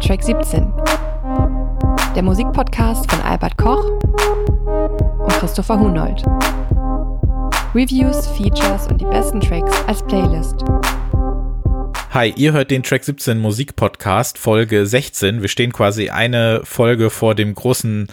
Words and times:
Track 0.00 0.22
17. 0.22 0.72
Der 2.16 2.22
Musikpodcast 2.22 3.10
von 3.10 3.20
Albert 3.20 3.58
Koch 3.58 3.84
und 3.84 5.32
Christopher 5.34 5.78
Hunold. 5.78 6.22
Reviews, 7.74 8.26
Features 8.28 8.86
und 8.86 9.02
die 9.02 9.04
besten 9.04 9.40
Tracks 9.40 9.72
als 9.86 10.02
Playlist. 10.06 10.64
Hi, 12.10 12.32
ihr 12.34 12.52
hört 12.52 12.70
den 12.70 12.82
Track 12.82 13.04
17 13.04 13.38
Musikpodcast 13.38 14.38
Folge 14.38 14.86
16. 14.86 15.42
Wir 15.42 15.48
stehen 15.48 15.72
quasi 15.72 16.08
eine 16.08 16.62
Folge 16.64 17.10
vor 17.10 17.34
dem 17.34 17.54
großen 17.54 18.06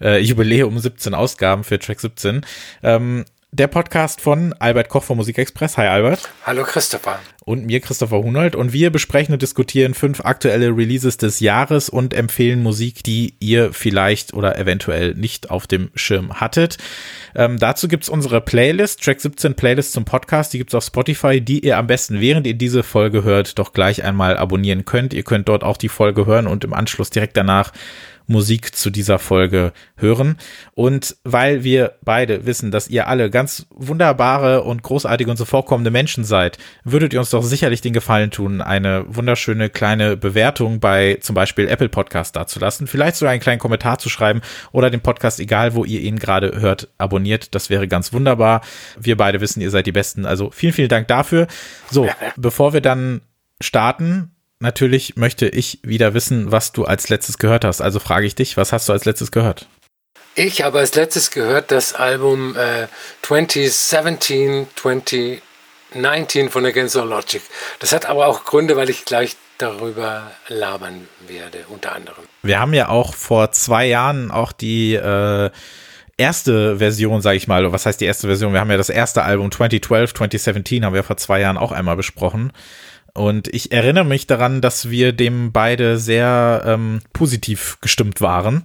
äh, 0.00 0.20
Jubiläum 0.20 0.78
17 0.78 1.12
Ausgaben 1.12 1.64
für 1.64 1.78
Track 1.78 2.00
17. 2.00 2.40
Ähm, 2.82 3.26
der 3.52 3.66
Podcast 3.66 4.20
von 4.20 4.54
Albert 4.60 4.88
Koch 4.88 5.02
vom 5.02 5.16
Musikexpress. 5.16 5.76
Hi 5.76 5.88
Albert. 5.88 6.28
Hallo 6.46 6.62
Christopher. 6.62 7.18
Und 7.44 7.66
mir 7.66 7.80
Christopher 7.80 8.18
Hunold. 8.18 8.54
Und 8.54 8.72
wir 8.72 8.90
besprechen 8.90 9.32
und 9.32 9.42
diskutieren 9.42 9.94
fünf 9.94 10.20
aktuelle 10.24 10.68
Releases 10.68 11.16
des 11.16 11.40
Jahres 11.40 11.88
und 11.88 12.14
empfehlen 12.14 12.62
Musik, 12.62 13.02
die 13.02 13.34
ihr 13.40 13.72
vielleicht 13.72 14.34
oder 14.34 14.56
eventuell 14.56 15.14
nicht 15.14 15.50
auf 15.50 15.66
dem 15.66 15.90
Schirm 15.96 16.38
hattet. 16.38 16.78
Ähm, 17.34 17.58
dazu 17.58 17.88
gibt's 17.88 18.08
unsere 18.08 18.40
Playlist, 18.40 19.02
Track 19.02 19.20
17 19.20 19.54
Playlist 19.56 19.92
zum 19.94 20.04
Podcast. 20.04 20.52
Die 20.52 20.58
gibt's 20.58 20.74
auf 20.74 20.84
Spotify, 20.84 21.40
die 21.40 21.64
ihr 21.64 21.76
am 21.76 21.88
besten, 21.88 22.20
während 22.20 22.46
ihr 22.46 22.54
diese 22.54 22.84
Folge 22.84 23.24
hört, 23.24 23.58
doch 23.58 23.72
gleich 23.72 24.04
einmal 24.04 24.36
abonnieren 24.36 24.84
könnt. 24.84 25.12
Ihr 25.12 25.24
könnt 25.24 25.48
dort 25.48 25.64
auch 25.64 25.76
die 25.76 25.88
Folge 25.88 26.24
hören 26.24 26.46
und 26.46 26.62
im 26.62 26.72
Anschluss 26.72 27.10
direkt 27.10 27.36
danach 27.36 27.72
Musik 28.30 28.76
zu 28.76 28.90
dieser 28.90 29.18
Folge 29.18 29.72
hören. 29.96 30.38
Und 30.74 31.16
weil 31.24 31.64
wir 31.64 31.96
beide 32.02 32.46
wissen, 32.46 32.70
dass 32.70 32.88
ihr 32.88 33.08
alle 33.08 33.28
ganz 33.28 33.66
wunderbare 33.70 34.62
und 34.62 34.82
großartige 34.82 35.30
und 35.30 35.36
so 35.36 35.44
vorkommende 35.44 35.90
Menschen 35.90 36.24
seid, 36.24 36.56
würdet 36.84 37.12
ihr 37.12 37.18
uns 37.18 37.30
doch 37.30 37.42
sicherlich 37.42 37.80
den 37.80 37.92
Gefallen 37.92 38.30
tun, 38.30 38.60
eine 38.60 39.04
wunderschöne 39.08 39.68
kleine 39.68 40.16
Bewertung 40.16 40.78
bei 40.78 41.18
zum 41.20 41.34
Beispiel 41.34 41.66
Apple 41.68 41.88
Podcast 41.88 42.36
dazulassen. 42.36 42.86
Vielleicht 42.86 43.16
sogar 43.16 43.32
einen 43.32 43.42
kleinen 43.42 43.58
Kommentar 43.58 43.98
zu 43.98 44.08
schreiben 44.08 44.42
oder 44.70 44.90
den 44.90 45.00
Podcast, 45.00 45.40
egal 45.40 45.74
wo 45.74 45.84
ihr 45.84 46.00
ihn 46.00 46.20
gerade 46.20 46.60
hört, 46.60 46.88
abonniert. 46.98 47.54
Das 47.56 47.68
wäre 47.68 47.88
ganz 47.88 48.12
wunderbar. 48.12 48.60
Wir 48.98 49.16
beide 49.16 49.40
wissen, 49.40 49.60
ihr 49.60 49.70
seid 49.70 49.86
die 49.86 49.92
Besten. 49.92 50.24
Also 50.24 50.50
vielen, 50.52 50.72
vielen 50.72 50.88
Dank 50.88 51.08
dafür. 51.08 51.48
So, 51.90 52.08
bevor 52.36 52.72
wir 52.72 52.80
dann 52.80 53.22
starten, 53.60 54.30
natürlich 54.60 55.16
möchte 55.16 55.48
ich 55.48 55.80
wieder 55.82 56.14
wissen, 56.14 56.52
was 56.52 56.72
du 56.72 56.84
als 56.84 57.08
letztes 57.08 57.38
gehört 57.38 57.64
hast. 57.64 57.80
Also 57.80 57.98
frage 57.98 58.26
ich 58.26 58.34
dich, 58.34 58.56
was 58.56 58.72
hast 58.72 58.88
du 58.88 58.92
als 58.92 59.04
letztes 59.04 59.32
gehört? 59.32 59.66
Ich 60.36 60.62
habe 60.62 60.78
als 60.78 60.94
letztes 60.94 61.32
gehört 61.32 61.72
das 61.72 61.94
Album 61.94 62.56
äh, 62.56 62.86
2017, 63.22 64.68
2019 64.76 66.50
von 66.50 66.64
Against 66.64 66.96
All 66.96 67.08
Logic. 67.08 67.42
Das 67.80 67.92
hat 67.92 68.06
aber 68.06 68.26
auch 68.26 68.44
Gründe, 68.44 68.76
weil 68.76 68.90
ich 68.90 69.04
gleich 69.04 69.36
darüber 69.58 70.30
labern 70.48 71.08
werde, 71.26 71.64
unter 71.68 71.94
anderem. 71.94 72.24
Wir 72.42 72.60
haben 72.60 72.72
ja 72.74 72.88
auch 72.88 73.14
vor 73.14 73.52
zwei 73.52 73.86
Jahren 73.86 74.30
auch 74.30 74.52
die 74.52 74.94
äh, 74.94 75.50
erste 76.16 76.78
Version, 76.78 77.20
sage 77.22 77.36
ich 77.36 77.48
mal, 77.48 77.70
was 77.72 77.86
heißt 77.86 78.00
die 78.00 78.04
erste 78.04 78.28
Version? 78.28 78.52
Wir 78.52 78.60
haben 78.60 78.70
ja 78.70 78.76
das 78.76 78.88
erste 78.88 79.22
Album 79.22 79.50
2012, 79.50 80.14
2017 80.14 80.84
haben 80.84 80.94
wir 80.94 81.02
vor 81.02 81.16
zwei 81.16 81.40
Jahren 81.40 81.58
auch 81.58 81.72
einmal 81.72 81.96
besprochen. 81.96 82.52
Und 83.14 83.48
ich 83.48 83.72
erinnere 83.72 84.04
mich 84.04 84.26
daran, 84.26 84.60
dass 84.60 84.90
wir 84.90 85.12
dem 85.12 85.52
beide 85.52 85.98
sehr 85.98 86.62
ähm, 86.66 87.00
positiv 87.12 87.78
gestimmt 87.80 88.20
waren. 88.20 88.64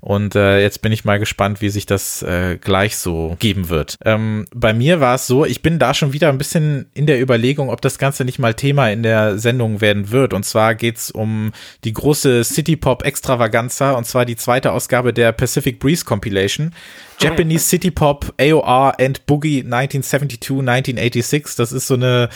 Und 0.00 0.36
äh, 0.36 0.60
jetzt 0.60 0.80
bin 0.80 0.92
ich 0.92 1.04
mal 1.04 1.18
gespannt, 1.18 1.60
wie 1.60 1.70
sich 1.70 1.84
das 1.84 2.22
äh, 2.22 2.56
gleich 2.56 2.96
so 2.96 3.36
geben 3.40 3.68
wird. 3.68 3.96
Ähm, 4.04 4.46
bei 4.54 4.72
mir 4.72 5.00
war 5.00 5.16
es 5.16 5.26
so, 5.26 5.44
ich 5.44 5.60
bin 5.60 5.78
da 5.80 5.92
schon 5.92 6.12
wieder 6.12 6.28
ein 6.28 6.38
bisschen 6.38 6.88
in 6.94 7.06
der 7.06 7.20
Überlegung, 7.20 7.68
ob 7.68 7.80
das 7.80 7.98
Ganze 7.98 8.24
nicht 8.24 8.38
mal 8.38 8.54
Thema 8.54 8.90
in 8.90 9.02
der 9.02 9.38
Sendung 9.38 9.80
werden 9.80 10.10
wird. 10.10 10.34
Und 10.34 10.44
zwar 10.44 10.76
geht's 10.76 11.10
um 11.10 11.52
die 11.82 11.92
große 11.92 12.44
City 12.44 12.76
Pop 12.76 13.04
Extravaganza, 13.04 13.92
und 13.92 14.04
zwar 14.04 14.24
die 14.24 14.36
zweite 14.36 14.72
Ausgabe 14.72 15.12
der 15.12 15.32
Pacific 15.32 15.80
Breeze 15.80 16.04
Compilation. 16.04 16.72
Japanese 17.20 17.66
City 17.66 17.90
Pop 17.90 18.32
AOR 18.40 19.00
and 19.00 19.26
Boogie 19.26 19.64
1972, 19.64 20.60
1986. 20.60 21.56
Das 21.56 21.72
ist 21.72 21.88
so 21.88 21.94
eine 21.94 22.28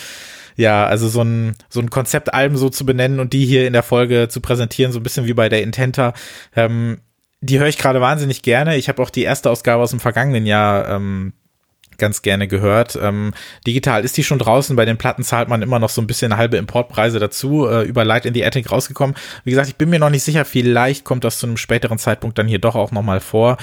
ja, 0.55 0.85
also 0.85 1.07
so 1.07 1.21
ein, 1.21 1.55
so 1.69 1.79
ein 1.79 1.89
Konzeptalbum 1.89 2.57
so 2.57 2.69
zu 2.69 2.85
benennen 2.85 3.19
und 3.19 3.33
die 3.33 3.45
hier 3.45 3.67
in 3.67 3.73
der 3.73 3.83
Folge 3.83 4.27
zu 4.29 4.41
präsentieren, 4.41 4.91
so 4.91 4.99
ein 4.99 5.03
bisschen 5.03 5.25
wie 5.25 5.33
bei 5.33 5.49
der 5.49 5.63
Intenta, 5.63 6.13
ähm, 6.55 6.99
die 7.41 7.59
höre 7.59 7.67
ich 7.67 7.77
gerade 7.77 7.99
wahnsinnig 7.99 8.41
gerne. 8.41 8.77
Ich 8.77 8.87
habe 8.87 9.01
auch 9.01 9.09
die 9.09 9.23
erste 9.23 9.49
Ausgabe 9.49 9.83
aus 9.83 9.89
dem 9.89 9.99
vergangenen 9.99 10.45
Jahr 10.45 10.87
ähm, 10.89 11.33
ganz 11.97 12.21
gerne 12.21 12.47
gehört. 12.47 12.97
Ähm, 13.01 13.33
digital 13.67 14.03
ist 14.03 14.17
die 14.17 14.23
schon 14.23 14.39
draußen. 14.39 14.75
Bei 14.75 14.85
den 14.85 14.97
Platten 14.97 15.23
zahlt 15.23 15.49
man 15.49 15.61
immer 15.61 15.79
noch 15.79 15.89
so 15.89 16.01
ein 16.01 16.07
bisschen 16.07 16.37
halbe 16.37 16.57
Importpreise 16.57 17.19
dazu. 17.19 17.67
Äh, 17.67 17.83
über 17.83 18.05
Light 18.05 18.25
in 18.25 18.33
the 18.33 18.45
Attic 18.45 18.71
rausgekommen. 18.71 19.15
Wie 19.43 19.51
gesagt, 19.51 19.69
ich 19.69 19.75
bin 19.75 19.89
mir 19.89 19.99
noch 19.99 20.09
nicht 20.09 20.23
sicher. 20.23 20.45
Vielleicht 20.45 21.03
kommt 21.03 21.23
das 21.23 21.39
zu 21.39 21.47
einem 21.47 21.57
späteren 21.57 21.97
Zeitpunkt 21.97 22.37
dann 22.37 22.47
hier 22.47 22.59
doch 22.59 22.75
auch 22.75 22.91
noch 22.91 23.03
mal 23.03 23.19
vor. 23.19 23.57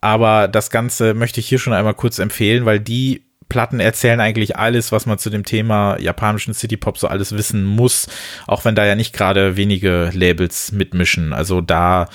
Aber 0.00 0.48
das 0.48 0.70
Ganze 0.70 1.14
möchte 1.14 1.40
ich 1.40 1.48
hier 1.48 1.58
schon 1.58 1.72
einmal 1.72 1.94
kurz 1.94 2.18
empfehlen, 2.18 2.66
weil 2.66 2.78
die 2.78 3.22
Platten 3.48 3.80
erzählen 3.80 4.20
eigentlich 4.20 4.56
alles, 4.56 4.92
was 4.92 5.06
man 5.06 5.18
zu 5.18 5.30
dem 5.30 5.44
Thema 5.44 5.98
japanischen 6.00 6.54
City 6.54 6.76
Pop 6.76 6.98
so 6.98 7.08
alles 7.08 7.36
wissen 7.36 7.64
muss, 7.64 8.08
auch 8.46 8.64
wenn 8.64 8.74
da 8.74 8.84
ja 8.84 8.94
nicht 8.94 9.14
gerade 9.14 9.56
wenige 9.56 10.10
Labels 10.12 10.72
mitmischen. 10.72 11.32
Also 11.32 11.60
da 11.60 12.08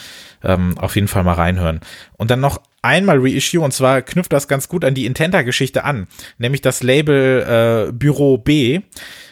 ähm, 0.44 0.78
auf 0.78 0.95
jeden 0.95 1.07
Fall 1.07 1.23
mal 1.23 1.34
reinhören. 1.34 1.81
Und 2.18 2.31
dann 2.31 2.39
noch 2.39 2.62
einmal 2.81 3.18
Reissue 3.19 3.62
und 3.62 3.73
zwar 3.73 4.01
knüpft 4.01 4.31
das 4.31 4.47
ganz 4.47 4.69
gut 4.69 4.85
an 4.85 4.94
die 4.94 5.06
Intenta-Geschichte 5.06 5.84
an, 5.84 6.07
nämlich 6.38 6.62
das 6.62 6.81
Label 6.84 7.88
äh, 7.89 7.91
Büro 7.91 8.38
B 8.38 8.81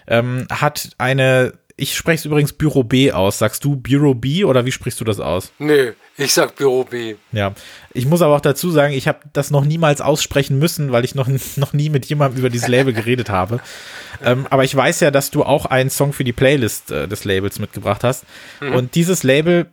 ähm, 0.07 0.47
hat 0.49 0.89
eine 0.97 1.53
ich 1.79 1.95
spreche 1.95 2.21
es 2.21 2.25
übrigens 2.25 2.53
Büro 2.53 2.83
B 2.83 3.11
aus. 3.11 3.37
Sagst 3.37 3.63
du 3.63 3.75
Büro 3.75 4.15
B 4.15 4.43
oder 4.43 4.65
wie 4.65 4.71
sprichst 4.71 4.99
du 4.99 5.05
das 5.05 5.19
aus? 5.19 5.51
Nö, 5.59 5.93
ich 6.17 6.33
sag 6.33 6.55
Büro 6.55 6.83
B. 6.83 7.15
Ja, 7.31 7.53
ich 7.93 8.07
muss 8.07 8.23
aber 8.23 8.35
auch 8.35 8.41
dazu 8.41 8.71
sagen, 8.71 8.93
ich 8.93 9.07
habe 9.07 9.19
das 9.31 9.51
noch 9.51 9.63
niemals 9.63 10.01
aussprechen 10.01 10.57
müssen, 10.57 10.91
weil 10.91 11.05
ich 11.05 11.13
noch, 11.13 11.29
noch 11.55 11.73
nie 11.73 11.89
mit 11.89 12.07
jemandem 12.07 12.39
über 12.39 12.49
dieses 12.49 12.67
Label 12.67 12.93
geredet 12.93 13.29
habe. 13.29 13.59
Ähm, 14.23 14.47
aber 14.49 14.63
ich 14.63 14.75
weiß 14.75 15.01
ja, 15.01 15.11
dass 15.11 15.29
du 15.29 15.43
auch 15.43 15.67
einen 15.67 15.91
Song 15.91 16.13
für 16.13 16.23
die 16.23 16.33
Playlist 16.33 16.89
äh, 16.89 17.07
des 17.07 17.25
Labels 17.25 17.59
mitgebracht 17.59 18.03
hast. 18.03 18.25
Mhm. 18.59 18.73
Und 18.73 18.95
dieses 18.95 19.21
Label 19.21 19.67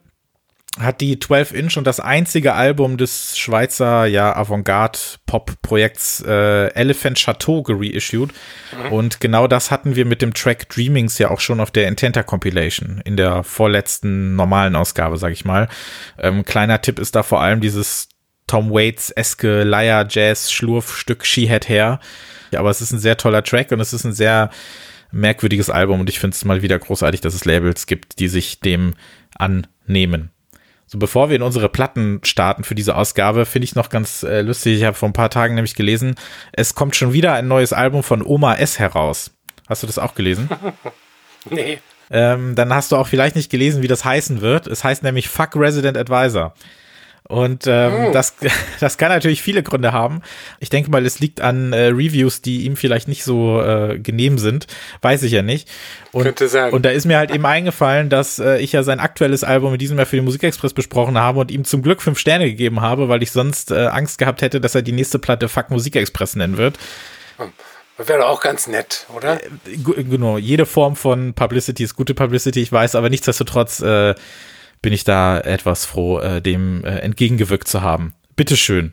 hat 0.78 1.00
die 1.00 1.18
12 1.18 1.52
Inch 1.52 1.76
und 1.76 1.86
das 1.86 2.00
einzige 2.00 2.54
Album 2.54 2.96
des 2.96 3.38
Schweizer 3.38 4.06
ja 4.06 4.34
Avantgarde 4.34 4.98
Pop 5.24 5.52
Projekts 5.62 6.20
äh, 6.26 6.66
Elephant 6.74 7.16
Chateau 7.16 7.62
gereissued 7.62 8.32
mhm. 8.72 8.92
und 8.92 9.20
genau 9.20 9.46
das 9.46 9.70
hatten 9.70 9.94
wir 9.94 10.04
mit 10.04 10.20
dem 10.20 10.34
Track 10.34 10.68
Dreamings 10.68 11.18
ja 11.18 11.30
auch 11.30 11.38
schon 11.38 11.60
auf 11.60 11.70
der 11.70 11.86
Intenta 11.86 12.24
Compilation 12.24 13.00
in 13.04 13.16
der 13.16 13.44
vorletzten 13.44 14.34
normalen 14.34 14.74
Ausgabe, 14.74 15.16
sag 15.16 15.32
ich 15.32 15.44
mal. 15.44 15.68
Ähm, 16.18 16.44
kleiner 16.44 16.80
Tipp 16.82 16.98
ist 16.98 17.14
da 17.14 17.22
vor 17.22 17.40
allem 17.40 17.60
dieses 17.60 18.08
Tom 18.48 18.70
Waits 18.70 19.10
eske 19.10 19.62
Liar 19.62 20.06
Jazz 20.08 20.50
Schlurfstück 20.50 21.24
She 21.24 21.48
Had 21.48 21.68
Hair. 21.68 22.00
Ja, 22.50 22.60
aber 22.60 22.70
es 22.70 22.80
ist 22.80 22.92
ein 22.92 22.98
sehr 22.98 23.16
toller 23.16 23.44
Track 23.44 23.70
und 23.70 23.80
es 23.80 23.92
ist 23.92 24.04
ein 24.04 24.12
sehr 24.12 24.50
merkwürdiges 25.12 25.70
Album 25.70 26.00
und 26.00 26.10
ich 26.10 26.18
finde 26.18 26.34
es 26.34 26.44
mal 26.44 26.62
wieder 26.62 26.78
großartig, 26.78 27.20
dass 27.20 27.34
es 27.34 27.44
Labels 27.44 27.86
gibt, 27.86 28.18
die 28.18 28.28
sich 28.28 28.60
dem 28.60 28.94
annehmen. 29.36 30.33
So, 30.86 30.98
bevor 30.98 31.28
wir 31.28 31.36
in 31.36 31.42
unsere 31.42 31.68
Platten 31.68 32.20
starten 32.24 32.64
für 32.64 32.74
diese 32.74 32.96
Ausgabe, 32.96 33.46
finde 33.46 33.64
ich 33.64 33.74
noch 33.74 33.88
ganz 33.88 34.22
äh, 34.22 34.42
lustig. 34.42 34.78
Ich 34.78 34.84
habe 34.84 34.96
vor 34.96 35.08
ein 35.08 35.14
paar 35.14 35.30
Tagen 35.30 35.54
nämlich 35.54 35.74
gelesen, 35.74 36.14
es 36.52 36.74
kommt 36.74 36.94
schon 36.94 37.12
wieder 37.12 37.32
ein 37.32 37.48
neues 37.48 37.72
Album 37.72 38.02
von 38.02 38.22
Oma 38.22 38.54
S 38.56 38.78
heraus. 38.78 39.30
Hast 39.68 39.82
du 39.82 39.86
das 39.86 39.98
auch 39.98 40.14
gelesen? 40.14 40.48
nee. 41.50 41.78
Ähm, 42.10 42.54
dann 42.54 42.72
hast 42.74 42.92
du 42.92 42.96
auch 42.96 43.08
vielleicht 43.08 43.34
nicht 43.34 43.50
gelesen, 43.50 43.82
wie 43.82 43.88
das 43.88 44.04
heißen 44.04 44.42
wird. 44.42 44.66
Es 44.66 44.84
heißt 44.84 45.02
nämlich 45.02 45.28
Fuck 45.28 45.56
Resident 45.56 45.96
Advisor. 45.96 46.54
Und 47.26 47.66
ähm, 47.66 47.92
oh. 48.08 48.12
das, 48.12 48.34
das 48.80 48.98
kann 48.98 49.08
natürlich 49.08 49.42
viele 49.42 49.62
Gründe 49.62 49.92
haben. 49.92 50.20
Ich 50.60 50.68
denke 50.68 50.90
mal, 50.90 51.04
es 51.06 51.20
liegt 51.20 51.40
an 51.40 51.72
äh, 51.72 51.86
Reviews, 51.86 52.42
die 52.42 52.64
ihm 52.64 52.76
vielleicht 52.76 53.08
nicht 53.08 53.24
so 53.24 53.62
äh, 53.62 53.98
genehm 53.98 54.36
sind. 54.38 54.66
Weiß 55.00 55.22
ich 55.22 55.32
ja 55.32 55.42
nicht. 55.42 55.68
Und, 56.12 56.24
Könnte 56.24 56.48
sein. 56.48 56.72
Und 56.72 56.84
da 56.84 56.90
ist 56.90 57.06
mir 57.06 57.16
halt 57.16 57.30
eben 57.30 57.46
eingefallen, 57.46 58.10
dass 58.10 58.38
äh, 58.38 58.58
ich 58.58 58.72
ja 58.72 58.82
sein 58.82 59.00
aktuelles 59.00 59.42
Album 59.42 59.72
in 59.72 59.78
diesem 59.78 59.96
Jahr 59.96 60.06
für 60.06 60.16
den 60.16 60.24
Musikexpress 60.26 60.74
besprochen 60.74 61.16
habe 61.18 61.40
und 61.40 61.50
ihm 61.50 61.64
zum 61.64 61.82
Glück 61.82 62.02
fünf 62.02 62.18
Sterne 62.18 62.44
gegeben 62.44 62.82
habe, 62.82 63.08
weil 63.08 63.22
ich 63.22 63.32
sonst 63.32 63.70
äh, 63.70 63.86
Angst 63.86 64.18
gehabt 64.18 64.42
hätte, 64.42 64.60
dass 64.60 64.74
er 64.74 64.82
die 64.82 64.92
nächste 64.92 65.18
Platte 65.18 65.48
Fuck 65.48 65.70
Musikexpress 65.70 66.36
nennen 66.36 66.58
wird. 66.58 66.78
Hm. 67.38 67.52
Wäre 67.96 68.26
auch 68.26 68.40
ganz 68.40 68.66
nett, 68.66 69.06
oder? 69.14 69.40
Äh, 69.42 69.76
genau, 70.02 70.36
jede 70.36 70.66
Form 70.66 70.96
von 70.96 71.32
Publicity 71.32 71.84
ist 71.84 71.94
gute 71.94 72.12
Publicity, 72.12 72.60
ich 72.60 72.72
weiß, 72.72 72.96
aber 72.96 73.08
nichtsdestotrotz 73.08 73.80
äh, 73.80 74.14
bin 74.84 74.92
ich 74.92 75.04
da 75.04 75.40
etwas 75.40 75.86
froh, 75.86 76.18
äh, 76.18 76.42
dem 76.42 76.84
äh, 76.84 76.98
entgegengewirkt 76.98 77.66
zu 77.66 77.80
haben. 77.80 78.12
Bitteschön. 78.36 78.92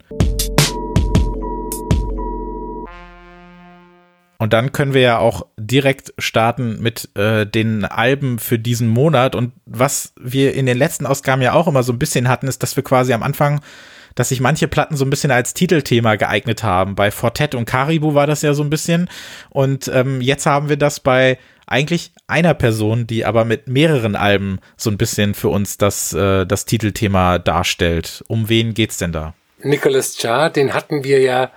Und 4.38 4.54
dann 4.54 4.72
können 4.72 4.94
wir 4.94 5.02
ja 5.02 5.18
auch 5.18 5.46
direkt 5.58 6.14
starten 6.18 6.82
mit 6.82 7.10
äh, 7.16 7.46
den 7.46 7.84
Alben 7.84 8.40
für 8.40 8.58
diesen 8.58 8.88
Monat. 8.88 9.36
Und 9.36 9.52
was 9.66 10.14
wir 10.18 10.54
in 10.54 10.66
den 10.66 10.78
letzten 10.78 11.06
Ausgaben 11.06 11.42
ja 11.42 11.52
auch 11.52 11.68
immer 11.68 11.84
so 11.84 11.92
ein 11.92 12.00
bisschen 12.00 12.30
hatten, 12.30 12.48
ist, 12.48 12.64
dass 12.64 12.78
wir 12.78 12.84
quasi 12.84 13.12
am 13.12 13.22
Anfang, 13.22 13.60
dass 14.16 14.30
sich 14.30 14.40
manche 14.40 14.70
Platten 14.70 14.96
so 14.96 15.04
ein 15.04 15.10
bisschen 15.10 15.32
als 15.32 15.54
Titelthema 15.54 16.16
geeignet 16.16 16.64
haben. 16.64 16.96
Bei 16.96 17.12
Fortet 17.12 17.54
und 17.54 17.66
Caribou 17.66 18.14
war 18.14 18.28
das 18.28 18.44
ja 18.44 18.54
so 18.54 18.64
ein 18.64 18.70
bisschen. 18.70 19.10
Und 19.50 19.92
ähm, 19.94 20.22
jetzt 20.22 20.46
haben 20.46 20.70
wir 20.70 20.78
das 20.78 21.02
bei 21.02 21.38
eigentlich 21.68 22.12
einer 22.28 22.54
Person, 22.54 23.08
die 23.08 23.26
aber 23.26 23.46
mit 23.46 23.68
mehreren 23.68 24.16
Alben 24.16 24.60
so 24.78 24.90
ein 24.90 24.98
bisschen 24.98 25.34
für 25.34 25.50
uns 25.50 25.78
das, 25.78 26.14
äh, 26.14 26.46
das 26.46 26.66
Titelthema 26.66 27.40
darstellt. 27.40 28.24
Um 28.28 28.50
wen 28.50 28.74
geht's 28.74 28.98
denn 28.98 29.12
da? 29.12 29.34
Nicholas 29.60 30.22
Jar, 30.22 30.50
den 30.50 30.74
hatten 30.74 31.04
wir 31.04 31.20
ja, 31.20 31.52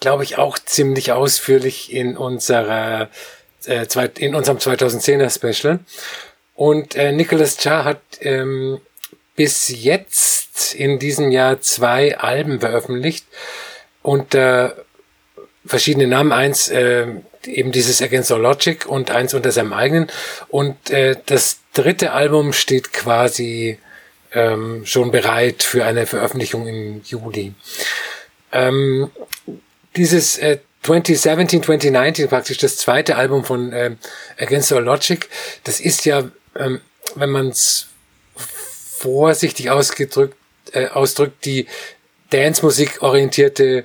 glaube 0.00 0.24
ich, 0.24 0.38
auch 0.38 0.58
ziemlich 0.58 1.12
ausführlich 1.12 1.92
in 1.92 2.16
unserer 2.16 3.08
äh, 3.66 3.86
in 4.18 4.34
unserem 4.34 4.58
2010er 4.58 5.30
Special. 5.30 5.80
Und 6.54 6.94
äh, 6.94 7.12
Nicholas 7.12 7.62
Jar 7.62 7.84
hat 7.84 8.00
ähm, 8.20 8.80
bis 9.36 9.68
jetzt 9.68 10.74
in 10.74 10.98
diesem 10.98 11.30
Jahr 11.30 11.60
zwei 11.60 12.18
Alben 12.18 12.60
veröffentlicht 12.60 13.26
unter 14.02 14.74
verschiedene 15.64 16.06
Namen. 16.06 16.32
Eins 16.32 16.68
äh, 16.68 17.06
eben 17.48 17.72
dieses 17.72 18.02
Against 18.02 18.30
All 18.32 18.40
Logic 18.40 18.86
und 18.86 19.10
eins 19.10 19.34
unter 19.34 19.50
seinem 19.52 19.72
eigenen. 19.72 20.08
Und 20.48 20.90
äh, 20.90 21.16
das 21.26 21.60
dritte 21.72 22.12
Album 22.12 22.52
steht 22.52 22.92
quasi 22.92 23.78
ähm, 24.32 24.84
schon 24.84 25.10
bereit 25.10 25.62
für 25.62 25.84
eine 25.84 26.06
Veröffentlichung 26.06 26.66
im 26.66 27.02
Juli. 27.04 27.54
Ähm, 28.52 29.10
dieses 29.96 30.38
äh, 30.38 30.58
2017, 30.82 31.62
2019 31.62 32.28
praktisch 32.28 32.58
das 32.58 32.76
zweite 32.76 33.16
Album 33.16 33.44
von 33.44 33.72
ähm, 33.72 33.98
Against 34.38 34.72
All 34.72 34.84
Logic, 34.84 35.28
das 35.64 35.80
ist 35.80 36.04
ja, 36.06 36.30
ähm, 36.56 36.80
wenn 37.14 37.30
man 37.30 37.48
es 37.48 37.88
vorsichtig 38.98 39.70
ausgedrückt, 39.70 40.36
äh, 40.72 40.88
ausdrückt, 40.88 41.44
die 41.44 41.66
Dance-Musik 42.30 43.02
orientierte 43.02 43.84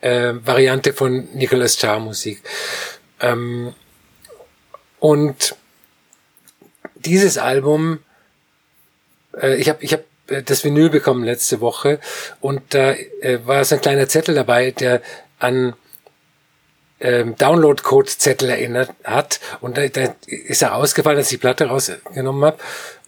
äh, 0.00 0.32
Variante 0.44 0.92
von 0.92 1.28
Nicholas 1.34 1.78
Char 1.78 1.98
Musik. 2.00 2.42
Ähm, 3.20 3.74
und 4.98 5.56
dieses 6.94 7.38
Album, 7.38 8.00
äh, 9.40 9.56
ich 9.56 9.68
habe 9.68 9.82
ich 9.82 9.92
hab 9.92 10.02
äh, 10.28 10.42
das 10.42 10.64
Vinyl 10.64 10.90
bekommen 10.90 11.24
letzte 11.24 11.60
Woche 11.60 12.00
und 12.40 12.62
da 12.70 12.92
äh, 12.92 13.38
war 13.44 13.64
so 13.64 13.76
ein 13.76 13.80
kleiner 13.80 14.08
Zettel 14.08 14.34
dabei, 14.34 14.70
der 14.70 15.02
an 15.38 15.74
ähm, 17.00 17.34
Download-Code-Zettel 17.36 18.50
erinnert 18.50 18.90
hat. 19.04 19.40
Und 19.62 19.78
da, 19.78 19.88
da 19.88 20.14
ist 20.26 20.60
er 20.60 20.74
ausgefallen, 20.74 21.16
als 21.16 21.28
ich 21.28 21.38
die 21.38 21.40
Platte 21.40 21.66
rausgenommen 21.66 22.44
habe 22.44 22.58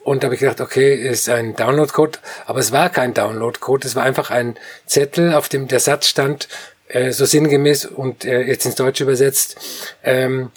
und 0.05 0.23
da 0.23 0.27
habe 0.27 0.35
ich 0.35 0.41
gedacht, 0.41 0.61
okay, 0.61 0.95
ist 0.95 1.29
ein 1.29 1.55
Download-Code, 1.55 2.19
aber 2.47 2.59
es 2.59 2.73
war 2.73 2.91
kein 2.91 3.15
Download-Code, 3.15 3.87
es 3.87 3.95
war 3.95 4.03
einfach 4.03 4.31
ein 4.31 4.57
Zettel, 4.87 5.35
auf 5.35 5.49
dem 5.49 5.69
der 5.69 5.81
Satz 5.81 6.09
stand, 6.09 6.49
äh, 6.93 7.13
so 7.13 7.25
sinngemäß 7.25 7.87
und 7.87 8.25
äh, 8.25 8.43
jetzt 8.43 8.67
ins 8.67 8.75
Deutsche 8.75 9.05
übersetzt, 9.05 9.57
ähm, 10.05 10.51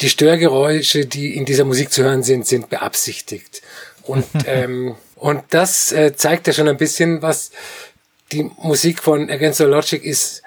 die 0.00 0.08
Störgeräusche, 0.08 1.06
die 1.06 1.36
in 1.36 1.44
dieser 1.44 1.64
Musik 1.64 1.92
zu 1.92 2.02
hören 2.02 2.22
sind, 2.22 2.46
sind 2.46 2.70
beabsichtigt. 2.70 3.62
Und, 4.02 4.24
ähm, 4.46 4.96
und 5.16 5.44
das 5.50 5.92
äh, 5.92 6.14
zeigt 6.16 6.46
ja 6.46 6.52
schon 6.52 6.68
ein 6.68 6.76
bisschen, 6.76 7.22
was 7.22 7.50
die 8.32 8.50
Musik 8.58 9.02
von 9.02 9.30
Against 9.30 9.58
the 9.58 9.64
Logic 9.64 10.02
ist 10.02 10.42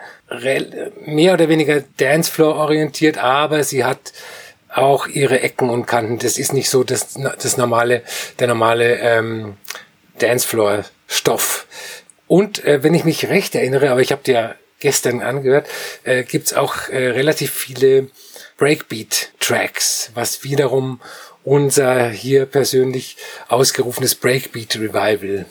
mehr 1.05 1.35
oder 1.35 1.49
weniger 1.49 1.83
Dancefloor 1.97 2.55
orientiert, 2.55 3.19
aber 3.19 3.63
sie 3.63 3.83
hat 3.83 4.11
auch 4.73 5.07
ihre 5.07 5.41
Ecken 5.41 5.69
und 5.69 5.85
Kanten. 5.85 6.17
Das 6.17 6.39
ist 6.39 6.51
nicht 6.51 6.69
so 6.69 6.83
das, 6.83 7.13
das 7.13 7.57
normale, 7.57 8.01
der 8.39 8.47
normale 8.47 8.97
ähm, 8.97 9.57
Dancefloor-Stoff. 10.17 11.67
Und 12.27 12.65
äh, 12.65 12.81
wenn 12.81 12.95
ich 12.95 13.05
mich 13.05 13.29
recht 13.29 13.53
erinnere, 13.53 13.91
aber 13.91 14.01
ich 14.01 14.11
habe 14.11 14.23
dir 14.23 14.55
gestern 14.85 15.21
angehört, 15.21 15.65
äh, 16.03 16.23
gibt's 16.23 16.53
auch 16.53 16.89
äh, 16.89 17.07
relativ 17.07 17.51
viele 17.51 18.09
Breakbeat-Tracks, 18.57 20.11
was 20.13 20.43
wiederum 20.43 21.01
unser 21.43 22.09
hier 22.09 22.45
persönlich 22.45 23.17
ausgerufenes 23.47 24.13
Breakbeat-Revival 24.13 25.47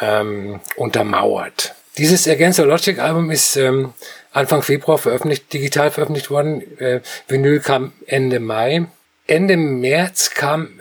ähm, 0.00 0.60
untermauert. 0.74 1.76
Dieses 1.96 2.26
Against 2.26 2.58
Logic 2.58 2.98
Album 2.98 3.30
ist 3.30 3.54
ähm, 3.54 3.94
Anfang 4.32 4.62
Februar 4.62 4.98
veröffentlicht, 4.98 5.52
digital 5.52 5.92
veröffentlicht 5.92 6.30
worden. 6.30 6.78
Äh, 6.80 7.02
Vinyl 7.28 7.60
kam 7.60 7.92
Ende 8.06 8.40
Mai. 8.40 8.86
Ende 9.28 9.56
März 9.56 10.30
kam 10.30 10.80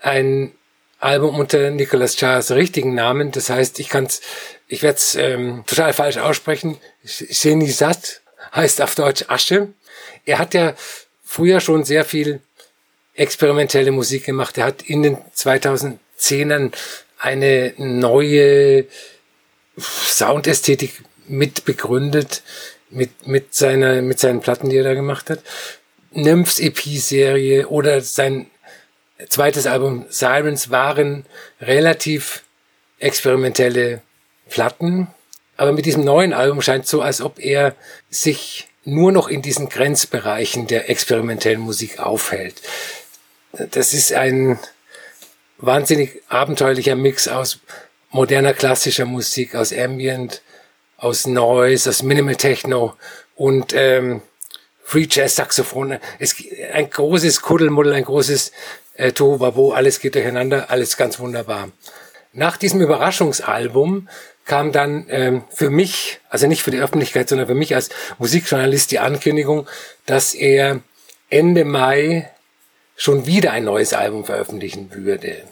ein 0.00 0.50
Album 0.98 1.38
unter 1.38 1.70
Nicholas 1.70 2.16
Charles 2.16 2.50
richtigen 2.50 2.94
Namen. 2.94 3.30
Das 3.30 3.50
heißt, 3.50 3.78
ich 3.78 3.88
kann's, 3.88 4.20
ich 4.66 4.82
werde 4.82 4.96
es 4.96 5.14
ähm, 5.14 5.64
total 5.66 5.92
falsch 5.92 6.16
aussprechen. 6.16 6.78
Senisat 7.04 8.20
heißt 8.54 8.80
auf 8.80 8.94
Deutsch 8.94 9.24
Asche. 9.28 9.68
Er 10.24 10.38
hat 10.38 10.54
ja 10.54 10.74
früher 11.24 11.60
schon 11.60 11.84
sehr 11.84 12.04
viel 12.04 12.40
experimentelle 13.14 13.92
Musik 13.92 14.24
gemacht. 14.24 14.58
Er 14.58 14.64
hat 14.64 14.82
in 14.82 15.02
den 15.02 15.18
2010ern 15.36 16.72
eine 17.18 17.74
neue 17.76 18.86
Soundästhetik 19.78 21.02
mit 21.26 21.64
begründet, 21.64 22.42
mit, 22.90 23.26
mit 23.26 23.54
seiner, 23.54 24.02
mit 24.02 24.18
seinen 24.18 24.40
Platten, 24.40 24.70
die 24.70 24.76
er 24.76 24.84
da 24.84 24.94
gemacht 24.94 25.30
hat. 25.30 25.40
Nymphs 26.12 26.60
EP-Serie 26.60 27.68
oder 27.68 28.00
sein 28.00 28.46
zweites 29.28 29.66
Album 29.66 30.06
Sirens 30.08 30.70
waren 30.70 31.26
relativ 31.60 32.42
experimentelle 32.98 34.02
Platten. 34.48 35.08
Aber 35.56 35.72
mit 35.72 35.86
diesem 35.86 36.04
neuen 36.04 36.32
Album 36.32 36.62
scheint 36.62 36.86
so, 36.86 37.00
als 37.00 37.20
ob 37.20 37.38
er 37.38 37.74
sich 38.10 38.68
nur 38.84 39.12
noch 39.12 39.28
in 39.28 39.42
diesen 39.42 39.68
Grenzbereichen 39.68 40.66
der 40.66 40.90
experimentellen 40.90 41.60
Musik 41.60 41.98
aufhält. 41.98 42.60
Das 43.52 43.94
ist 43.94 44.12
ein 44.12 44.58
wahnsinnig 45.58 46.22
abenteuerlicher 46.28 46.96
Mix 46.96 47.28
aus 47.28 47.60
moderner 48.10 48.52
klassischer 48.52 49.06
Musik, 49.06 49.54
aus 49.54 49.72
Ambient, 49.72 50.42
aus 50.96 51.26
Noise, 51.26 51.88
aus 51.88 52.02
Minimal 52.02 52.36
Techno 52.36 52.94
und 53.34 53.72
ähm, 53.74 54.22
Free 54.82 55.06
Jazz 55.10 55.36
Saxophone. 55.36 55.98
Es 56.18 56.36
ein 56.72 56.90
großes 56.90 57.42
Kuddelmuddel, 57.42 57.94
ein 57.94 58.04
großes 58.04 58.52
äh, 58.94 59.12
Tohuwabo, 59.12 59.72
alles 59.72 60.00
geht 60.00 60.14
durcheinander, 60.14 60.70
alles 60.70 60.96
ganz 60.96 61.18
wunderbar. 61.18 61.70
Nach 62.32 62.56
diesem 62.56 62.80
Überraschungsalbum 62.80 64.08
kam 64.44 64.72
dann 64.72 65.06
ähm, 65.08 65.44
für 65.50 65.70
mich, 65.70 66.20
also 66.28 66.46
nicht 66.46 66.62
für 66.62 66.70
die 66.70 66.80
Öffentlichkeit, 66.80 67.28
sondern 67.28 67.46
für 67.46 67.54
mich 67.54 67.74
als 67.74 67.90
Musikjournalist 68.18 68.90
die 68.90 68.98
Ankündigung, 68.98 69.66
dass 70.06 70.34
er 70.34 70.80
Ende 71.30 71.64
Mai 71.64 72.30
schon 72.96 73.26
wieder 73.26 73.52
ein 73.52 73.64
neues 73.64 73.92
Album 73.92 74.24
veröffentlichen 74.24 74.90
würde. 74.92 75.42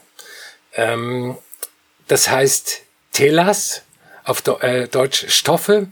Ähm, 0.75 1.37
das 2.07 2.29
heißt 2.29 2.83
Telas, 3.13 3.83
auf 4.25 4.43
äh, 4.61 4.89
Deutsch 4.89 5.29
Stoffe. 5.29 5.89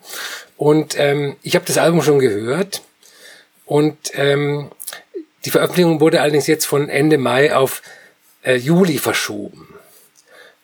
Und 0.56 0.98
ähm, 0.98 1.36
ich 1.42 1.54
habe 1.54 1.64
das 1.64 1.78
Album 1.78 2.02
schon 2.02 2.18
gehört. 2.18 2.82
Und 3.66 3.96
ähm, 4.14 4.70
die 5.44 5.50
Veröffentlichung 5.50 6.00
wurde 6.00 6.20
allerdings 6.20 6.46
jetzt 6.46 6.66
von 6.66 6.88
Ende 6.88 7.18
Mai 7.18 7.54
auf 7.54 7.82
äh, 8.42 8.56
Juli 8.56 8.98
verschoben. 8.98 9.74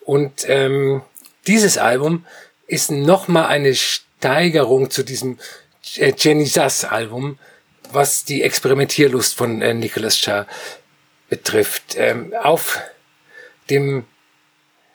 Und 0.05 0.49
ähm, 0.49 1.03
dieses 1.47 1.79
Album 1.79 2.25
ist 2.67 2.91
nochmal 2.91 3.47
eine 3.47 3.75
Steigerung 3.75 4.91
zu 4.91 5.03
diesem 5.03 5.39
äh, 5.97 6.13
Jenny 6.17 6.47
Sass 6.47 6.85
Album, 6.85 7.39
was 7.93 8.25
die 8.25 8.43
Experimentierlust 8.43 9.35
von 9.35 9.63
äh, 9.63 9.75
Nicholas 9.75 10.19
Shah 10.19 10.47
betrifft. 11.29 11.95
Ähm, 11.97 12.35
auf 12.43 12.81
dem 13.71 14.05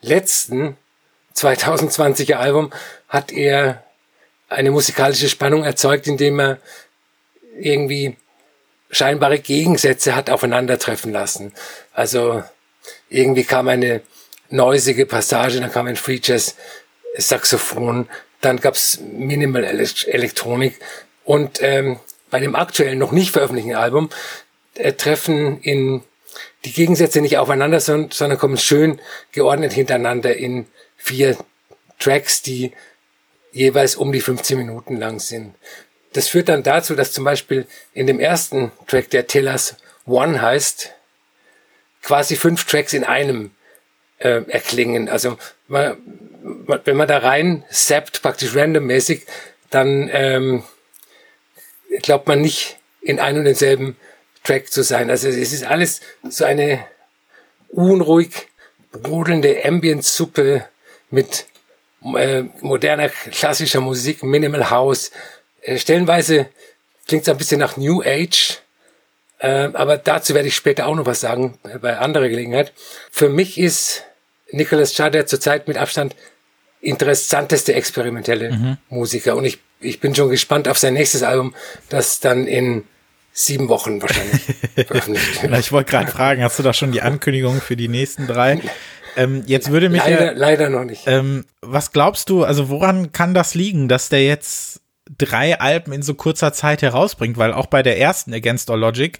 letzten 0.02 0.78
2020er 1.36 2.36
Album 2.36 2.72
hat 3.08 3.32
er 3.32 3.84
eine 4.50 4.72
musikalische 4.72 5.30
Spannung 5.30 5.64
erzeugt, 5.64 6.08
indem 6.08 6.40
er 6.40 6.58
irgendwie 7.58 8.18
scheinbare 8.90 9.40
Gegensätze 9.40 10.16
hat 10.16 10.30
aufeinandertreffen 10.30 11.12
lassen. 11.12 11.54
Also 11.94 12.44
irgendwie 13.10 13.46
kam 13.46 13.70
eine 13.70 14.02
neusige 14.52 15.06
Passage, 15.06 15.60
dann 15.60 15.72
kam 15.72 15.88
ein 15.88 15.96
Free 15.96 16.20
Jazz 16.22 16.56
Saxophon, 17.18 18.08
dann 18.42 18.58
gab's 18.58 19.00
Minimal 19.00 19.64
Elektronik 19.64 20.80
und 21.24 21.62
ähm, 21.62 22.00
bei 22.30 22.40
dem 22.40 22.56
aktuellen 22.56 23.00
noch 23.00 23.12
nicht 23.12 23.32
veröffentlichten 23.32 23.76
Album 23.76 24.10
äh, 24.76 24.94
treffen 24.94 25.60
in 25.62 26.04
die 26.66 26.72
Gegensätze 26.72 27.22
nicht 27.22 27.38
aufeinander, 27.38 27.80
sondern, 27.80 28.12
sondern 28.12 28.40
kommen 28.40 28.58
schön 28.58 29.02
geordnet 29.32 29.74
hintereinander 29.74 30.36
in 30.36 30.68
vier 30.96 31.38
Tracks, 32.00 32.42
die 32.42 32.72
jeweils 33.52 33.96
um 33.96 34.12
die 34.12 34.22
15 34.22 34.58
Minuten 34.58 34.98
lang 34.98 35.20
sind. 35.20 35.56
Das 36.14 36.28
führt 36.28 36.50
dann 36.50 36.64
dazu, 36.64 36.96
dass 36.96 37.12
zum 37.12 37.24
Beispiel 37.24 37.68
in 37.94 38.08
dem 38.08 38.20
ersten 38.20 38.72
Track, 38.88 39.10
der 39.10 39.28
Tellers 39.28 39.76
One 40.06 40.42
heißt, 40.42 40.92
quasi 42.02 42.36
fünf 42.36 42.66
Tracks 42.66 42.94
in 42.94 43.04
einem 43.04 43.52
äh, 44.22 44.44
erklingen. 44.48 45.10
Also 45.10 45.38
man, 45.68 45.98
wenn 46.86 46.98
man 46.98 47.08
da 47.08 47.20
rein 47.20 47.64
zappt, 47.70 48.22
praktisch 48.22 48.56
randommäßig, 48.56 49.26
dann 49.70 50.10
ähm, 50.14 50.64
glaubt 52.02 52.28
man 52.28 52.42
nicht 52.42 52.78
in 53.02 53.20
einen 53.20 53.40
und 53.40 53.46
denselben 53.46 53.98
Track 54.44 54.72
zu 54.72 54.84
sein. 54.84 55.10
Also 55.10 55.28
es 55.28 55.54
ist 55.54 55.64
alles 55.64 56.02
so 56.28 56.46
eine 56.46 56.86
unruhig 57.70 58.48
brodelnde 58.92 59.64
Ambient-Suppe 59.64 60.66
mit 61.10 61.46
äh, 62.16 62.44
moderner 62.62 63.10
klassischer 63.10 63.82
Musik, 63.82 64.24
Minimal 64.24 64.70
House. 64.70 65.12
Äh, 65.62 65.78
stellenweise 65.78 66.48
klingt 67.08 67.24
es 67.24 67.30
ein 67.30 67.38
bisschen 67.38 67.60
nach 67.60 67.78
New 67.78 68.02
Age, 68.02 68.60
äh, 69.40 69.70
aber 69.74 69.98
dazu 69.98 70.34
werde 70.34 70.48
ich 70.48 70.56
später 70.56 70.88
auch 70.88 70.96
noch 70.96 71.06
was 71.06 71.22
sagen, 71.22 71.58
äh, 71.64 71.78
bei 71.78 71.98
anderer 71.98 72.30
Gelegenheit. 72.30 72.74
Für 73.12 73.30
mich 73.30 73.58
ist 73.58 74.04
Nicholas 74.52 74.94
Chader 74.96 75.26
zurzeit 75.26 75.68
mit 75.68 75.78
Abstand 75.78 76.16
interessanteste 76.82 77.74
experimentelle 77.74 78.52
mhm. 78.52 78.78
Musiker 78.90 79.36
und 79.36 79.46
ich, 79.46 79.60
ich 79.80 80.00
bin 80.00 80.16
schon 80.16 80.30
gespannt 80.30 80.68
auf 80.68 80.78
sein 80.78 80.96
nächstes 80.96 81.24
Album, 81.24 81.54
das 81.90 82.20
dann 82.20 82.48
in 82.48 82.84
sieben 83.34 83.70
Wochen 83.70 84.02
wahrscheinlich 84.02 84.42
veröffentlicht 84.88 85.44
wird. 85.44 85.60
ich 85.60 85.72
wollte 85.72 85.92
gerade 85.92 86.12
fragen, 86.12 86.44
hast 86.44 86.60
du 86.60 86.64
da 86.64 86.74
schon 86.74 86.92
die 86.92 87.02
Ankündigung 87.02 87.62
für 87.62 87.76
die 87.76 87.88
nächsten 87.88 88.28
drei? 88.28 88.62
Ähm, 89.16 89.44
jetzt 89.46 89.72
würde 89.72 89.90
mich 89.90 90.02
leider, 90.02 90.26
ja, 90.26 90.32
leider 90.32 90.70
noch 90.70 90.84
nicht. 90.84 91.04
Ähm, 91.06 91.46
was 91.62 91.92
glaubst 91.92 92.30
du, 92.30 92.44
also 92.44 92.70
woran 92.70 93.12
kann 93.12 93.34
das 93.34 93.56
liegen, 93.56 93.88
dass 93.88 94.10
der 94.10 94.24
jetzt 94.26 94.82
drei 95.18 95.60
Alben 95.60 95.94
in 95.94 96.02
so 96.02 96.14
kurzer 96.14 96.54
Zeit 96.54 96.82
herausbringt? 96.82 97.38
Weil 97.38 97.54
auch 97.54 97.68
bei 97.68 97.84
der 97.84 98.00
ersten 98.00 98.34
Against 98.34 98.70
All 98.70 98.80
Logic, 98.80 99.18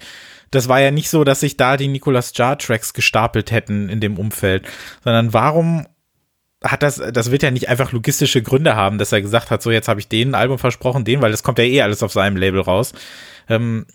das 0.50 0.68
war 0.68 0.80
ja 0.80 0.90
nicht 0.90 1.08
so, 1.08 1.24
dass 1.24 1.40
sich 1.40 1.56
da 1.56 1.76
die 1.76 1.88
Nicolas 1.88 2.32
Jar 2.34 2.58
Tracks 2.58 2.92
gestapelt 2.92 3.50
hätten 3.50 3.88
in 3.88 4.00
dem 4.00 4.18
Umfeld, 4.18 4.66
sondern 5.02 5.32
warum 5.32 5.86
hat 6.62 6.82
das, 6.82 7.02
das 7.12 7.30
wird 7.30 7.42
ja 7.42 7.50
nicht 7.50 7.68
einfach 7.68 7.92
logistische 7.92 8.42
Gründe 8.42 8.76
haben, 8.76 8.98
dass 8.98 9.12
er 9.12 9.20
gesagt 9.20 9.50
hat, 9.50 9.62
so 9.62 9.70
jetzt 9.70 9.88
habe 9.88 10.00
ich 10.00 10.08
den 10.08 10.34
Album 10.34 10.58
versprochen, 10.58 11.04
den, 11.04 11.20
weil 11.20 11.32
das 11.32 11.42
kommt 11.42 11.58
ja 11.58 11.64
eh 11.64 11.82
alles 11.82 12.02
auf 12.02 12.12
seinem 12.12 12.36
Label 12.36 12.60
raus. 12.60 12.92
Ähm, 13.48 13.86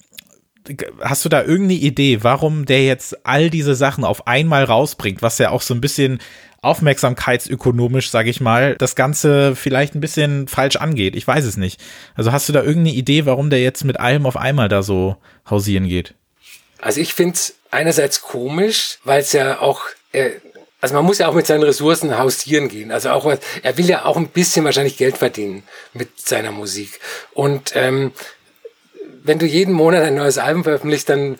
hast 1.01 1.23
du 1.23 1.29
da 1.29 1.41
irgendeine 1.43 1.79
Idee, 1.79 2.23
warum 2.23 2.65
der 2.65 2.83
jetzt 2.83 3.25
all 3.25 3.49
diese 3.49 3.75
Sachen 3.75 4.03
auf 4.03 4.27
einmal 4.27 4.65
rausbringt, 4.65 5.21
was 5.21 5.37
ja 5.37 5.51
auch 5.51 5.61
so 5.61 5.73
ein 5.73 5.81
bisschen 5.81 6.19
aufmerksamkeitsökonomisch, 6.67 8.09
sage 8.09 8.29
ich 8.29 8.41
mal, 8.41 8.75
das 8.75 8.95
Ganze 8.95 9.55
vielleicht 9.55 9.95
ein 9.95 10.01
bisschen 10.01 10.47
falsch 10.47 10.75
angeht. 10.75 11.15
Ich 11.15 11.25
weiß 11.25 11.45
es 11.45 11.57
nicht. 11.57 11.79
Also 12.15 12.31
hast 12.31 12.49
du 12.49 12.53
da 12.53 12.61
irgendeine 12.61 12.95
Idee, 12.95 13.25
warum 13.25 13.49
der 13.49 13.61
jetzt 13.61 13.83
mit 13.85 13.99
allem 13.99 14.25
auf 14.25 14.35
einmal 14.35 14.67
da 14.67 14.83
so 14.83 15.15
hausieren 15.49 15.87
geht? 15.87 16.13
Also 16.79 16.99
ich 16.99 17.13
finde 17.13 17.35
es 17.35 17.55
einerseits 17.71 18.21
komisch, 18.21 18.99
weil 19.03 19.21
es 19.21 19.33
ja 19.33 19.61
auch, 19.61 19.81
äh, 20.11 20.31
also 20.81 20.93
man 20.93 21.05
muss 21.05 21.17
ja 21.17 21.27
auch 21.27 21.33
mit 21.33 21.47
seinen 21.47 21.63
Ressourcen 21.63 22.17
hausieren 22.17 22.67
gehen. 22.67 22.91
Also 22.91 23.09
auch, 23.09 23.25
er 23.63 23.77
will 23.77 23.85
ja 23.89 24.05
auch 24.05 24.17
ein 24.17 24.27
bisschen 24.27 24.65
wahrscheinlich 24.65 24.97
Geld 24.97 25.17
verdienen 25.17 25.63
mit 25.93 26.19
seiner 26.19 26.51
Musik. 26.51 26.99
Und 27.33 27.71
ähm, 27.75 28.11
wenn 29.23 29.39
du 29.39 29.45
jeden 29.45 29.73
Monat 29.73 30.03
ein 30.03 30.15
neues 30.15 30.37
Album 30.37 30.63
veröffentlichst, 30.63 31.09
dann 31.09 31.37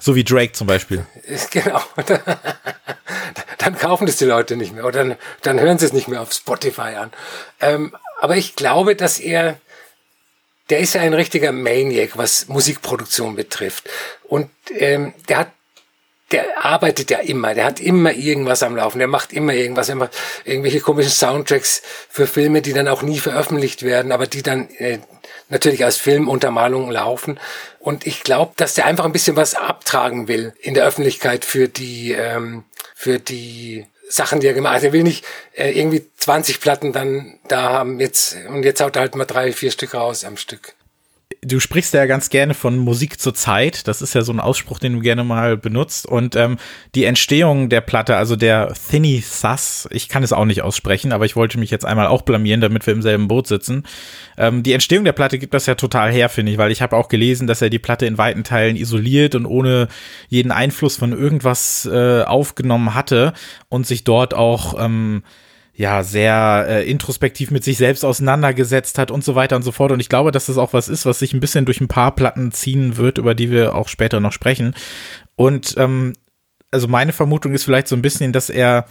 so 0.00 0.14
wie 0.14 0.24
Drake 0.24 0.52
zum 0.52 0.66
Beispiel. 0.66 1.06
Genau. 1.50 1.80
Dann 3.58 3.78
kaufen 3.78 4.06
das 4.06 4.16
die 4.16 4.24
Leute 4.24 4.56
nicht 4.56 4.74
mehr 4.74 4.84
oder 4.84 5.04
dann, 5.04 5.16
dann 5.40 5.58
hören 5.58 5.78
sie 5.78 5.86
es 5.86 5.94
nicht 5.94 6.06
mehr 6.06 6.20
auf 6.20 6.32
Spotify 6.32 6.96
an. 6.96 7.10
Ähm, 7.60 7.96
aber 8.20 8.36
ich 8.36 8.56
glaube, 8.56 8.94
dass 8.94 9.18
er, 9.18 9.58
der 10.68 10.80
ist 10.80 10.94
ja 10.94 11.00
ein 11.00 11.14
richtiger 11.14 11.50
Maniac, 11.50 12.18
was 12.18 12.48
Musikproduktion 12.48 13.36
betrifft. 13.36 13.88
Und 14.24 14.50
ähm, 14.76 15.14
der 15.28 15.38
hat 15.38 15.48
der 16.34 16.64
arbeitet 16.64 17.10
ja 17.10 17.18
immer, 17.18 17.54
der 17.54 17.64
hat 17.64 17.80
immer 17.80 18.12
irgendwas 18.12 18.62
am 18.62 18.74
Laufen, 18.76 18.98
der 18.98 19.08
macht 19.08 19.32
immer 19.32 19.52
irgendwas, 19.52 19.88
immer 19.88 20.10
irgendwelche 20.44 20.80
komischen 20.80 21.12
Soundtracks 21.12 21.82
für 22.08 22.26
Filme, 22.26 22.60
die 22.60 22.72
dann 22.72 22.88
auch 22.88 23.02
nie 23.02 23.18
veröffentlicht 23.18 23.82
werden, 23.82 24.10
aber 24.10 24.26
die 24.26 24.42
dann 24.42 24.68
äh, 24.78 24.98
natürlich 25.48 25.84
als 25.84 25.96
Filmuntermalung 25.96 26.90
laufen. 26.90 27.38
Und 27.84 28.06
ich 28.06 28.22
glaube, 28.22 28.54
dass 28.56 28.72
der 28.72 28.86
einfach 28.86 29.04
ein 29.04 29.12
bisschen 29.12 29.36
was 29.36 29.54
abtragen 29.54 30.26
will 30.26 30.54
in 30.58 30.72
der 30.72 30.86
Öffentlichkeit 30.86 31.44
für 31.44 31.68
die, 31.68 32.12
ähm, 32.12 32.64
für 32.94 33.18
die 33.18 33.84
Sachen, 34.08 34.40
die 34.40 34.46
er 34.46 34.54
gemacht 34.54 34.76
hat. 34.76 34.84
Er 34.84 34.94
will 34.94 35.02
nicht 35.02 35.22
äh, 35.52 35.70
irgendwie 35.78 36.06
20 36.16 36.60
Platten 36.62 36.94
dann 36.94 37.38
da 37.46 37.64
haben 37.64 38.00
jetzt 38.00 38.38
und 38.48 38.62
jetzt 38.62 38.80
haut 38.80 38.96
er 38.96 39.00
halt 39.00 39.16
mal 39.16 39.26
drei, 39.26 39.52
vier 39.52 39.70
Stück 39.70 39.92
raus 39.92 40.24
am 40.24 40.38
Stück 40.38 40.72
du 41.44 41.60
sprichst 41.60 41.94
ja 41.94 42.06
ganz 42.06 42.30
gerne 42.30 42.54
von 42.54 42.78
Musik 42.78 43.20
zur 43.20 43.34
Zeit. 43.34 43.86
Das 43.88 44.02
ist 44.02 44.14
ja 44.14 44.22
so 44.22 44.32
ein 44.32 44.40
Ausspruch, 44.40 44.78
den 44.78 44.94
du 44.94 45.00
gerne 45.00 45.24
mal 45.24 45.56
benutzt. 45.56 46.06
Und 46.06 46.36
ähm, 46.36 46.56
die 46.94 47.04
Entstehung 47.04 47.68
der 47.68 47.80
Platte, 47.80 48.16
also 48.16 48.36
der 48.36 48.72
Thinny 48.90 49.20
Sus, 49.20 49.88
ich 49.90 50.08
kann 50.08 50.22
es 50.22 50.32
auch 50.32 50.44
nicht 50.44 50.62
aussprechen, 50.62 51.12
aber 51.12 51.24
ich 51.24 51.36
wollte 51.36 51.58
mich 51.58 51.70
jetzt 51.70 51.84
einmal 51.84 52.06
auch 52.06 52.22
blamieren, 52.22 52.60
damit 52.60 52.86
wir 52.86 52.94
im 52.94 53.02
selben 53.02 53.28
Boot 53.28 53.46
sitzen. 53.46 53.84
Ähm, 54.36 54.62
die 54.62 54.72
Entstehung 54.72 55.04
der 55.04 55.12
Platte 55.12 55.38
gibt 55.38 55.54
das 55.54 55.66
ja 55.66 55.74
total 55.74 56.12
her, 56.12 56.28
finde 56.28 56.52
ich, 56.52 56.58
weil 56.58 56.72
ich 56.72 56.82
habe 56.82 56.96
auch 56.96 57.08
gelesen, 57.08 57.46
dass 57.46 57.62
er 57.62 57.70
die 57.70 57.78
Platte 57.78 58.06
in 58.06 58.18
weiten 58.18 58.44
Teilen 58.44 58.76
isoliert 58.76 59.34
und 59.34 59.46
ohne 59.46 59.88
jeden 60.28 60.52
Einfluss 60.52 60.96
von 60.96 61.12
irgendwas 61.12 61.88
äh, 61.90 62.22
aufgenommen 62.22 62.94
hatte 62.94 63.32
und 63.68 63.86
sich 63.86 64.04
dort 64.04 64.34
auch 64.34 64.74
ähm, 64.78 65.22
ja 65.76 66.02
sehr 66.04 66.66
äh, 66.68 66.88
introspektiv 66.88 67.50
mit 67.50 67.64
sich 67.64 67.76
selbst 67.76 68.04
auseinandergesetzt 68.04 68.98
hat 68.98 69.10
und 69.10 69.24
so 69.24 69.34
weiter 69.34 69.56
und 69.56 69.62
so 69.62 69.72
fort. 69.72 69.90
Und 69.90 70.00
ich 70.00 70.08
glaube, 70.08 70.30
dass 70.30 70.46
das 70.46 70.58
auch 70.58 70.72
was 70.72 70.88
ist, 70.88 71.04
was 71.04 71.18
sich 71.18 71.32
ein 71.32 71.40
bisschen 71.40 71.64
durch 71.64 71.80
ein 71.80 71.88
paar 71.88 72.14
Platten 72.14 72.52
ziehen 72.52 72.96
wird, 72.96 73.18
über 73.18 73.34
die 73.34 73.50
wir 73.50 73.74
auch 73.74 73.88
später 73.88 74.20
noch 74.20 74.32
sprechen. 74.32 74.74
Und 75.34 75.74
ähm, 75.76 76.12
also 76.70 76.86
meine 76.86 77.12
Vermutung 77.12 77.54
ist 77.54 77.64
vielleicht 77.64 77.88
so 77.88 77.96
ein 77.96 78.02
bisschen, 78.02 78.32
dass 78.32 78.50
er 78.50 78.86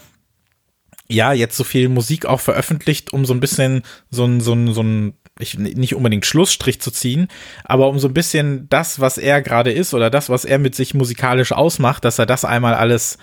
ja 1.10 1.32
jetzt 1.34 1.56
so 1.56 1.64
viel 1.64 1.90
Musik 1.90 2.26
auch 2.26 2.40
veröffentlicht, 2.40 3.14
um 3.14 3.26
so 3.26 3.34
ein 3.34 3.40
bisschen 3.40 3.84
so 4.10 4.26
ein, 4.26 4.42
so 4.42 4.54
ein, 4.54 4.74
so 4.74 4.82
ein 4.82 5.14
ich, 5.40 5.58
nicht 5.58 5.96
unbedingt 5.96 6.26
Schlussstrich 6.26 6.80
zu 6.80 6.92
ziehen, 6.92 7.28
aber 7.64 7.88
um 7.88 7.98
so 7.98 8.08
ein 8.08 8.14
bisschen 8.14 8.68
das, 8.70 9.00
was 9.00 9.18
er 9.18 9.42
gerade 9.42 9.72
ist 9.72 9.94
oder 9.94 10.10
das, 10.10 10.30
was 10.30 10.46
er 10.46 10.60
mit 10.60 10.76
sich 10.76 10.94
musikalisch 10.94 11.52
ausmacht, 11.52 12.06
dass 12.06 12.20
er 12.20 12.26
das 12.26 12.46
einmal 12.46 12.76
alles 12.76 13.18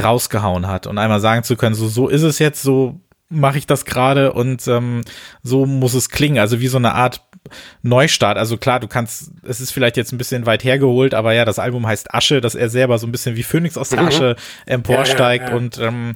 rausgehauen 0.00 0.66
hat 0.66 0.86
und 0.86 0.98
einmal 0.98 1.20
sagen 1.20 1.44
zu 1.44 1.56
können, 1.56 1.74
so, 1.74 1.88
so 1.88 2.08
ist 2.08 2.22
es 2.22 2.38
jetzt, 2.38 2.62
so 2.62 3.00
mache 3.28 3.58
ich 3.58 3.66
das 3.66 3.84
gerade 3.84 4.32
und 4.32 4.66
ähm, 4.68 5.02
so 5.42 5.66
muss 5.66 5.94
es 5.94 6.10
klingen. 6.10 6.38
Also 6.38 6.60
wie 6.60 6.68
so 6.68 6.76
eine 6.76 6.94
Art 6.94 7.22
Neustart. 7.82 8.38
Also 8.38 8.56
klar, 8.56 8.78
du 8.78 8.88
kannst, 8.88 9.32
es 9.42 9.60
ist 9.60 9.72
vielleicht 9.72 9.96
jetzt 9.96 10.12
ein 10.12 10.18
bisschen 10.18 10.46
weit 10.46 10.64
hergeholt, 10.64 11.14
aber 11.14 11.32
ja, 11.32 11.44
das 11.44 11.58
Album 11.58 11.86
heißt 11.86 12.14
Asche, 12.14 12.40
dass 12.40 12.54
er 12.54 12.68
selber 12.68 12.98
so 12.98 13.06
ein 13.06 13.12
bisschen 13.12 13.36
wie 13.36 13.42
Phönix 13.42 13.76
aus 13.76 13.88
der 13.88 14.02
mhm. 14.02 14.08
Asche 14.08 14.36
emporsteigt 14.66 15.44
ja, 15.44 15.50
ja, 15.50 15.54
ja. 15.54 15.56
und 15.56 15.78
ähm, 15.78 16.14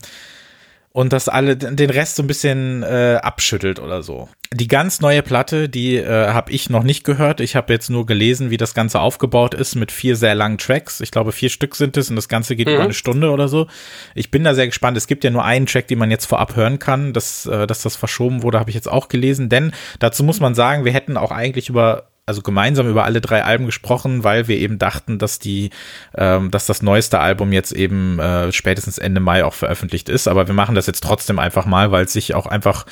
und 0.96 1.12
das 1.12 1.28
alle 1.28 1.58
den 1.58 1.90
Rest 1.90 2.16
so 2.16 2.22
ein 2.22 2.26
bisschen 2.26 2.82
äh, 2.82 3.18
abschüttelt 3.22 3.80
oder 3.80 4.02
so. 4.02 4.30
Die 4.54 4.66
ganz 4.66 5.02
neue 5.02 5.22
Platte, 5.22 5.68
die 5.68 5.96
äh, 5.96 6.28
habe 6.28 6.50
ich 6.52 6.70
noch 6.70 6.84
nicht 6.84 7.04
gehört. 7.04 7.42
Ich 7.42 7.54
habe 7.54 7.70
jetzt 7.70 7.90
nur 7.90 8.06
gelesen, 8.06 8.48
wie 8.48 8.56
das 8.56 8.72
Ganze 8.72 9.00
aufgebaut 9.00 9.52
ist 9.52 9.74
mit 9.74 9.92
vier 9.92 10.16
sehr 10.16 10.34
langen 10.34 10.56
Tracks. 10.56 11.02
Ich 11.02 11.10
glaube, 11.10 11.32
vier 11.32 11.50
Stück 11.50 11.76
sind 11.76 11.98
es 11.98 12.08
und 12.08 12.16
das 12.16 12.30
Ganze 12.30 12.56
geht 12.56 12.68
mhm. 12.68 12.74
über 12.76 12.84
eine 12.84 12.94
Stunde 12.94 13.30
oder 13.30 13.46
so. 13.46 13.66
Ich 14.14 14.30
bin 14.30 14.42
da 14.42 14.54
sehr 14.54 14.64
gespannt. 14.64 14.96
Es 14.96 15.06
gibt 15.06 15.22
ja 15.22 15.28
nur 15.28 15.44
einen 15.44 15.66
Track, 15.66 15.86
den 15.88 15.98
man 15.98 16.10
jetzt 16.10 16.24
vorab 16.24 16.56
hören 16.56 16.78
kann. 16.78 17.12
Dass, 17.12 17.44
äh, 17.44 17.66
dass 17.66 17.82
das 17.82 17.94
verschoben 17.94 18.42
wurde, 18.42 18.58
habe 18.58 18.70
ich 18.70 18.74
jetzt 18.74 18.90
auch 18.90 19.08
gelesen. 19.08 19.50
Denn 19.50 19.72
dazu 19.98 20.24
muss 20.24 20.40
man 20.40 20.54
sagen, 20.54 20.86
wir 20.86 20.94
hätten 20.94 21.18
auch 21.18 21.30
eigentlich 21.30 21.68
über 21.68 22.08
also 22.26 22.42
gemeinsam 22.42 22.88
über 22.88 23.04
alle 23.04 23.20
drei 23.20 23.44
Alben 23.44 23.66
gesprochen, 23.66 24.24
weil 24.24 24.48
wir 24.48 24.58
eben 24.58 24.78
dachten, 24.78 25.18
dass 25.18 25.38
die, 25.38 25.70
ähm, 26.16 26.50
dass 26.50 26.66
das 26.66 26.82
neueste 26.82 27.20
Album 27.20 27.52
jetzt 27.52 27.70
eben 27.70 28.18
äh, 28.18 28.52
spätestens 28.52 28.98
Ende 28.98 29.20
Mai 29.20 29.44
auch 29.44 29.54
veröffentlicht 29.54 30.08
ist. 30.08 30.26
Aber 30.26 30.48
wir 30.48 30.54
machen 30.54 30.74
das 30.74 30.88
jetzt 30.88 31.04
trotzdem 31.04 31.38
einfach 31.38 31.66
mal, 31.66 31.92
weil 31.92 32.04
es 32.04 32.12
sich 32.12 32.34
auch 32.34 32.46
einfach 32.46 32.84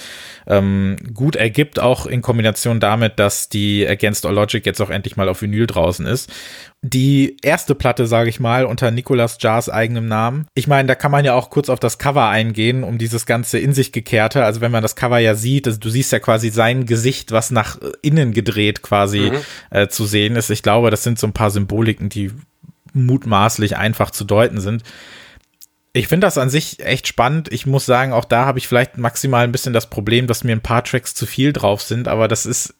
ähm, 0.46 0.96
gut 1.12 1.36
ergibt, 1.36 1.78
auch 1.78 2.06
in 2.06 2.22
Kombination 2.22 2.80
damit, 2.80 3.18
dass 3.18 3.48
die 3.48 3.86
Against 3.86 4.26
All 4.26 4.34
Logic 4.34 4.64
jetzt 4.64 4.80
auch 4.80 4.90
endlich 4.90 5.16
mal 5.16 5.28
auf 5.28 5.42
Vinyl 5.42 5.66
draußen 5.66 6.06
ist. 6.06 6.30
Die 6.82 7.38
erste 7.42 7.74
Platte, 7.74 8.06
sage 8.06 8.28
ich 8.28 8.40
mal, 8.40 8.66
unter 8.66 8.90
Nicolas 8.90 9.38
Jars 9.40 9.70
eigenem 9.70 10.06
Namen. 10.06 10.46
Ich 10.54 10.66
meine, 10.66 10.86
da 10.86 10.94
kann 10.94 11.10
man 11.10 11.24
ja 11.24 11.32
auch 11.32 11.48
kurz 11.48 11.70
auf 11.70 11.80
das 11.80 11.96
Cover 11.96 12.28
eingehen, 12.28 12.84
um 12.84 12.98
dieses 12.98 13.24
ganze 13.24 13.58
in 13.58 13.72
sich 13.72 13.90
gekehrte. 13.90 14.44
Also 14.44 14.60
wenn 14.60 14.70
man 14.70 14.82
das 14.82 14.94
Cover 14.94 15.18
ja 15.18 15.34
sieht, 15.34 15.66
also 15.66 15.78
du 15.78 15.88
siehst 15.88 16.12
ja 16.12 16.18
quasi 16.18 16.50
sein 16.50 16.84
Gesicht, 16.84 17.32
was 17.32 17.50
nach 17.50 17.78
innen 18.02 18.32
gedreht 18.32 18.82
quasi 18.82 19.30
mhm. 19.30 19.38
äh, 19.70 19.88
zu 19.88 20.04
sehen 20.04 20.36
ist. 20.36 20.50
Ich 20.50 20.62
glaube, 20.62 20.90
das 20.90 21.02
sind 21.02 21.18
so 21.18 21.26
ein 21.26 21.32
paar 21.32 21.50
Symboliken, 21.50 22.10
die 22.10 22.32
mutmaßlich 22.92 23.76
einfach 23.76 24.10
zu 24.10 24.24
deuten 24.24 24.60
sind. 24.60 24.82
Ich 25.96 26.08
finde 26.08 26.26
das 26.26 26.38
an 26.38 26.50
sich 26.50 26.80
echt 26.84 27.06
spannend. 27.06 27.52
Ich 27.52 27.66
muss 27.66 27.86
sagen, 27.86 28.12
auch 28.12 28.24
da 28.24 28.46
habe 28.46 28.58
ich 28.58 28.66
vielleicht 28.66 28.98
maximal 28.98 29.44
ein 29.44 29.52
bisschen 29.52 29.72
das 29.72 29.88
Problem, 29.88 30.26
dass 30.26 30.42
mir 30.42 30.50
ein 30.50 30.60
paar 30.60 30.82
Tracks 30.82 31.14
zu 31.14 31.24
viel 31.24 31.52
drauf 31.52 31.82
sind, 31.82 32.08
aber 32.08 32.26
das 32.26 32.46
ist 32.46 32.74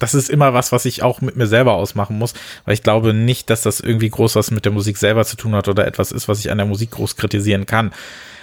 das 0.00 0.14
ist 0.14 0.28
immer 0.28 0.54
was, 0.54 0.70
was 0.70 0.84
ich 0.84 1.02
auch 1.02 1.20
mit 1.20 1.36
mir 1.36 1.46
selber 1.46 1.74
ausmachen 1.74 2.18
muss, 2.18 2.34
weil 2.64 2.74
ich 2.74 2.82
glaube 2.82 3.14
nicht, 3.14 3.50
dass 3.50 3.62
das 3.62 3.80
irgendwie 3.80 4.10
groß 4.10 4.36
was 4.36 4.50
mit 4.50 4.64
der 4.64 4.72
Musik 4.72 4.96
selber 4.96 5.24
zu 5.24 5.36
tun 5.36 5.54
hat 5.54 5.68
oder 5.68 5.86
etwas 5.86 6.12
ist, 6.12 6.28
was 6.28 6.40
ich 6.40 6.50
an 6.50 6.58
der 6.58 6.66
Musik 6.66 6.92
groß 6.92 7.16
kritisieren 7.16 7.66
kann. 7.66 7.92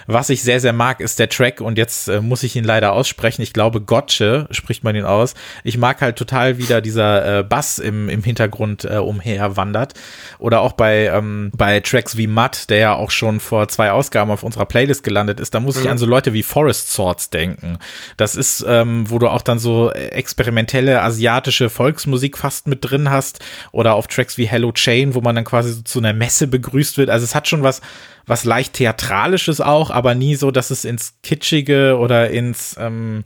Was 0.06 0.30
ich 0.30 0.42
sehr, 0.42 0.60
sehr 0.60 0.72
mag, 0.72 1.00
ist 1.00 1.18
der 1.18 1.28
Track 1.28 1.60
und 1.60 1.78
jetzt 1.78 2.08
äh, 2.08 2.20
muss 2.20 2.42
ich 2.42 2.56
ihn 2.56 2.64
leider 2.64 2.92
aussprechen. 2.92 3.42
Ich 3.42 3.52
glaube, 3.52 3.80
Gotche 3.80 4.46
spricht 4.50 4.84
man 4.84 4.94
ihn 4.96 5.04
aus. 5.04 5.34
Ich 5.64 5.78
mag 5.78 6.00
halt 6.00 6.16
total 6.16 6.58
wieder 6.58 6.80
dieser 6.80 7.38
äh, 7.38 7.42
Bass 7.42 7.78
im, 7.78 8.08
im 8.08 8.22
Hintergrund 8.22 8.84
äh, 8.84 8.98
umher 8.98 9.56
wandert. 9.56 9.94
Oder 10.38 10.60
auch 10.60 10.72
bei, 10.72 11.06
ähm, 11.06 11.50
bei 11.56 11.80
Tracks 11.80 12.16
wie 12.16 12.26
Mud, 12.26 12.70
der 12.70 12.78
ja 12.78 12.94
auch 12.94 13.10
schon 13.10 13.40
vor 13.40 13.68
zwei 13.68 13.90
Ausgaben 13.90 14.30
auf 14.30 14.42
unserer 14.42 14.66
Playlist 14.66 15.02
gelandet 15.02 15.40
ist. 15.40 15.54
Da 15.54 15.60
muss 15.60 15.76
mhm. 15.76 15.82
ich 15.82 15.90
an 15.90 15.98
so 15.98 16.06
Leute 16.06 16.32
wie 16.32 16.42
Forest 16.42 16.92
Swords 16.92 17.30
denken. 17.30 17.78
Das 18.16 18.36
ist, 18.36 18.64
ähm, 18.68 19.10
wo 19.10 19.18
du 19.18 19.28
auch 19.28 19.42
dann 19.42 19.58
so 19.58 19.90
experimentelle 19.90 21.02
asiatische 21.02 21.70
Volksmusik 21.70 22.38
fast 22.38 22.66
mit 22.66 22.78
drin 22.82 23.10
hast. 23.10 23.44
Oder 23.72 23.94
auf 23.94 24.06
Tracks 24.06 24.38
wie 24.38 24.46
Hello 24.46 24.72
Chain, 24.72 25.14
wo 25.14 25.20
man 25.20 25.34
dann 25.34 25.44
quasi 25.44 25.72
so 25.72 25.82
zu 25.82 25.98
einer 25.98 26.12
Messe 26.12 26.46
begrüßt 26.46 26.98
wird. 26.98 27.10
Also 27.10 27.24
es 27.24 27.34
hat 27.34 27.48
schon 27.48 27.62
was, 27.62 27.80
was 28.26 28.44
leicht 28.44 28.74
theatralisches 28.74 29.60
auch, 29.60 29.90
aber 29.96 30.14
nie 30.14 30.36
so, 30.36 30.50
dass 30.50 30.70
es 30.70 30.84
ins 30.84 31.14
Kitschige 31.22 31.96
oder 31.98 32.28
ins, 32.28 32.76
ähm, 32.78 33.24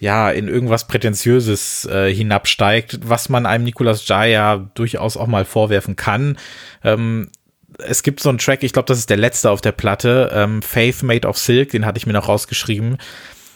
ja, 0.00 0.30
in 0.32 0.48
irgendwas 0.48 0.88
Prätentiöses 0.88 1.84
äh, 1.84 2.12
hinabsteigt, 2.12 2.98
was 3.08 3.28
man 3.28 3.46
einem 3.46 3.62
Nicolas 3.62 4.06
Jaya 4.08 4.68
durchaus 4.74 5.16
auch 5.16 5.28
mal 5.28 5.44
vorwerfen 5.44 5.94
kann. 5.94 6.36
Ähm, 6.82 7.30
es 7.78 8.02
gibt 8.02 8.18
so 8.18 8.30
einen 8.30 8.38
Track, 8.38 8.64
ich 8.64 8.72
glaube, 8.72 8.86
das 8.86 8.98
ist 8.98 9.10
der 9.10 9.16
letzte 9.16 9.48
auf 9.52 9.60
der 9.60 9.70
Platte, 9.70 10.32
ähm, 10.34 10.60
Faith 10.60 11.04
Made 11.04 11.28
of 11.28 11.38
Silk, 11.38 11.70
den 11.70 11.86
hatte 11.86 11.98
ich 11.98 12.06
mir 12.06 12.14
noch 12.14 12.26
rausgeschrieben, 12.26 12.98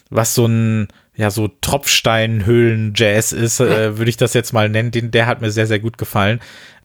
was 0.09 0.37
so 0.37 0.47
ein, 0.47 0.87
ja, 1.17 1.33
so 1.33 1.49
Tropfsteinhöhlen-Jazz 1.49 3.33
ist, 3.33 3.59
äh, 3.59 3.99
würde 3.99 4.09
ich 4.09 4.17
das 4.17 4.35
jetzt 4.35 4.53
mal 4.53 4.69
nennen. 4.69 4.93
Den, 4.93 5.11
der 5.11 5.27
hat 5.27 5.41
mir 5.41 5.51
sehr, 5.51 5.67
sehr 5.67 5.81
gut 5.81 5.99
gefallen. 5.99 6.39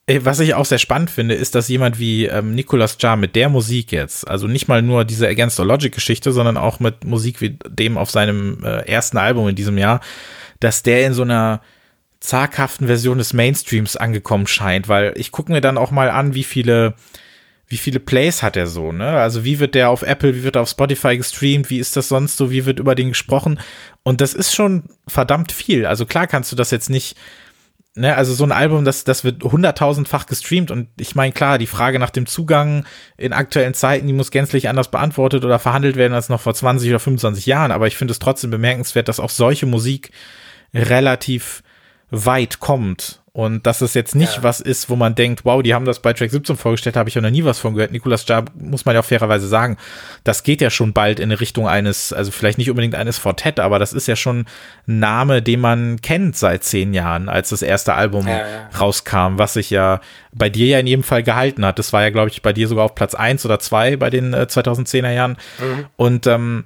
Äh, 0.07 0.21
was 0.23 0.39
ich 0.39 0.53
auch 0.55 0.65
sehr 0.65 0.79
spannend 0.79 1.11
finde, 1.11 1.35
ist, 1.35 1.53
dass 1.53 1.67
jemand 1.67 1.99
wie 1.99 2.25
ähm, 2.25 2.55
Nicolas 2.55 2.97
Jar 2.99 3.17
mit 3.17 3.35
der 3.35 3.49
Musik 3.49 3.91
jetzt, 3.91 4.27
also 4.27 4.47
nicht 4.47 4.67
mal 4.67 4.81
nur 4.81 5.05
diese 5.05 5.27
Against 5.27 5.59
All 5.59 5.67
Logic 5.67 5.93
Geschichte, 5.93 6.31
sondern 6.31 6.57
auch 6.57 6.79
mit 6.79 7.03
Musik 7.03 7.41
wie 7.41 7.57
dem 7.67 7.97
auf 7.97 8.09
seinem 8.09 8.63
äh, 8.63 8.87
ersten 8.87 9.17
Album 9.17 9.49
in 9.49 9.55
diesem 9.55 9.77
Jahr, 9.77 9.99
dass 10.59 10.81
der 10.81 11.05
in 11.05 11.13
so 11.13 11.21
einer 11.21 11.61
zaghaften 12.19 12.87
Version 12.87 13.19
des 13.19 13.33
Mainstreams 13.33 13.95
angekommen 13.95 14.47
scheint, 14.47 14.87
weil 14.89 15.13
ich 15.17 15.31
gucke 15.31 15.51
mir 15.51 15.61
dann 15.61 15.77
auch 15.77 15.91
mal 15.91 16.09
an, 16.09 16.33
wie 16.33 16.43
viele 16.43 16.95
wie 17.69 17.77
viele 17.77 17.99
Plays 17.99 18.43
hat 18.43 18.55
er 18.55 18.65
so, 18.65 18.93
ne? 18.93 19.09
Also 19.09 19.43
wie 19.43 19.59
wird 19.59 19.75
der 19.75 19.89
auf 19.89 20.01
Apple, 20.01 20.33
wie 20.33 20.43
wird 20.43 20.55
er 20.55 20.61
auf 20.61 20.69
Spotify 20.69 21.17
gestreamt, 21.17 21.69
wie 21.69 21.79
ist 21.79 21.97
das 21.97 22.07
sonst 22.07 22.37
so, 22.37 22.49
wie 22.49 22.65
wird 22.65 22.79
über 22.79 22.95
den 22.95 23.09
gesprochen? 23.09 23.59
Und 24.03 24.21
das 24.21 24.33
ist 24.33 24.55
schon 24.55 24.83
verdammt 25.05 25.51
viel. 25.51 25.85
Also 25.85 26.05
klar 26.05 26.27
kannst 26.27 26.49
du 26.49 26.55
das 26.55 26.71
jetzt 26.71 26.89
nicht 26.89 27.17
ne, 27.97 28.15
also 28.15 28.33
so 28.33 28.43
ein 28.43 28.51
Album, 28.51 28.85
das, 28.85 29.03
das 29.03 29.23
wird 29.23 29.43
hunderttausendfach 29.43 30.25
gestreamt 30.25 30.71
und 30.71 30.87
ich 30.99 31.15
meine, 31.15 31.33
klar, 31.33 31.57
die 31.57 31.67
Frage 31.67 31.99
nach 31.99 32.09
dem 32.09 32.25
Zugang 32.25 32.85
in 33.17 33.33
aktuellen 33.33 33.73
Zeiten, 33.73 34.07
die 34.07 34.13
muss 34.13 34.31
gänzlich 34.31 34.69
anders 34.69 34.89
beantwortet 34.89 35.43
oder 35.43 35.59
verhandelt 35.59 35.95
werden 35.95 36.13
als 36.13 36.29
noch 36.29 36.41
vor 36.41 36.53
20 36.53 36.89
oder 36.89 36.99
25 36.99 37.45
Jahren, 37.45 37.71
aber 37.71 37.87
ich 37.87 37.97
finde 37.97 38.11
es 38.11 38.19
trotzdem 38.19 38.51
bemerkenswert, 38.51 39.07
dass 39.07 39.19
auch 39.19 39.29
solche 39.29 39.65
Musik 39.65 40.11
relativ 40.73 41.63
weit 42.09 42.59
kommt 42.59 43.21
und 43.37 43.67
dass 43.67 43.81
es 43.81 43.93
jetzt 43.93 44.15
nicht 44.15 44.37
ja. 44.37 44.43
was 44.43 44.61
ist, 44.61 44.89
wo 44.89 44.95
man 44.95 45.13
denkt, 45.13 45.45
wow, 45.45 45.61
die 45.61 45.75
haben 45.75 45.85
das 45.85 45.99
bei 45.99 46.11
Track 46.11 46.31
17 46.31 46.57
vorgestellt, 46.57 46.95
habe 46.95 47.07
ich 47.07 47.13
ja 47.13 47.21
noch 47.21 47.29
nie 47.29 47.43
was 47.43 47.59
von 47.59 47.75
gehört. 47.75 47.91
Nicolas 47.91 48.27
Jar, 48.27 48.45
muss 48.55 48.83
man 48.83 48.95
ja 48.95 49.01
auch 49.01 49.05
fairerweise 49.05 49.47
sagen, 49.47 49.77
das 50.23 50.41
geht 50.41 50.59
ja 50.59 50.71
schon 50.71 50.91
bald 50.91 51.19
in 51.19 51.31
Richtung 51.31 51.67
eines, 51.67 52.11
also 52.11 52.31
vielleicht 52.31 52.57
nicht 52.57 52.71
unbedingt 52.71 52.95
eines 52.95 53.19
Fortett, 53.19 53.59
aber 53.59 53.77
das 53.77 53.93
ist 53.93 54.07
ja 54.07 54.15
schon 54.15 54.47
ein 54.87 54.99
Name, 54.99 55.43
den 55.43 55.59
man 55.59 56.01
kennt 56.01 56.35
seit 56.35 56.63
zehn 56.63 56.95
Jahren, 56.95 57.29
als 57.29 57.49
das 57.49 57.61
erste 57.61 57.93
Album 57.93 58.27
ja, 58.27 58.39
ja. 58.39 58.69
rauskam, 58.79 59.37
was 59.37 59.53
sich 59.53 59.69
ja 59.69 60.01
bei 60.33 60.49
dir 60.49 60.65
ja 60.65 60.79
in 60.79 60.87
jedem 60.87 61.03
Fall 61.03 61.21
gehalten 61.21 61.63
hat. 61.63 61.77
Das 61.77 61.93
war 61.93 62.01
ja, 62.01 62.09
glaube 62.09 62.31
ich, 62.31 62.41
bei 62.41 62.53
dir 62.53 62.67
sogar 62.67 62.85
auf 62.85 62.95
Platz 62.95 63.13
eins 63.13 63.45
oder 63.45 63.59
zwei 63.59 63.97
bei 63.97 64.09
den 64.09 64.33
äh, 64.33 64.47
2010er 64.49 65.11
Jahren. 65.11 65.37
Mhm. 65.59 65.85
Und 65.95 66.25
ähm, 66.25 66.65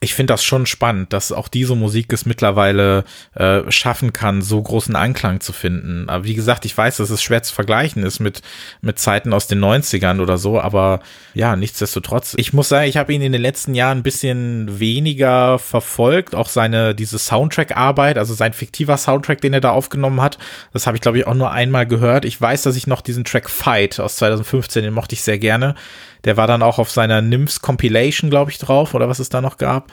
ich 0.00 0.14
finde 0.14 0.32
das 0.32 0.44
schon 0.44 0.66
spannend, 0.66 1.12
dass 1.12 1.32
auch 1.32 1.48
diese 1.48 1.74
Musik 1.74 2.12
es 2.12 2.26
mittlerweile 2.26 3.04
äh, 3.34 3.70
schaffen 3.70 4.12
kann, 4.12 4.42
so 4.42 4.62
großen 4.62 4.94
Anklang 4.94 5.40
zu 5.40 5.52
finden. 5.52 6.08
Aber 6.08 6.24
wie 6.24 6.34
gesagt, 6.34 6.64
ich 6.64 6.76
weiß, 6.76 6.98
dass 6.98 7.10
es 7.10 7.22
schwer 7.22 7.42
zu 7.42 7.54
vergleichen 7.54 8.02
ist 8.04 8.20
mit, 8.20 8.42
mit 8.80 8.98
Zeiten 8.98 9.32
aus 9.32 9.48
den 9.48 9.62
90ern 9.62 10.20
oder 10.20 10.38
so, 10.38 10.60
aber 10.60 11.00
ja, 11.34 11.56
nichtsdestotrotz. 11.56 12.34
Ich 12.36 12.52
muss 12.52 12.68
sagen, 12.68 12.88
ich 12.88 12.96
habe 12.96 13.12
ihn 13.12 13.22
in 13.22 13.32
den 13.32 13.42
letzten 13.42 13.74
Jahren 13.74 13.98
ein 13.98 14.02
bisschen 14.02 14.78
weniger 14.78 15.58
verfolgt, 15.58 16.34
auch 16.34 16.48
seine, 16.48 16.94
diese 16.94 17.18
Soundtrack-Arbeit, 17.18 18.18
also 18.18 18.34
sein 18.34 18.52
fiktiver 18.52 18.96
Soundtrack, 18.96 19.40
den 19.40 19.54
er 19.54 19.60
da 19.60 19.70
aufgenommen 19.70 20.20
hat. 20.20 20.38
Das 20.72 20.86
habe 20.86 20.96
ich, 20.96 21.00
glaube 21.00 21.18
ich, 21.18 21.26
auch 21.26 21.34
nur 21.34 21.50
einmal 21.50 21.86
gehört. 21.86 22.24
Ich 22.24 22.40
weiß, 22.40 22.62
dass 22.62 22.76
ich 22.76 22.86
noch 22.86 23.00
diesen 23.00 23.24
Track 23.24 23.50
Fight 23.50 23.98
aus 23.98 24.16
2015, 24.16 24.84
den 24.84 24.94
mochte 24.94 25.14
ich 25.14 25.22
sehr 25.22 25.38
gerne. 25.38 25.74
Der 26.28 26.36
war 26.36 26.46
dann 26.46 26.62
auch 26.62 26.78
auf 26.78 26.90
seiner 26.90 27.22
Nymphs 27.22 27.62
Compilation, 27.62 28.28
glaube 28.28 28.50
ich, 28.50 28.58
drauf 28.58 28.92
oder 28.92 29.08
was 29.08 29.18
es 29.18 29.30
da 29.30 29.40
noch 29.40 29.56
gab. 29.56 29.90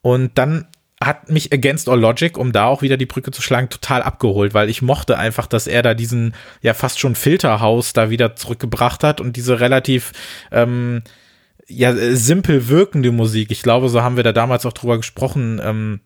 Und 0.00 0.38
dann 0.38 0.68
hat 1.04 1.28
mich 1.28 1.52
Against 1.52 1.86
All 1.90 2.00
Logic, 2.00 2.38
um 2.38 2.50
da 2.50 2.64
auch 2.64 2.80
wieder 2.80 2.96
die 2.96 3.04
Brücke 3.04 3.30
zu 3.30 3.42
schlagen, 3.42 3.68
total 3.68 4.02
abgeholt, 4.02 4.54
weil 4.54 4.70
ich 4.70 4.80
mochte 4.80 5.18
einfach, 5.18 5.46
dass 5.46 5.66
er 5.66 5.82
da 5.82 5.92
diesen 5.92 6.34
ja 6.62 6.72
fast 6.72 6.98
schon 6.98 7.14
Filterhaus 7.14 7.92
da 7.92 8.08
wieder 8.08 8.36
zurückgebracht 8.36 9.04
hat 9.04 9.20
und 9.20 9.36
diese 9.36 9.60
relativ 9.60 10.12
ähm, 10.50 11.02
ja 11.68 11.92
simpel 11.92 12.68
wirkende 12.68 13.12
Musik. 13.12 13.50
Ich 13.50 13.62
glaube, 13.62 13.90
so 13.90 14.02
haben 14.02 14.16
wir 14.16 14.24
da 14.24 14.32
damals 14.32 14.64
auch 14.64 14.72
drüber 14.72 14.96
gesprochen. 14.96 15.60
Ähm, 15.62 16.00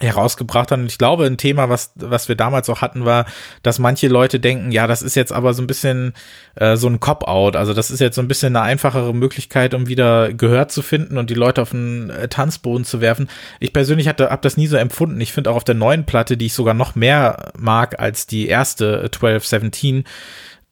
herausgebracht 0.00 0.70
hat. 0.70 0.78
Und 0.78 0.86
ich 0.86 0.98
glaube, 0.98 1.24
ein 1.24 1.38
Thema, 1.38 1.68
was, 1.68 1.92
was 1.94 2.28
wir 2.28 2.36
damals 2.36 2.68
auch 2.68 2.80
hatten, 2.82 3.04
war, 3.04 3.26
dass 3.62 3.78
manche 3.78 4.08
Leute 4.08 4.40
denken, 4.40 4.72
ja, 4.72 4.86
das 4.86 5.02
ist 5.02 5.16
jetzt 5.16 5.32
aber 5.32 5.54
so 5.54 5.62
ein 5.62 5.66
bisschen 5.66 6.12
äh, 6.56 6.76
so 6.76 6.88
ein 6.88 7.00
Cop-out. 7.00 7.56
Also 7.56 7.72
das 7.72 7.90
ist 7.90 8.00
jetzt 8.00 8.16
so 8.16 8.22
ein 8.22 8.28
bisschen 8.28 8.54
eine 8.54 8.64
einfachere 8.64 9.14
Möglichkeit, 9.14 9.74
um 9.74 9.88
wieder 9.88 10.32
Gehör 10.32 10.68
zu 10.68 10.82
finden 10.82 11.18
und 11.18 11.30
die 11.30 11.34
Leute 11.34 11.62
auf 11.62 11.70
den 11.70 12.10
äh, 12.10 12.28
Tanzboden 12.28 12.84
zu 12.84 13.00
werfen. 13.00 13.28
Ich 13.60 13.72
persönlich 13.72 14.08
hatte, 14.08 14.30
habe 14.30 14.42
das 14.42 14.56
nie 14.56 14.66
so 14.66 14.76
empfunden. 14.76 15.20
Ich 15.20 15.32
finde 15.32 15.50
auch 15.50 15.56
auf 15.56 15.64
der 15.64 15.74
neuen 15.74 16.04
Platte, 16.04 16.36
die 16.36 16.46
ich 16.46 16.54
sogar 16.54 16.74
noch 16.74 16.94
mehr 16.94 17.52
mag 17.58 17.98
als 17.98 18.26
die 18.26 18.48
erste 18.48 19.02
1217, 19.04 20.04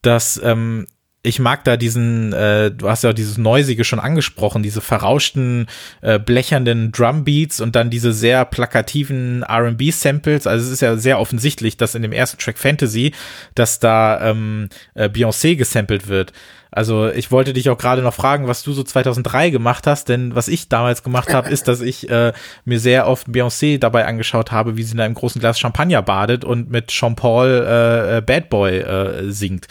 dass 0.03 0.41
ähm, 0.43 0.87
ich 1.25 1.39
mag 1.39 1.65
da 1.65 1.79
diesen, 1.79 2.35
äh, 2.35 2.71
du 2.71 2.89
hast 2.89 3.03
ja 3.03 3.15
dieses 3.15 3.39
Neusige 3.39 3.83
schon 3.85 3.99
angesprochen, 3.99 4.63
diese 4.63 4.83
verrauschten, 4.83 5.67
äh, 6.03 6.19
blechernden 6.19 6.93
Drumbeats 6.93 7.63
und 7.63 7.75
dann 7.75 7.89
diese 7.89 8.13
sehr 8.13 8.45
plakativen 8.45 9.43
RB-Samples. 9.43 10.47
Also 10.47 10.67
es 10.67 10.71
ist 10.71 10.83
ja 10.83 10.97
sehr 10.97 11.19
offensichtlich, 11.19 11.79
dass 11.79 11.95
in 11.95 12.03
dem 12.03 12.13
ersten 12.13 12.39
Track 12.39 12.59
Fantasy, 12.59 13.13
dass 13.55 13.79
da 13.79 14.21
ähm, 14.31 14.69
äh, 14.95 15.09
Beyoncé 15.09 15.57
gesampelt 15.57 16.09
wird. 16.09 16.35
Also 16.71 17.09
ich 17.09 17.31
wollte 17.31 17.55
dich 17.55 17.71
auch 17.71 17.79
gerade 17.79 18.03
noch 18.03 18.15
fragen, 18.15 18.47
was 18.47 18.63
du 18.63 18.73
so 18.73 18.83
2003 18.83 19.49
gemacht 19.49 19.87
hast, 19.87 20.11
denn 20.11 20.35
was 20.35 20.49
ich 20.49 20.69
damals 20.69 21.03
gemacht 21.03 21.33
habe, 21.33 21.49
ist, 21.49 21.69
dass 21.69 21.81
ich 21.81 22.11
äh, 22.11 22.35
mir 22.67 22.81
sehr 22.81 23.07
oft 23.07 23.29
Beyoncé 23.29 23.79
dabei 23.79 24.05
angeschaut 24.05 24.53
habe, 24.53 24.77
wie 24.77 24.83
sie 24.83 24.93
in 24.93 25.01
einem 25.01 25.15
großen 25.15 25.41
Glas 25.41 25.59
Champagner 25.59 26.03
badet 26.03 26.45
und 26.45 26.71
mit 26.71 26.89
Jean 26.89 27.17
Paul 27.17 27.65
äh, 27.67 28.19
äh 28.19 28.21
Bad 28.21 28.51
Boy 28.51 28.79
äh, 28.79 29.31
singt. 29.31 29.69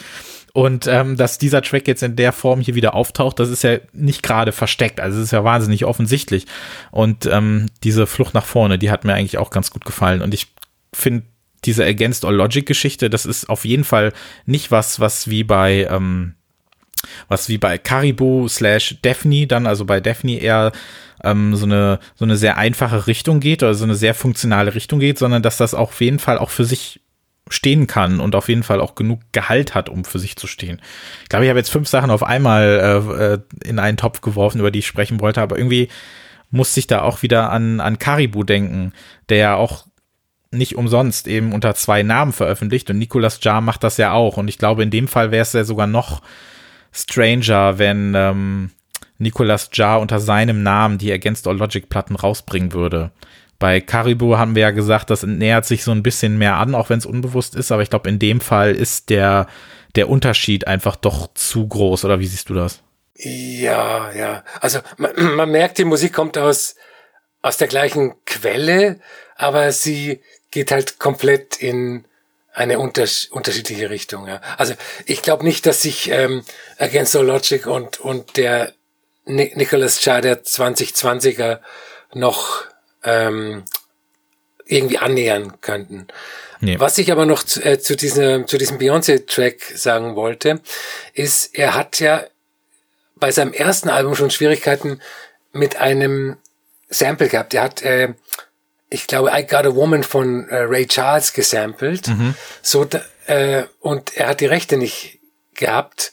Und 0.54 0.86
ähm, 0.86 1.16
dass 1.16 1.38
dieser 1.38 1.62
Track 1.62 1.88
jetzt 1.88 2.04
in 2.04 2.14
der 2.14 2.30
Form 2.32 2.60
hier 2.60 2.76
wieder 2.76 2.94
auftaucht, 2.94 3.40
das 3.40 3.48
ist 3.48 3.64
ja 3.64 3.78
nicht 3.92 4.22
gerade 4.22 4.52
versteckt. 4.52 5.00
Also 5.00 5.18
es 5.18 5.24
ist 5.24 5.30
ja 5.32 5.42
wahnsinnig 5.42 5.84
offensichtlich. 5.84 6.46
Und 6.92 7.26
ähm, 7.26 7.66
diese 7.82 8.06
Flucht 8.06 8.34
nach 8.34 8.44
vorne, 8.44 8.78
die 8.78 8.92
hat 8.92 9.04
mir 9.04 9.14
eigentlich 9.14 9.36
auch 9.36 9.50
ganz 9.50 9.72
gut 9.72 9.84
gefallen. 9.84 10.22
Und 10.22 10.32
ich 10.32 10.54
finde 10.94 11.24
diese 11.64 11.84
Against 11.84 12.24
All 12.24 12.36
Logic 12.36 12.64
Geschichte, 12.64 13.10
das 13.10 13.26
ist 13.26 13.48
auf 13.48 13.64
jeden 13.64 13.82
Fall 13.82 14.12
nicht 14.46 14.70
was, 14.70 15.00
was 15.00 15.28
wie 15.28 15.42
bei 15.42 15.88
ähm, 15.90 16.34
was 17.26 17.48
wie 17.48 17.58
bei 17.58 17.76
Caribou 17.76 18.46
slash 18.46 18.98
Daphne 19.02 19.48
dann, 19.48 19.66
also 19.66 19.84
bei 19.84 19.98
Daphne 19.98 20.38
eher 20.38 20.70
ähm, 21.24 21.56
so 21.56 21.66
eine 21.66 21.98
so 22.14 22.24
eine 22.24 22.36
sehr 22.36 22.58
einfache 22.58 23.08
Richtung 23.08 23.40
geht 23.40 23.64
oder 23.64 23.74
so 23.74 23.82
eine 23.84 23.96
sehr 23.96 24.14
funktionale 24.14 24.76
Richtung 24.76 25.00
geht, 25.00 25.18
sondern 25.18 25.42
dass 25.42 25.56
das 25.56 25.74
auf 25.74 26.00
jeden 26.00 26.20
Fall 26.20 26.38
auch 26.38 26.50
für 26.50 26.64
sich 26.64 27.00
stehen 27.48 27.86
kann 27.86 28.20
und 28.20 28.34
auf 28.34 28.48
jeden 28.48 28.62
Fall 28.62 28.80
auch 28.80 28.94
genug 28.94 29.20
Gehalt 29.32 29.74
hat, 29.74 29.88
um 29.88 30.04
für 30.04 30.18
sich 30.18 30.36
zu 30.36 30.46
stehen. 30.46 30.80
Ich 31.22 31.28
glaube, 31.28 31.44
ich 31.44 31.50
habe 31.50 31.58
jetzt 31.58 31.70
fünf 31.70 31.88
Sachen 31.88 32.10
auf 32.10 32.22
einmal 32.22 32.64
äh, 33.10 33.24
äh, 33.34 33.38
in 33.68 33.78
einen 33.78 33.96
Topf 33.96 34.22
geworfen, 34.22 34.60
über 34.60 34.70
die 34.70 34.78
ich 34.78 34.86
sprechen 34.86 35.20
wollte, 35.20 35.42
aber 35.42 35.58
irgendwie 35.58 35.88
musste 36.50 36.80
ich 36.80 36.86
da 36.86 37.02
auch 37.02 37.22
wieder 37.22 37.50
an, 37.50 37.80
an 37.80 37.98
Caribou 37.98 38.44
denken, 38.44 38.92
der 39.28 39.38
ja 39.38 39.54
auch 39.56 39.86
nicht 40.50 40.76
umsonst 40.76 41.26
eben 41.26 41.52
unter 41.52 41.74
zwei 41.74 42.02
Namen 42.02 42.32
veröffentlicht 42.32 42.88
und 42.88 42.98
Nicolas 42.98 43.40
Jar 43.42 43.60
macht 43.60 43.82
das 43.82 43.96
ja 43.96 44.12
auch 44.12 44.36
und 44.36 44.48
ich 44.48 44.56
glaube, 44.56 44.82
in 44.82 44.90
dem 44.90 45.08
Fall 45.08 45.30
wäre 45.30 45.42
es 45.42 45.52
ja 45.52 45.64
sogar 45.64 45.88
noch 45.88 46.22
stranger, 46.92 47.78
wenn 47.78 48.14
ähm, 48.14 48.70
Nicolas 49.18 49.68
Jar 49.72 50.00
unter 50.00 50.20
seinem 50.20 50.62
Namen 50.62 50.98
die 50.98 51.12
Against 51.12 51.46
All 51.46 51.56
Logic 51.56 51.88
Platten 51.88 52.16
rausbringen 52.16 52.72
würde. 52.72 53.10
Bei 53.58 53.80
Caribou 53.80 54.36
haben 54.36 54.54
wir 54.54 54.62
ja 54.62 54.70
gesagt, 54.70 55.10
das 55.10 55.22
nähert 55.22 55.64
sich 55.64 55.84
so 55.84 55.92
ein 55.92 56.02
bisschen 56.02 56.38
mehr 56.38 56.56
an, 56.56 56.74
auch 56.74 56.90
wenn 56.90 56.98
es 56.98 57.06
unbewusst 57.06 57.54
ist. 57.54 57.72
Aber 57.72 57.82
ich 57.82 57.90
glaube, 57.90 58.08
in 58.08 58.18
dem 58.18 58.40
Fall 58.40 58.74
ist 58.74 59.10
der, 59.10 59.46
der 59.94 60.08
Unterschied 60.08 60.66
einfach 60.66 60.96
doch 60.96 61.32
zu 61.34 61.66
groß. 61.66 62.04
Oder 62.04 62.20
wie 62.20 62.26
siehst 62.26 62.48
du 62.48 62.54
das? 62.54 62.82
Ja, 63.16 64.12
ja. 64.12 64.44
Also 64.60 64.80
man, 64.96 65.12
man 65.36 65.50
merkt, 65.50 65.78
die 65.78 65.84
Musik 65.84 66.12
kommt 66.12 66.36
aus, 66.36 66.76
aus 67.42 67.56
der 67.56 67.68
gleichen 67.68 68.14
Quelle, 68.26 69.00
aber 69.36 69.72
sie 69.72 70.20
geht 70.50 70.70
halt 70.70 70.98
komplett 70.98 71.56
in 71.56 72.04
eine 72.52 72.78
unters 72.78 73.26
unterschiedliche 73.26 73.90
Richtung. 73.90 74.28
Ja. 74.28 74.40
Also 74.56 74.74
ich 75.06 75.22
glaube 75.22 75.44
nicht, 75.44 75.66
dass 75.66 75.82
sich 75.82 76.10
ähm, 76.10 76.44
Against 76.78 77.16
All 77.16 77.26
Logic 77.26 77.66
und, 77.66 78.00
und 78.00 78.36
der 78.36 78.72
Nicholas 79.26 80.04
Jar 80.04 80.20
der 80.20 80.44
2020er 80.44 81.60
noch 82.12 82.64
ähm, 83.04 83.64
irgendwie 84.66 84.98
annähern 84.98 85.60
könnten. 85.60 86.06
Nee. 86.60 86.78
Was 86.80 86.98
ich 86.98 87.12
aber 87.12 87.26
noch 87.26 87.42
zu, 87.42 87.62
äh, 87.62 87.78
zu, 87.78 87.96
dieser, 87.96 88.46
zu 88.46 88.56
diesem 88.56 88.78
Beyoncé-Track 88.78 89.72
sagen 89.74 90.16
wollte, 90.16 90.60
ist, 91.12 91.54
er 91.54 91.74
hat 91.74 92.00
ja 92.00 92.24
bei 93.16 93.30
seinem 93.30 93.52
ersten 93.52 93.90
Album 93.90 94.14
schon 94.14 94.30
Schwierigkeiten 94.30 95.00
mit 95.52 95.76
einem 95.76 96.36
Sample 96.88 97.28
gehabt. 97.28 97.54
Er 97.54 97.62
hat, 97.62 97.82
äh, 97.82 98.14
ich 98.90 99.06
glaube, 99.06 99.30
I 99.32 99.46
Got 99.46 99.66
a 99.66 99.74
Woman 99.74 100.02
von 100.02 100.48
äh, 100.48 100.56
Ray 100.56 100.86
Charles 100.86 101.32
gesampelt. 101.32 102.08
Mhm. 102.08 102.34
So, 102.62 102.86
äh, 103.26 103.64
und 103.80 104.16
er 104.16 104.28
hat 104.28 104.40
die 104.40 104.46
Rechte 104.46 104.76
nicht 104.76 105.18
gehabt. 105.54 106.12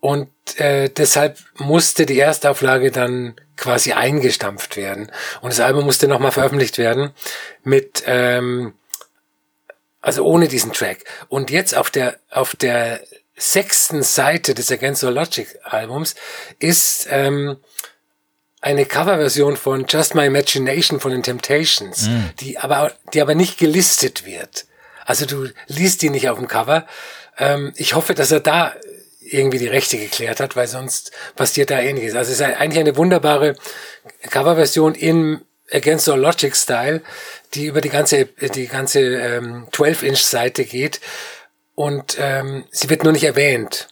Und 0.00 0.28
äh, 0.54 0.88
deshalb 0.88 1.38
musste 1.54 2.06
die 2.06 2.18
Erstauflage 2.18 2.90
dann 2.90 3.34
quasi 3.56 3.92
eingestampft 3.92 4.76
werden. 4.76 5.10
Und 5.40 5.52
das 5.52 5.60
Album 5.60 5.84
musste 5.84 6.08
nochmal 6.08 6.32
veröffentlicht 6.32 6.78
werden 6.78 7.10
mit, 7.64 8.04
ähm, 8.06 8.74
also 10.00 10.24
ohne 10.24 10.48
diesen 10.48 10.72
Track. 10.72 11.04
Und 11.28 11.50
jetzt 11.50 11.74
auf 11.74 11.90
der, 11.90 12.16
auf 12.30 12.54
der 12.54 13.00
sechsten 13.36 14.02
Seite 14.02 14.54
des 14.54 14.70
Against 14.70 15.04
All 15.04 15.14
Logic 15.14 15.46
Albums 15.64 16.14
ist 16.58 17.06
ähm, 17.10 17.58
eine 18.60 18.86
Coverversion 18.86 19.56
von 19.56 19.86
Just 19.86 20.14
My 20.14 20.26
Imagination 20.26 21.00
von 21.00 21.12
den 21.12 21.22
Temptations, 21.22 22.08
mm. 22.08 22.18
die 22.40 22.58
aber, 22.58 22.92
die 23.12 23.20
aber 23.20 23.34
nicht 23.34 23.58
gelistet 23.58 24.24
wird. 24.24 24.66
Also 25.04 25.26
du 25.26 25.48
liest 25.66 26.02
die 26.02 26.10
nicht 26.10 26.28
auf 26.28 26.38
dem 26.38 26.48
Cover. 26.48 26.86
Ähm, 27.38 27.72
ich 27.76 27.94
hoffe, 27.94 28.14
dass 28.14 28.32
er 28.32 28.40
da 28.40 28.74
irgendwie 29.32 29.58
die 29.58 29.66
Rechte 29.66 29.98
geklärt 29.98 30.40
hat, 30.40 30.56
weil 30.56 30.66
sonst 30.66 31.12
passiert 31.34 31.70
da 31.70 31.80
ähnliches. 31.80 32.14
Also 32.14 32.32
es 32.32 32.40
ist 32.40 32.46
eigentlich 32.46 32.80
eine 32.80 32.96
wunderbare 32.96 33.56
Coverversion 34.30 34.94
im 34.94 35.42
Against 35.70 36.08
All 36.08 36.20
Logic 36.20 36.54
Style, 36.54 37.02
die 37.54 37.66
über 37.66 37.80
die 37.80 37.88
ganze, 37.88 38.26
die 38.26 38.66
ganze 38.66 39.00
ähm, 39.00 39.66
12-Inch-Seite 39.72 40.64
geht. 40.64 41.00
Und 41.74 42.16
ähm, 42.18 42.64
sie 42.70 42.88
wird 42.88 43.04
nur 43.04 43.12
nicht 43.12 43.24
erwähnt. 43.24 43.88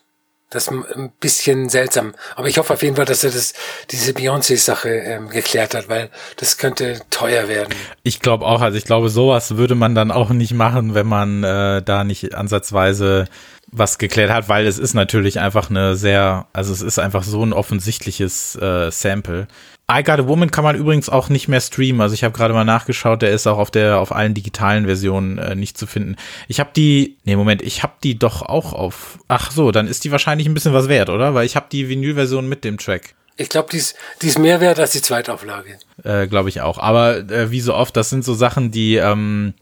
Das 0.55 0.69
ist 0.69 0.71
ein 0.71 1.11
bisschen 1.19 1.69
seltsam. 1.69 2.15
Aber 2.37 2.47
ich 2.47 2.59
hoffe 2.59 2.75
auf 2.75 2.83
jeden 2.83 2.95
Fall, 2.95 3.07
dass 3.07 3.25
er 3.25 3.33
das, 3.33 3.55
diese 3.91 4.13
Beyoncé-Sache 4.13 4.89
ähm, 4.89 5.29
geklärt 5.29 5.75
hat, 5.75 5.89
weil 5.89 6.11
das 6.37 6.59
könnte 6.59 7.01
teuer 7.11 7.49
werden. 7.49 7.75
Ich 8.05 8.21
glaube 8.21 8.47
auch, 8.47 8.61
also 8.61 8.79
ich 8.79 8.85
glaube, 8.85 9.09
sowas 9.09 9.57
würde 9.57 9.75
man 9.75 9.97
dann 9.97 10.13
auch 10.13 10.31
nicht 10.31 10.55
machen, 10.55 10.95
wenn 10.95 11.09
man 11.09 11.43
äh, 11.43 11.83
da 11.83 12.05
nicht 12.05 12.37
ansatzweise 12.37 13.27
was 13.77 13.99
geklärt 13.99 14.31
hat, 14.31 14.49
weil 14.49 14.67
es 14.67 14.79
ist 14.79 14.95
natürlich 14.95 15.41
einfach 15.41 15.69
eine 15.69 15.97
sehr, 15.97 16.47
also 16.53 16.73
es 16.73 16.81
ist 16.81 16.99
einfach 16.99 17.25
so 17.25 17.45
ein 17.45 17.53
offensichtliches 17.53 18.57
äh, 18.57 18.91
Sample. 18.91 19.49
I 19.91 20.03
Got 20.03 20.21
a 20.21 20.27
Woman 20.27 20.51
kann 20.51 20.65
man 20.65 20.77
übrigens 20.77 21.11
auch 21.11 21.29
nicht 21.29 21.49
mehr 21.49 21.61
streamen. 21.61 22.01
Also 22.01 22.15
ich 22.15 22.25
habe 22.25 22.35
gerade 22.35 22.55
mal 22.55 22.65
nachgeschaut, 22.65 23.21
der 23.21 23.33
ist 23.33 23.47
auch 23.47 23.59
auf 23.59 23.71
der 23.71 23.99
auf 23.99 24.13
allen 24.13 24.33
digitalen 24.33 24.87
Versionen 24.87 25.39
äh, 25.39 25.55
nicht 25.55 25.77
zu 25.77 25.87
finden. 25.87 26.17
Ich 26.49 26.59
habe 26.61 26.71
die, 26.75 27.19
nee 27.25 27.37
Moment, 27.37 27.61
ich 27.61 27.83
habe 27.83 27.95
die 28.03 28.19
doch 28.19 28.43
auch 28.43 28.73
auf. 28.73 29.19
Ach 29.29 29.51
so, 29.51 29.73
dann 29.73 29.87
ist 29.87 30.05
die 30.05 30.13
wahrscheinlich 30.13 30.47
ein 30.47 30.55
bisschen 30.55 30.73
was 30.73 30.89
wert, 30.89 31.11
oder? 31.11 31.35
Weil 31.35 31.45
ich 31.45 31.57
habe 31.57 31.67
die 31.71 31.89
Vinyl-Version 31.89 32.49
mit 32.49 32.65
dem 32.65 32.79
Track. 32.79 33.15
Ich 33.37 33.49
glaube, 33.49 33.69
die 33.73 33.79
ist, 33.79 33.97
die 34.23 34.29
ist 34.29 34.39
mehr 34.39 34.61
wert 34.61 34.79
als 34.79 34.93
die 34.93 35.03
Zweitauflage. 35.03 35.79
Äh, 36.05 36.29
glaube 36.29 36.49
ich 36.49 36.61
auch. 36.61 36.79
Aber 36.79 37.17
äh, 37.17 37.51
wie 37.51 37.61
so 37.61 37.75
oft, 37.75 37.97
das 37.97 38.09
sind 38.09 38.25
so 38.25 38.33
Sachen, 38.33 38.71
die 38.71 38.95
ähm, 38.95 39.55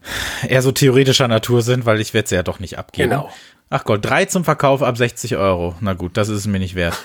eher 0.47 0.61
so 0.61 0.71
theoretischer 0.71 1.27
Natur 1.27 1.63
sind, 1.63 1.85
weil 1.85 1.99
ich 1.99 2.13
werde 2.13 2.29
sie 2.29 2.35
ja 2.35 2.43
doch 2.43 2.59
nicht 2.59 2.77
abgeben. 2.77 3.09
Genau. 3.09 3.31
Ach 3.73 3.85
Gott, 3.85 4.05
drei 4.05 4.25
zum 4.25 4.43
Verkauf 4.43 4.83
ab 4.83 4.97
60 4.97 5.35
Euro. 5.35 5.73
Na 5.81 5.93
gut, 5.93 6.15
das 6.15 6.29
ist 6.29 6.37
es 6.37 6.45
mir 6.45 6.59
nicht 6.59 6.75
wert. 6.75 6.95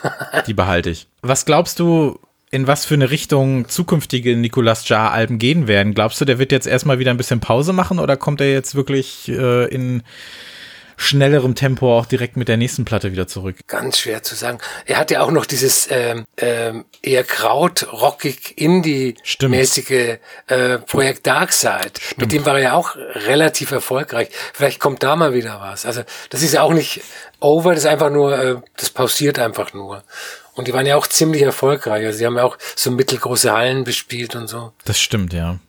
Die 0.47 0.53
behalte 0.53 0.91
ich. 0.91 1.07
Was 1.23 1.47
glaubst 1.47 1.81
du, 1.81 2.21
in 2.51 2.67
was 2.67 2.85
für 2.85 2.93
eine 2.93 3.11
Richtung 3.11 3.67
zukünftige 3.69 4.37
Nicolas 4.37 4.87
Jar-Alben 4.87 5.39
gehen 5.39 5.67
werden. 5.67 5.95
Glaubst 5.95 6.21
du, 6.21 6.27
der 6.27 6.39
wird 6.39 6.53
jetzt 6.53 6.67
erstmal 6.67 6.99
wieder 6.99 7.11
ein 7.11 7.17
bisschen 7.17 7.41
Pause 7.41 7.73
machen 7.73 7.99
oder 7.99 8.19
kommt 8.19 8.43
er 8.43 8.53
jetzt 8.53 8.75
wirklich 8.75 9.31
äh, 9.31 9.65
in 9.75 10.03
schnellerem 10.99 11.55
Tempo 11.55 11.97
auch 11.97 12.05
direkt 12.05 12.37
mit 12.37 12.49
der 12.49 12.57
nächsten 12.57 12.85
Platte 12.85 13.13
wieder 13.13 13.27
zurück? 13.27 13.57
Ganz 13.67 13.99
schwer 13.99 14.23
zu 14.23 14.35
sagen. 14.35 14.59
Er 14.85 14.99
hat 14.99 15.11
ja 15.11 15.23
auch 15.23 15.31
noch 15.31 15.47
dieses 15.47 15.89
ähm, 15.91 16.27
ähm, 16.37 16.85
eher 17.03 17.25
krautrockig 17.25 18.59
Indie-mäßige 18.59 20.19
äh, 20.49 20.79
Projekt 20.79 21.27
Darkside. 21.27 21.93
Stimmt. 21.99 22.21
Mit 22.21 22.33
dem 22.33 22.45
war 22.45 22.57
er 22.57 22.63
ja 22.63 22.73
auch 22.75 22.97
relativ 22.97 23.71
erfolgreich. 23.71 24.29
Vielleicht 24.53 24.81
kommt 24.81 25.03
da 25.03 25.17
mal 25.17 25.33
wieder 25.33 25.61
was. 25.61 25.87
Also 25.87 26.03
das 26.31 26.43
ist 26.43 26.55
ja 26.55 26.63
auch 26.63 26.75
nicht 26.75 27.01
over, 27.41 27.71
das 27.71 27.85
ist 27.85 27.91
einfach 27.91 28.11
nur, 28.11 28.39
äh, 28.39 28.57
das 28.77 28.91
pausiert 28.91 29.39
einfach 29.39 29.73
nur. 29.73 30.03
Und 30.55 30.67
die 30.67 30.75
waren 30.75 30.87
ja 30.87 30.97
auch 30.97 31.07
ziemlich 31.07 31.43
erfolgreich. 31.43 32.05
Also 32.05 32.19
die 32.19 32.27
haben 32.27 32.37
ja 32.37 32.43
auch 32.43 32.59
so 32.75 32.91
mittelgroße 32.91 33.53
Hallen 33.53 33.85
bespielt 33.85 34.35
und 34.35 34.49
so. 34.49 34.73
Das 34.85 35.01
stimmt, 35.01 35.33
ja. 35.33 35.61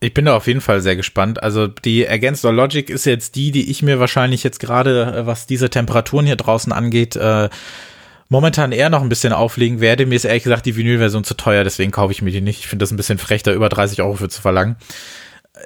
Ich 0.00 0.12
bin 0.12 0.26
da 0.26 0.36
auf 0.36 0.46
jeden 0.46 0.60
Fall 0.60 0.80
sehr 0.80 0.96
gespannt. 0.96 1.42
Also 1.42 1.66
die 1.68 2.08
Against 2.08 2.44
All 2.44 2.54
Logic 2.54 2.88
ist 2.90 3.06
jetzt 3.06 3.34
die, 3.34 3.50
die 3.50 3.70
ich 3.70 3.82
mir 3.82 3.98
wahrscheinlich 3.98 4.42
jetzt 4.42 4.60
gerade, 4.60 5.14
äh, 5.16 5.26
was 5.26 5.46
diese 5.46 5.70
Temperaturen 5.70 6.26
hier 6.26 6.36
draußen 6.36 6.72
angeht, 6.72 7.16
äh, 7.16 7.48
momentan 8.28 8.72
eher 8.72 8.90
noch 8.90 9.02
ein 9.02 9.08
bisschen 9.08 9.32
auflegen 9.32 9.80
werde. 9.80 10.06
Mir 10.06 10.16
ist 10.16 10.24
ehrlich 10.24 10.42
gesagt 10.42 10.66
die 10.66 10.76
Vinylversion 10.76 11.24
zu 11.24 11.34
teuer, 11.34 11.64
deswegen 11.64 11.92
kaufe 11.92 12.12
ich 12.12 12.22
mir 12.22 12.32
die 12.32 12.40
nicht. 12.40 12.60
Ich 12.60 12.66
finde 12.66 12.82
das 12.82 12.90
ein 12.90 12.96
bisschen 12.96 13.18
frech, 13.18 13.42
da 13.42 13.52
über 13.52 13.68
30 13.68 14.02
Euro 14.02 14.14
für 14.14 14.28
zu 14.28 14.42
verlangen. 14.42 14.76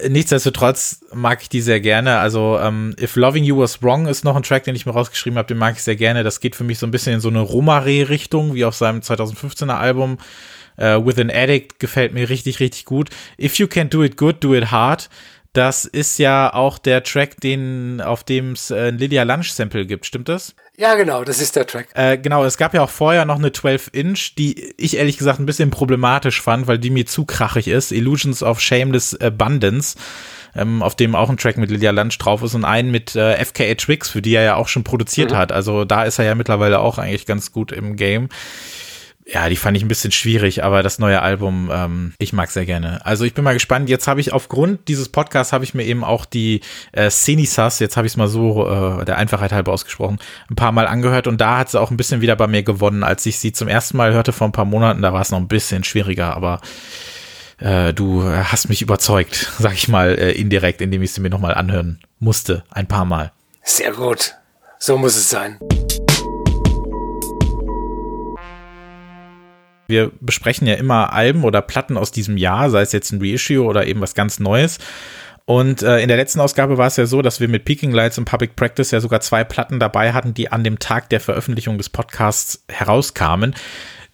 Nichtsdestotrotz 0.09 1.01
mag 1.13 1.43
ich 1.43 1.49
die 1.49 1.61
sehr 1.61 1.81
gerne. 1.81 2.19
Also 2.19 2.59
ähm, 2.61 2.95
If 3.01 3.17
Loving 3.17 3.43
You 3.43 3.59
Was 3.59 3.83
Wrong 3.83 4.07
ist 4.07 4.25
noch 4.25 4.37
ein 4.37 4.45
Track, 4.45 4.63
den 4.63 4.77
ich 4.77 4.87
mir 4.87 4.93
rausgeschrieben 4.93 5.37
habe, 5.37 5.49
den 5.49 5.59
mag 5.59 5.75
ich 5.75 5.83
sehr 5.83 5.97
gerne. 5.97 6.23
Das 6.23 6.39
geht 6.39 6.55
für 6.55 6.63
mich 6.63 6.79
so 6.79 6.87
ein 6.87 6.93
bisschen 6.93 7.15
in 7.15 7.21
so 7.21 7.29
eine 7.29 7.41
Romare-Richtung, 7.41 8.55
wie 8.55 8.65
auf 8.65 8.77
seinem 8.77 9.01
2015er 9.01 9.77
Album. 9.77 10.19
Uh, 10.81 11.05
With 11.05 11.19
an 11.19 11.31
Addict 11.31 11.79
gefällt 11.79 12.15
mir 12.15 12.29
richtig, 12.29 12.61
richtig 12.61 12.87
gut. 12.87 13.11
If 13.39 13.57
You 13.57 13.67
Can't 13.67 13.91
Do 13.91 14.03
It 14.03 14.17
Good, 14.17 14.43
Do 14.43 14.55
It 14.55 14.71
Hard. 14.71 15.11
Das 15.53 15.85
ist 15.85 16.19
ja 16.19 16.55
auch 16.55 16.79
der 16.79 17.03
Track, 17.03 17.41
den, 17.41 18.01
auf 18.01 18.23
dem 18.23 18.53
es 18.53 18.71
äh, 18.71 18.89
ein 18.89 18.99
Lydia 18.99 19.25
Lunch 19.25 19.51
Sample 19.53 19.85
gibt, 19.85 20.07
stimmt 20.07 20.29
das? 20.29 20.55
Ja, 20.77 20.95
genau, 20.95 21.25
das 21.25 21.41
ist 21.41 21.57
der 21.57 21.67
Track. 21.67 21.89
Äh, 21.95 22.19
genau, 22.19 22.45
es 22.45 22.57
gab 22.57 22.73
ja 22.73 22.83
auch 22.83 22.91
vorher 22.91 23.25
noch 23.25 23.37
eine 23.37 23.49
12-Inch, 23.49 24.37
die 24.39 24.73
ich 24.77 24.97
ehrlich 24.97 25.19
gesagt 25.19 25.41
ein 25.41 25.47
bisschen 25.47 25.71
problematisch 25.71 26.41
fand, 26.41 26.69
weil 26.69 26.79
die 26.79 26.91
mir 26.91 27.05
zu 27.05 27.25
krachig 27.25 27.67
ist. 27.67 27.91
Illusions 27.91 28.45
of 28.45 28.61
Shameless 28.61 29.21
Abundance, 29.21 29.99
ähm, 30.55 30.85
auf 30.85 30.95
dem 30.95 31.17
auch 31.17 31.29
ein 31.29 31.37
Track 31.37 31.59
mit 31.59 31.71
Lydia 31.71 31.91
Lunch 31.91 32.17
drauf 32.19 32.45
ist 32.45 32.55
und 32.55 32.65
einen 32.65 32.93
mit 32.93 33.17
äh, 33.17 33.45
FKA 33.45 33.75
Tricks, 33.75 34.09
für 34.09 34.23
die 34.23 34.35
er 34.35 34.45
ja 34.45 34.55
auch 34.55 34.69
schon 34.69 34.85
produziert 34.85 35.33
mhm. 35.33 35.37
hat. 35.37 35.51
Also 35.51 35.85
da 35.85 36.05
ist 36.05 36.21
er 36.21 36.27
ja 36.27 36.37
mittlerweile 36.37 36.79
auch 36.79 36.99
eigentlich 36.99 37.27
ganz 37.27 37.51
gut 37.51 37.73
im 37.73 37.97
Game 37.97 38.29
ja, 39.33 39.49
die 39.49 39.57
fand 39.57 39.77
ich 39.77 39.85
ein 39.85 39.89
bisschen 39.89 40.11
schwierig, 40.11 40.65
aber 40.65 40.83
das 40.83 40.99
neue 40.99 41.23
Album, 41.23 41.71
ähm, 41.73 42.15
ich 42.19 42.33
mag 42.33 42.51
sehr 42.51 42.67
gerne. 42.67 43.05
Also 43.07 43.25
ich 43.25 43.33
bin 43.33 43.45
mal 43.45 43.53
gespannt. 43.53 43.89
Jetzt 43.89 44.09
habe 44.09 44.21
ich 44.21 44.33
aufgrund 44.33 44.89
dieses 44.89 45.09
Podcasts 45.09 45.53
habe 45.53 45.63
ich 45.63 45.73
mir 45.73 45.85
eben 45.85 46.03
auch 46.03 46.25
die 46.25 46.63
äh, 46.93 47.11
Cenisas, 47.11 47.79
jetzt 47.79 47.97
habe 47.97 48.09
ich 48.09 48.15
es 48.15 48.17
mal 48.17 48.27
so 48.27 48.67
äh, 48.67 49.05
der 49.05 49.19
Einfachheit 49.19 49.53
halber 49.53 49.73
ausgesprochen, 49.73 50.19
ein 50.51 50.57
paar 50.57 50.73
Mal 50.73 50.89
angehört 50.89 51.29
und 51.29 51.41
da 51.41 51.59
hat 51.59 51.71
sie 51.71 51.81
auch 51.81 51.93
ein 51.93 51.97
bisschen 51.97 52.21
wieder 52.21 52.35
bei 52.35 52.49
mir 52.49 52.65
gewonnen, 52.65 53.05
als 53.05 53.25
ich 53.25 53.39
sie 53.39 53.53
zum 53.53 53.69
ersten 53.69 53.97
Mal 53.97 54.13
hörte 54.13 54.33
vor 54.33 54.49
ein 54.49 54.53
paar 54.53 54.65
Monaten. 54.65 55.01
Da 55.01 55.13
war 55.13 55.21
es 55.21 55.31
noch 55.31 55.39
ein 55.39 55.49
bisschen 55.49 55.85
schwieriger, 55.85 56.35
aber 56.35 56.61
äh, 57.59 57.95
du 57.95 58.25
hast 58.25 58.69
mich 58.69 58.83
überzeugt, 58.83 59.53
sag 59.61 59.75
ich 59.75 59.87
mal 59.87 60.19
äh, 60.19 60.33
indirekt, 60.33 60.81
indem 60.81 61.03
ich 61.03 61.13
sie 61.13 61.21
mir 61.21 61.31
nochmal 61.31 61.55
anhören 61.55 62.01
musste, 62.19 62.65
ein 62.71 62.89
paar 62.89 63.05
Mal. 63.05 63.31
Sehr 63.63 63.93
gut. 63.93 64.35
So 64.81 64.99
muss 64.99 65.17
es 65.17 65.31
sein. 65.31 65.59
Wir 69.91 70.11
besprechen 70.21 70.67
ja 70.67 70.75
immer 70.75 71.13
Alben 71.13 71.45
oder 71.45 71.61
Platten 71.61 71.97
aus 71.99 72.11
diesem 72.13 72.37
Jahr, 72.37 72.71
sei 72.71 72.83
es 72.83 72.93
jetzt 72.93 73.13
ein 73.13 73.21
Reissue 73.21 73.63
oder 73.65 73.87
eben 73.87 74.01
was 74.01 74.15
ganz 74.15 74.41
Neues. 74.41 74.79
Und 75.45 75.83
äh, 75.83 75.99
in 76.01 76.09
der 76.09 76.17
letzten 76.17 76.41
Ausgabe 76.41 76.79
war 76.79 76.87
es 76.87 76.97
ja 76.97 77.07
so, 77.07 77.23
dass 77.23 77.41
wir 77.41 77.49
mit 77.49 77.65
Peaking 77.65 77.91
Lights 77.91 78.19
und 78.19 78.25
Public 78.25 78.55
Practice 78.55 78.93
ja 78.93 79.01
sogar 79.01 79.21
zwei 79.21 79.43
Platten 79.43 79.81
dabei 79.81 80.13
hatten, 80.13 80.33
die 80.33 80.53
an 80.53 80.63
dem 80.63 80.79
Tag 80.79 81.09
der 81.11 81.19
Veröffentlichung 81.19 81.77
des 81.77 81.89
Podcasts 81.89 82.65
herauskamen. 82.69 83.55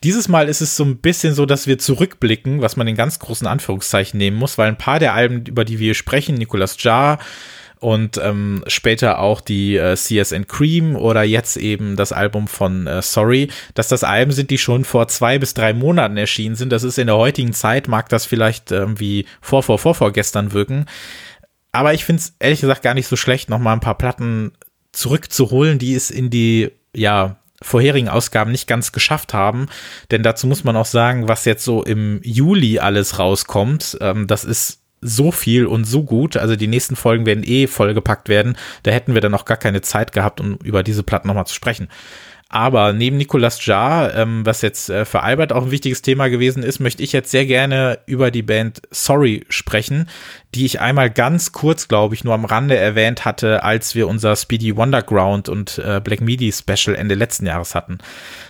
Dieses 0.02 0.28
Mal 0.28 0.48
ist 0.48 0.60
es 0.60 0.76
so 0.76 0.84
ein 0.84 0.98
bisschen 0.98 1.34
so, 1.34 1.46
dass 1.46 1.66
wir 1.66 1.78
zurückblicken, 1.78 2.62
was 2.62 2.76
man 2.76 2.88
in 2.88 2.96
ganz 2.96 3.18
großen 3.18 3.46
Anführungszeichen 3.46 4.18
nehmen 4.18 4.36
muss, 4.36 4.56
weil 4.56 4.68
ein 4.68 4.78
paar 4.78 4.98
der 4.98 5.14
Alben, 5.14 5.44
über 5.46 5.64
die 5.64 5.78
wir 5.78 5.94
sprechen, 5.94 6.36
Nicolas 6.36 6.82
Jar, 6.82 7.18
und 7.78 8.18
ähm, 8.18 8.64
später 8.66 9.18
auch 9.18 9.40
die 9.40 9.76
äh, 9.76 9.96
CSN 9.96 10.46
Cream 10.46 10.96
oder 10.96 11.22
jetzt 11.22 11.56
eben 11.56 11.96
das 11.96 12.12
Album 12.12 12.48
von 12.48 12.86
äh, 12.86 13.02
Sorry, 13.02 13.48
dass 13.74 13.88
das 13.88 14.02
Alben 14.02 14.32
sind, 14.32 14.50
die 14.50 14.58
schon 14.58 14.84
vor 14.84 15.08
zwei 15.08 15.38
bis 15.38 15.54
drei 15.54 15.72
Monaten 15.74 16.16
erschienen 16.16 16.56
sind. 16.56 16.70
Das 16.70 16.84
ist 16.84 16.98
in 16.98 17.06
der 17.06 17.16
heutigen 17.16 17.52
Zeit, 17.52 17.88
mag 17.88 18.08
das 18.08 18.24
vielleicht 18.24 18.70
irgendwie 18.70 19.26
vor, 19.40 19.62
vor, 19.62 19.78
vor, 19.78 19.94
vor 19.94 20.12
gestern 20.12 20.52
wirken. 20.52 20.86
Aber 21.72 21.92
ich 21.92 22.04
finde 22.04 22.20
es 22.20 22.34
ehrlich 22.38 22.60
gesagt 22.62 22.82
gar 22.82 22.94
nicht 22.94 23.08
so 23.08 23.16
schlecht, 23.16 23.50
nochmal 23.50 23.74
ein 23.74 23.80
paar 23.80 23.98
Platten 23.98 24.52
zurückzuholen, 24.92 25.78
die 25.78 25.94
es 25.94 26.10
in 26.10 26.30
die, 26.30 26.70
ja, 26.94 27.36
vorherigen 27.62 28.08
Ausgaben 28.08 28.52
nicht 28.52 28.66
ganz 28.66 28.92
geschafft 28.92 29.34
haben. 29.34 29.68
Denn 30.10 30.22
dazu 30.22 30.46
muss 30.46 30.64
man 30.64 30.76
auch 30.76 30.86
sagen, 30.86 31.28
was 31.28 31.44
jetzt 31.44 31.64
so 31.64 31.82
im 31.82 32.20
Juli 32.22 32.78
alles 32.78 33.18
rauskommt, 33.18 33.98
ähm, 34.00 34.26
das 34.26 34.44
ist 34.44 34.80
so 35.06 35.30
viel 35.30 35.66
und 35.66 35.84
so 35.84 36.02
gut. 36.02 36.36
Also 36.36 36.56
die 36.56 36.66
nächsten 36.66 36.96
Folgen 36.96 37.26
werden 37.26 37.44
eh 37.44 37.66
vollgepackt 37.66 38.28
werden. 38.28 38.56
Da 38.82 38.90
hätten 38.90 39.14
wir 39.14 39.20
dann 39.20 39.32
noch 39.32 39.44
gar 39.44 39.56
keine 39.56 39.80
Zeit 39.80 40.12
gehabt, 40.12 40.40
um 40.40 40.56
über 40.62 40.82
diese 40.82 41.02
Platten 41.02 41.28
nochmal 41.28 41.46
zu 41.46 41.54
sprechen. 41.54 41.88
Aber 42.48 42.92
neben 42.92 43.16
Nicolas 43.16 43.64
Jarre, 43.66 44.12
ähm, 44.14 44.46
was 44.46 44.62
jetzt 44.62 44.88
äh, 44.88 45.04
für 45.04 45.22
Albert 45.24 45.52
auch 45.52 45.64
ein 45.64 45.70
wichtiges 45.72 46.02
Thema 46.02 46.28
gewesen 46.28 46.62
ist, 46.62 46.78
möchte 46.78 47.02
ich 47.02 47.10
jetzt 47.10 47.32
sehr 47.32 47.44
gerne 47.44 47.98
über 48.06 48.30
die 48.30 48.42
Band 48.42 48.82
Sorry 48.92 49.44
sprechen, 49.48 50.08
die 50.54 50.64
ich 50.64 50.80
einmal 50.80 51.10
ganz 51.10 51.52
kurz, 51.52 51.88
glaube 51.88 52.14
ich, 52.14 52.24
nur 52.24 52.34
am 52.34 52.44
Rande 52.44 52.76
erwähnt 52.76 53.24
hatte, 53.24 53.62
als 53.62 53.94
wir 53.94 54.08
unser 54.08 54.36
Speedy 54.36 54.76
Wonderground 54.76 55.48
und 55.48 55.78
äh, 55.78 56.00
Black 56.02 56.20
Midi 56.20 56.50
Special 56.52 56.96
Ende 56.96 57.14
letzten 57.14 57.46
Jahres 57.46 57.74
hatten. 57.74 57.98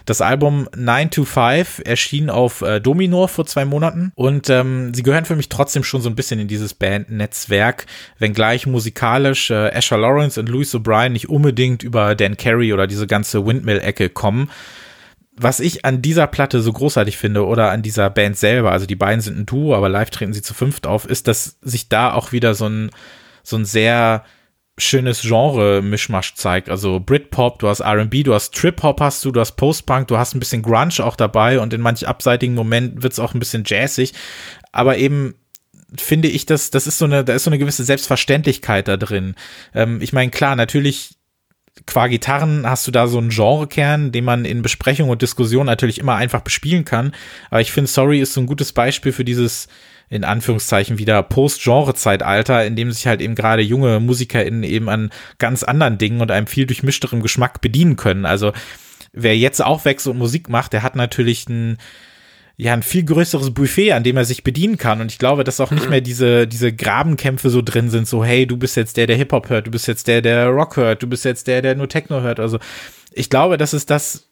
Das 0.04 0.20
Album 0.20 0.68
9 0.76 1.10
to 1.10 1.24
5 1.24 1.82
erschien 1.84 2.30
auf 2.30 2.62
äh, 2.62 2.80
Dominor 2.80 3.28
vor 3.28 3.46
zwei 3.46 3.64
Monaten 3.64 4.12
und 4.14 4.48
ähm, 4.50 4.94
sie 4.94 5.02
gehören 5.02 5.24
für 5.24 5.36
mich 5.36 5.48
trotzdem 5.48 5.82
schon 5.82 6.00
so 6.00 6.08
ein 6.08 6.14
bisschen 6.14 6.38
in 6.38 6.48
dieses 6.48 6.74
Bandnetzwerk, 6.74 7.86
wenngleich 8.18 8.66
musikalisch 8.66 9.50
äh, 9.50 9.74
Asher 9.74 9.98
Lawrence 9.98 10.38
und 10.38 10.48
Louis 10.48 10.72
O'Brien 10.74 11.08
nicht 11.08 11.28
unbedingt 11.28 11.82
über 11.82 12.14
Dan 12.14 12.36
Carey 12.36 12.72
oder 12.72 12.86
diese 12.86 13.06
ganze 13.06 13.44
Windmill-Ecke 13.44 14.10
kommen. 14.10 14.50
Was 15.38 15.60
ich 15.60 15.84
an 15.84 16.00
dieser 16.00 16.26
Platte 16.26 16.60
so 16.60 16.72
großartig 16.72 17.16
finde 17.16 17.46
oder 17.46 17.70
an 17.70 17.82
dieser 17.82 18.08
Band 18.08 18.36
selber, 18.36 18.72
also 18.72 18.86
die 18.86 18.96
beiden 18.96 19.20
sind 19.20 19.38
ein 19.38 19.46
Duo, 19.46 19.74
aber 19.74 19.88
live 19.88 20.10
treten 20.10 20.32
sie 20.32 20.42
zu 20.42 20.54
fünft 20.54 20.86
auf, 20.86 21.04
ist, 21.04 21.28
dass 21.28 21.58
sich 21.60 21.88
da 21.88 22.14
auch 22.14 22.32
wieder 22.32 22.54
so 22.54 22.66
ein, 22.66 22.90
so 23.42 23.56
ein 23.56 23.66
sehr 23.66 24.24
schönes 24.78 25.22
Genre-Mischmasch 25.22 26.34
zeigt. 26.34 26.68
Also 26.68 27.00
Britpop, 27.00 27.58
du 27.58 27.68
hast 27.68 27.80
R&B, 27.80 28.22
du 28.22 28.34
hast 28.34 28.54
Trip-Hop 28.54 29.00
hast 29.00 29.24
du, 29.24 29.32
du 29.32 29.40
hast 29.40 29.52
Post-Punk, 29.52 30.08
du 30.08 30.18
hast 30.18 30.34
ein 30.34 30.40
bisschen 30.40 30.62
Grunge 30.62 31.00
auch 31.00 31.16
dabei 31.16 31.60
und 31.60 31.72
in 31.72 31.80
manch 31.80 32.06
abseitigen 32.06 32.54
Momenten 32.54 33.02
wird 33.02 33.12
es 33.12 33.18
auch 33.18 33.34
ein 33.34 33.38
bisschen 33.38 33.64
jazzig. 33.66 34.12
Aber 34.72 34.98
eben 34.98 35.34
finde 35.96 36.28
ich, 36.28 36.46
dass 36.46 36.70
das 36.70 36.86
ist 36.86 36.98
so 36.98 37.06
eine, 37.06 37.24
da 37.24 37.34
ist 37.34 37.44
so 37.44 37.50
eine 37.50 37.58
gewisse 37.58 37.84
Selbstverständlichkeit 37.84 38.88
da 38.88 38.96
drin. 38.96 39.34
Ähm, 39.74 40.00
ich 40.02 40.12
meine, 40.12 40.30
klar, 40.30 40.56
natürlich 40.56 41.16
qua 41.84 42.06
Gitarren 42.06 42.68
hast 42.68 42.86
du 42.86 42.90
da 42.90 43.06
so 43.06 43.18
einen 43.18 43.28
Genrekern, 43.28 44.12
den 44.12 44.24
man 44.24 44.44
in 44.44 44.62
Besprechung 44.62 45.10
und 45.10 45.22
Diskussion 45.22 45.66
natürlich 45.66 45.98
immer 45.98 46.14
einfach 46.16 46.40
bespielen 46.40 46.84
kann. 46.84 47.12
Aber 47.50 47.60
ich 47.60 47.72
finde, 47.72 47.90
Sorry 47.90 48.20
ist 48.20 48.32
so 48.32 48.40
ein 48.40 48.46
gutes 48.46 48.72
Beispiel 48.72 49.12
für 49.12 49.24
dieses, 49.24 49.68
in 50.08 50.24
Anführungszeichen, 50.24 50.98
wieder 50.98 51.22
Post-Genre-Zeitalter, 51.22 52.64
in 52.64 52.76
dem 52.76 52.90
sich 52.90 53.06
halt 53.06 53.20
eben 53.20 53.34
gerade 53.34 53.62
junge 53.62 54.00
MusikerInnen 54.00 54.62
eben 54.62 54.88
an 54.88 55.10
ganz 55.38 55.62
anderen 55.62 55.98
Dingen 55.98 56.20
und 56.20 56.30
einem 56.30 56.46
viel 56.46 56.66
durchmischterem 56.66 57.22
Geschmack 57.22 57.60
bedienen 57.60 57.96
können. 57.96 58.24
Also, 58.24 58.52
wer 59.12 59.36
jetzt 59.36 59.62
aufwächst 59.62 60.06
und 60.06 60.18
Musik 60.18 60.48
macht, 60.48 60.72
der 60.72 60.82
hat 60.82 60.96
natürlich 60.96 61.48
ein, 61.48 61.76
ja 62.56 62.72
ein 62.72 62.82
viel 62.82 63.04
größeres 63.04 63.52
Buffet, 63.52 63.92
an 63.92 64.02
dem 64.02 64.16
er 64.16 64.24
sich 64.24 64.42
bedienen 64.42 64.78
kann. 64.78 65.00
Und 65.00 65.12
ich 65.12 65.18
glaube, 65.18 65.44
dass 65.44 65.60
auch 65.60 65.70
nicht 65.70 65.84
mhm. 65.84 65.90
mehr 65.90 66.00
diese, 66.00 66.46
diese 66.46 66.72
Grabenkämpfe 66.72 67.50
so 67.50 67.60
drin 67.62 67.90
sind, 67.90 68.08
so, 68.08 68.24
hey, 68.24 68.46
du 68.46 68.56
bist 68.56 68.76
jetzt 68.76 68.96
der, 68.96 69.06
der 69.06 69.16
Hip-Hop 69.16 69.50
hört, 69.50 69.66
du 69.66 69.70
bist 69.70 69.86
jetzt 69.86 70.08
der, 70.08 70.22
der 70.22 70.48
Rock 70.48 70.76
hört, 70.76 71.02
du 71.02 71.06
bist 71.06 71.24
jetzt 71.24 71.46
der, 71.46 71.60
der 71.60 71.74
nur 71.74 71.88
Techno 71.88 72.22
hört. 72.22 72.40
Also 72.40 72.58
ich 73.12 73.28
glaube, 73.28 73.58
dass 73.58 73.72
es 73.72 73.84
das 73.84 74.30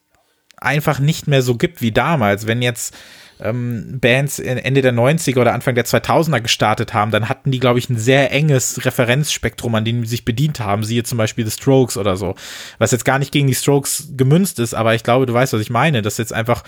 einfach 0.57 0.99
nicht 0.99 1.27
mehr 1.27 1.41
so 1.41 1.55
gibt 1.55 1.81
wie 1.81 1.91
damals. 1.91 2.47
Wenn 2.47 2.61
jetzt 2.61 2.95
ähm, 3.39 3.99
Bands 3.99 4.39
Ende 4.39 4.81
der 4.81 4.93
90er 4.93 5.39
oder 5.39 5.53
Anfang 5.53 5.75
der 5.75 5.85
2000er 5.85 6.41
gestartet 6.41 6.93
haben, 6.93 7.11
dann 7.11 7.27
hatten 7.29 7.51
die, 7.51 7.59
glaube 7.59 7.79
ich, 7.79 7.89
ein 7.89 7.97
sehr 7.97 8.31
enges 8.31 8.85
Referenzspektrum, 8.85 9.75
an 9.75 9.85
dem 9.85 10.03
sie 10.03 10.09
sich 10.09 10.25
bedient 10.25 10.59
haben. 10.59 10.83
Siehe 10.83 11.03
zum 11.03 11.17
Beispiel 11.17 11.45
The 11.45 11.51
Strokes 11.51 11.97
oder 11.97 12.15
so. 12.17 12.35
Was 12.77 12.91
jetzt 12.91 13.05
gar 13.05 13.19
nicht 13.19 13.31
gegen 13.31 13.47
die 13.47 13.55
Strokes 13.55 14.09
gemünzt 14.15 14.59
ist, 14.59 14.73
aber 14.73 14.95
ich 14.95 15.03
glaube, 15.03 15.25
du 15.25 15.33
weißt, 15.33 15.53
was 15.53 15.61
ich 15.61 15.69
meine, 15.69 16.01
dass 16.01 16.17
jetzt 16.17 16.33
einfach 16.33 16.63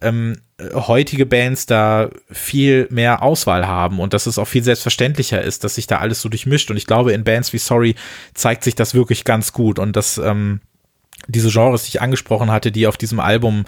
ähm, 0.00 0.38
heutige 0.74 1.26
Bands 1.26 1.66
da 1.66 2.10
viel 2.30 2.86
mehr 2.90 3.22
Auswahl 3.22 3.66
haben 3.66 3.98
und 3.98 4.14
dass 4.14 4.26
es 4.26 4.38
auch 4.38 4.48
viel 4.48 4.62
selbstverständlicher 4.62 5.42
ist, 5.42 5.64
dass 5.64 5.74
sich 5.74 5.86
da 5.86 5.98
alles 5.98 6.20
so 6.20 6.28
durchmischt. 6.28 6.70
Und 6.70 6.76
ich 6.76 6.86
glaube, 6.86 7.12
in 7.12 7.24
Bands 7.24 7.52
wie 7.52 7.58
Sorry 7.58 7.94
zeigt 8.34 8.64
sich 8.64 8.74
das 8.74 8.94
wirklich 8.94 9.24
ganz 9.24 9.52
gut 9.52 9.78
und 9.78 9.96
das 9.96 10.18
ähm, 10.18 10.60
diese 11.28 11.50
Genres, 11.50 11.84
die 11.84 11.90
ich 11.90 12.02
angesprochen 12.02 12.50
hatte, 12.50 12.72
die 12.72 12.86
auf 12.86 12.96
diesem 12.96 13.20
Album 13.20 13.64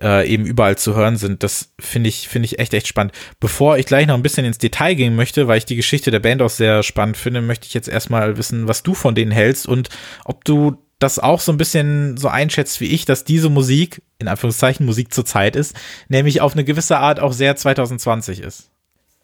äh, 0.00 0.28
eben 0.28 0.46
überall 0.46 0.78
zu 0.78 0.94
hören 0.94 1.16
sind, 1.16 1.42
das 1.42 1.72
finde 1.78 2.08
ich, 2.08 2.28
finde 2.28 2.46
ich 2.46 2.58
echt, 2.58 2.74
echt 2.74 2.88
spannend. 2.88 3.12
Bevor 3.40 3.78
ich 3.78 3.86
gleich 3.86 4.06
noch 4.06 4.14
ein 4.14 4.22
bisschen 4.22 4.46
ins 4.46 4.58
Detail 4.58 4.94
gehen 4.94 5.16
möchte, 5.16 5.46
weil 5.46 5.58
ich 5.58 5.66
die 5.66 5.76
Geschichte 5.76 6.10
der 6.10 6.20
Band 6.20 6.42
auch 6.42 6.50
sehr 6.50 6.82
spannend 6.82 7.16
finde, 7.16 7.42
möchte 7.42 7.66
ich 7.66 7.74
jetzt 7.74 7.88
erstmal 7.88 8.36
wissen, 8.36 8.68
was 8.68 8.82
du 8.82 8.94
von 8.94 9.14
denen 9.14 9.32
hältst 9.32 9.66
und 9.66 9.88
ob 10.24 10.44
du 10.44 10.78
das 10.98 11.18
auch 11.18 11.40
so 11.40 11.52
ein 11.52 11.58
bisschen 11.58 12.16
so 12.16 12.28
einschätzt 12.28 12.80
wie 12.80 12.86
ich, 12.86 13.04
dass 13.04 13.24
diese 13.24 13.50
Musik, 13.50 14.02
in 14.18 14.28
Anführungszeichen 14.28 14.86
Musik 14.86 15.12
zur 15.12 15.26
Zeit 15.26 15.56
ist, 15.56 15.76
nämlich 16.08 16.40
auf 16.40 16.52
eine 16.52 16.64
gewisse 16.64 16.98
Art 16.98 17.20
auch 17.20 17.32
sehr 17.32 17.56
2020 17.56 18.40
ist. 18.40 18.70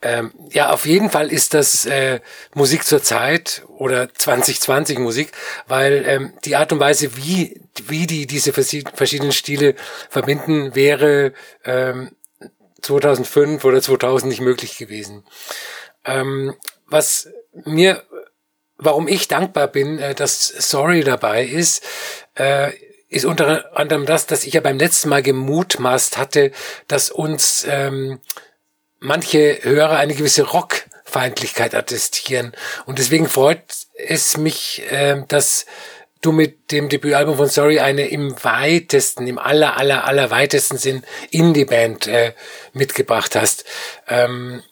Ähm, 0.03 0.33
ja, 0.51 0.71
auf 0.71 0.87
jeden 0.87 1.11
Fall 1.11 1.31
ist 1.31 1.53
das 1.53 1.85
äh, 1.85 2.21
Musik 2.55 2.85
zur 2.85 3.03
Zeit 3.03 3.63
oder 3.69 4.13
2020 4.13 4.99
Musik, 4.99 5.33
weil 5.67 6.05
ähm, 6.07 6.33
die 6.45 6.57
Art 6.57 6.73
und 6.73 6.81
Weise, 6.81 7.17
wie, 7.19 7.61
wie 7.87 8.07
die 8.07 8.27
diese 8.27 8.53
verschiedenen 8.53 9.33
Stile 9.33 9.75
verbinden, 10.09 10.75
wäre 10.75 11.35
ähm, 11.65 12.13
2005 12.81 13.63
oder 13.65 13.83
2000 13.83 14.31
nicht 14.31 14.41
möglich 14.41 14.79
gewesen. 14.79 15.25
Ähm, 16.07 16.55
was 16.87 17.29
mir, 17.53 18.03
warum 18.79 19.07
ich 19.07 19.29
dankbar 19.29 19.69
bin, 19.69 19.99
äh, 19.99 20.15
dass 20.15 20.47
Sorry 20.49 21.05
dabei 21.05 21.45
ist, 21.45 21.85
äh, 22.37 22.73
ist 23.09 23.25
unter 23.25 23.77
anderem 23.77 24.07
das, 24.07 24.27
dass 24.27 24.45
ich 24.45 24.55
ja 24.55 24.61
beim 24.61 24.79
letzten 24.79 25.09
Mal 25.09 25.23
gemutmaßt 25.23 26.17
hatte, 26.17 26.53
dass 26.87 27.11
uns 27.11 27.67
ähm, 27.69 28.21
manche 29.01 29.59
Hörer 29.63 29.99
eine 29.99 30.15
gewisse 30.15 30.43
Rockfeindlichkeit 30.43 31.75
attestieren. 31.75 32.53
Und 32.87 32.99
deswegen 32.99 33.29
freut 33.29 33.63
es 33.97 34.37
mich, 34.37 34.83
äh, 34.91 35.23
dass 35.27 35.67
du 36.21 36.33
mit 36.33 36.71
dem 36.71 36.89
Debütalbum 36.89 37.37
von 37.37 37.49
Sorry 37.49 37.81
eine 37.81 38.09
im 38.09 38.37
weitesten, 38.45 39.27
im 39.27 39.39
aller, 39.39 39.79
aller, 39.79 40.05
aller 40.07 40.31
weitesten 40.31 40.77
Sinn 40.77 41.03
Indie-Band 41.31 42.07
äh, 42.07 42.35
mitgebracht 42.75 43.35
hast. 43.35 43.65
Ähm, 44.07 44.63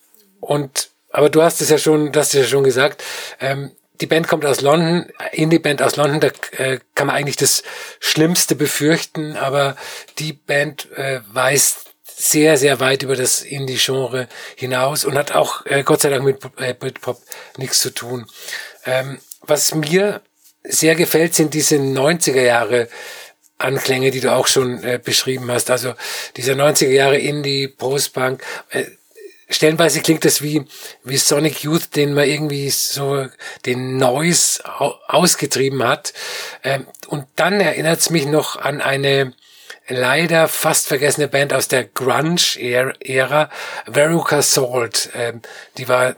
und 0.40 0.90
aber 1.10 1.30
du 1.30 1.42
hast 1.42 1.62
es 1.62 1.70
ja 1.70 1.78
schon, 1.78 2.12
du 2.12 2.20
hast 2.20 2.34
es 2.34 2.42
ja 2.42 2.46
schon 2.46 2.64
gesagt, 2.64 3.02
ähm, 3.40 3.72
die 4.00 4.06
Band 4.06 4.28
kommt 4.28 4.44
aus 4.44 4.60
London, 4.60 5.06
Indie-Band 5.32 5.82
aus 5.82 5.96
London, 5.96 6.20
da 6.20 6.28
äh, 6.62 6.78
kann 6.94 7.08
man 7.08 7.16
eigentlich 7.16 7.36
das 7.36 7.64
Schlimmste 7.98 8.54
befürchten, 8.54 9.36
aber 9.36 9.76
die 10.18 10.34
Band 10.34 10.92
äh, 10.92 11.20
weiß 11.32 11.87
sehr, 12.18 12.58
sehr 12.58 12.80
weit 12.80 13.04
über 13.04 13.14
das 13.14 13.42
Indie-Genre 13.42 14.28
hinaus 14.56 15.04
und 15.04 15.16
hat 15.16 15.32
auch 15.32 15.64
äh, 15.66 15.84
Gott 15.84 16.00
sei 16.00 16.10
Dank 16.10 16.24
mit 16.24 16.38
äh, 16.56 16.74
Britpop 16.74 17.20
nichts 17.56 17.80
zu 17.80 17.90
tun. 17.90 18.26
Ähm, 18.84 19.18
was 19.42 19.72
mir 19.72 20.20
sehr 20.64 20.96
gefällt, 20.96 21.34
sind 21.34 21.54
diese 21.54 21.76
90er 21.76 22.42
Jahre 22.42 22.88
Anklänge, 23.56 24.10
die 24.10 24.20
du 24.20 24.32
auch 24.32 24.48
schon 24.48 24.82
äh, 24.82 25.00
beschrieben 25.02 25.50
hast. 25.50 25.70
Also 25.70 25.94
dieser 26.36 26.54
90er 26.54 26.88
Jahre 26.88 27.18
Indie, 27.18 27.68
Postpunk. 27.68 28.42
Äh, 28.70 28.86
stellenweise 29.48 30.00
klingt 30.00 30.24
das 30.24 30.42
wie, 30.42 30.64
wie 31.04 31.16
Sonic 31.16 31.62
Youth, 31.62 31.94
den 31.94 32.14
man 32.14 32.28
irgendwie 32.28 32.68
so 32.70 33.26
den 33.64 33.96
Noise 33.96 34.60
ausgetrieben 35.06 35.84
hat. 35.84 36.12
Ähm, 36.64 36.88
und 37.06 37.26
dann 37.36 37.60
erinnert 37.60 38.00
es 38.00 38.10
mich 38.10 38.26
noch 38.26 38.56
an 38.56 38.80
eine 38.80 39.34
leider 39.88 40.48
fast 40.48 40.88
vergessene 40.88 41.28
Band 41.28 41.52
aus 41.52 41.68
der 41.68 41.84
Grunge-Ära, 41.84 43.50
Veruca 43.86 44.42
Salt. 44.42 45.10
Ähm, 45.14 45.42
die 45.76 45.88
war 45.88 46.16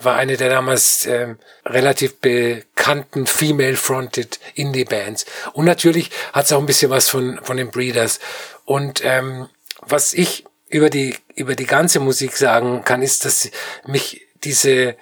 war 0.00 0.16
eine 0.16 0.36
der 0.36 0.48
damals 0.48 1.06
ähm, 1.06 1.38
relativ 1.66 2.20
bekannten 2.20 3.26
female-fronted 3.26 4.38
Indie-Bands. 4.54 5.26
Und 5.52 5.64
natürlich 5.64 6.10
hat 6.32 6.44
es 6.44 6.52
auch 6.52 6.60
ein 6.60 6.66
bisschen 6.66 6.90
was 6.90 7.08
von, 7.08 7.40
von 7.42 7.56
den 7.56 7.70
Breeders. 7.70 8.20
Und 8.64 9.04
ähm, 9.04 9.48
was 9.80 10.14
ich 10.14 10.44
über 10.68 10.90
die, 10.90 11.16
über 11.34 11.54
die 11.54 11.66
ganze 11.66 12.00
Musik 12.00 12.36
sagen 12.36 12.84
kann, 12.84 13.02
ist, 13.02 13.24
dass 13.24 13.50
mich 13.86 14.26
diese 14.44 14.96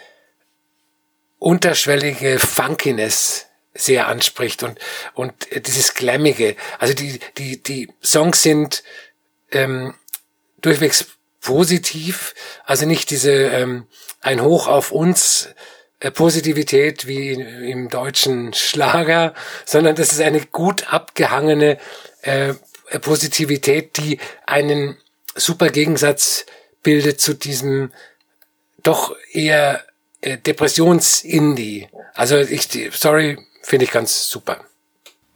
unterschwellige 1.39 2.39
Funkiness 2.39 3.47
sehr 3.77 4.09
anspricht 4.09 4.63
und, 4.63 4.79
und 5.15 5.33
dieses 5.67 5.95
Glammige. 5.95 6.57
Also 6.79 6.95
die, 6.95 7.21
die, 7.39 7.63
die 7.63 7.89
Songs 8.03 8.43
sind 8.43 8.83
ähm, 9.51 9.95
durchwegs 10.61 11.07
positiv, 11.41 12.35
also 12.65 12.87
nicht 12.87 13.11
diese 13.11 13.33
ähm, 13.33 13.87
ein 14.21 14.43
Hoch 14.43 14.67
auf 14.67 14.91
uns 14.91 15.49
äh, 16.01 16.11
Positivität 16.11 17.07
wie 17.07 17.31
im 17.31 17.89
deutschen 17.89 18.53
Schlager, 18.53 19.35
sondern 19.65 19.95
das 19.95 20.13
ist 20.13 20.21
eine 20.21 20.41
gut 20.41 20.93
abgehangene 20.93 21.79
äh, 22.23 22.55
Positivität, 23.01 23.97
die 23.97 24.19
einen 24.47 24.97
super 25.35 25.69
Gegensatz 25.69 26.47
bildet 26.83 27.21
zu 27.21 27.35
diesem 27.35 27.93
doch 28.83 29.17
eher 29.33 29.85
äh, 30.21 30.39
Depressions-Indie. 30.39 31.89
Also 32.15 32.39
ich, 32.39 32.69
sorry, 32.93 33.39
Finde 33.67 33.85
ich 33.85 33.91
ganz 33.91 34.31
super. 34.31 34.61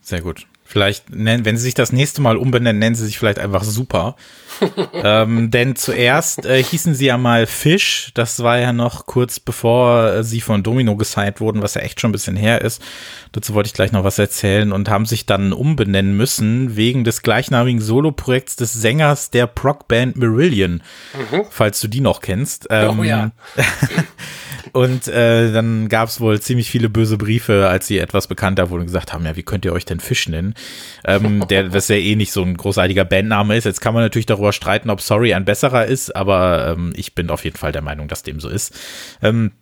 Sehr 0.03 0.21
gut. 0.21 0.47
Vielleicht, 0.65 1.11
nennen, 1.11 1.45
wenn 1.45 1.57
sie 1.57 1.65
sich 1.65 1.75
das 1.75 1.91
nächste 1.91 2.21
Mal 2.21 2.37
umbenennen, 2.37 2.79
nennen 2.79 2.95
sie 2.95 3.07
sich 3.07 3.19
vielleicht 3.19 3.41
einfach 3.41 3.65
Super. 3.65 4.15
ähm, 4.93 5.51
denn 5.51 5.75
zuerst 5.75 6.47
äh, 6.47 6.63
hießen 6.63 6.95
sie 6.95 7.07
ja 7.07 7.19
mal 7.19 7.47
Fish. 7.47 8.13
Das 8.15 8.45
war 8.45 8.59
ja 8.59 8.73
noch 8.73 9.07
kurz 9.07 9.41
bevor 9.41 10.13
äh, 10.13 10.23
sie 10.23 10.41
von 10.41 10.63
Domino 10.63 10.95
gesigned 10.95 11.41
wurden, 11.41 11.61
was 11.61 11.75
ja 11.75 11.81
echt 11.81 12.01
schon 12.01 12.11
ein 12.11 12.13
bisschen 12.13 12.37
her 12.37 12.61
ist. 12.61 12.81
Dazu 13.33 13.55
wollte 13.55 13.67
ich 13.67 13.75
gleich 13.75 13.91
noch 13.91 14.05
was 14.05 14.21
erzählen 14.21 14.71
und 14.71 14.89
haben 14.89 15.07
sich 15.07 15.27
dann 15.27 15.53
umbenennen 15.53 16.17
müssen 16.17 16.77
wegen 16.77 17.03
des 17.03 17.23
gleichnamigen 17.23 17.81
Soloprojekts 17.81 18.55
des 18.55 18.73
Sängers 18.73 19.31
der 19.31 19.49
Proc-Band 19.49 20.17
Marillion, 20.17 20.85
mhm. 21.33 21.47
falls 21.51 21.81
du 21.81 21.89
die 21.89 22.01
noch 22.01 22.21
kennst. 22.21 22.69
Ähm, 22.71 23.01
oh 23.01 23.03
ja. 23.03 23.33
Und 24.73 25.09
äh, 25.09 25.53
dann 25.53 25.89
gab 25.89 26.09
es 26.09 26.21
wohl 26.21 26.41
ziemlich 26.41 26.71
viele 26.71 26.89
böse 26.89 27.19
Briefe, 27.19 27.69
als 27.69 27.87
sie 27.87 27.99
etwas 27.99 28.27
bekannter 28.27 28.71
wurden 28.71 28.83
und 28.83 28.87
gesagt 28.87 29.13
haben, 29.13 29.25
ja, 29.25 29.37
wie 29.37 29.43
könnt 29.43 29.65
ihr 29.65 29.73
euch 29.73 29.85
denn 29.85 30.01
Fisch 30.01 30.29
nennen? 30.29 30.55
Ähm, 31.05 31.47
der, 31.49 31.65
das 31.65 31.89
ja 31.89 31.97
eh 31.97 32.17
nicht 32.17 32.33
so 32.33 32.43
ein 32.43 32.57
großartiger 32.57 33.05
Bandname 33.05 33.57
ist. 33.57 33.65
Jetzt 33.65 33.81
kann 33.81 33.95
man 33.95 34.03
natürlich 34.03 34.27
darüber 34.27 34.53
streiten, 34.53 34.91
ob 34.91 35.01
Sorry 35.01 35.35
ein 35.35 35.45
besserer 35.45 35.87
ist, 35.87 36.15
aber 36.15 36.75
ähm, 36.77 36.93
ich 36.97 37.15
bin 37.15 37.31
auf 37.31 37.45
jeden 37.45 37.57
Fall 37.57 37.73
der 37.73 37.83
Meinung, 37.83 38.09
dass 38.09 38.23
dem 38.23 38.41
so 38.41 38.49
ist. 38.49 38.79
Ähm, 39.23 39.53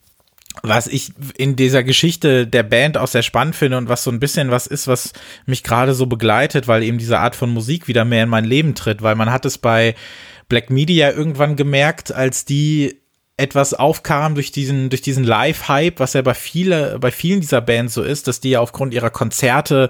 was 0.62 0.86
ich 0.86 1.12
in 1.36 1.56
dieser 1.56 1.84
Geschichte 1.84 2.46
der 2.46 2.62
Band 2.62 2.98
auch 2.98 3.06
sehr 3.06 3.22
spannend 3.22 3.54
finde 3.54 3.78
und 3.78 3.88
was 3.88 4.02
so 4.02 4.10
ein 4.10 4.20
bisschen 4.20 4.50
was 4.50 4.66
ist, 4.66 4.88
was 4.88 5.12
mich 5.46 5.62
gerade 5.62 5.94
so 5.94 6.06
begleitet, 6.06 6.68
weil 6.68 6.82
eben 6.82 6.98
diese 6.98 7.18
Art 7.18 7.36
von 7.36 7.50
Musik 7.50 7.88
wieder 7.88 8.04
mehr 8.04 8.24
in 8.24 8.28
mein 8.28 8.44
Leben 8.44 8.74
tritt, 8.74 9.02
weil 9.02 9.14
man 9.14 9.30
hat 9.30 9.44
es 9.44 9.58
bei 9.58 9.94
Black 10.48 10.70
Media 10.70 11.10
irgendwann 11.12 11.56
gemerkt, 11.56 12.12
als 12.12 12.44
die 12.44 13.00
etwas 13.38 13.72
aufkam 13.72 14.34
durch 14.34 14.50
diesen, 14.50 14.90
durch 14.90 15.00
diesen 15.00 15.22
Live-Hype, 15.22 16.00
was 16.00 16.12
ja 16.12 16.22
bei 16.22 16.34
viele, 16.34 16.98
bei 16.98 17.12
vielen 17.12 17.40
dieser 17.40 17.60
Bands 17.60 17.94
so 17.94 18.02
ist, 18.02 18.26
dass 18.26 18.40
die 18.40 18.50
ja 18.50 18.60
aufgrund 18.60 18.92
ihrer 18.92 19.10
Konzerte 19.10 19.88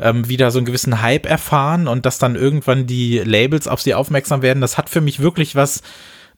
ähm, 0.00 0.28
wieder 0.28 0.50
so 0.50 0.58
einen 0.58 0.66
gewissen 0.66 1.02
Hype 1.02 1.26
erfahren 1.26 1.88
und 1.88 2.06
dass 2.06 2.18
dann 2.18 2.36
irgendwann 2.36 2.86
die 2.86 3.18
Labels 3.18 3.68
auf 3.68 3.82
sie 3.82 3.94
aufmerksam 3.94 4.40
werden. 4.40 4.62
Das 4.62 4.78
hat 4.78 4.88
für 4.88 5.02
mich 5.02 5.20
wirklich 5.20 5.54
was, 5.54 5.82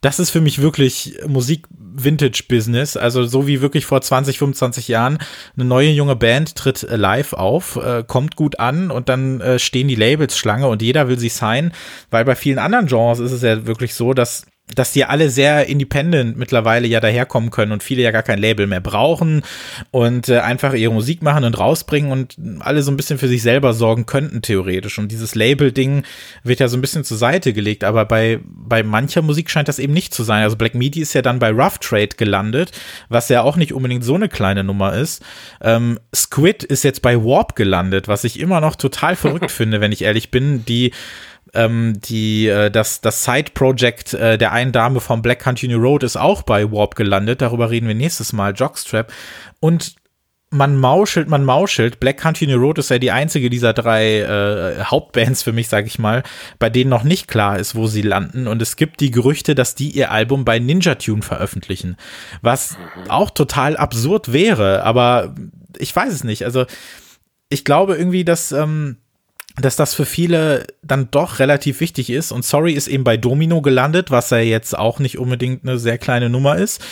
das 0.01 0.19
ist 0.19 0.31
für 0.31 0.41
mich 0.41 0.61
wirklich 0.61 1.21
Musik-Vintage-Business. 1.29 2.97
Also 2.97 3.25
so 3.25 3.47
wie 3.47 3.61
wirklich 3.61 3.87
vor 3.87 4.01
20, 4.01 4.39
25 4.39 4.89
Jahren 4.89 5.19
eine 5.55 5.65
neue 5.65 5.91
junge 5.91 6.17
Band 6.17 6.57
tritt 6.57 6.83
äh, 6.83 6.97
live 6.97 7.35
auf, 7.35 7.77
äh, 7.77 8.03
kommt 8.05 8.35
gut 8.35 8.59
an 8.59 8.91
und 8.91 9.09
dann 9.09 9.41
äh, 9.41 9.61
stehen 9.61 9.87
die 9.87 9.95
Labels 9.95 10.37
Schlange 10.37 10.67
und 10.67 10.83
jeder 10.83 11.07
will 11.07 11.21
sie 11.21 11.29
sein, 11.29 11.73
weil 12.11 12.25
bei 12.25 12.35
vielen 12.35 12.59
anderen 12.59 12.87
Genres 12.87 13.21
ist 13.21 13.31
es 13.31 13.43
ja 13.43 13.65
wirklich 13.65 13.95
so, 13.95 14.13
dass 14.13 14.45
dass 14.75 14.93
die 14.93 15.05
alle 15.05 15.31
sehr 15.31 15.67
independent 15.67 16.37
mittlerweile 16.37 16.87
ja 16.87 17.01
daherkommen 17.01 17.51
können 17.51 17.73
und 17.73 17.83
viele 17.83 18.03
ja 18.03 18.11
gar 18.11 18.23
kein 18.23 18.39
Label 18.39 18.67
mehr 18.67 18.81
brauchen 18.81 19.43
und 19.91 20.29
äh, 20.29 20.39
einfach 20.39 20.75
ihre 20.75 20.93
Musik 20.93 21.23
machen 21.23 21.45
und 21.45 21.59
rausbringen 21.59 22.11
und 22.13 22.37
alle 22.61 22.83
so 22.83 22.91
ein 22.91 22.97
bisschen 22.97 23.19
für 23.19 23.29
sich 23.29 23.43
selber 23.43 23.73
sorgen 23.73 24.07
könnten 24.07 24.43
theoretisch. 24.43 24.99
Und 24.99 25.11
dieses 25.13 25.35
Label-Ding 25.35 26.05
wird 26.43 26.61
ja 26.61 26.69
so 26.69 26.77
ein 26.77 26.81
bisschen 26.81 27.05
zur 27.05 27.17
Seite 27.17 27.53
gelegt, 27.53 27.85
aber 27.85 28.05
bei, 28.05 28.41
bei 28.45 28.83
mancher 28.83 29.23
Musik 29.23 29.51
scheint 29.51 29.69
das 29.69 29.79
eben 29.79 29.93
nicht 29.93 30.15
zu 30.15 30.23
sein. 30.23 30.43
Also 30.43 30.57
Black 30.57 30.75
Midi 30.75 31.01
ist 31.01 31.15
ja 31.15 31.23
dann 31.23 31.39
bei 31.39 31.51
Rough 31.51 31.79
Trade 31.79 32.17
gelandet, 32.17 32.73
was 33.09 33.29
ja 33.29 33.43
auch 33.43 33.57
nicht 33.57 33.73
unbedingt 33.73 34.05
so 34.05 34.15
eine 34.15 34.29
kleine 34.29 34.65
Nummer 34.65 34.95
ist. 34.95 35.23
Ähm, 35.61 35.99
Squid 36.15 36.65
ist 36.65 36.85
jetzt 36.85 37.03
bei 37.03 37.17
Warp 37.17 37.57
gelandet, 37.57 38.09
was 38.09 38.25
ich 38.25 38.39
immer 38.39 38.61
noch 38.61 38.77
total 38.77 39.17
verrückt 39.17 39.51
finde, 39.51 39.81
wenn 39.81 39.93
ich 39.93 40.03
ehrlich 40.03 40.31
bin. 40.31 40.65
Die 40.65 40.93
ähm, 41.55 42.01
die, 42.05 42.49
äh, 42.49 42.71
das, 42.71 43.01
das 43.01 43.25
Side-Project 43.25 44.15
äh, 44.15 44.39
der 44.39 44.53
einen 44.53 44.73
Dame 44.73 45.01
vom 45.01 45.23
Black 45.23 45.41
Country 45.41 45.69
New 45.69 45.81
Road 45.81 46.03
ist 46.03 46.17
auch 46.17 46.43
bei 46.43 46.71
Warp 46.71 46.95
gelandet. 46.95 47.41
Darüber 47.43 47.71
reden 47.71 47.89
wir 47.89 47.95
nächstes 47.95 48.33
Mal. 48.33 48.53
Jockstrap. 48.55 49.13
Und 49.61 49.97
man 50.51 50.79
mauschelt, 50.79 51.29
man 51.29 51.45
mauschelt. 51.45 52.01
Black 52.01 52.19
Country 52.19 52.47
New 52.47 52.59
Road 52.59 52.79
ist 52.79 52.91
ja 52.91 52.99
die 52.99 53.11
einzige 53.11 53.51
dieser 53.51 53.75
drei 53.75 54.21
äh, 54.21 54.83
Hauptbands 54.83 55.43
für 55.43 55.53
mich, 55.53 55.69
sag 55.69 55.87
ich 55.87 55.99
mal, 55.99 56.23
bei 56.59 56.71
denen 56.71 56.91
noch 56.91 57.03
nicht 57.03 57.29
klar 57.29 57.59
ist, 57.59 57.75
wo 57.75 57.87
sie 57.87 58.03
landen. 58.03 58.47
Und 58.47 58.63
es 58.63 58.77
gibt 58.77 59.01
die 59.01 59.11
Gerüchte, 59.11 59.55
dass 59.55 59.75
die 59.75 59.91
ihr 59.91 60.11
Album 60.11 60.45
bei 60.45 60.59
Ninja 60.59 60.95
Tune 60.95 61.23
veröffentlichen. 61.23 61.97
Was 62.41 62.79
auch 63.09 63.31
total 63.31 63.77
absurd 63.77 64.33
wäre, 64.33 64.85
aber 64.85 65.35
ich 65.77 65.95
weiß 65.95 66.13
es 66.13 66.25
nicht. 66.25 66.45
Also 66.45 66.65
ich 67.51 67.65
glaube 67.65 67.97
irgendwie, 67.97 68.25
dass 68.25 68.53
ähm, 68.53 68.97
dass 69.61 69.77
das 69.77 69.95
für 69.95 70.07
viele 70.07 70.67
dann 70.83 71.11
doch 71.11 71.39
relativ 71.39 71.81
wichtig 71.81 72.11
ist. 72.11 72.33
Und 72.33 72.45
Sorry 72.45 72.73
ist 72.73 72.89
eben 72.89 73.05
bei 73.05 73.17
Domino 73.17 73.61
gelandet, 73.63 74.11
was 74.11 74.31
ja 74.31 74.39
jetzt 74.39 74.77
auch 74.77 74.99
nicht 74.99 75.19
unbedingt 75.19 75.63
eine 75.65 75.79
sehr 75.79 75.99
kleine 75.99 76.31
Nummer 76.31 76.57
ist. 76.57 76.85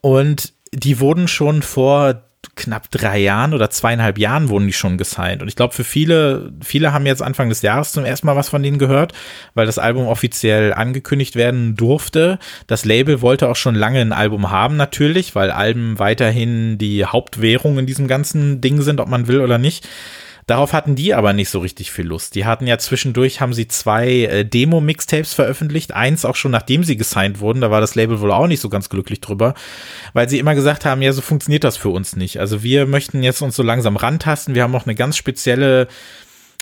Und 0.00 0.52
die 0.72 1.00
wurden 1.00 1.28
schon 1.28 1.62
vor 1.62 2.22
knapp 2.54 2.90
drei 2.90 3.18
Jahren 3.18 3.54
oder 3.54 3.70
zweieinhalb 3.70 4.18
Jahren 4.18 4.48
wurden 4.48 4.66
die 4.66 4.72
schon 4.72 4.98
gesigned. 4.98 5.42
Und 5.42 5.48
ich 5.48 5.56
glaube, 5.56 5.74
für 5.74 5.84
viele, 5.84 6.52
viele 6.62 6.92
haben 6.92 7.06
jetzt 7.06 7.22
Anfang 7.22 7.48
des 7.48 7.62
Jahres 7.62 7.92
zum 7.92 8.04
ersten 8.04 8.26
Mal 8.26 8.36
was 8.36 8.48
von 8.48 8.62
denen 8.62 8.78
gehört, 8.78 9.12
weil 9.54 9.66
das 9.66 9.78
Album 9.78 10.06
offiziell 10.06 10.72
angekündigt 10.72 11.36
werden 11.36 11.76
durfte. 11.76 12.38
Das 12.66 12.84
Label 12.84 13.22
wollte 13.22 13.48
auch 13.48 13.56
schon 13.56 13.74
lange 13.74 14.00
ein 14.00 14.12
Album 14.12 14.50
haben, 14.50 14.76
natürlich, 14.76 15.34
weil 15.34 15.50
Alben 15.50 15.98
weiterhin 15.98 16.78
die 16.78 17.04
Hauptwährung 17.04 17.78
in 17.78 17.86
diesem 17.86 18.08
ganzen 18.08 18.60
Ding 18.60 18.82
sind, 18.82 19.00
ob 19.00 19.08
man 19.08 19.28
will 19.28 19.40
oder 19.40 19.58
nicht. 19.58 19.88
Darauf 20.48 20.72
hatten 20.72 20.96
die 20.96 21.12
aber 21.12 21.34
nicht 21.34 21.50
so 21.50 21.58
richtig 21.58 21.92
viel 21.92 22.06
Lust. 22.06 22.34
Die 22.34 22.46
hatten 22.46 22.66
ja 22.66 22.78
zwischendurch, 22.78 23.42
haben 23.42 23.52
sie 23.52 23.68
zwei 23.68 24.08
äh, 24.08 24.44
Demo-Mixtapes 24.46 25.34
veröffentlicht, 25.34 25.92
eins 25.92 26.24
auch 26.24 26.36
schon 26.36 26.52
nachdem 26.52 26.84
sie 26.84 26.96
gesigned 26.96 27.40
wurden, 27.40 27.60
da 27.60 27.70
war 27.70 27.82
das 27.82 27.94
Label 27.94 28.20
wohl 28.20 28.32
auch 28.32 28.46
nicht 28.46 28.60
so 28.60 28.70
ganz 28.70 28.88
glücklich 28.88 29.20
drüber, 29.20 29.52
weil 30.14 30.26
sie 30.30 30.38
immer 30.38 30.54
gesagt 30.54 30.86
haben, 30.86 31.02
ja, 31.02 31.12
so 31.12 31.20
funktioniert 31.20 31.64
das 31.64 31.76
für 31.76 31.90
uns 31.90 32.16
nicht. 32.16 32.40
Also 32.40 32.62
wir 32.62 32.86
möchten 32.86 33.22
jetzt 33.22 33.42
uns 33.42 33.56
so 33.56 33.62
langsam 33.62 33.96
rantasten, 33.96 34.54
wir 34.54 34.62
haben 34.62 34.74
auch 34.74 34.86
eine 34.86 34.94
ganz 34.94 35.18
spezielle 35.18 35.86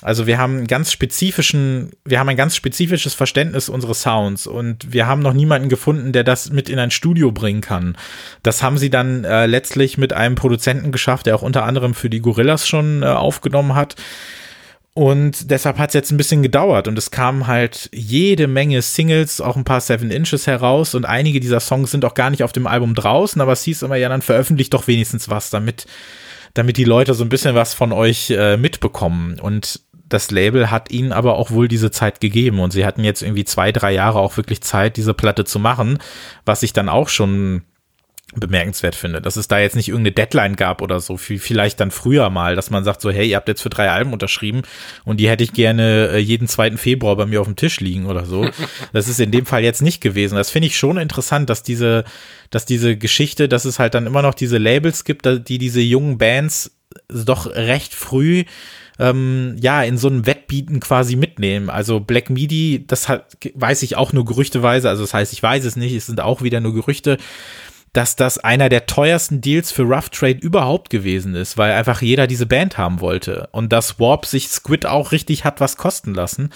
also 0.03 0.27
wir 0.27 0.39
haben 0.39 0.67
ganz 0.67 0.93
spezifischen, 0.93 1.91
wir 2.05 2.21
haben 2.21 2.29
ein 2.29 2.37
ganz 2.37 2.55
spezifisches 2.55 3.15
Verständnis 3.15 3.69
unseres 3.69 4.03
Sounds 4.03 4.47
und 4.47 4.93
wir 4.93 5.07
haben 5.07 5.23
noch 5.23 5.33
niemanden 5.33 5.69
gefunden, 5.69 6.13
der 6.13 6.23
das 6.23 6.51
mit 6.51 6.69
in 6.69 6.79
ein 6.79 6.91
Studio 6.91 7.33
bringen 7.33 7.63
kann. 7.63 7.97
Das 8.43 8.63
haben 8.63 8.77
sie 8.77 8.91
dann 8.91 9.25
äh, 9.25 9.47
letztlich 9.47 9.97
mit 9.97 10.13
einem 10.13 10.35
Produzenten 10.35 10.93
geschafft, 10.93 11.27
der 11.27 11.35
auch 11.35 11.43
unter 11.43 11.65
anderem 11.65 11.95
für 11.95 12.11
die 12.11 12.21
Gorillas 12.21 12.69
schon 12.69 13.03
äh, 13.03 13.07
aufgenommen 13.07 13.75
hat. 13.75 13.97
Und 14.97 15.51
deshalb 15.51 15.77
hat 15.77 15.91
es 15.91 15.95
jetzt 15.95 16.11
ein 16.11 16.17
bisschen 16.17 16.43
gedauert 16.43 16.89
und 16.89 16.97
es 16.97 17.11
kamen 17.11 17.47
halt 17.47 17.91
jede 17.93 18.47
Menge 18.47 18.81
Singles, 18.81 19.43
auch 19.43 19.55
ein 19.55 19.65
paar 19.65 19.83
Seven 19.83 20.11
Inches 20.11 20.47
heraus 20.47 20.95
und 20.95 21.05
einige 21.05 21.39
dieser 21.39 21.61
Songs 21.61 21.91
sind 21.91 22.07
auch 22.07 22.15
gar 22.15 22.31
nicht 22.31 22.43
auf 22.43 22.53
dem 22.53 22.67
Album 22.67 22.95
draußen, 22.95 23.39
aber 23.43 23.53
es 23.53 23.63
hieß 23.63 23.83
immer, 23.83 23.97
ja, 23.97 24.09
dann 24.09 24.23
veröffentlicht 24.23 24.73
doch 24.73 24.87
wenigstens 24.87 25.29
was, 25.29 25.51
damit, 25.51 25.85
damit 26.55 26.79
die 26.79 26.85
Leute 26.85 27.13
so 27.13 27.25
ein 27.25 27.29
bisschen 27.29 27.55
was 27.55 27.75
von 27.75 27.93
euch 27.93 28.31
äh, 28.31 28.57
mitbekommen. 28.57 29.39
Und 29.39 29.83
das 30.09 30.31
Label 30.31 30.71
hat 30.71 30.91
ihnen 30.91 31.13
aber 31.13 31.37
auch 31.37 31.51
wohl 31.51 31.69
diese 31.69 31.91
Zeit 31.91 32.21
gegeben 32.21 32.61
und 32.61 32.73
sie 32.73 32.87
hatten 32.87 33.05
jetzt 33.05 33.23
irgendwie 33.23 33.45
zwei, 33.45 33.73
drei 33.73 33.93
Jahre 33.93 34.21
auch 34.21 34.37
wirklich 34.37 34.61
Zeit, 34.61 34.97
diese 34.97 35.15
Platte 35.15 35.45
zu 35.45 35.59
machen, 35.59 35.99
was 36.45 36.63
ich 36.63 36.73
dann 36.73 36.89
auch 36.89 37.09
schon 37.09 37.63
bemerkenswert 38.35 38.97
finde, 38.97 39.23
dass 39.23 39.37
es 39.37 39.47
da 39.47 39.59
jetzt 39.59 39.77
nicht 39.77 39.89
irgendeine 39.89 40.13
Deadline 40.13 40.57
gab 40.57 40.83
oder 40.83 40.99
so, 41.01 41.17
vielleicht 41.17 41.79
dann 41.79 41.91
früher 41.91 42.29
mal, 42.29 42.57
dass 42.57 42.71
man 42.71 42.83
sagt 42.83 43.01
so, 43.01 43.11
hey, 43.11 43.29
ihr 43.29 43.37
habt 43.37 43.49
jetzt 43.49 43.63
für 43.63 43.71
drei 43.71 43.91
Alben 43.91 44.13
unterschrieben 44.13 44.63
und 45.05 45.19
die 45.21 45.29
hätte 45.29 45.45
ich 45.45 45.53
gerne 45.53 46.09
äh, 46.09 46.19
jeden 46.19 46.49
zweiten 46.49 46.77
Februar 46.77 47.17
bei 47.17 47.25
mir 47.25 47.41
auf 47.41 47.47
dem 47.47 47.57
Tisch 47.57 47.81
liegen 47.81 48.07
oder 48.07 48.25
so. 48.25 48.49
Das 48.93 49.09
ist 49.09 49.21
in 49.21 49.31
dem 49.31 49.47
Fall 49.47 49.63
jetzt 49.63 49.83
nicht 49.83 50.01
gewesen. 50.01 50.37
Das 50.37 50.51
finde 50.51 50.69
ich 50.69 50.77
schon 50.77 50.97
interessant, 50.97 51.51
dass 51.51 51.63
diese, 51.63 52.05
dass 52.51 52.67
diese 52.67 52.97
Geschichte, 52.97 53.49
dass 53.49 53.65
es 53.65 53.79
halt 53.79 53.95
dann 53.95 54.07
immer 54.07 54.23
noch 54.23 54.35
diese 54.35 54.59
Labels 54.59 55.05
gibt, 55.05 55.27
die 55.27 55.59
diese 55.59 55.81
jungen 55.81 56.19
Bands 56.19 56.77
doch 57.09 57.47
recht 57.47 57.95
früh 57.95 58.45
ähm, 58.99 59.57
ja, 59.61 59.83
in 59.83 59.99
so 59.99 60.09
einem 60.09 60.27
Wettbieten 60.27 60.81
quasi 60.81 61.17
mitnehmen. 61.17 61.71
Also 61.71 62.01
Black 62.01 62.31
Midi, 62.31 62.85
das 62.87 63.09
hat, 63.09 63.37
weiß 63.55 63.83
ich 63.83 63.97
auch 63.97 64.13
nur 64.13 64.25
gerüchteweise, 64.25 64.89
also 64.89 65.03
das 65.03 65.15
heißt, 65.15 65.33
ich 65.33 65.43
weiß 65.43 65.65
es 65.65 65.77
nicht, 65.77 65.95
es 65.95 66.07
sind 66.07 66.21
auch 66.21 66.43
wieder 66.43 66.61
nur 66.61 66.75
Gerüchte, 66.75 67.19
dass 67.97 68.15
das 68.15 68.37
einer 68.37 68.69
der 68.69 68.85
teuersten 68.85 69.41
Deals 69.41 69.73
für 69.73 69.85
Rough 69.85 70.11
Trade 70.11 70.37
überhaupt 70.39 70.91
gewesen 70.91 71.35
ist, 71.35 71.57
weil 71.57 71.73
einfach 71.73 72.03
jeder 72.03 72.27
diese 72.27 72.45
Band 72.45 72.77
haben 72.77 73.01
wollte 73.01 73.49
und 73.53 73.73
dass 73.73 73.99
Warp 73.99 74.27
sich 74.27 74.49
Squid 74.49 74.85
auch 74.85 75.13
richtig 75.13 75.47
hat 75.47 75.63
was 75.63 75.79
kosten 75.79 76.13
lassen. 76.13 76.51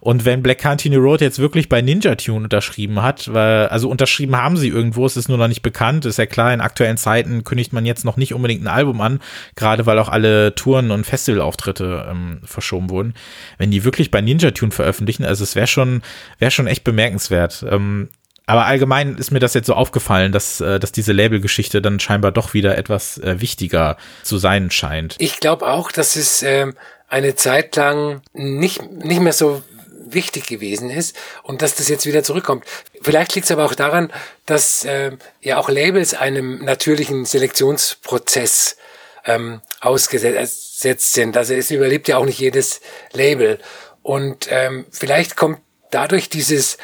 Und 0.00 0.24
wenn 0.24 0.42
Black 0.42 0.56
Country 0.56 0.94
Road 0.96 1.20
jetzt 1.20 1.38
wirklich 1.38 1.68
bei 1.68 1.82
Ninja 1.82 2.14
Tune 2.14 2.44
unterschrieben 2.44 3.02
hat, 3.02 3.30
weil, 3.34 3.66
also 3.68 3.90
unterschrieben 3.90 4.36
haben 4.36 4.56
sie 4.56 4.68
irgendwo, 4.68 5.04
es 5.04 5.18
ist 5.18 5.28
nur 5.28 5.36
noch 5.36 5.48
nicht 5.48 5.60
bekannt, 5.60 6.06
ist 6.06 6.16
ja 6.16 6.24
klar, 6.24 6.54
in 6.54 6.62
aktuellen 6.62 6.96
Zeiten 6.96 7.44
kündigt 7.44 7.74
man 7.74 7.84
jetzt 7.84 8.06
noch 8.06 8.16
nicht 8.16 8.32
unbedingt 8.32 8.64
ein 8.64 8.68
Album 8.68 9.02
an, 9.02 9.20
gerade 9.54 9.84
weil 9.84 9.98
auch 9.98 10.08
alle 10.08 10.54
Touren 10.54 10.90
und 10.90 11.04
Festivalauftritte 11.04 12.06
ähm, 12.10 12.40
verschoben 12.42 12.88
wurden. 12.88 13.12
Wenn 13.58 13.70
die 13.70 13.84
wirklich 13.84 14.10
bei 14.10 14.22
Ninja 14.22 14.52
Tune 14.52 14.72
veröffentlichen, 14.72 15.26
also 15.26 15.44
es 15.44 15.56
wäre 15.56 15.66
schon, 15.66 16.00
wäre 16.38 16.50
schon 16.50 16.66
echt 16.66 16.84
bemerkenswert. 16.84 17.66
Ähm, 17.68 18.08
aber 18.46 18.66
allgemein 18.66 19.16
ist 19.16 19.32
mir 19.32 19.40
das 19.40 19.54
jetzt 19.54 19.66
so 19.66 19.74
aufgefallen, 19.74 20.32
dass, 20.32 20.60
äh, 20.60 20.78
dass 20.78 20.92
diese 20.92 21.12
Labelgeschichte 21.12 21.82
dann 21.82 22.00
scheinbar 22.00 22.32
doch 22.32 22.54
wieder 22.54 22.78
etwas 22.78 23.18
äh, 23.18 23.40
wichtiger 23.40 23.96
zu 24.22 24.38
sein 24.38 24.70
scheint. 24.70 25.16
Ich 25.18 25.40
glaube 25.40 25.66
auch, 25.66 25.90
dass 25.90 26.16
es 26.16 26.42
äh, 26.42 26.72
eine 27.08 27.34
Zeit 27.34 27.74
lang 27.76 28.22
nicht, 28.32 28.82
nicht 28.90 29.20
mehr 29.20 29.32
so 29.32 29.62
wichtig 30.08 30.46
gewesen 30.46 30.90
ist 30.90 31.16
und 31.42 31.62
dass 31.62 31.74
das 31.74 31.88
jetzt 31.88 32.06
wieder 32.06 32.22
zurückkommt. 32.22 32.64
Vielleicht 33.02 33.34
liegt 33.34 33.46
es 33.46 33.50
aber 33.50 33.64
auch 33.64 33.74
daran, 33.74 34.12
dass 34.46 34.84
äh, 34.84 35.12
ja 35.40 35.58
auch 35.58 35.68
Labels 35.68 36.14
einem 36.14 36.64
natürlichen 36.64 37.24
Selektionsprozess 37.24 38.76
ähm, 39.24 39.60
ausgesetzt 39.80 41.12
sind. 41.12 41.36
Also 41.36 41.54
es 41.54 41.72
überlebt 41.72 42.06
ja 42.06 42.18
auch 42.18 42.24
nicht 42.24 42.38
jedes 42.38 42.80
Label. 43.12 43.58
Und 44.02 44.46
ähm, 44.50 44.86
vielleicht 44.92 45.36
kommt 45.36 45.58
dadurch 45.90 46.28
dieses 46.28 46.78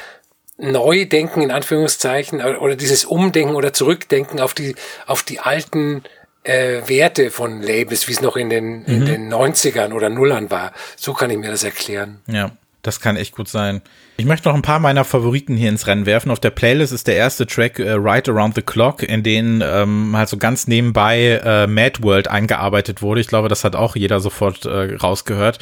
Neudenken 0.62 1.42
in 1.42 1.50
Anführungszeichen 1.50 2.40
oder 2.40 2.76
dieses 2.76 3.04
Umdenken 3.04 3.54
oder 3.54 3.72
Zurückdenken 3.72 4.40
auf 4.40 4.54
die 4.54 4.74
auf 5.06 5.22
die 5.22 5.40
alten 5.40 6.04
äh, 6.44 6.82
Werte 6.86 7.30
von 7.30 7.62
Labels, 7.62 8.08
wie 8.08 8.12
es 8.12 8.20
noch 8.20 8.36
in 8.36 8.50
den, 8.50 8.80
mhm. 8.80 8.86
in 8.86 9.04
den 9.06 9.32
90ern 9.32 9.92
oder 9.92 10.08
Nullern 10.08 10.50
war. 10.50 10.72
So 10.96 11.12
kann 11.12 11.30
ich 11.30 11.38
mir 11.38 11.50
das 11.50 11.64
erklären. 11.64 12.20
Ja, 12.26 12.52
das 12.82 13.00
kann 13.00 13.16
echt 13.16 13.34
gut 13.34 13.48
sein. 13.48 13.80
Ich 14.16 14.26
möchte 14.26 14.48
noch 14.48 14.54
ein 14.54 14.62
paar 14.62 14.78
meiner 14.78 15.04
Favoriten 15.04 15.56
hier 15.56 15.68
ins 15.68 15.86
Rennen 15.86 16.06
werfen. 16.06 16.30
Auf 16.30 16.40
der 16.40 16.50
Playlist 16.50 16.92
ist 16.92 17.06
der 17.06 17.16
erste 17.16 17.46
Track 17.46 17.78
äh, 17.78 17.92
Right 17.92 18.28
Around 18.28 18.54
the 18.56 18.62
Clock, 18.62 19.02
in 19.02 19.22
den 19.22 19.62
ähm, 19.64 20.16
halt 20.16 20.28
so 20.28 20.36
ganz 20.36 20.66
nebenbei 20.66 21.40
äh, 21.44 21.66
Mad 21.66 22.02
World 22.02 22.28
eingearbeitet 22.28 23.02
wurde. 23.02 23.20
Ich 23.20 23.28
glaube, 23.28 23.48
das 23.48 23.64
hat 23.64 23.76
auch 23.76 23.96
jeder 23.96 24.20
sofort 24.20 24.64
äh, 24.64 24.96
rausgehört. 24.96 25.58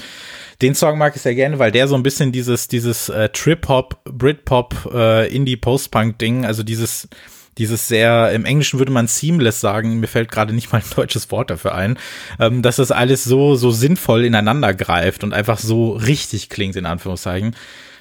Den 0.62 0.74
Song 0.74 0.98
mag 0.98 1.16
ich 1.16 1.22
sehr 1.22 1.34
gerne, 1.34 1.58
weil 1.58 1.72
der 1.72 1.88
so 1.88 1.94
ein 1.94 2.02
bisschen 2.02 2.32
dieses, 2.32 2.68
dieses 2.68 3.08
äh, 3.08 3.30
Trip-Hop, 3.30 4.04
Brit-Pop, 4.04 4.90
äh, 4.92 5.34
Indie-Post-Punk-Ding, 5.34 6.44
also 6.44 6.62
dieses 6.62 7.08
dieses 7.58 7.88
sehr, 7.88 8.32
im 8.32 8.44
Englischen 8.44 8.78
würde 8.78 8.92
man 8.92 9.06
seamless 9.06 9.60
sagen, 9.60 10.00
mir 10.00 10.06
fällt 10.06 10.30
gerade 10.30 10.54
nicht 10.54 10.72
mal 10.72 10.78
ein 10.78 10.96
deutsches 10.96 11.30
Wort 11.30 11.50
dafür 11.50 11.74
ein, 11.74 11.98
ähm, 12.38 12.62
dass 12.62 12.76
das 12.76 12.90
alles 12.90 13.24
so, 13.24 13.54
so 13.54 13.70
sinnvoll 13.70 14.24
ineinander 14.24 14.72
greift 14.72 15.24
und 15.24 15.34
einfach 15.34 15.58
so 15.58 15.92
richtig 15.92 16.48
klingt, 16.48 16.76
in 16.76 16.86
Anführungszeichen. 16.86 17.54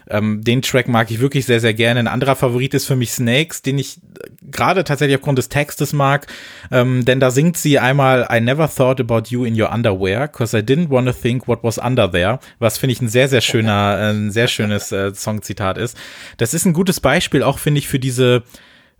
Ähm, 0.09 0.43
den 0.43 0.61
Track 0.61 0.87
mag 0.87 1.11
ich 1.11 1.19
wirklich 1.19 1.45
sehr, 1.45 1.59
sehr 1.59 1.73
gerne. 1.73 1.99
Ein 1.99 2.07
anderer 2.07 2.35
Favorit 2.35 2.73
ist 2.73 2.85
für 2.85 2.95
mich 2.95 3.11
Snakes, 3.11 3.61
den 3.61 3.77
ich 3.77 3.99
gerade 4.41 4.83
tatsächlich 4.83 5.17
aufgrund 5.17 5.37
des 5.37 5.49
Textes 5.49 5.93
mag, 5.93 6.27
ähm, 6.71 7.05
denn 7.05 7.19
da 7.19 7.31
singt 7.31 7.57
sie 7.57 7.79
einmal 7.79 8.27
I 8.31 8.41
never 8.41 8.69
thought 8.73 8.99
about 8.99 9.29
you 9.29 9.45
in 9.45 9.59
your 9.59 9.71
underwear, 9.71 10.27
cause 10.27 10.57
I 10.57 10.61
didn't 10.61 10.89
want 10.89 11.07
to 11.07 11.13
think 11.13 11.47
what 11.47 11.63
was 11.63 11.77
under 11.77 12.11
there, 12.11 12.39
was 12.57 12.77
finde 12.77 12.93
ich 12.93 13.01
ein 13.01 13.09
sehr, 13.09 13.27
sehr 13.27 13.41
schöner, 13.41 13.97
ein 13.97 14.31
sehr 14.31 14.47
schönes 14.47 14.91
äh, 14.91 15.13
Songzitat 15.13 15.77
ist. 15.77 15.97
Das 16.37 16.53
ist 16.53 16.65
ein 16.65 16.73
gutes 16.73 16.99
Beispiel 16.99 17.43
auch, 17.43 17.59
finde 17.59 17.79
ich, 17.79 17.87
für 17.87 17.99
diese 17.99 18.43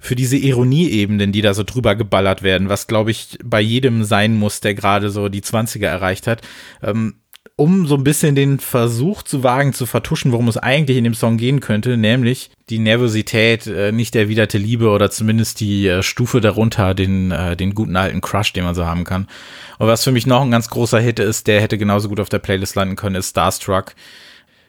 für 0.02 0.16
diese 0.16 0.38
Ironieebenen, 0.38 1.34
die 1.34 1.42
da 1.42 1.54
so 1.54 1.64
drüber 1.64 1.96
geballert 1.96 2.42
werden, 2.42 2.70
was 2.70 2.88
glaube 2.88 3.12
ich 3.12 3.38
bei 3.44 3.60
jedem 3.60 4.06
sein 4.06 4.34
muss, 4.34 4.62
der 4.62 4.74
gerade 4.74 5.10
so 5.10 5.28
die 5.28 5.42
20er 5.42 5.88
erreicht 5.88 6.26
hat. 6.26 6.42
Ähm, 6.82 7.16
um 7.60 7.86
so 7.86 7.96
ein 7.96 8.06
bisschen 8.06 8.36
den 8.36 8.58
Versuch 8.60 9.22
zu 9.22 9.44
wagen, 9.44 9.74
zu 9.74 9.86
vertuschen, 9.86 10.32
worum 10.32 10.48
es 10.48 10.56
eigentlich 10.56 10.96
in 10.96 11.04
dem 11.04 11.14
Song 11.14 11.36
gehen 11.36 11.60
könnte, 11.60 11.98
nämlich 11.98 12.52
die 12.70 12.80
Nervosität, 12.80 13.68
äh, 13.68 13.92
nicht 13.92 14.16
erwiderte 14.16 14.58
Liebe 14.58 14.90
oder 14.90 15.12
zumindest 15.12 15.60
die 15.60 15.86
äh, 15.88 16.02
Stufe 16.02 16.40
darunter, 16.40 16.94
den, 16.94 17.32
äh, 17.32 17.58
den 17.58 17.76
guten 17.76 17.98
alten 17.98 18.22
Crush, 18.22 18.54
den 18.54 18.64
man 18.64 18.76
so 18.76 18.86
haben 18.86 19.04
kann. 19.04 19.28
Und 19.78 19.88
was 19.88 20.06
für 20.06 20.14
mich 20.14 20.26
noch 20.26 20.42
ein 20.42 20.52
ganz 20.52 20.70
großer 20.70 21.02
Hit 21.02 21.20
ist, 21.20 21.48
der 21.48 21.60
hätte 21.60 21.78
genauso 21.78 22.08
gut 22.08 22.22
auf 22.22 22.30
der 22.30 22.40
Playlist 22.40 22.76
landen 22.76 22.96
können, 22.96 23.16
ist 23.16 23.32
Starstruck. 23.32 23.94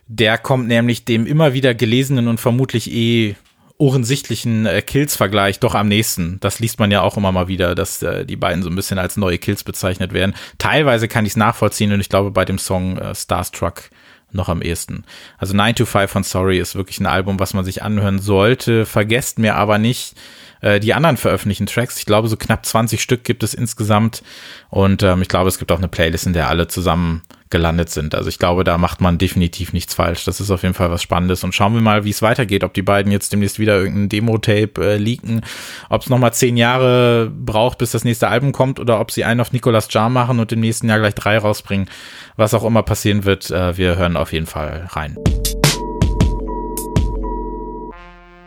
Der 0.08 0.36
kommt 0.36 0.66
nämlich 0.66 1.04
dem 1.04 1.26
immer 1.26 1.52
wieder 1.54 1.74
gelesenen 1.74 2.26
und 2.26 2.40
vermutlich 2.40 2.90
eh 2.90 3.36
offensichtlichen 3.80 4.66
äh, 4.66 4.82
Kills-Vergleich 4.82 5.58
doch 5.58 5.74
am 5.74 5.88
nächsten. 5.88 6.38
Das 6.40 6.60
liest 6.60 6.78
man 6.78 6.90
ja 6.90 7.00
auch 7.00 7.16
immer 7.16 7.32
mal 7.32 7.48
wieder, 7.48 7.74
dass 7.74 8.02
äh, 8.02 8.26
die 8.26 8.36
beiden 8.36 8.62
so 8.62 8.68
ein 8.68 8.76
bisschen 8.76 8.98
als 8.98 9.16
neue 9.16 9.38
Kills 9.38 9.64
bezeichnet 9.64 10.12
werden. 10.12 10.34
Teilweise 10.58 11.08
kann 11.08 11.24
ich 11.24 11.32
es 11.32 11.36
nachvollziehen 11.36 11.92
und 11.92 12.00
ich 12.00 12.08
glaube 12.08 12.30
bei 12.30 12.44
dem 12.44 12.58
Song 12.58 12.98
äh, 12.98 13.14
Starstruck 13.14 13.90
noch 14.32 14.48
am 14.48 14.62
ehesten. 14.62 15.04
Also 15.38 15.56
9 15.56 15.74
to 15.74 15.86
5 15.86 16.10
von 16.10 16.22
Sorry 16.22 16.58
ist 16.58 16.76
wirklich 16.76 17.00
ein 17.00 17.06
Album, 17.06 17.40
was 17.40 17.54
man 17.54 17.64
sich 17.64 17.82
anhören 17.82 18.18
sollte. 18.18 18.86
Vergesst 18.86 19.38
mir 19.38 19.56
aber 19.56 19.78
nicht, 19.78 20.14
äh, 20.60 20.78
die 20.78 20.94
anderen 20.94 21.16
veröffentlichten 21.16 21.66
Tracks. 21.66 21.98
Ich 21.98 22.06
glaube, 22.06 22.28
so 22.28 22.36
knapp 22.36 22.64
20 22.64 23.00
Stück 23.00 23.24
gibt 23.24 23.42
es 23.42 23.54
insgesamt. 23.54 24.22
Und 24.68 25.02
ähm, 25.02 25.22
ich 25.22 25.28
glaube, 25.28 25.48
es 25.48 25.58
gibt 25.58 25.72
auch 25.72 25.78
eine 25.78 25.88
Playlist, 25.88 26.26
in 26.26 26.32
der 26.32 26.48
alle 26.48 26.68
zusammen 26.68 27.22
gelandet 27.50 27.90
sind. 27.90 28.14
Also 28.14 28.28
ich 28.28 28.38
glaube, 28.38 28.64
da 28.64 28.78
macht 28.78 29.00
man 29.00 29.18
definitiv 29.18 29.72
nichts 29.72 29.94
falsch. 29.94 30.24
Das 30.24 30.40
ist 30.40 30.50
auf 30.50 30.62
jeden 30.62 30.74
Fall 30.74 30.90
was 30.90 31.02
Spannendes. 31.02 31.44
Und 31.44 31.54
schauen 31.54 31.74
wir 31.74 31.80
mal, 31.80 32.04
wie 32.04 32.10
es 32.10 32.22
weitergeht. 32.22 32.64
Ob 32.64 32.72
die 32.72 32.82
beiden 32.82 33.10
jetzt 33.12 33.32
demnächst 33.32 33.58
wieder 33.58 33.76
irgendein 33.76 34.08
Demo-Tape 34.08 34.72
äh, 34.78 34.96
leaken, 34.96 35.42
ob 35.88 36.02
es 36.02 36.08
nochmal 36.08 36.32
zehn 36.32 36.56
Jahre 36.56 37.30
braucht, 37.30 37.78
bis 37.78 37.90
das 37.90 38.04
nächste 38.04 38.28
Album 38.28 38.52
kommt, 38.52 38.78
oder 38.78 39.00
ob 39.00 39.10
sie 39.10 39.24
einen 39.24 39.40
auf 39.40 39.52
Nicolas 39.52 39.88
Jar 39.90 40.08
machen 40.08 40.38
und 40.38 40.52
im 40.52 40.60
nächsten 40.60 40.88
Jahr 40.88 41.00
gleich 41.00 41.14
drei 41.14 41.38
rausbringen. 41.38 41.88
Was 42.36 42.54
auch 42.54 42.64
immer 42.64 42.82
passieren 42.82 43.24
wird, 43.24 43.50
äh, 43.50 43.76
wir 43.76 43.96
hören 43.96 44.16
auf 44.16 44.32
jeden 44.32 44.46
Fall 44.46 44.88
rein. 44.90 45.16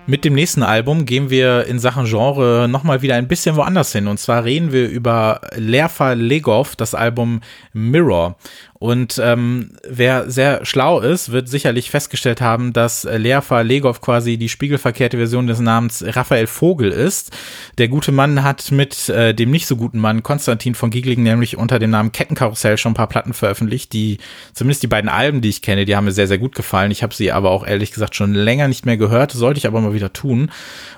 Mit 0.05 0.25
dem 0.25 0.33
nächsten 0.33 0.63
Album 0.63 1.05
gehen 1.05 1.29
wir 1.29 1.65
in 1.65 1.79
Sachen 1.79 2.03
Genre 2.03 2.67
nochmal 2.67 3.01
wieder 3.01 3.15
ein 3.15 3.29
bisschen 3.29 3.55
woanders 3.55 3.93
hin. 3.93 4.07
Und 4.07 4.19
zwar 4.19 4.43
reden 4.43 4.73
wir 4.73 4.89
über 4.89 5.39
Lerfa 5.55 6.11
Legov, 6.11 6.75
das 6.75 6.93
Album 6.93 7.39
Mirror. 7.71 8.35
Und 8.83 9.17
ähm, 9.23 9.69
wer 9.87 10.29
sehr 10.29 10.65
schlau 10.65 10.99
ist, 10.99 11.31
wird 11.31 11.47
sicherlich 11.47 11.89
festgestellt 11.89 12.41
haben, 12.41 12.73
dass 12.73 13.05
Leafa 13.05 13.61
Legov 13.61 14.01
quasi 14.01 14.35
die 14.35 14.49
spiegelverkehrte 14.49 15.15
Version 15.15 15.47
des 15.47 15.61
Namens 15.61 16.03
Raphael 16.05 16.47
Vogel 16.47 16.91
ist. 16.91 17.31
Der 17.77 17.87
gute 17.87 18.11
Mann 18.11 18.43
hat 18.43 18.71
mit 18.71 19.07
äh, 19.07 19.33
dem 19.33 19.51
nicht 19.51 19.67
so 19.67 19.77
guten 19.77 19.99
Mann 19.99 20.21
Konstantin 20.21 20.75
von 20.75 20.89
Giegling 20.89 21.23
nämlich 21.23 21.55
unter 21.55 21.79
dem 21.79 21.91
Namen 21.91 22.11
Kettenkarussell 22.11 22.77
schon 22.77 22.91
ein 22.91 22.95
paar 22.95 23.07
Platten 23.07 23.31
veröffentlicht, 23.31 23.93
die 23.93 24.17
zumindest 24.53 24.83
die 24.83 24.87
beiden 24.87 25.09
Alben, 25.09 25.39
die 25.39 25.47
ich 25.47 25.61
kenne, 25.61 25.85
die 25.85 25.95
haben 25.95 26.03
mir 26.03 26.11
sehr, 26.11 26.27
sehr 26.27 26.37
gut 26.37 26.53
gefallen. 26.53 26.91
Ich 26.91 27.03
habe 27.03 27.15
sie 27.15 27.31
aber 27.31 27.51
auch 27.51 27.65
ehrlich 27.65 27.93
gesagt 27.93 28.15
schon 28.15 28.33
länger 28.33 28.67
nicht 28.67 28.85
mehr 28.85 28.97
gehört, 28.97 29.31
sollte 29.31 29.59
ich 29.59 29.65
aber 29.65 29.79
mal 29.79 29.93
wieder 29.93 30.11
tun. 30.11 30.51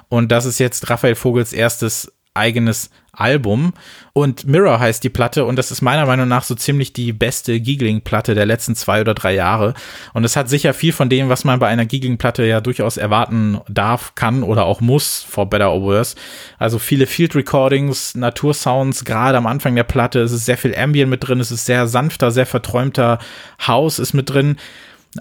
Und 0.10 0.32
das 0.32 0.46
ist 0.46 0.58
jetzt 0.58 0.90
Raphael 0.90 1.14
Vogels 1.14 1.54
erstes 1.54 2.12
eigenes 2.36 2.90
Album. 3.18 3.74
Und 4.14 4.46
Mirror 4.46 4.80
heißt 4.80 5.04
die 5.04 5.10
Platte 5.10 5.46
und 5.46 5.58
das 5.58 5.72
ist 5.72 5.82
meiner 5.82 6.06
Meinung 6.06 6.28
nach 6.28 6.44
so 6.44 6.56
ziemlich 6.56 6.94
die 6.94 7.14
beste 7.14 7.60
Giegling-Platte 7.60 8.36
der 8.36 8.46
letzten 8.46 8.76
zwei 8.76 9.02
oder 9.02 9.14
drei 9.14 9.34
Jahre. 9.34 9.74
Und 10.14 10.24
es 10.24 10.36
hat 10.36 10.50
sicher 10.50 10.74
viel 10.74 10.94
von 10.94 11.10
dem, 11.10 11.30
was 11.30 11.44
man 11.44 11.60
bei 11.60 11.68
einer 11.68 11.86
Giegling-Platte 11.86 12.46
ja 12.46 12.62
durchaus 12.62 12.98
erwarten 12.98 13.60
darf, 13.68 14.16
kann 14.16 14.44
oder 14.44 14.66
auch 14.66 14.82
muss, 14.82 15.26
for 15.28 15.50
better 15.50 15.72
or 15.74 15.82
worse. 15.82 16.16
Also 16.58 16.80
viele 16.80 17.08
Field 17.08 17.36
Recordings, 17.36 18.16
Natursounds, 18.16 19.06
gerade 19.06 19.38
am 19.38 19.48
Anfang 19.48 19.76
der 19.76 19.84
Platte. 19.84 20.22
Es 20.22 20.32
ist 20.32 20.46
sehr 20.46 20.58
viel 20.58 20.76
Ambient 20.76 21.10
mit 21.10 21.28
drin, 21.28 21.40
es 21.40 21.52
ist 21.52 21.66
sehr 21.66 21.88
sanfter, 21.88 22.32
sehr 22.32 22.46
verträumter 22.46 23.20
House 23.66 24.00
ist 24.00 24.14
mit 24.14 24.30
drin 24.30 24.58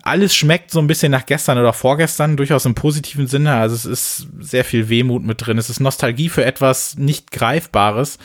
alles 0.03 0.34
schmeckt 0.34 0.70
so 0.70 0.80
ein 0.80 0.86
bisschen 0.86 1.12
nach 1.12 1.26
gestern 1.26 1.59
oder 1.59 1.72
vorgestern, 1.72 2.36
durchaus 2.36 2.64
im 2.64 2.74
positiven 2.74 3.26
Sinne. 3.26 3.55
Also 3.55 3.74
es 3.74 3.84
ist 3.84 4.28
sehr 4.40 4.64
viel 4.64 4.88
Wehmut 4.88 5.22
mit 5.24 5.47
drin. 5.47 5.59
Es 5.59 5.70
ist 5.70 5.80
Nostalgie 5.80 6.28
für 6.28 6.45
etwas 6.45 6.97
nicht 6.97 7.30
Greifbares. 7.30 8.18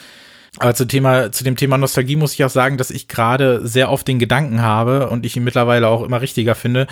Aber 0.60 0.76
zu, 0.76 0.86
Thema, 0.86 1.32
zu 1.32 1.43
dem 1.43 1.55
Thema 1.55 1.78
Nostalgie 1.78 2.18
muss 2.18 2.34
ich 2.34 2.43
auch 2.43 2.49
sagen, 2.49 2.78
dass 2.78 2.91
ich 2.91 3.07
gerade 3.07 3.66
sehr 3.66 3.89
oft 3.89 4.07
den 4.07 4.20
Gedanken 4.20 4.62
habe 4.62 5.10
und 5.10 5.26
ich 5.26 5.38
ihn 5.38 5.43
mittlerweile 5.45 5.88
auch 5.88 6.03
immer 6.03 6.22
richtiger 6.22 6.53
finde, 6.53 6.88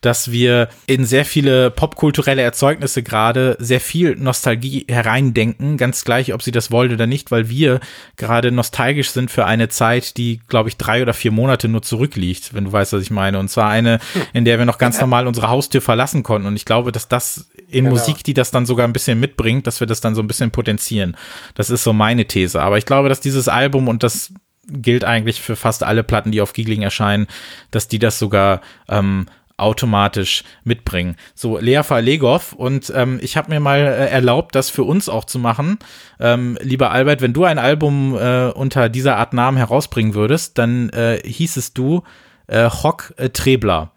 dass 0.00 0.32
wir 0.32 0.68
in 0.86 1.04
sehr 1.04 1.24
viele 1.24 1.70
popkulturelle 1.70 2.42
Erzeugnisse 2.42 3.04
gerade 3.04 3.56
sehr 3.60 3.80
viel 3.80 4.16
Nostalgie 4.16 4.84
hereindenken, 4.88 5.76
ganz 5.76 6.04
gleich, 6.04 6.34
ob 6.34 6.42
sie 6.42 6.50
das 6.50 6.72
wollen 6.72 6.92
oder 6.92 7.06
nicht, 7.06 7.30
weil 7.30 7.48
wir 7.48 7.78
gerade 8.16 8.50
nostalgisch 8.50 9.10
sind 9.10 9.30
für 9.30 9.46
eine 9.46 9.68
Zeit, 9.68 10.16
die, 10.16 10.40
glaube 10.48 10.68
ich, 10.68 10.76
drei 10.76 11.02
oder 11.02 11.14
vier 11.14 11.30
Monate 11.30 11.68
nur 11.68 11.82
zurückliegt, 11.82 12.52
wenn 12.52 12.64
du 12.64 12.72
weißt, 12.72 12.92
was 12.92 13.02
ich 13.02 13.12
meine. 13.12 13.38
Und 13.38 13.48
zwar 13.48 13.70
eine, 13.70 14.00
in 14.32 14.44
der 14.44 14.58
wir 14.58 14.66
noch 14.66 14.78
ganz 14.78 15.00
normal 15.00 15.28
unsere 15.28 15.48
Haustür 15.48 15.80
verlassen 15.80 16.24
konnten. 16.24 16.48
Und 16.48 16.56
ich 16.56 16.64
glaube, 16.64 16.90
dass 16.90 17.06
das 17.06 17.51
in 17.72 17.84
genau. 17.84 17.96
Musik, 17.96 18.22
die 18.24 18.34
das 18.34 18.50
dann 18.50 18.66
sogar 18.66 18.86
ein 18.86 18.92
bisschen 18.92 19.18
mitbringt, 19.18 19.66
dass 19.66 19.80
wir 19.80 19.86
das 19.86 20.00
dann 20.00 20.14
so 20.14 20.22
ein 20.22 20.26
bisschen 20.26 20.50
potenzieren. 20.50 21.16
Das 21.54 21.70
ist 21.70 21.84
so 21.84 21.92
meine 21.92 22.26
These. 22.26 22.60
Aber 22.60 22.78
ich 22.78 22.86
glaube, 22.86 23.08
dass 23.08 23.20
dieses 23.20 23.48
Album 23.48 23.88
und 23.88 24.02
das 24.02 24.32
gilt 24.68 25.04
eigentlich 25.04 25.40
für 25.40 25.56
fast 25.56 25.82
alle 25.82 26.04
Platten, 26.04 26.30
die 26.30 26.40
auf 26.40 26.52
Giegling 26.52 26.82
erscheinen, 26.82 27.26
dass 27.70 27.88
die 27.88 27.98
das 27.98 28.18
sogar 28.18 28.60
ähm, 28.88 29.26
automatisch 29.56 30.44
mitbringen. 30.64 31.16
So, 31.34 31.58
Lea 31.58 31.82
Legov 32.00 32.52
und 32.52 32.92
ähm, 32.94 33.18
ich 33.22 33.36
habe 33.36 33.50
mir 33.50 33.60
mal 33.60 33.78
äh, 33.78 34.08
erlaubt, 34.08 34.54
das 34.54 34.70
für 34.70 34.82
uns 34.82 35.08
auch 35.08 35.24
zu 35.24 35.38
machen. 35.38 35.78
Ähm, 36.20 36.58
lieber 36.60 36.90
Albert, 36.90 37.20
wenn 37.20 37.32
du 37.32 37.44
ein 37.44 37.58
Album 37.58 38.16
äh, 38.16 38.46
unter 38.46 38.88
dieser 38.88 39.16
Art 39.16 39.32
Namen 39.32 39.56
herausbringen 39.56 40.14
würdest, 40.14 40.58
dann 40.58 40.90
äh, 40.90 41.20
hießest 41.24 41.76
du 41.76 42.02
äh, 42.48 42.68
Hock 42.68 43.14
äh, 43.16 43.30
Trebler. 43.30 43.92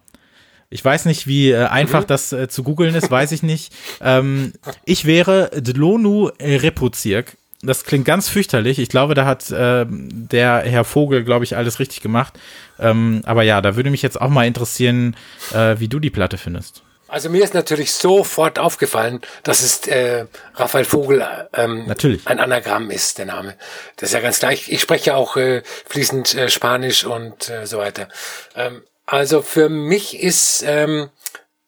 Ich 0.70 0.84
weiß 0.84 1.06
nicht, 1.06 1.28
wie 1.28 1.52
äh, 1.52 1.66
einfach 1.66 2.02
mhm. 2.02 2.08
das 2.08 2.34
äh, 2.34 2.48
zu 2.48 2.64
googeln 2.64 2.96
ist, 2.96 3.10
weiß 3.10 3.32
ich 3.32 3.44
nicht. 3.44 3.74
Ähm, 4.02 4.54
ich 4.84 5.06
wäre 5.06 5.50
Dlonu 5.62 6.30
Repuzirk 6.40 7.38
das 7.66 7.84
klingt 7.84 8.06
ganz 8.06 8.30
fürchterlich. 8.30 8.80
Ich 8.80 8.90
glaube, 8.90 9.14
da 9.14 9.26
hat 9.26 9.50
äh, 9.52 9.86
der 9.88 10.62
Herr 10.66 10.84
Vogel, 10.84 11.24
glaube 11.24 11.46
ich, 11.46 11.56
alles 11.56 11.80
richtig 11.80 12.02
gemacht. 12.02 12.34
Ähm, 12.80 13.22
aber 13.26 13.44
ja, 13.44 13.62
da 13.62 13.76
würde 13.76 13.90
mich 13.90 14.02
jetzt 14.02 14.20
auch 14.20 14.30
mal 14.30 14.46
interessieren, 14.46 15.16
äh, 15.54 15.76
wie 15.80 15.88
du 15.88 16.00
die 16.00 16.10
Platte 16.10 16.38
findest. 16.38 16.84
Also 17.08 17.30
mir 17.30 17.44
ist 17.44 17.54
natürlich 17.54 17.94
sofort 17.94 18.58
aufgefallen, 18.58 19.22
dass 19.44 19.62
es 19.62 19.88
äh, 19.88 20.26
Raphael 20.56 20.86
Vogel 20.86 21.26
ähm, 21.54 21.86
natürlich. 21.88 22.26
ein 22.28 22.40
Anagramm 22.40 22.90
ist, 22.90 23.20
der 23.20 23.26
Name. 23.26 23.56
Das 23.96 24.10
ist 24.10 24.14
ja 24.14 24.22
ganz 24.22 24.40
gleich. 24.40 24.70
Ich 24.72 24.82
spreche 24.82 25.16
auch 25.16 25.38
äh, 25.38 25.62
fließend 25.88 26.34
äh, 26.36 26.50
Spanisch 26.50 27.06
und 27.06 27.50
äh, 27.50 27.68
so 27.68 27.78
weiter. 27.78 28.10
Ähm, 28.56 28.82
also 29.06 29.42
für 29.42 29.70
mich 29.70 30.20
ist 30.20 30.64
ähm, 30.66 31.10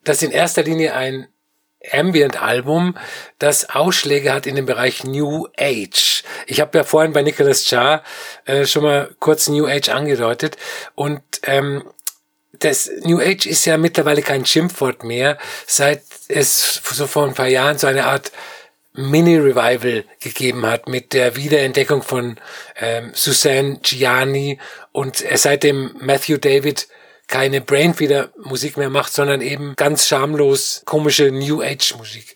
das 0.04 0.22
in 0.22 0.30
erster 0.30 0.62
Linie 0.62 0.94
ein 0.94 1.28
Ambient-Album, 1.92 2.96
das 3.38 3.70
Ausschläge 3.70 4.32
hat 4.32 4.46
in 4.46 4.56
dem 4.56 4.66
Bereich 4.66 5.04
New 5.04 5.46
Age. 5.56 6.24
Ich 6.46 6.60
habe 6.60 6.76
ja 6.76 6.84
vorhin 6.84 7.12
bei 7.12 7.22
Nicholas 7.22 7.70
Jar 7.70 8.02
äh, 8.46 8.66
schon 8.66 8.82
mal 8.82 9.14
kurz 9.20 9.48
New 9.48 9.66
Age 9.66 9.88
angedeutet 9.90 10.56
und 10.94 11.22
ähm, 11.44 11.84
das 12.58 12.90
New 13.04 13.20
Age 13.20 13.46
ist 13.46 13.64
ja 13.66 13.76
mittlerweile 13.76 14.22
kein 14.22 14.44
Schimpfwort 14.44 15.04
mehr, 15.04 15.38
seit 15.66 16.02
es 16.28 16.80
so 16.82 17.06
vor 17.06 17.26
ein 17.26 17.34
paar 17.34 17.46
Jahren 17.46 17.78
so 17.78 17.86
eine 17.86 18.06
Art 18.06 18.32
Mini-Revival 18.94 20.04
gegeben 20.18 20.66
hat 20.66 20.88
mit 20.88 21.12
der 21.12 21.36
Wiederentdeckung 21.36 22.02
von 22.02 22.38
ähm, 22.76 23.12
Suzanne 23.14 23.78
Gianni 23.82 24.58
und 24.90 25.22
seitdem 25.34 25.94
Matthew 26.00 26.38
David 26.38 26.88
keine 27.28 27.60
Brainfeeder 27.60 28.30
Musik 28.36 28.76
mehr 28.76 28.90
macht, 28.90 29.12
sondern 29.12 29.40
eben 29.40 29.76
ganz 29.76 30.06
schamlos 30.06 30.82
komische 30.84 31.30
New 31.30 31.62
Age 31.62 31.94
Musik. 31.96 32.34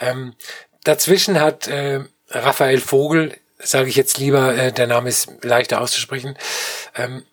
Ähm, 0.00 0.34
dazwischen 0.84 1.40
hat 1.40 1.66
äh, 1.66 2.00
Raphael 2.30 2.80
Vogel, 2.80 3.36
sage 3.58 3.88
ich 3.88 3.96
jetzt 3.96 4.18
lieber, 4.18 4.54
äh, 4.56 4.72
der 4.72 4.86
Name 4.86 5.08
ist 5.08 5.28
leichter 5.42 5.80
auszusprechen, 5.80 6.38
ähm, 6.96 7.24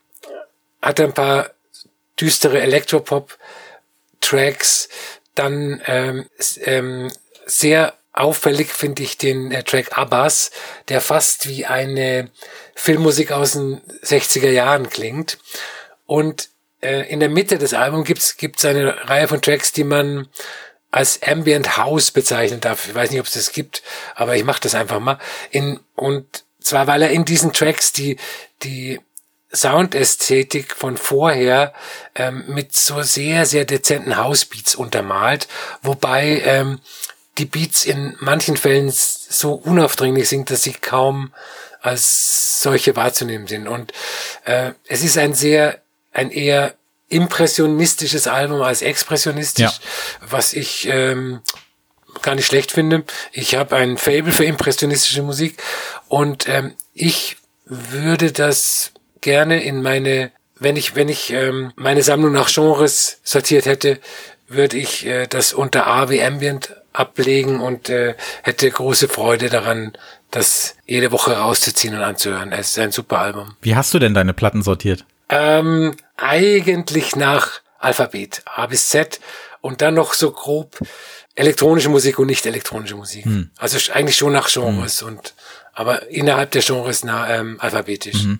hat 0.81 0.99
ein 0.99 1.13
paar 1.13 1.51
düstere 2.19 2.61
Elektropop 2.61 3.37
Tracks, 4.19 4.89
dann 5.35 5.81
ähm, 5.85 6.25
ähm, 6.63 7.11
sehr 7.45 7.93
auffällig 8.13 8.69
finde 8.69 9.03
ich 9.03 9.17
den 9.17 9.51
äh, 9.51 9.63
Track 9.63 9.97
Abbas, 9.97 10.49
der 10.87 11.01
fast 11.01 11.47
wie 11.47 11.65
eine 11.65 12.31
Filmmusik 12.73 13.31
aus 13.31 13.53
den 13.53 13.81
60er 14.03 14.49
Jahren 14.49 14.89
klingt. 14.89 15.37
Und 16.05 16.49
äh, 16.85 17.03
in 17.09 17.19
der 17.19 17.29
Mitte 17.29 17.57
des 17.57 17.73
Albums 17.73 18.07
gibt's 18.07 18.37
gibt's 18.37 18.65
eine 18.65 19.09
Reihe 19.09 19.27
von 19.27 19.41
Tracks, 19.41 19.71
die 19.71 19.83
man 19.83 20.27
als 20.91 21.21
Ambient 21.23 21.77
House 21.77 22.11
bezeichnen 22.11 22.61
darf. 22.61 22.87
Ich 22.87 22.95
weiß 22.95 23.11
nicht, 23.11 23.19
ob 23.19 23.25
es 23.25 23.33
das 23.33 23.51
gibt, 23.51 23.83
aber 24.15 24.35
ich 24.35 24.45
mache 24.45 24.61
das 24.61 24.75
einfach 24.75 24.99
mal. 24.99 25.19
In, 25.51 25.79
und 25.95 26.45
zwar, 26.61 26.87
weil 26.87 27.01
er 27.01 27.09
in 27.09 27.25
diesen 27.25 27.51
Tracks 27.51 27.91
die, 27.91 28.17
die 28.63 29.01
Soundästhetik 29.53 30.73
von 30.73 30.95
vorher 30.95 31.73
ähm, 32.15 32.45
mit 32.47 32.73
so 32.73 33.01
sehr, 33.01 33.45
sehr 33.45 33.65
dezenten 33.65 34.17
Housebeats 34.17 34.75
untermalt, 34.75 35.47
wobei 35.81 36.41
ähm, 36.45 36.79
die 37.37 37.45
Beats 37.45 37.83
in 37.83 38.15
manchen 38.19 38.55
Fällen 38.55 38.89
so 38.89 39.53
unaufdringlich 39.53 40.29
sind, 40.29 40.49
dass 40.49 40.63
sie 40.63 40.73
kaum 40.73 41.33
als 41.81 42.61
solche 42.61 42.95
wahrzunehmen 42.95 43.47
sind. 43.47 43.67
Und 43.67 43.91
äh, 44.45 44.71
es 44.87 45.03
ist 45.03 45.17
ein 45.17 45.33
sehr 45.33 45.81
ein 46.15 46.31
eher 46.31 46.75
impressionistisches 47.09 48.27
Album 48.27 48.61
als 48.61 48.81
expressionistisch, 48.81 49.63
ja. 49.63 49.71
was 50.21 50.53
ich 50.53 50.87
ähm, 50.89 51.41
gar 52.21 52.35
nicht 52.35 52.47
schlecht 52.47 52.71
finde. 52.71 53.03
Ich 53.31 53.55
habe 53.55 53.75
ein 53.75 53.97
Fable 53.97 54.31
für 54.31 54.45
impressionistische 54.45 55.21
Musik 55.21 55.61
und 56.07 56.47
ähm, 56.49 56.73
ich 56.93 57.37
würde 57.65 58.31
das 58.31 58.91
gerne 59.21 59.63
in 59.63 59.81
meine, 59.81 60.31
wenn 60.57 60.75
ich 60.75 60.95
wenn 60.95 61.09
ich 61.09 61.31
ähm, 61.31 61.73
meine 61.75 62.01
Sammlung 62.01 62.31
nach 62.31 62.51
Genres 62.51 63.19
sortiert 63.23 63.65
hätte, 63.65 63.99
würde 64.47 64.77
ich 64.77 65.05
äh, 65.05 65.27
das 65.27 65.53
unter 65.53 65.87
A 65.87 66.09
wie 66.09 66.23
Ambient 66.23 66.75
ablegen 66.93 67.59
und 67.59 67.89
äh, 67.89 68.15
hätte 68.41 68.69
große 68.71 69.09
Freude 69.09 69.49
daran, 69.49 69.93
das 70.31 70.75
jede 70.85 71.11
Woche 71.11 71.33
rauszuziehen 71.37 71.93
und 71.93 72.01
anzuhören. 72.01 72.51
Es 72.51 72.69
ist 72.69 72.79
ein 72.79 72.91
super 72.91 73.19
Album. 73.19 73.55
Wie 73.61 73.75
hast 73.75 73.93
du 73.93 73.99
denn 73.99 74.13
deine 74.13 74.33
Platten 74.33 74.61
sortiert? 74.61 75.05
Ähm, 75.29 75.95
eigentlich 76.17 77.15
nach 77.15 77.61
Alphabet, 77.79 78.41
A 78.45 78.65
bis 78.67 78.89
Z 78.89 79.19
und 79.61 79.81
dann 79.81 79.95
noch 79.95 80.13
so 80.13 80.31
grob 80.31 80.77
elektronische 81.35 81.89
Musik 81.89 82.19
und 82.19 82.27
nicht 82.27 82.45
elektronische 82.45 82.95
Musik. 82.95 83.25
Hm. 83.25 83.51
Also 83.57 83.91
eigentlich 83.91 84.17
schon 84.17 84.33
nach 84.33 84.51
Genres 84.51 85.01
hm. 85.01 85.07
und 85.07 85.33
aber 85.73 86.07
innerhalb 86.07 86.51
der 86.51 86.61
Genres 86.61 87.03
na, 87.03 87.29
ähm, 87.35 87.57
alphabetisch. 87.59 88.23
Mhm. 88.23 88.39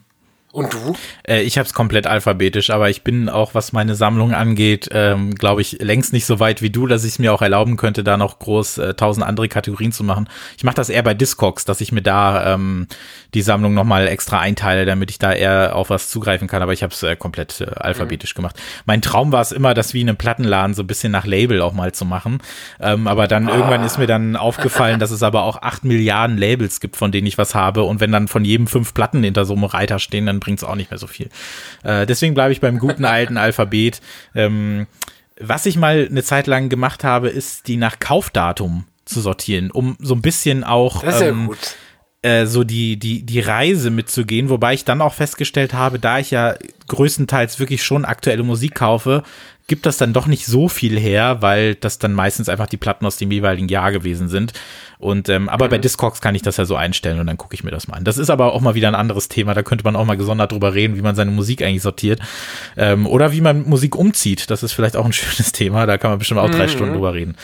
Und 0.56 0.74
du? 0.74 0.96
Äh, 1.28 1.42
ich 1.42 1.58
habe 1.58 1.68
es 1.68 1.74
komplett 1.74 2.08
alphabetisch, 2.08 2.70
aber 2.70 2.90
ich 2.90 3.04
bin 3.04 3.28
auch, 3.28 3.54
was 3.54 3.74
meine 3.74 3.94
Sammlung 3.94 4.34
angeht, 4.34 4.88
ähm, 4.94 5.36
glaube 5.36 5.60
ich, 5.60 5.82
längst 5.82 6.14
nicht 6.14 6.26
so 6.26 6.40
weit 6.40 6.62
wie 6.62 6.70
du, 6.70 6.88
dass 6.88 7.04
ich 7.04 7.12
es 7.12 7.20
mir 7.20 7.34
auch 7.34 7.42
erlauben 7.42 7.76
könnte, 7.76 8.06
da 8.06 8.16
noch 8.16 8.40
groß 8.40 8.78
äh, 8.78 8.94
tausend 8.94 9.26
andere 9.26 9.50
Kategorien 9.50 9.92
zu 9.92 10.06
machen. 10.06 10.30
Ich 10.56 10.64
mache 10.64 10.76
das 10.76 10.88
eher 10.88 11.04
bei 11.04 11.14
Discogs, 11.14 11.66
dass 11.66 11.82
ich 11.82 11.92
mir 11.92 12.02
da 12.02 12.54
ähm, 12.54 12.88
die 13.34 13.42
Sammlung 13.42 13.74
nochmal 13.74 14.08
extra 14.08 14.40
einteile, 14.40 14.86
damit 14.86 15.12
ich 15.12 15.20
da 15.20 15.34
eher 15.34 15.76
auf 15.76 15.90
was 15.90 16.10
zugreifen 16.10 16.48
kann, 16.48 16.62
aber 16.62 16.72
ich 16.72 16.84
habe 16.84 16.94
es 16.94 17.04
äh, 17.04 17.18
komplett 17.18 17.60
äh, 17.60 17.66
alphabetisch 17.76 18.34
mhm. 18.34 18.38
gemacht. 18.38 18.56
Mein 18.86 19.02
Traum 19.02 19.34
war 19.34 19.42
es 19.42 19.52
immer, 19.52 19.74
das 19.74 19.94
wie 19.94 20.00
in 20.00 20.08
einem 20.08 20.18
Plattenladen 20.18 20.74
so 20.74 20.84
ein 20.84 20.88
bisschen 20.88 21.12
nach 21.12 21.26
Label 21.26 21.62
auch 21.62 21.74
mal 21.74 21.92
zu 21.92 22.06
machen. 22.06 22.38
Ähm, 22.80 23.08
aber 23.08 23.28
dann 23.28 23.50
ah. 23.50 23.56
irgendwann 23.58 23.84
ist 23.84 23.98
mir 23.98 24.08
dann 24.08 24.38
aufgefallen, 24.38 25.02
dass 25.02 25.12
es 25.12 25.22
aber 25.22 25.44
auch 25.44 25.62
acht 25.62 25.84
Milliarden 25.84 26.38
Labels 26.38 26.80
gibt, 26.80 26.96
von 26.96 27.12
denen 27.12 27.28
ich 27.28 27.38
was 27.38 27.56
habe. 27.56 27.84
Und 27.84 28.00
wenn 28.00 28.14
dann 28.14 28.30
von 28.30 28.46
jedem 28.46 28.68
fünf 28.68 28.94
Platten 28.94 29.22
hinter 29.22 29.44
so 29.44 29.54
einem 29.54 29.66
Reiter 29.66 30.00
stehen, 30.00 30.28
dann 30.28 30.45
bringt 30.46 30.60
es 30.60 30.64
auch 30.64 30.76
nicht 30.76 30.92
mehr 30.92 31.00
so 31.00 31.08
viel. 31.08 31.30
Äh, 31.84 32.06
deswegen 32.06 32.36
bleibe 32.36 32.54
ich 32.54 32.62
beim 32.62 32.78
guten 32.78 33.04
alten 33.04 33.38
Alphabet. 33.38 34.00
Ähm, 34.36 34.86
was 35.40 35.66
ich 35.66 35.76
mal 35.76 36.08
eine 36.10 36.24
Zeit 36.24 36.48
lang 36.48 36.70
gemacht 36.70 37.04
habe, 37.04 37.30
ist 37.30 37.68
die 37.68 37.78
nach 37.78 38.00
Kaufdatum 38.00 38.86
zu 39.06 39.22
sortieren, 39.22 39.72
um 39.72 39.98
so 40.00 40.14
ein 40.14 40.22
bisschen 40.22 40.64
auch 40.64 41.04
ähm, 41.04 41.52
äh, 42.22 42.46
so 42.46 42.64
die, 42.64 42.98
die, 42.98 43.24
die 43.24 43.40
Reise 43.40 43.90
mitzugehen, 43.90 44.50
wobei 44.50 44.74
ich 44.74 44.86
dann 44.86 45.02
auch 45.02 45.14
festgestellt 45.14 45.74
habe, 45.74 46.00
da 46.00 46.20
ich 46.20 46.32
ja 46.32 46.56
größtenteils 46.88 47.60
wirklich 47.60 47.84
schon 47.84 48.06
aktuelle 48.06 48.44
Musik 48.44 48.76
kaufe, 48.76 49.24
gibt 49.68 49.86
das 49.86 49.98
dann 49.98 50.14
doch 50.14 50.28
nicht 50.28 50.46
so 50.46 50.68
viel 50.68 51.00
her, 51.00 51.38
weil 51.42 51.76
das 51.76 51.98
dann 51.98 52.14
meistens 52.14 52.50
einfach 52.50 52.68
die 52.68 52.78
Platten 52.78 53.06
aus 53.06 53.18
dem 53.18 53.32
jeweiligen 53.32 53.68
Jahr 53.68 53.92
gewesen 53.92 54.28
sind. 54.28 54.54
Und 55.00 55.28
ähm, 55.30 55.50
aber 55.50 55.66
mhm. 55.66 55.70
bei 55.72 55.78
Discogs 55.80 56.22
kann 56.22 56.36
ich 56.36 56.42
das 56.42 56.58
ja 56.58 56.66
so 56.66 56.76
einstellen 56.76 57.20
und 57.20 57.28
dann 57.28 57.38
gucke 57.38 57.56
ich 57.56 57.64
mir 57.64 57.72
das 57.72 57.88
mal 57.88 57.98
an. 57.98 58.04
Das 58.04 58.18
ist 58.18 58.30
aber 58.30 58.54
auch 58.54 58.62
mal 58.62 58.76
wieder 58.76 58.88
ein 58.88 58.96
anderes 58.96 59.28
Thema. 59.28 59.54
Da 59.54 59.64
könnte 59.64 59.84
man 59.84 59.96
auch 59.96 60.06
mal 60.06 60.18
gesondert 60.18 60.52
drüber 60.52 60.74
reden, 60.74 60.98
wie 60.98 61.02
man 61.02 61.16
seine 61.16 61.32
Musik 61.32 61.64
eigentlich 61.64 61.82
sortiert 61.82 62.20
ähm, 62.78 63.08
oder 63.08 63.32
wie 63.32 63.42
man 63.42 63.68
Musik 63.68 63.96
umzieht. 63.96 64.50
Das 64.52 64.62
ist 64.62 64.74
vielleicht 64.74 64.96
auch 64.96 65.06
ein 65.06 65.14
schönes 65.14 65.52
Thema. 65.52 65.86
Da 65.86 65.98
kann 65.98 66.12
man 66.12 66.20
bestimmt 66.20 66.40
auch 66.40 66.50
drei 66.50 66.68
mhm. 66.68 66.72
Stunden 66.72 66.94
drüber 66.94 67.14
reden. 67.14 67.36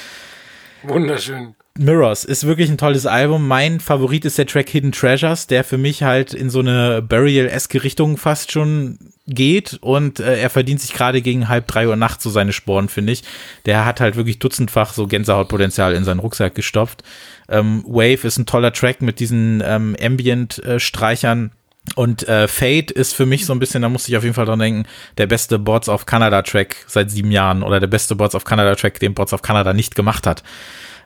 Wunderschön. 0.83 1.55
Mirrors 1.77 2.25
ist 2.25 2.45
wirklich 2.45 2.69
ein 2.69 2.77
tolles 2.77 3.05
Album. 3.05 3.47
Mein 3.47 3.79
Favorit 3.79 4.25
ist 4.25 4.37
der 4.37 4.45
Track 4.45 4.69
Hidden 4.69 4.91
Treasures, 4.91 5.47
der 5.47 5.63
für 5.63 5.77
mich 5.77 6.03
halt 6.03 6.33
in 6.33 6.49
so 6.49 6.59
eine 6.59 7.01
Burial-eske 7.01 7.83
Richtung 7.83 8.17
fast 8.17 8.51
schon 8.51 8.99
geht 9.33 9.77
und 9.81 10.19
äh, 10.19 10.39
er 10.39 10.49
verdient 10.49 10.81
sich 10.81 10.93
gerade 10.93 11.21
gegen 11.21 11.49
halb 11.49 11.67
drei 11.67 11.87
Uhr 11.87 11.95
nachts 11.95 12.23
so 12.23 12.29
seine 12.29 12.53
Sporen, 12.53 12.89
finde 12.89 13.13
ich. 13.13 13.23
Der 13.65 13.85
hat 13.85 13.99
halt 13.99 14.15
wirklich 14.15 14.39
dutzendfach 14.39 14.93
so 14.93 15.07
Gänsehautpotenzial 15.07 15.93
in 15.93 16.03
seinen 16.03 16.19
Rucksack 16.19 16.55
gestopft. 16.55 17.03
Ähm, 17.49 17.83
Wave 17.87 18.25
ist 18.27 18.37
ein 18.37 18.45
toller 18.45 18.73
Track 18.73 19.01
mit 19.01 19.19
diesen 19.19 19.63
ähm, 19.65 19.95
Ambient-Streichern. 20.01 21.51
Und 21.95 22.27
äh, 22.27 22.47
Fate 22.47 22.91
ist 22.91 23.13
für 23.13 23.25
mich 23.25 23.45
so 23.45 23.53
ein 23.53 23.59
bisschen, 23.59 23.81
da 23.81 23.89
musste 23.89 24.11
ich 24.11 24.17
auf 24.17 24.23
jeden 24.23 24.35
Fall 24.35 24.45
dran 24.45 24.59
denken, 24.59 24.85
der 25.17 25.25
beste 25.25 25.57
Boards 25.57 25.89
of 25.89 26.05
Canada 26.05 26.43
Track 26.43 26.75
seit 26.87 27.09
sieben 27.09 27.31
Jahren 27.31 27.63
oder 27.63 27.79
der 27.79 27.87
beste 27.87 28.15
Boards 28.15 28.35
of 28.35 28.43
Canada 28.43 28.75
Track, 28.75 28.99
den 28.99 29.15
Boards 29.15 29.33
of 29.33 29.41
Canada 29.41 29.73
nicht 29.73 29.95
gemacht 29.95 30.27
hat. 30.27 30.43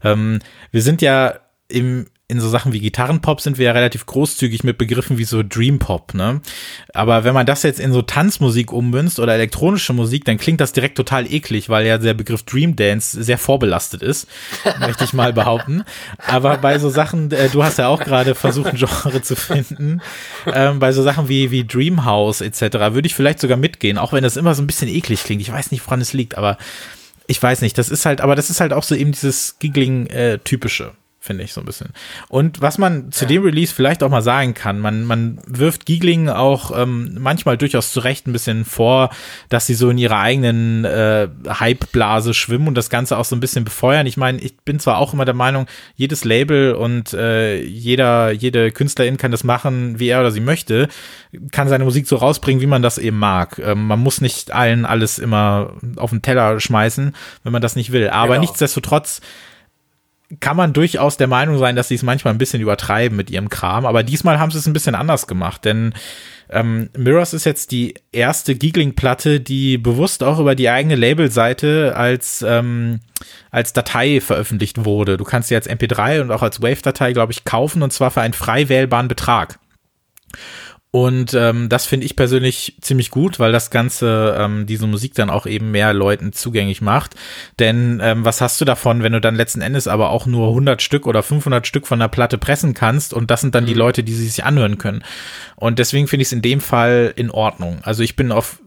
Ähm, 0.03 0.39
wir 0.71 0.81
sind 0.81 1.01
ja 1.01 1.39
im 1.69 2.07
in 2.27 2.39
so 2.39 2.49
Sachen 2.49 2.73
wie 2.73 2.79
Gitarrenpop 2.79 3.39
sind 3.39 3.59
wir 3.59 3.65
ja 3.65 3.71
relativ 3.73 4.07
großzügig 4.07 4.63
mit 4.63 4.79
Begriffen 4.79 5.19
wie 5.19 5.25
so 5.25 5.43
Dream 5.43 5.77
Pop, 5.77 6.15
ne? 6.15 6.41
Aber 6.91 7.23
wenn 7.23 7.35
man 7.35 7.45
das 7.45 7.61
jetzt 7.61 7.79
in 7.79 7.93
so 7.93 8.01
Tanzmusik 8.01 8.71
ummünzt 8.71 9.19
oder 9.19 9.35
elektronische 9.35 9.93
Musik, 9.93 10.25
dann 10.25 10.39
klingt 10.39 10.59
das 10.59 10.73
direkt 10.73 10.97
total 10.97 11.31
eklig, 11.31 11.69
weil 11.69 11.85
ja 11.85 11.99
der 11.99 12.15
Begriff 12.15 12.41
Dream 12.41 12.75
Dance 12.75 13.23
sehr 13.23 13.37
vorbelastet 13.37 14.01
ist, 14.01 14.27
möchte 14.79 15.03
ich 15.03 15.13
mal 15.13 15.33
behaupten. 15.33 15.83
Aber 16.25 16.57
bei 16.57 16.79
so 16.79 16.89
Sachen, 16.89 17.31
äh, 17.31 17.49
du 17.49 17.63
hast 17.63 17.77
ja 17.77 17.89
auch 17.89 18.03
gerade 18.03 18.33
versucht, 18.33 18.69
ein 18.69 18.77
Genre 18.77 19.21
zu 19.21 19.35
finden, 19.35 20.01
ähm, 20.51 20.79
bei 20.79 20.93
so 20.93 21.03
Sachen 21.03 21.29
wie, 21.29 21.51
wie 21.51 21.63
Dream 21.63 22.05
House 22.05 22.41
etc. 22.41 22.61
würde 22.93 23.05
ich 23.05 23.13
vielleicht 23.13 23.39
sogar 23.39 23.57
mitgehen, 23.57 23.99
auch 23.99 24.13
wenn 24.13 24.23
das 24.23 24.35
immer 24.35 24.55
so 24.55 24.63
ein 24.63 24.67
bisschen 24.67 24.87
eklig 24.87 25.23
klingt. 25.23 25.43
Ich 25.43 25.51
weiß 25.51 25.69
nicht, 25.69 25.85
woran 25.85 26.01
es 26.01 26.13
liegt, 26.13 26.39
aber 26.39 26.57
ich 27.27 27.41
weiß 27.41 27.61
nicht, 27.61 27.77
das 27.77 27.89
ist 27.89 28.07
halt, 28.07 28.21
aber 28.21 28.35
das 28.35 28.49
ist 28.49 28.61
halt 28.61 28.73
auch 28.73 28.83
so 28.83 28.95
eben 28.95 29.11
dieses 29.11 29.59
Giggling-typische. 29.59 30.83
Äh, 30.85 31.04
finde 31.25 31.43
ich 31.43 31.53
so 31.53 31.61
ein 31.61 31.65
bisschen. 31.65 31.89
Und 32.29 32.61
was 32.61 32.77
man 32.77 33.11
zu 33.11 33.25
ja. 33.25 33.29
dem 33.29 33.43
Release 33.43 33.73
vielleicht 33.73 34.03
auch 34.03 34.09
mal 34.09 34.21
sagen 34.21 34.53
kann, 34.53 34.79
man, 34.79 35.03
man 35.03 35.39
wirft 35.47 35.85
Giegling 35.85 36.29
auch 36.29 36.71
ähm, 36.77 37.17
manchmal 37.19 37.57
durchaus 37.57 37.91
zu 37.91 37.99
Recht 37.99 38.27
ein 38.27 38.33
bisschen 38.33 38.63
vor, 38.63 39.09
dass 39.49 39.65
sie 39.65 39.73
so 39.73 39.89
in 39.89 39.97
ihrer 39.97 40.19
eigenen 40.19 40.85
äh, 40.85 41.27
Hype-Blase 41.47 42.33
schwimmen 42.33 42.67
und 42.67 42.75
das 42.75 42.89
Ganze 42.89 43.17
auch 43.17 43.25
so 43.25 43.35
ein 43.35 43.39
bisschen 43.39 43.65
befeuern. 43.65 44.05
Ich 44.05 44.17
meine, 44.17 44.39
ich 44.39 44.55
bin 44.57 44.79
zwar 44.79 44.99
auch 44.99 45.13
immer 45.13 45.25
der 45.25 45.33
Meinung, 45.33 45.65
jedes 45.95 46.23
Label 46.23 46.73
und 46.73 47.13
äh, 47.13 47.61
jeder, 47.61 48.31
jede 48.31 48.71
Künstlerin 48.71 49.17
kann 49.17 49.31
das 49.31 49.43
machen, 49.43 49.99
wie 49.99 50.09
er 50.09 50.19
oder 50.19 50.31
sie 50.31 50.41
möchte, 50.41 50.87
kann 51.51 51.67
seine 51.67 51.83
Musik 51.83 52.07
so 52.07 52.17
rausbringen, 52.17 52.61
wie 52.61 52.67
man 52.67 52.81
das 52.81 52.97
eben 52.97 53.17
mag. 53.17 53.59
Ähm, 53.59 53.87
man 53.87 53.99
muss 53.99 54.21
nicht 54.21 54.51
allen 54.51 54.85
alles 54.85 55.17
immer 55.17 55.73
auf 55.95 56.11
den 56.11 56.21
Teller 56.21 56.59
schmeißen, 56.59 57.15
wenn 57.43 57.51
man 57.51 57.61
das 57.61 57.75
nicht 57.75 57.91
will. 57.91 58.09
Aber 58.09 58.35
genau. 58.35 58.41
nichtsdestotrotz 58.41 59.21
kann 60.39 60.57
man 60.57 60.73
durchaus 60.73 61.17
der 61.17 61.27
Meinung 61.27 61.57
sein, 61.57 61.75
dass 61.75 61.87
sie 61.87 61.95
es 61.95 62.03
manchmal 62.03 62.33
ein 62.33 62.39
bisschen 62.39 62.61
übertreiben 62.61 63.15
mit 63.15 63.29
ihrem 63.29 63.49
Kram, 63.49 63.85
aber 63.85 64.03
diesmal 64.03 64.39
haben 64.39 64.51
sie 64.51 64.57
es 64.57 64.65
ein 64.65 64.73
bisschen 64.73 64.95
anders 64.95 65.27
gemacht, 65.27 65.65
denn 65.65 65.93
ähm, 66.49 66.89
Mirrors 66.95 67.33
ist 67.33 67.45
jetzt 67.45 67.71
die 67.71 67.95
erste 68.11 68.55
Giegling-Platte, 68.55 69.39
die 69.39 69.77
bewusst 69.77 70.23
auch 70.23 70.39
über 70.39 70.55
die 70.55 70.69
eigene 70.69 70.95
Labelseite 70.95 71.95
als, 71.95 72.43
ähm, 72.47 72.99
als 73.51 73.73
Datei 73.73 74.21
veröffentlicht 74.21 74.85
wurde. 74.85 75.17
Du 75.17 75.23
kannst 75.23 75.49
sie 75.49 75.55
als 75.55 75.69
MP3 75.69 76.21
und 76.21 76.31
auch 76.31 76.43
als 76.43 76.61
Wave-Datei, 76.61 77.13
glaube 77.13 77.33
ich, 77.33 77.45
kaufen 77.45 77.81
und 77.81 77.93
zwar 77.93 78.11
für 78.11 78.21
einen 78.21 78.33
frei 78.33 78.69
wählbaren 78.69 79.07
Betrag. 79.07 79.59
Und 80.95 81.33
ähm, 81.33 81.67
das 81.67 81.85
finde 81.85 82.05
ich 82.05 82.15
persönlich 82.15 82.77
ziemlich 82.79 83.11
gut, 83.11 83.37
weil 83.37 83.51
das 83.51 83.69
Ganze 83.69 84.37
ähm, 84.39 84.65
diese 84.65 84.87
Musik 84.87 85.13
dann 85.13 85.29
auch 85.29 85.45
eben 85.45 85.69
mehr 85.71 85.91
Leuten 85.91 86.31
zugänglich 86.31 86.81
macht. 86.81 87.15
Denn 87.59 87.99
ähm, 88.01 88.23
was 88.23 88.39
hast 88.39 88.61
du 88.61 88.65
davon, 88.65 89.03
wenn 89.03 89.11
du 89.11 89.19
dann 89.19 89.35
letzten 89.35 89.59
Endes 89.59 89.89
aber 89.89 90.09
auch 90.09 90.25
nur 90.25 90.47
100 90.47 90.81
Stück 90.81 91.05
oder 91.05 91.21
500 91.21 91.67
Stück 91.67 91.85
von 91.85 91.99
der 91.99 92.07
Platte 92.07 92.37
pressen 92.37 92.73
kannst 92.73 93.13
und 93.13 93.29
das 93.29 93.41
sind 93.41 93.55
dann 93.55 93.65
die 93.65 93.73
mhm. 93.73 93.79
Leute, 93.79 94.03
die 94.05 94.13
sie 94.13 94.25
sich 94.25 94.45
anhören 94.45 94.77
können. 94.77 95.03
Und 95.57 95.79
deswegen 95.79 96.07
finde 96.07 96.21
ich 96.21 96.29
es 96.29 96.31
in 96.31 96.41
dem 96.41 96.61
Fall 96.61 97.11
in 97.17 97.29
Ordnung. 97.29 97.79
Also 97.83 98.01
ich 98.01 98.15
bin 98.15 98.31
auf 98.31 98.61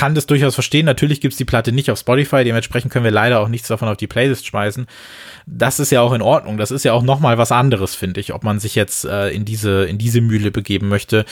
kann 0.00 0.14
das 0.14 0.24
durchaus 0.24 0.54
verstehen. 0.54 0.86
Natürlich 0.86 1.20
gibt's 1.20 1.36
die 1.36 1.44
Platte 1.44 1.72
nicht 1.72 1.90
auf 1.90 1.98
Spotify, 1.98 2.42
dementsprechend 2.42 2.90
können 2.90 3.04
wir 3.04 3.10
leider 3.10 3.38
auch 3.38 3.48
nichts 3.48 3.68
davon 3.68 3.86
auf 3.86 3.98
die 3.98 4.06
Playlist 4.06 4.46
schmeißen. 4.46 4.86
Das 5.44 5.78
ist 5.78 5.92
ja 5.92 6.00
auch 6.00 6.14
in 6.14 6.22
Ordnung. 6.22 6.56
Das 6.56 6.70
ist 6.70 6.86
ja 6.86 6.94
auch 6.94 7.02
nochmal 7.02 7.36
was 7.36 7.52
anderes, 7.52 7.94
finde 7.94 8.18
ich, 8.18 8.32
ob 8.32 8.42
man 8.42 8.60
sich 8.60 8.74
jetzt 8.76 9.04
äh, 9.04 9.28
in 9.28 9.44
diese, 9.44 9.84
in 9.84 9.98
diese 9.98 10.22
Mühle 10.22 10.50
begeben 10.52 10.88
möchte. 10.88 11.26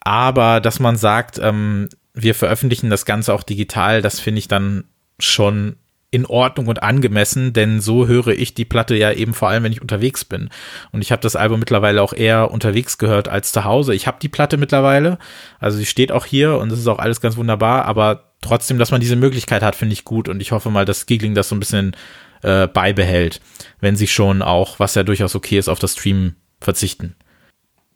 Aber 0.00 0.58
dass 0.58 0.80
man 0.80 0.96
sagt, 0.96 1.38
ähm, 1.38 1.90
wir 2.12 2.34
veröffentlichen 2.34 2.90
das 2.90 3.04
Ganze 3.04 3.32
auch 3.32 3.44
digital, 3.44 4.02
das 4.02 4.18
finde 4.18 4.40
ich 4.40 4.48
dann 4.48 4.82
schon 5.20 5.76
in 6.10 6.24
Ordnung 6.24 6.68
und 6.68 6.82
angemessen, 6.82 7.52
denn 7.52 7.80
so 7.80 8.06
höre 8.06 8.28
ich 8.28 8.54
die 8.54 8.64
Platte 8.64 8.96
ja 8.96 9.12
eben 9.12 9.34
vor 9.34 9.48
allem, 9.50 9.64
wenn 9.64 9.72
ich 9.72 9.82
unterwegs 9.82 10.24
bin. 10.24 10.48
Und 10.90 11.02
ich 11.02 11.12
habe 11.12 11.20
das 11.20 11.36
Album 11.36 11.60
mittlerweile 11.60 12.02
auch 12.02 12.14
eher 12.14 12.50
unterwegs 12.50 12.96
gehört 12.96 13.28
als 13.28 13.52
zu 13.52 13.64
Hause. 13.64 13.94
Ich 13.94 14.06
habe 14.06 14.16
die 14.20 14.30
Platte 14.30 14.56
mittlerweile, 14.56 15.18
also 15.60 15.76
sie 15.76 15.84
steht 15.84 16.10
auch 16.10 16.24
hier 16.24 16.56
und 16.56 16.72
es 16.72 16.78
ist 16.78 16.86
auch 16.86 16.98
alles 16.98 17.20
ganz 17.20 17.36
wunderbar, 17.36 17.84
aber 17.84 18.32
trotzdem, 18.40 18.78
dass 18.78 18.90
man 18.90 19.02
diese 19.02 19.16
Möglichkeit 19.16 19.62
hat, 19.62 19.76
finde 19.76 19.92
ich 19.92 20.04
gut 20.04 20.28
und 20.28 20.40
ich 20.40 20.52
hoffe 20.52 20.70
mal, 20.70 20.86
dass 20.86 21.04
Giggling 21.04 21.34
das 21.34 21.50
so 21.50 21.56
ein 21.56 21.60
bisschen 21.60 21.94
äh, 22.42 22.66
beibehält, 22.66 23.42
wenn 23.80 23.96
sie 23.96 24.06
schon 24.06 24.40
auch, 24.40 24.78
was 24.78 24.94
ja 24.94 25.02
durchaus 25.02 25.34
okay 25.34 25.58
ist, 25.58 25.68
auf 25.68 25.78
das 25.78 25.92
Stream 25.92 26.36
verzichten. 26.58 27.16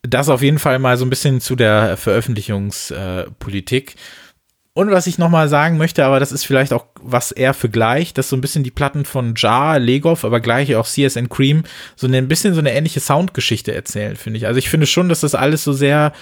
Das 0.03 0.29
auf 0.29 0.43
jeden 0.43 0.59
Fall 0.59 0.79
mal 0.81 0.99
so 0.99 1.07
ein 1.07 1.11
bisschen 1.11 1.41
zu 1.41 1.55
der 1.55 1.97
Veröffentlichungspolitik. 1.97 3.93
Äh, 3.93 3.99
und 4.75 4.91
was 4.91 5.07
ich 5.07 5.19
nochmal 5.19 5.49
sagen 5.49 5.77
möchte, 5.77 6.05
aber 6.05 6.19
das 6.19 6.33
ist 6.33 6.45
vielleicht 6.45 6.73
auch 6.73 6.87
was 7.01 7.31
eher 7.31 7.53
für 7.53 7.69
gleich, 7.69 8.15
dass 8.15 8.31
so 8.31 8.37
ein 8.37 8.41
bisschen 8.41 8.65
die 8.65 8.71
Platten 8.71 9.05
von 9.05 9.35
Jar, 9.37 9.79
Legov, 9.79 10.25
aber 10.25 10.41
gleich 10.41 10.75
auch 10.77 10.87
CSN 10.87 11.29
Cream 11.29 11.65
so 11.95 12.07
ein 12.07 12.29
bisschen 12.29 12.55
so 12.55 12.61
eine 12.61 12.73
ähnliche 12.73 13.01
Soundgeschichte 13.01 13.75
erzählen, 13.75 14.17
finde 14.17 14.39
ich. 14.39 14.47
Also 14.47 14.59
ich 14.59 14.71
finde 14.71 14.87
schon, 14.87 15.11
dass 15.11 15.21
das 15.21 15.35
alles 15.35 15.63
so 15.63 15.75
sehr 15.75 16.13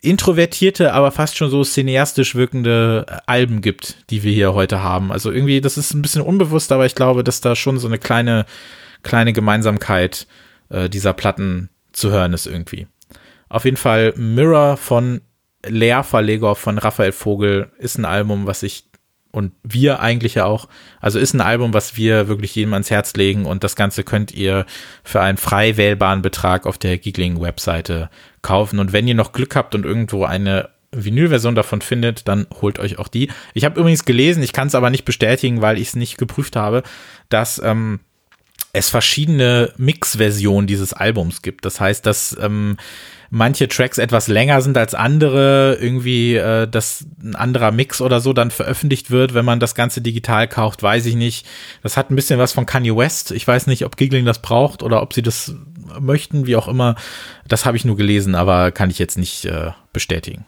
introvertierte, 0.00 0.92
aber 0.92 1.12
fast 1.12 1.36
schon 1.36 1.50
so 1.50 1.62
cineastisch 1.62 2.34
wirkende 2.34 3.06
Alben 3.26 3.60
gibt, 3.60 3.96
die 4.10 4.24
wir 4.24 4.32
hier 4.32 4.54
heute 4.54 4.82
haben. 4.82 5.12
Also 5.12 5.30
irgendwie, 5.30 5.60
das 5.60 5.78
ist 5.78 5.94
ein 5.94 6.02
bisschen 6.02 6.22
unbewusst, 6.22 6.72
aber 6.72 6.86
ich 6.86 6.96
glaube, 6.96 7.22
dass 7.22 7.40
da 7.40 7.54
schon 7.54 7.78
so 7.78 7.86
eine 7.86 7.98
kleine, 7.98 8.44
kleine 9.02 9.32
Gemeinsamkeit 9.32 10.26
äh, 10.68 10.88
dieser 10.88 11.12
Platten 11.12 11.70
zu 11.92 12.10
hören 12.10 12.32
ist 12.32 12.46
irgendwie. 12.46 12.88
Auf 13.48 13.64
jeden 13.64 13.76
Fall 13.76 14.14
Mirror 14.16 14.76
von 14.76 15.20
Lehrverleger 15.66 16.54
von 16.54 16.78
Raphael 16.78 17.12
Vogel 17.12 17.70
ist 17.78 17.98
ein 17.98 18.04
Album, 18.04 18.46
was 18.46 18.62
ich 18.62 18.84
und 19.30 19.52
wir 19.64 19.98
eigentlich 19.98 20.34
ja 20.34 20.44
auch, 20.44 20.68
also 21.00 21.18
ist 21.18 21.34
ein 21.34 21.40
Album, 21.40 21.74
was 21.74 21.96
wir 21.96 22.28
wirklich 22.28 22.54
jedem 22.54 22.72
ans 22.72 22.90
Herz 22.90 23.14
legen 23.14 23.46
und 23.46 23.64
das 23.64 23.74
Ganze 23.74 24.04
könnt 24.04 24.32
ihr 24.32 24.64
für 25.02 25.20
einen 25.20 25.38
frei 25.38 25.76
wählbaren 25.76 26.22
Betrag 26.22 26.66
auf 26.66 26.78
der 26.78 26.98
Giggling-Webseite 26.98 28.10
kaufen 28.42 28.78
und 28.78 28.92
wenn 28.92 29.08
ihr 29.08 29.16
noch 29.16 29.32
Glück 29.32 29.56
habt 29.56 29.74
und 29.74 29.84
irgendwo 29.84 30.24
eine 30.24 30.70
Vinylversion 30.92 31.56
davon 31.56 31.80
findet, 31.80 32.28
dann 32.28 32.46
holt 32.60 32.78
euch 32.78 33.00
auch 33.00 33.08
die. 33.08 33.28
Ich 33.54 33.64
habe 33.64 33.80
übrigens 33.80 34.04
gelesen, 34.04 34.42
ich 34.44 34.52
kann 34.52 34.68
es 34.68 34.76
aber 34.76 34.90
nicht 34.90 35.04
bestätigen, 35.04 35.60
weil 35.60 35.78
ich 35.78 35.88
es 35.88 35.96
nicht 35.96 36.16
geprüft 36.16 36.54
habe, 36.54 36.84
dass 37.28 37.60
ähm, 37.64 37.98
es 38.72 38.90
verschiedene 38.90 39.72
Mix-Versionen 39.76 40.66
dieses 40.66 40.92
Albums 40.92 41.42
gibt. 41.42 41.64
Das 41.64 41.80
heißt, 41.80 42.06
dass 42.06 42.36
ähm, 42.40 42.76
manche 43.34 43.66
Tracks 43.66 43.98
etwas 43.98 44.28
länger 44.28 44.62
sind 44.62 44.78
als 44.78 44.94
andere, 44.94 45.76
irgendwie, 45.80 46.36
äh, 46.36 46.68
dass 46.68 47.04
ein 47.20 47.34
anderer 47.34 47.72
Mix 47.72 48.00
oder 48.00 48.20
so 48.20 48.32
dann 48.32 48.52
veröffentlicht 48.52 49.10
wird, 49.10 49.34
wenn 49.34 49.44
man 49.44 49.58
das 49.58 49.74
Ganze 49.74 50.00
digital 50.00 50.46
kauft, 50.46 50.82
weiß 50.84 51.04
ich 51.06 51.16
nicht. 51.16 51.44
Das 51.82 51.96
hat 51.96 52.10
ein 52.10 52.16
bisschen 52.16 52.38
was 52.38 52.52
von 52.52 52.64
Kanye 52.64 52.96
West. 52.96 53.32
Ich 53.32 53.46
weiß 53.46 53.66
nicht, 53.66 53.84
ob 53.84 53.96
Giggling 53.96 54.24
das 54.24 54.40
braucht 54.40 54.84
oder 54.84 55.02
ob 55.02 55.12
sie 55.12 55.22
das 55.22 55.52
möchten, 56.00 56.46
wie 56.46 56.54
auch 56.54 56.68
immer. 56.68 56.94
Das 57.48 57.66
habe 57.66 57.76
ich 57.76 57.84
nur 57.84 57.96
gelesen, 57.96 58.36
aber 58.36 58.70
kann 58.70 58.90
ich 58.90 59.00
jetzt 59.00 59.18
nicht 59.18 59.44
äh, 59.46 59.72
bestätigen. 59.92 60.44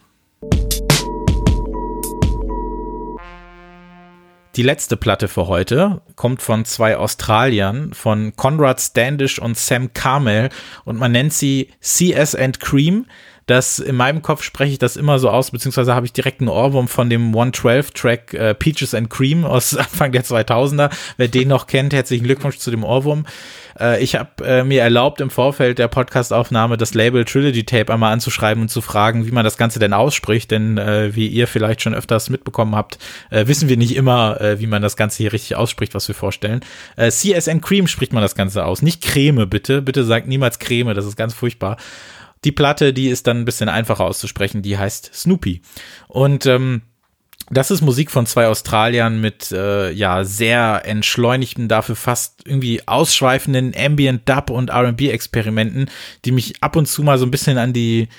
Die 4.57 4.63
letzte 4.63 4.97
Platte 4.97 5.27
für 5.27 5.45
heute 5.45 6.01
kommt 6.15 6.41
von 6.41 6.65
zwei 6.65 6.97
Australiern, 6.97 7.93
von 7.93 8.35
Conrad 8.35 8.81
Standish 8.81 9.37
und 9.37 9.55
Sam 9.55 9.93
Carmel 9.93 10.49
und 10.83 10.97
man 10.97 11.11
nennt 11.11 11.31
sie 11.31 11.69
CS 11.79 12.33
and 12.33 12.59
Cream. 12.59 13.05
Das 13.47 13.79
in 13.79 13.95
meinem 13.95 14.21
Kopf 14.21 14.43
spreche 14.43 14.73
ich 14.73 14.79
das 14.79 14.97
immer 14.97 15.19
so 15.19 15.29
aus, 15.29 15.51
beziehungsweise 15.51 15.95
habe 15.95 16.05
ich 16.05 16.13
direkt 16.13 16.41
einen 16.41 16.49
Ohrwurm 16.49 16.89
von 16.89 17.09
dem 17.09 17.33
112-Track 17.33 18.33
äh, 18.33 18.53
Peaches 18.53 18.93
and 18.93 19.09
Cream 19.09 19.45
aus 19.45 19.75
Anfang 19.77 20.11
der 20.11 20.25
2000er. 20.25 20.91
Wer 21.15 21.27
den 21.29 21.47
noch 21.47 21.65
kennt, 21.65 21.93
herzlichen 21.93 22.25
Glückwunsch 22.25 22.57
zu 22.57 22.71
dem 22.71 22.83
Ohrwurm. 22.83 23.25
Äh, 23.79 24.03
ich 24.03 24.15
habe 24.15 24.45
äh, 24.45 24.63
mir 24.65 24.81
erlaubt, 24.81 25.21
im 25.21 25.29
Vorfeld 25.29 25.79
der 25.79 25.87
Podcastaufnahme 25.87 26.75
das 26.75 26.93
Label 26.93 27.23
Trilogy 27.23 27.63
Tape 27.63 27.93
einmal 27.93 28.11
anzuschreiben 28.11 28.63
und 28.63 28.69
zu 28.69 28.81
fragen, 28.81 29.25
wie 29.25 29.31
man 29.31 29.45
das 29.45 29.57
Ganze 29.57 29.79
denn 29.79 29.93
ausspricht, 29.93 30.51
denn 30.51 30.77
äh, 30.77 31.15
wie 31.15 31.27
ihr 31.27 31.47
vielleicht 31.47 31.81
schon 31.81 31.95
öfters 31.95 32.29
mitbekommen 32.29 32.75
habt, 32.75 32.99
äh, 33.29 33.47
wissen 33.47 33.69
wir 33.69 33.77
nicht 33.77 33.95
immer, 33.95 34.41
äh, 34.41 34.59
wie 34.59 34.67
man 34.67 34.81
das 34.81 34.97
Ganze 34.97 35.19
hier 35.19 35.31
richtig 35.31 35.55
ausspricht, 35.55 35.95
was 35.95 36.07
wir 36.09 36.15
vorstellen. 36.15 36.59
Äh, 36.97 37.11
CSN 37.11 37.61
Cream 37.61 37.87
spricht 37.87 38.11
man 38.11 38.21
das 38.21 38.35
Ganze 38.35 38.65
aus, 38.65 38.81
nicht 38.81 39.01
Creme, 39.01 39.47
bitte. 39.49 39.81
Bitte 39.81 40.03
sagt 40.03 40.27
niemals 40.27 40.59
Creme, 40.59 40.93
das 40.93 41.05
ist 41.05 41.15
ganz 41.15 41.33
furchtbar. 41.33 41.77
Die 42.43 42.51
Platte, 42.51 42.93
die 42.93 43.09
ist 43.09 43.27
dann 43.27 43.37
ein 43.37 43.45
bisschen 43.45 43.69
einfacher 43.69 44.03
auszusprechen, 44.03 44.61
die 44.61 44.77
heißt 44.77 45.11
Snoopy. 45.13 45.61
Und 46.07 46.45
ähm, 46.45 46.81
das 47.49 47.71
ist 47.71 47.81
Musik 47.81 48.11
von 48.11 48.25
zwei 48.25 48.47
Australiern 48.47 49.21
mit 49.21 49.51
äh, 49.51 49.91
ja 49.91 50.23
sehr 50.25 50.81
entschleunigten, 50.85 51.69
dafür 51.69 51.95
fast 51.95 52.41
irgendwie 52.45 52.85
ausschweifenden 52.87 53.73
Ambient 53.77 54.27
Dub 54.27 54.49
und 54.49 54.69
R&B 54.69 55.09
Experimenten, 55.09 55.89
die 56.25 56.31
mich 56.31 56.61
ab 56.61 56.75
und 56.75 56.87
zu 56.87 57.03
mal 57.03 57.17
so 57.17 57.25
ein 57.25 57.31
bisschen 57.31 57.57
an 57.57 57.71
die 57.71 58.09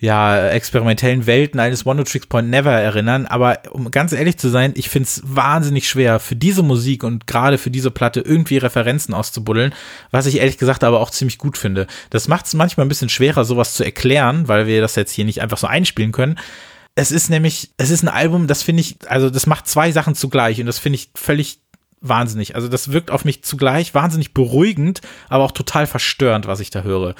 ja, 0.00 0.48
experimentellen 0.50 1.26
Welten 1.26 1.58
eines 1.58 1.84
One 1.84 2.04
Tricks 2.04 2.26
Point 2.26 2.50
Never 2.50 2.70
erinnern. 2.70 3.26
Aber 3.26 3.58
um 3.72 3.90
ganz 3.90 4.12
ehrlich 4.12 4.38
zu 4.38 4.48
sein, 4.48 4.72
ich 4.76 4.88
find's 4.88 5.22
wahnsinnig 5.24 5.88
schwer, 5.88 6.20
für 6.20 6.36
diese 6.36 6.62
Musik 6.62 7.02
und 7.02 7.26
gerade 7.26 7.58
für 7.58 7.70
diese 7.70 7.90
Platte 7.90 8.20
irgendwie 8.20 8.58
Referenzen 8.58 9.12
auszubuddeln, 9.12 9.74
was 10.10 10.26
ich 10.26 10.38
ehrlich 10.38 10.58
gesagt 10.58 10.84
aber 10.84 11.00
auch 11.00 11.10
ziemlich 11.10 11.38
gut 11.38 11.58
finde. 11.58 11.88
Das 12.10 12.28
macht 12.28 12.46
es 12.46 12.54
manchmal 12.54 12.86
ein 12.86 12.88
bisschen 12.88 13.08
schwerer, 13.08 13.44
sowas 13.44 13.74
zu 13.74 13.84
erklären, 13.84 14.46
weil 14.46 14.66
wir 14.66 14.80
das 14.80 14.94
jetzt 14.94 15.12
hier 15.12 15.24
nicht 15.24 15.42
einfach 15.42 15.58
so 15.58 15.66
einspielen 15.66 16.12
können. 16.12 16.38
Es 16.94 17.10
ist 17.10 17.28
nämlich, 17.28 17.70
es 17.76 17.90
ist 17.90 18.02
ein 18.02 18.08
Album, 18.08 18.46
das 18.46 18.62
finde 18.62 18.82
ich, 18.82 18.96
also 19.08 19.30
das 19.30 19.46
macht 19.46 19.66
zwei 19.66 19.90
Sachen 19.90 20.14
zugleich 20.14 20.60
und 20.60 20.66
das 20.66 20.78
finde 20.78 20.96
ich 20.96 21.10
völlig 21.14 21.60
wahnsinnig. 22.00 22.54
Also 22.54 22.68
das 22.68 22.92
wirkt 22.92 23.10
auf 23.10 23.24
mich 23.24 23.42
zugleich 23.42 23.94
wahnsinnig 23.94 24.32
beruhigend, 24.32 25.00
aber 25.28 25.44
auch 25.44 25.52
total 25.52 25.86
verstörend, 25.88 26.46
was 26.46 26.60
ich 26.60 26.70
da 26.70 26.82
höre. 26.82 27.14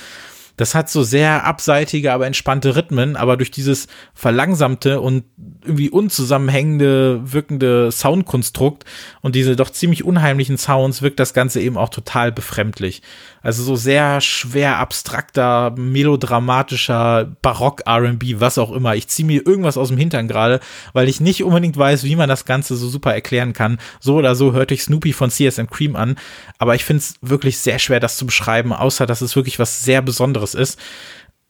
Das 0.58 0.74
hat 0.74 0.90
so 0.90 1.04
sehr 1.04 1.44
abseitige, 1.44 2.12
aber 2.12 2.26
entspannte 2.26 2.74
Rhythmen, 2.76 3.16
aber 3.16 3.36
durch 3.36 3.52
dieses 3.52 3.86
verlangsamte 4.12 5.00
und 5.00 5.24
irgendwie 5.62 5.88
unzusammenhängende, 5.88 7.20
wirkende 7.32 7.90
Soundkonstrukt 7.92 8.84
und 9.22 9.36
diese 9.36 9.54
doch 9.54 9.70
ziemlich 9.70 10.04
unheimlichen 10.04 10.58
Sounds 10.58 11.00
wirkt 11.00 11.20
das 11.20 11.32
Ganze 11.32 11.60
eben 11.60 11.78
auch 11.78 11.90
total 11.90 12.32
befremdlich. 12.32 13.02
Also 13.42 13.62
so 13.62 13.76
sehr 13.76 14.20
schwer 14.20 14.78
abstrakter, 14.78 15.74
melodramatischer 15.76 17.36
Barock 17.42 17.82
R&B, 17.86 18.36
was 18.38 18.58
auch 18.58 18.72
immer. 18.72 18.96
Ich 18.96 19.08
ziehe 19.08 19.26
mir 19.26 19.46
irgendwas 19.46 19.76
aus 19.76 19.88
dem 19.88 19.98
Hintern 19.98 20.28
gerade, 20.28 20.60
weil 20.92 21.08
ich 21.08 21.20
nicht 21.20 21.44
unbedingt 21.44 21.76
weiß, 21.76 22.04
wie 22.04 22.16
man 22.16 22.28
das 22.28 22.44
Ganze 22.44 22.76
so 22.76 22.88
super 22.88 23.14
erklären 23.14 23.52
kann. 23.52 23.78
So 24.00 24.16
oder 24.16 24.34
so 24.34 24.52
hörte 24.52 24.74
ich 24.74 24.82
Snoopy 24.82 25.12
von 25.12 25.30
CSM 25.30 25.66
Cream 25.66 25.96
an, 25.96 26.16
aber 26.58 26.74
ich 26.74 26.84
finde 26.84 27.02
es 27.02 27.14
wirklich 27.20 27.58
sehr 27.58 27.78
schwer, 27.78 28.00
das 28.00 28.16
zu 28.16 28.26
beschreiben, 28.26 28.72
außer 28.72 29.06
dass 29.06 29.20
es 29.20 29.36
wirklich 29.36 29.58
was 29.58 29.84
sehr 29.84 30.02
Besonderes 30.02 30.54
ist. 30.54 30.78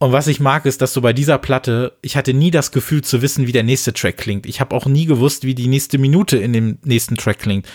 Und 0.01 0.13
was 0.13 0.29
ich 0.29 0.39
mag, 0.39 0.65
ist, 0.65 0.81
dass 0.81 0.93
du 0.93 1.01
bei 1.01 1.13
dieser 1.13 1.39
Platte, 1.39 1.97
ich 2.03 2.17
hatte 2.17 2.33
nie 2.33 2.53
das 2.53 2.71
Gefühl 2.71 3.03
zu 3.03 3.21
wissen, 3.21 3.49
wie 3.49 3.53
der 3.53 3.65
nächste 3.65 3.93
Track 3.93 4.17
klingt. 4.17 4.47
Ich 4.47 4.61
habe 4.61 4.77
auch 4.77 4.87
nie 4.87 5.07
gewusst, 5.07 5.43
wie 5.43 5.57
die 5.57 5.67
nächste 5.67 5.99
Minute 5.99 6.37
in 6.37 6.53
dem 6.53 6.79
nächsten 6.85 7.17
Track 7.17 7.41
klingt 7.41 7.67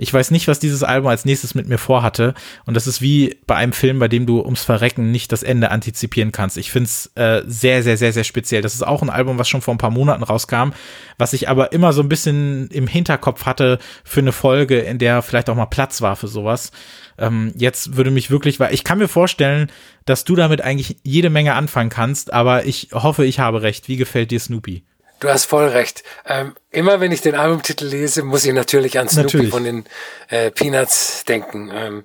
Ich 0.00 0.14
weiß 0.14 0.30
nicht, 0.30 0.48
was 0.48 0.58
dieses 0.58 0.82
Album 0.82 1.08
als 1.10 1.26
nächstes 1.26 1.54
mit 1.54 1.68
mir 1.68 1.76
vorhatte. 1.76 2.32
Und 2.64 2.72
das 2.72 2.86
ist 2.86 3.02
wie 3.02 3.36
bei 3.46 3.56
einem 3.56 3.74
Film, 3.74 3.98
bei 3.98 4.08
dem 4.08 4.24
du 4.24 4.40
ums 4.40 4.64
Verrecken 4.64 5.10
nicht 5.10 5.30
das 5.30 5.42
Ende 5.42 5.70
antizipieren 5.70 6.32
kannst. 6.32 6.56
Ich 6.56 6.72
finde 6.72 6.86
es 6.86 7.12
äh, 7.16 7.42
sehr, 7.46 7.82
sehr, 7.82 7.98
sehr, 7.98 8.14
sehr 8.14 8.24
speziell. 8.24 8.62
Das 8.62 8.74
ist 8.74 8.86
auch 8.86 9.02
ein 9.02 9.10
Album, 9.10 9.38
was 9.38 9.50
schon 9.50 9.60
vor 9.60 9.74
ein 9.74 9.78
paar 9.78 9.90
Monaten 9.90 10.22
rauskam, 10.22 10.70
was 11.18 11.34
ich 11.34 11.50
aber 11.50 11.72
immer 11.72 11.92
so 11.92 12.00
ein 12.00 12.08
bisschen 12.08 12.68
im 12.68 12.86
Hinterkopf 12.86 13.44
hatte 13.44 13.78
für 14.02 14.20
eine 14.20 14.32
Folge, 14.32 14.78
in 14.78 14.96
der 14.96 15.20
vielleicht 15.20 15.50
auch 15.50 15.54
mal 15.54 15.66
Platz 15.66 16.00
war 16.00 16.16
für 16.16 16.28
sowas. 16.28 16.72
Ähm, 17.18 17.52
jetzt 17.54 17.98
würde 17.98 18.10
mich 18.10 18.30
wirklich, 18.30 18.58
weil 18.58 18.72
ich 18.72 18.84
kann 18.84 18.98
mir 18.98 19.08
vorstellen, 19.08 19.70
dass 20.06 20.24
du 20.24 20.34
damit 20.34 20.62
eigentlich 20.62 20.96
jede 21.02 21.28
Menge 21.28 21.52
anfangen 21.52 21.90
kannst, 21.90 22.32
aber 22.32 22.64
ich 22.64 22.88
hoffe, 22.94 23.26
ich 23.26 23.38
habe 23.38 23.60
recht. 23.60 23.88
Wie 23.88 23.98
gefällt 23.98 24.30
dir 24.30 24.40
Snoopy? 24.40 24.82
Du 25.20 25.28
hast 25.28 25.44
voll 25.44 25.68
recht. 25.68 26.02
Ähm, 26.26 26.54
immer 26.70 27.00
wenn 27.00 27.12
ich 27.12 27.20
den 27.20 27.34
Albumtitel 27.34 27.84
lese, 27.84 28.22
muss 28.22 28.46
ich 28.46 28.54
natürlich 28.54 28.98
an 28.98 29.08
Snoopy 29.08 29.36
natürlich. 29.36 29.50
von 29.50 29.64
den 29.64 29.84
äh, 30.28 30.50
Peanuts 30.50 31.24
denken. 31.26 31.70
Ähm, 31.72 32.04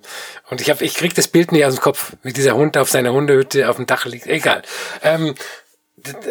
und 0.50 0.60
ich 0.60 0.68
hab, 0.68 0.82
ich 0.82 0.94
krieg 0.94 1.14
das 1.14 1.26
Bild 1.26 1.50
nicht 1.50 1.64
aus 1.64 1.74
dem 1.74 1.80
Kopf, 1.80 2.12
wie 2.22 2.34
dieser 2.34 2.54
Hund 2.54 2.76
auf 2.76 2.90
seiner 2.90 3.14
Hundehütte 3.14 3.70
auf 3.70 3.76
dem 3.76 3.86
Dach 3.86 4.04
liegt. 4.04 4.26
Egal. 4.26 4.62
Ähm, 5.02 5.34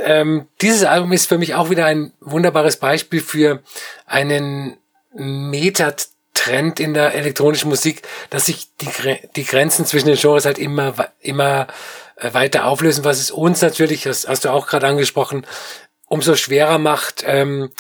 ähm, 0.04 0.48
dieses 0.62 0.84
Album 0.84 1.12
ist 1.12 1.28
für 1.28 1.40
mich 1.40 1.56
auch 1.56 1.72
wieder 1.72 1.88
ein 1.88 2.14
wunderbares 2.22 2.78
Beispiel 2.78 3.22
für 3.22 3.64
einen 4.06 4.78
Metatrend 5.12 6.80
in 6.80 6.94
der 6.94 7.16
elektronischen 7.16 7.70
Musik, 7.70 8.04
dass 8.30 8.46
sich 8.46 8.68
die, 8.80 8.90
die 9.36 9.46
Grenzen 9.46 9.88
zwischen 9.88 10.08
den 10.08 10.18
Genres 10.18 10.46
halt 10.46 10.60
immer, 10.60 10.94
immer 11.20 11.66
äh, 12.18 12.34
weiter 12.34 12.66
auflösen, 12.66 13.04
was 13.04 13.20
es 13.20 13.32
uns 13.32 13.62
natürlich, 13.62 14.04
das 14.04 14.28
hast 14.28 14.46
du 14.46 14.50
auch 14.50 14.68
gerade 14.68 14.88
angesprochen, 14.88 15.46
umso 16.08 16.36
schwerer 16.36 16.78
macht, 16.78 17.24
ähm, 17.26 17.72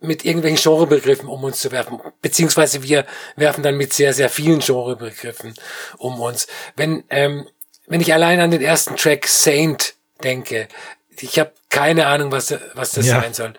mit 0.00 0.24
irgendwelchen 0.24 0.58
Genrebegriffen 0.62 1.28
um 1.28 1.44
uns 1.44 1.60
zu 1.60 1.70
werfen. 1.70 2.00
Beziehungsweise 2.20 2.82
wir 2.82 3.06
werfen 3.36 3.62
dann 3.62 3.76
mit 3.76 3.92
sehr, 3.92 4.12
sehr 4.12 4.28
vielen 4.28 4.58
Genrebegriffen 4.58 5.54
um 5.98 6.20
uns. 6.20 6.48
Wenn, 6.76 7.04
ähm, 7.08 7.48
wenn 7.86 8.00
ich 8.00 8.12
allein 8.12 8.40
an 8.40 8.50
den 8.50 8.62
ersten 8.62 8.96
Track 8.96 9.26
Saint 9.26 9.94
denke, 10.22 10.68
ich 11.16 11.38
habe 11.38 11.52
keine 11.68 12.06
Ahnung, 12.06 12.32
was, 12.32 12.54
was 12.74 12.92
das 12.92 13.06
ja. 13.06 13.20
sein 13.20 13.34
soll. 13.34 13.54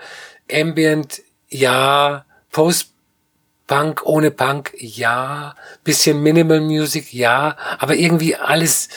Ambient, 0.52 1.22
ja. 1.50 2.26
Post-Punk 2.52 4.06
ohne 4.06 4.32
Punk, 4.32 4.74
ja. 4.78 5.56
Bisschen 5.84 6.22
Minimal 6.22 6.62
Music, 6.62 7.14
ja. 7.14 7.58
Aber 7.80 7.96
irgendwie 7.96 8.36
alles 8.36 8.90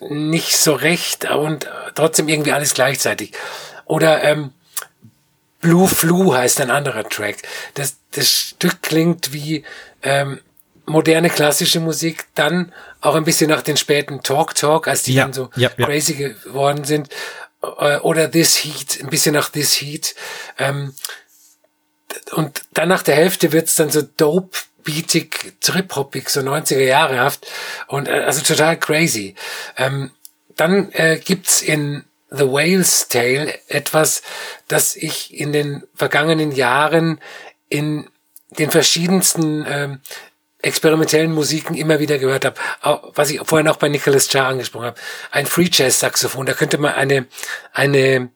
nicht 0.00 0.56
so 0.56 0.74
recht 0.74 1.30
und 1.30 1.68
trotzdem 1.94 2.28
irgendwie 2.28 2.52
alles 2.52 2.74
gleichzeitig. 2.74 3.32
Oder 3.86 4.22
ähm, 4.24 4.52
Blue 5.60 5.88
Flu 5.88 6.34
heißt 6.34 6.60
ein 6.60 6.70
anderer 6.70 7.08
Track. 7.08 7.38
Das, 7.74 7.96
das 8.12 8.28
Stück 8.28 8.82
klingt 8.82 9.32
wie 9.32 9.64
ähm, 10.02 10.40
moderne 10.86 11.30
klassische 11.30 11.80
Musik, 11.80 12.26
dann 12.34 12.72
auch 13.00 13.14
ein 13.14 13.24
bisschen 13.24 13.48
nach 13.48 13.62
den 13.62 13.76
späten 13.76 14.22
Talk 14.22 14.54
Talk, 14.54 14.88
als 14.88 15.02
die 15.04 15.14
ja, 15.14 15.22
dann 15.22 15.32
so 15.32 15.50
ja, 15.56 15.70
ja. 15.76 15.86
crazy 15.86 16.14
geworden 16.14 16.84
sind. 16.84 17.08
Äh, 17.62 17.96
oder 17.98 18.30
This 18.30 18.62
Heat, 18.62 19.00
ein 19.02 19.10
bisschen 19.10 19.34
nach 19.34 19.48
This 19.48 19.80
Heat. 19.80 20.14
Ähm, 20.58 20.94
und 22.32 22.62
dann 22.74 22.88
nach 22.88 23.02
der 23.02 23.16
Hälfte 23.16 23.52
wird's 23.52 23.74
dann 23.76 23.90
so 23.90 24.02
dope 24.02 24.58
beatig, 24.84 25.54
trip-hoppig, 25.60 26.28
so 26.28 26.40
90er 26.40 26.84
Jahre 26.84 27.18
haft 27.18 27.46
und 27.88 28.06
äh, 28.06 28.20
also 28.20 28.42
total 28.42 28.78
crazy. 28.78 29.34
Ähm, 29.76 30.10
dann 30.56 30.92
äh, 30.92 31.18
gibt's 31.24 31.62
in 31.62 32.04
The 32.36 32.50
Whale's 32.50 33.08
Tale 33.08 33.58
etwas, 33.68 34.22
das 34.68 34.96
ich 34.96 35.34
in 35.34 35.52
den 35.52 35.84
vergangenen 35.94 36.52
Jahren 36.52 37.20
in 37.68 38.08
den 38.58 38.70
verschiedensten 38.70 39.64
ähm, 39.68 40.00
experimentellen 40.62 41.32
Musiken 41.32 41.74
immer 41.74 42.00
wieder 42.00 42.18
gehört 42.18 42.44
habe, 42.44 42.56
was 43.14 43.30
ich 43.30 43.40
vorhin 43.44 43.68
auch 43.68 43.76
bei 43.76 43.88
Nicholas 43.88 44.32
Jar 44.32 44.48
angesprochen 44.48 44.86
habe, 44.86 45.00
ein 45.30 45.46
Free 45.46 45.68
Jazz 45.70 46.00
Saxophon. 46.00 46.46
Da 46.46 46.54
könnte 46.54 46.78
man 46.78 46.94
eine 46.94 47.26
eine 47.72 48.30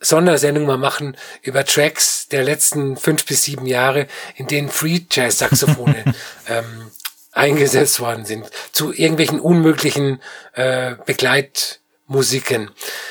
Sondersendung 0.00 0.66
mal 0.66 0.78
machen 0.78 1.16
über 1.42 1.64
Tracks 1.64 2.28
der 2.28 2.44
letzten 2.44 2.96
fünf 2.96 3.24
bis 3.26 3.44
sieben 3.44 3.66
Jahre, 3.66 4.06
in 4.36 4.46
denen 4.46 4.68
Free 4.68 5.00
Jazz 5.10 5.38
Saxophone 5.38 6.14
ähm, 6.48 6.90
eingesetzt 7.32 8.00
worden 8.00 8.24
sind. 8.24 8.48
Zu 8.72 8.92
irgendwelchen 8.92 9.40
unmöglichen 9.40 10.20
äh, 10.52 10.94
Begleit 11.06 11.80
Musiken. 12.06 12.70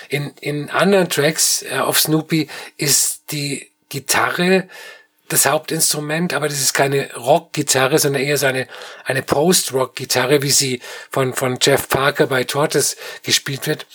In, 0.10 0.34
in 0.39 0.70
anderen 0.70 1.10
Tracks 1.10 1.64
äh, 1.64 1.78
auf 1.80 2.00
Snoopy 2.00 2.50
ist 2.78 3.24
die 3.32 3.70
Gitarre 3.89 4.68
das 5.30 5.46
Hauptinstrument, 5.48 6.34
aber 6.34 6.48
das 6.48 6.62
ist 6.62 6.74
keine 6.74 7.14
Rockgitarre, 7.16 7.98
sondern 7.98 8.22
eher 8.22 8.38
so 8.38 8.46
eine, 8.46 8.68
eine 9.06 9.24
Post-Rock-Gitarre, 9.24 10.44
wie 10.44 10.52
sie 10.52 10.82
von, 11.10 11.34
von 11.34 11.58
Jeff 11.62 11.89
Parker 11.89 12.28
bei 12.28 12.44
Tortoise 12.44 12.96
gespielt 13.24 13.66
wird. 13.66 13.88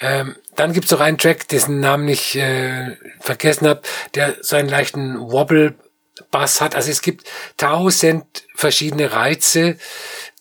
Ähm, 0.00 0.36
dann 0.56 0.72
gibt's 0.72 0.90
noch 0.90 1.00
einen 1.00 1.16
Track, 1.16 1.48
dessen 1.48 1.80
Namen 1.80 2.08
ich 2.08 2.36
äh, 2.36 2.96
vergessen 3.20 3.66
habe, 3.66 3.82
der 4.14 4.36
so 4.42 4.56
einen 4.56 4.68
leichten 4.68 5.18
Wobble-Bass 5.18 6.60
hat. 6.60 6.74
Also 6.74 6.90
es 6.90 7.00
gibt 7.00 7.26
tausend 7.56 8.44
verschiedene 8.54 9.12
Reize, 9.12 9.78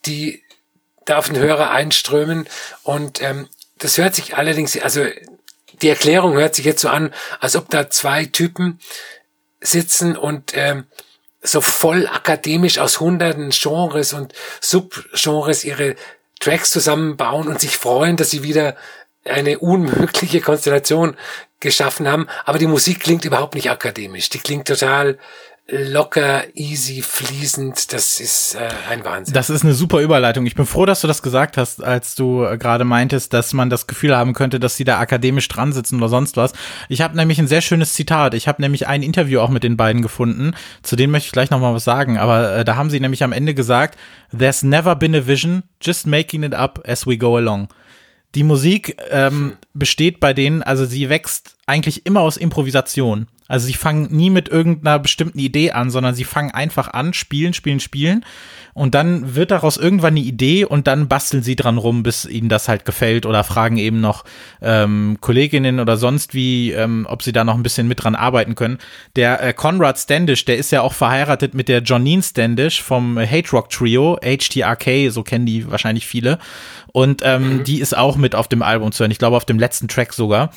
die 0.05 0.43
da 1.05 1.17
auf 1.19 1.27
den 1.27 1.37
Hörer 1.37 1.71
einströmen 1.71 2.49
und 2.83 3.21
ähm, 3.21 3.47
das 3.83 3.97
hört 3.97 4.15
sich 4.15 4.37
allerdings, 4.37 4.77
also 4.79 5.05
die 5.81 5.89
Erklärung 5.89 6.33
hört 6.35 6.55
sich 6.55 6.63
jetzt 6.63 6.81
so 6.81 6.87
an, 6.87 7.13
als 7.41 7.55
ob 7.57 7.69
da 7.69 7.89
zwei 7.89 8.25
Typen 8.25 8.79
sitzen 9.59 10.15
und 10.15 10.53
ähm, 10.55 10.85
so 11.41 11.59
voll 11.59 12.07
akademisch 12.07 12.79
aus 12.79 13.01
hunderten 13.01 13.49
Genres 13.49 14.13
und 14.13 14.33
Subgenres 14.61 15.65
ihre 15.65 15.95
Tracks 16.39 16.71
zusammenbauen 16.71 17.49
und 17.49 17.59
sich 17.59 17.77
freuen, 17.77 18.15
dass 18.15 18.29
sie 18.29 18.43
wieder 18.43 18.77
eine 19.25 19.59
unmögliche 19.59 20.39
Konstellation 20.39 21.17
geschaffen 21.59 22.07
haben. 22.07 22.27
Aber 22.45 22.59
die 22.59 22.67
Musik 22.67 23.01
klingt 23.01 23.25
überhaupt 23.25 23.55
nicht 23.55 23.69
akademisch. 23.69 24.29
Die 24.29 24.39
klingt 24.39 24.67
total 24.67 25.17
locker, 25.67 26.43
easy, 26.55 27.01
fließend. 27.01 27.93
Das 27.93 28.19
ist 28.19 28.55
äh, 28.55 28.69
ein 28.89 29.03
Wahnsinn. 29.05 29.33
Das 29.33 29.49
ist 29.49 29.63
eine 29.63 29.73
super 29.73 30.01
Überleitung. 30.01 30.45
Ich 30.45 30.55
bin 30.55 30.65
froh, 30.65 30.85
dass 30.85 31.01
du 31.01 31.07
das 31.07 31.21
gesagt 31.21 31.57
hast, 31.57 31.81
als 31.83 32.15
du 32.15 32.43
äh, 32.43 32.57
gerade 32.57 32.83
meintest, 32.83 33.33
dass 33.33 33.53
man 33.53 33.69
das 33.69 33.87
Gefühl 33.87 34.15
haben 34.15 34.33
könnte, 34.33 34.59
dass 34.59 34.75
sie 34.75 34.83
da 34.83 34.99
akademisch 34.99 35.47
dran 35.47 35.71
sitzen 35.71 35.97
oder 35.97 36.09
sonst 36.09 36.35
was. 36.35 36.53
Ich 36.89 37.01
habe 37.01 37.15
nämlich 37.15 37.39
ein 37.39 37.47
sehr 37.47 37.61
schönes 37.61 37.93
Zitat. 37.93 38.33
Ich 38.33 38.47
habe 38.47 38.61
nämlich 38.61 38.87
ein 38.87 39.03
Interview 39.03 39.39
auch 39.39 39.49
mit 39.49 39.63
den 39.63 39.77
beiden 39.77 40.01
gefunden. 40.01 40.53
Zu 40.81 40.95
dem 40.95 41.11
möchte 41.11 41.27
ich 41.27 41.33
gleich 41.33 41.49
noch 41.49 41.59
mal 41.59 41.73
was 41.73 41.85
sagen. 41.85 42.17
Aber 42.17 42.57
äh, 42.57 42.65
da 42.65 42.75
haben 42.75 42.89
sie 42.89 42.99
nämlich 42.99 43.23
am 43.23 43.31
Ende 43.31 43.53
gesagt, 43.53 43.97
There's 44.37 44.63
never 44.63 44.95
been 44.95 45.15
a 45.15 45.25
vision, 45.25 45.63
just 45.81 46.07
making 46.07 46.43
it 46.43 46.53
up 46.53 46.83
as 46.87 47.07
we 47.07 47.17
go 47.17 47.37
along. 47.37 47.69
Die 48.35 48.43
Musik 48.43 48.97
ähm, 49.11 49.57
besteht 49.75 50.19
bei 50.19 50.33
denen, 50.33 50.63
also 50.63 50.85
sie 50.85 51.07
wächst 51.07 51.55
eigentlich 51.67 52.05
immer 52.07 52.21
aus 52.21 52.35
Improvisation. 52.35 53.27
Also 53.53 53.67
sie 53.67 53.75
fangen 53.75 54.07
nie 54.09 54.31
mit 54.31 54.49
irgendeiner 54.49 54.97
bestimmten 54.97 55.37
Idee 55.37 55.73
an, 55.73 55.91
sondern 55.91 56.15
sie 56.15 56.23
fangen 56.23 56.49
einfach 56.49 56.87
an, 56.87 57.13
spielen, 57.13 57.53
spielen, 57.53 57.79
spielen. 57.79 58.25
Und 58.73 58.95
dann 58.95 59.35
wird 59.35 59.51
daraus 59.51 59.77
irgendwann 59.77 60.13
eine 60.13 60.21
Idee 60.21 60.65
und 60.65 60.87
dann 60.87 61.07
basteln 61.07 61.43
sie 61.43 61.55
dran 61.55 61.77
rum, 61.77 62.01
bis 62.01 62.25
ihnen 62.25 62.49
das 62.49 62.67
halt 62.67 62.83
gefällt 62.83 63.27
oder 63.27 63.43
fragen 63.43 63.77
eben 63.77 64.01
noch 64.01 64.23
ähm, 64.59 65.19
Kolleginnen 65.21 65.79
oder 65.79 65.97
sonst 65.97 66.33
wie, 66.33 66.71
ähm, 66.71 67.05
ob 67.07 67.21
sie 67.21 67.31
da 67.31 67.43
noch 67.43 67.53
ein 67.53 67.61
bisschen 67.61 67.87
mit 67.87 68.03
dran 68.03 68.15
arbeiten 68.15 68.55
können. 68.55 68.79
Der 69.15 69.43
äh, 69.43 69.53
Conrad 69.53 69.99
Standish, 69.99 70.45
der 70.45 70.57
ist 70.57 70.71
ja 70.71 70.81
auch 70.81 70.93
verheiratet 70.93 71.53
mit 71.53 71.69
der 71.69 71.83
Jonine 71.83 72.23
Standish 72.23 72.81
vom 72.81 73.19
Hate 73.19 73.51
Rock 73.51 73.69
Trio, 73.69 74.17
HTRK, 74.23 75.11
so 75.11 75.21
kennen 75.21 75.45
die 75.45 75.69
wahrscheinlich 75.69 76.07
viele. 76.07 76.39
Und 76.91 77.21
ähm, 77.23 77.57
mhm. 77.57 77.63
die 77.65 77.81
ist 77.81 77.95
auch 77.95 78.15
mit 78.15 78.33
auf 78.33 78.47
dem 78.47 78.63
Album 78.63 78.91
zu 78.91 79.01
hören. 79.01 79.11
Ich 79.11 79.19
glaube, 79.19 79.37
auf 79.37 79.45
dem 79.45 79.59
letzten 79.59 79.87
Track 79.87 80.11
sogar 80.11 80.49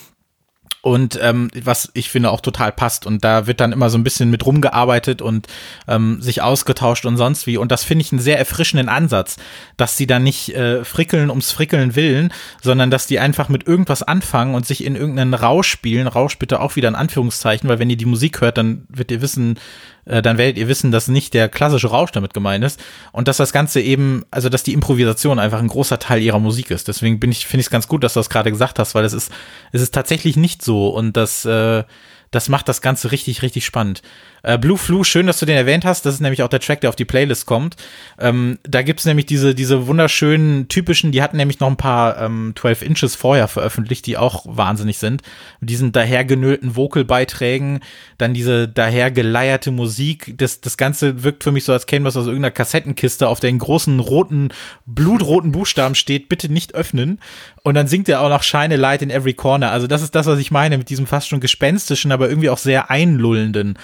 und 0.86 1.18
ähm, 1.20 1.50
was 1.64 1.90
ich 1.94 2.10
finde 2.10 2.30
auch 2.30 2.40
total 2.40 2.70
passt. 2.70 3.06
Und 3.06 3.24
da 3.24 3.48
wird 3.48 3.58
dann 3.58 3.72
immer 3.72 3.90
so 3.90 3.98
ein 3.98 4.04
bisschen 4.04 4.30
mit 4.30 4.46
rumgearbeitet 4.46 5.20
und 5.20 5.48
ähm, 5.88 6.22
sich 6.22 6.42
ausgetauscht 6.42 7.06
und 7.06 7.16
sonst 7.16 7.48
wie. 7.48 7.56
Und 7.56 7.72
das 7.72 7.82
finde 7.82 8.04
ich 8.04 8.12
einen 8.12 8.20
sehr 8.20 8.38
erfrischenden 8.38 8.88
Ansatz, 8.88 9.36
dass 9.76 9.96
sie 9.96 10.06
da 10.06 10.20
nicht 10.20 10.54
äh, 10.54 10.84
frickeln 10.84 11.30
ums 11.30 11.50
Frickeln 11.50 11.96
willen, 11.96 12.32
sondern 12.62 12.92
dass 12.92 13.08
die 13.08 13.18
einfach 13.18 13.48
mit 13.48 13.66
irgendwas 13.66 14.04
anfangen 14.04 14.54
und 14.54 14.64
sich 14.64 14.84
in 14.84 14.94
irgendeinen 14.94 15.34
Rausch 15.34 15.68
spielen. 15.68 16.06
Rausch 16.06 16.38
bitte 16.38 16.60
auch 16.60 16.76
wieder 16.76 16.88
in 16.88 16.94
Anführungszeichen, 16.94 17.68
weil 17.68 17.80
wenn 17.80 17.90
ihr 17.90 17.96
die 17.96 18.06
Musik 18.06 18.40
hört, 18.40 18.56
dann 18.56 18.86
wird 18.88 19.10
ihr 19.10 19.20
wissen, 19.20 19.58
äh, 20.06 20.22
dann 20.22 20.38
werdet 20.38 20.56
ihr 20.56 20.68
wissen, 20.68 20.90
dass 20.90 21.08
nicht 21.08 21.34
der 21.34 21.48
klassische 21.48 21.88
Rausch 21.88 22.12
damit 22.12 22.32
gemeint 22.32 22.64
ist 22.64 22.82
und 23.12 23.28
dass 23.28 23.36
das 23.36 23.52
Ganze 23.52 23.80
eben, 23.80 24.24
also 24.30 24.48
dass 24.48 24.62
die 24.62 24.72
Improvisation 24.72 25.38
einfach 25.38 25.58
ein 25.58 25.68
großer 25.68 25.98
Teil 25.98 26.22
ihrer 26.22 26.38
Musik 26.38 26.70
ist. 26.70 26.88
Deswegen 26.88 27.20
bin 27.20 27.30
ich, 27.30 27.46
finde 27.46 27.60
ich 27.60 27.66
es 27.66 27.70
ganz 27.70 27.88
gut, 27.88 28.02
dass 28.04 28.14
du 28.14 28.20
das 28.20 28.30
gerade 28.30 28.50
gesagt 28.50 28.78
hast, 28.78 28.94
weil 28.94 29.04
es 29.04 29.12
ist, 29.12 29.30
es 29.72 29.82
ist 29.82 29.94
tatsächlich 29.94 30.36
nicht 30.36 30.62
so 30.62 30.88
und 30.88 31.16
das, 31.16 31.44
äh, 31.44 31.84
das 32.30 32.48
macht 32.48 32.68
das 32.68 32.80
Ganze 32.80 33.12
richtig, 33.12 33.42
richtig 33.42 33.64
spannend. 33.64 34.02
Äh, 34.42 34.58
Blue 34.58 34.78
Flu, 34.78 35.02
schön, 35.04 35.26
dass 35.26 35.40
du 35.40 35.46
den 35.46 35.56
erwähnt 35.56 35.84
hast. 35.84 36.06
Das 36.06 36.14
ist 36.14 36.20
nämlich 36.20 36.42
auch 36.42 36.48
der 36.48 36.60
Track, 36.60 36.80
der 36.80 36.90
auf 36.90 36.96
die 36.96 37.04
Playlist 37.04 37.46
kommt. 37.46 37.76
Ähm, 38.18 38.58
da 38.62 38.82
gibt's 38.82 39.04
nämlich 39.04 39.26
diese, 39.26 39.54
diese 39.54 39.86
wunderschönen, 39.86 40.68
typischen, 40.68 41.12
die 41.12 41.22
hatten 41.22 41.36
nämlich 41.36 41.58
noch 41.58 41.68
ein 41.68 41.76
paar 41.76 42.20
ähm, 42.20 42.52
12 42.56 42.82
Inches 42.82 43.16
vorher 43.16 43.48
veröffentlicht, 43.48 44.06
die 44.06 44.16
auch 44.16 44.44
wahnsinnig 44.46 44.98
sind. 44.98 45.22
Mit 45.60 45.70
diesen 45.70 45.92
dahergenöllten 45.92 46.76
Vocal-Beiträgen, 46.76 47.80
dann 48.18 48.34
diese 48.34 48.68
dahergeleierte 48.68 49.70
Musik. 49.70 50.34
Das, 50.36 50.60
das 50.60 50.76
Ganze 50.76 51.24
wirkt 51.24 51.42
für 51.42 51.52
mich 51.52 51.64
so, 51.64 51.72
als 51.72 51.86
käme 51.86 52.04
das 52.04 52.16
aus 52.16 52.26
irgendeiner 52.26 52.52
Kassettenkiste, 52.52 53.28
auf 53.28 53.40
der 53.40 53.50
in 53.50 53.58
großen 53.58 53.98
roten, 53.98 54.50
blutroten 54.86 55.52
Buchstaben 55.52 55.94
steht, 55.94 56.28
bitte 56.28 56.52
nicht 56.52 56.74
öffnen. 56.74 57.18
Und 57.62 57.74
dann 57.74 57.88
singt 57.88 58.08
er 58.08 58.20
auch 58.20 58.28
noch 58.28 58.44
Shine 58.44 58.76
Light 58.76 59.02
in 59.02 59.10
Every 59.10 59.34
Corner. 59.34 59.72
Also 59.72 59.88
das 59.88 60.02
ist 60.02 60.14
das, 60.14 60.26
was 60.26 60.38
ich 60.38 60.52
meine 60.52 60.78
mit 60.78 60.88
diesem 60.88 61.08
fast 61.08 61.28
schon 61.28 61.40
gespenstischen, 61.40 62.12
aber 62.16 62.28
irgendwie 62.28 62.50
auch 62.50 62.58
sehr 62.58 62.90
einlullenden. 62.90 63.78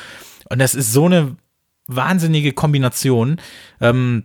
Und 0.48 0.58
das 0.58 0.74
ist 0.74 0.92
so 0.92 1.06
eine 1.06 1.36
wahnsinnige 1.86 2.52
Kombination. 2.52 3.40
Ähm, 3.80 4.24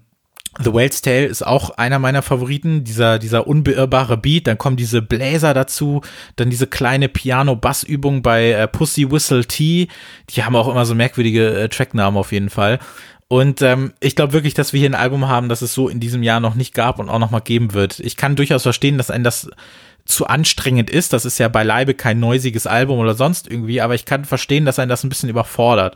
The 0.60 0.74
Whale's 0.74 1.02
Tale 1.02 1.26
ist 1.26 1.46
auch 1.46 1.72
einer 1.72 2.00
meiner 2.00 2.24
Favoriten, 2.24 2.84
dieser, 2.84 3.20
dieser 3.20 3.46
unbeirrbare 3.46 4.18
Beat, 4.18 4.48
dann 4.48 4.58
kommen 4.58 4.76
diese 4.76 5.04
Bläser 5.04 5.54
dazu, 5.54 6.02
dann 6.36 6.50
diese 6.50 6.66
kleine 6.66 7.10
Piano-Bass-Übung 7.10 8.24
bei 8.24 8.52
äh, 8.52 8.68
Pussy 8.68 9.12
Whistle 9.12 9.46
T, 9.46 9.88
die 10.30 10.44
haben 10.44 10.56
auch 10.56 10.68
immer 10.68 10.86
so 10.86 10.96
merkwürdige 10.96 11.60
äh, 11.60 11.70
Tracknamen 11.70 12.18
auf 12.18 12.32
jeden 12.32 12.50
Fall. 12.50 12.80
Und 13.28 13.62
ähm, 13.62 13.94
ich 14.00 14.16
glaube 14.16 14.34
wirklich, 14.34 14.54
dass 14.54 14.74
wir 14.74 14.80
hier 14.80 14.90
ein 14.90 14.96
Album 14.96 15.28
haben, 15.28 15.50
das 15.50 15.62
es 15.62 15.74
so 15.74 15.90
in 15.90 16.00
diesem 16.00 16.24
Jahr 16.24 16.40
noch 16.40 16.56
nicht 16.56 16.74
gab 16.74 16.98
und 16.98 17.10
auch 17.10 17.20
noch 17.20 17.32
mal 17.32 17.42
geben 17.42 17.74
wird. 17.74 18.00
Ich 18.00 18.16
kann 18.16 18.38
durchaus 18.38 18.64
verstehen, 18.64 18.98
dass 18.98 19.12
ein 19.12 19.24
das 19.24 19.50
zu 20.08 20.28
anstrengend 20.28 20.90
ist. 20.90 21.14
Das 21.14 21.26
ist 21.26 21.38
ja 21.38 21.48
beileibe 21.50 21.94
kein 21.94 22.20
neusiges 22.20 22.66
Album 22.66 23.00
oder 23.00 23.14
sonst 23.14 23.50
irgendwie, 23.50 23.82
aber 23.82 23.94
ich 23.94 24.06
kann 24.06 24.26
verstehen, 24.26 24.66
dass 24.66 24.80
einen 24.80 24.90
das 24.90 25.04
ein 25.04 25.10
bisschen 25.10 25.30
überfordert. 25.30 25.96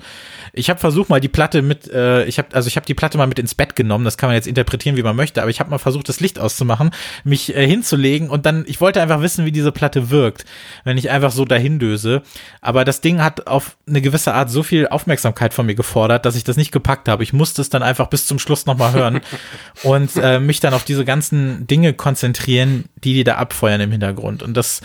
Ich 0.53 0.69
habe 0.69 0.79
versucht 0.79 1.09
mal 1.09 1.21
die 1.21 1.29
Platte 1.29 1.61
mit, 1.61 1.89
äh, 1.89 2.25
ich 2.25 2.37
habe 2.37 2.49
also 2.53 2.67
ich 2.67 2.75
habe 2.75 2.85
die 2.85 2.93
Platte 2.93 3.17
mal 3.17 3.27
mit 3.27 3.39
ins 3.39 3.55
Bett 3.55 3.75
genommen. 3.75 4.03
Das 4.03 4.17
kann 4.17 4.27
man 4.27 4.35
jetzt 4.35 4.47
interpretieren, 4.47 4.97
wie 4.97 5.03
man 5.03 5.15
möchte, 5.15 5.41
aber 5.41 5.49
ich 5.49 5.59
habe 5.59 5.69
mal 5.69 5.77
versucht, 5.77 6.09
das 6.09 6.19
Licht 6.19 6.39
auszumachen, 6.39 6.91
mich 7.23 7.55
äh, 7.55 7.65
hinzulegen 7.65 8.29
und 8.29 8.45
dann, 8.45 8.65
ich 8.67 8.81
wollte 8.81 9.01
einfach 9.01 9.21
wissen, 9.21 9.45
wie 9.45 9.51
diese 9.51 9.71
Platte 9.71 10.09
wirkt, 10.09 10.45
wenn 10.83 10.97
ich 10.97 11.09
einfach 11.09 11.31
so 11.31 11.45
dahin 11.45 11.79
döse. 11.79 12.21
Aber 12.59 12.83
das 12.83 12.99
Ding 12.99 13.23
hat 13.23 13.47
auf 13.47 13.77
eine 13.87 14.01
gewisse 14.01 14.33
Art 14.33 14.49
so 14.49 14.61
viel 14.61 14.87
Aufmerksamkeit 14.89 15.53
von 15.53 15.65
mir 15.65 15.75
gefordert, 15.75 16.25
dass 16.25 16.35
ich 16.35 16.43
das 16.43 16.57
nicht 16.57 16.71
gepackt 16.71 17.07
habe. 17.07 17.23
Ich 17.23 17.31
musste 17.31 17.61
es 17.61 17.69
dann 17.69 17.81
einfach 17.81 18.07
bis 18.07 18.25
zum 18.25 18.39
Schluss 18.39 18.65
nochmal 18.65 18.91
hören 18.91 19.21
und 19.83 20.11
äh, 20.17 20.39
mich 20.39 20.59
dann 20.59 20.73
auf 20.73 20.83
diese 20.83 21.05
ganzen 21.05 21.65
Dinge 21.65 21.93
konzentrieren, 21.93 22.85
die 23.03 23.13
die 23.13 23.23
da 23.23 23.35
abfeuern 23.35 23.79
im 23.79 23.91
Hintergrund. 23.91 24.00
Hintergrund. 24.01 24.43
Und 24.43 24.55
das, 24.55 24.81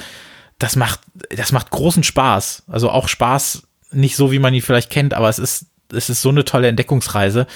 das 0.59 0.77
macht, 0.77 1.01
das 1.31 1.53
macht 1.53 1.71
großen 1.71 2.03
Spaß. 2.03 2.65
Also 2.69 2.91
auch 2.91 3.09
Spaß, 3.09 3.63
nicht 3.93 4.17
so, 4.17 4.33
wie 4.33 4.39
man 4.39 4.55
ihn 4.55 4.63
vielleicht 4.63 4.91
kennt, 4.91 5.15
aber 5.15 5.29
es 5.29 5.39
ist, 5.39 5.67
es 5.93 6.11
ist 6.11 6.23
so 6.23 6.29
eine 6.29 6.45
tolle 6.45 6.69
Entdeckungsreise. 6.69 7.47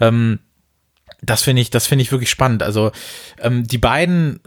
Ähm, 0.00 0.40
das 1.20 1.42
finde 1.42 1.62
ich, 1.62 1.70
das 1.70 1.86
finde 1.86 2.02
ich 2.02 2.12
wirklich 2.12 2.30
spannend. 2.30 2.62
Also 2.62 2.92
ähm, 3.38 3.66
die 3.66 3.78
beiden 3.78 4.40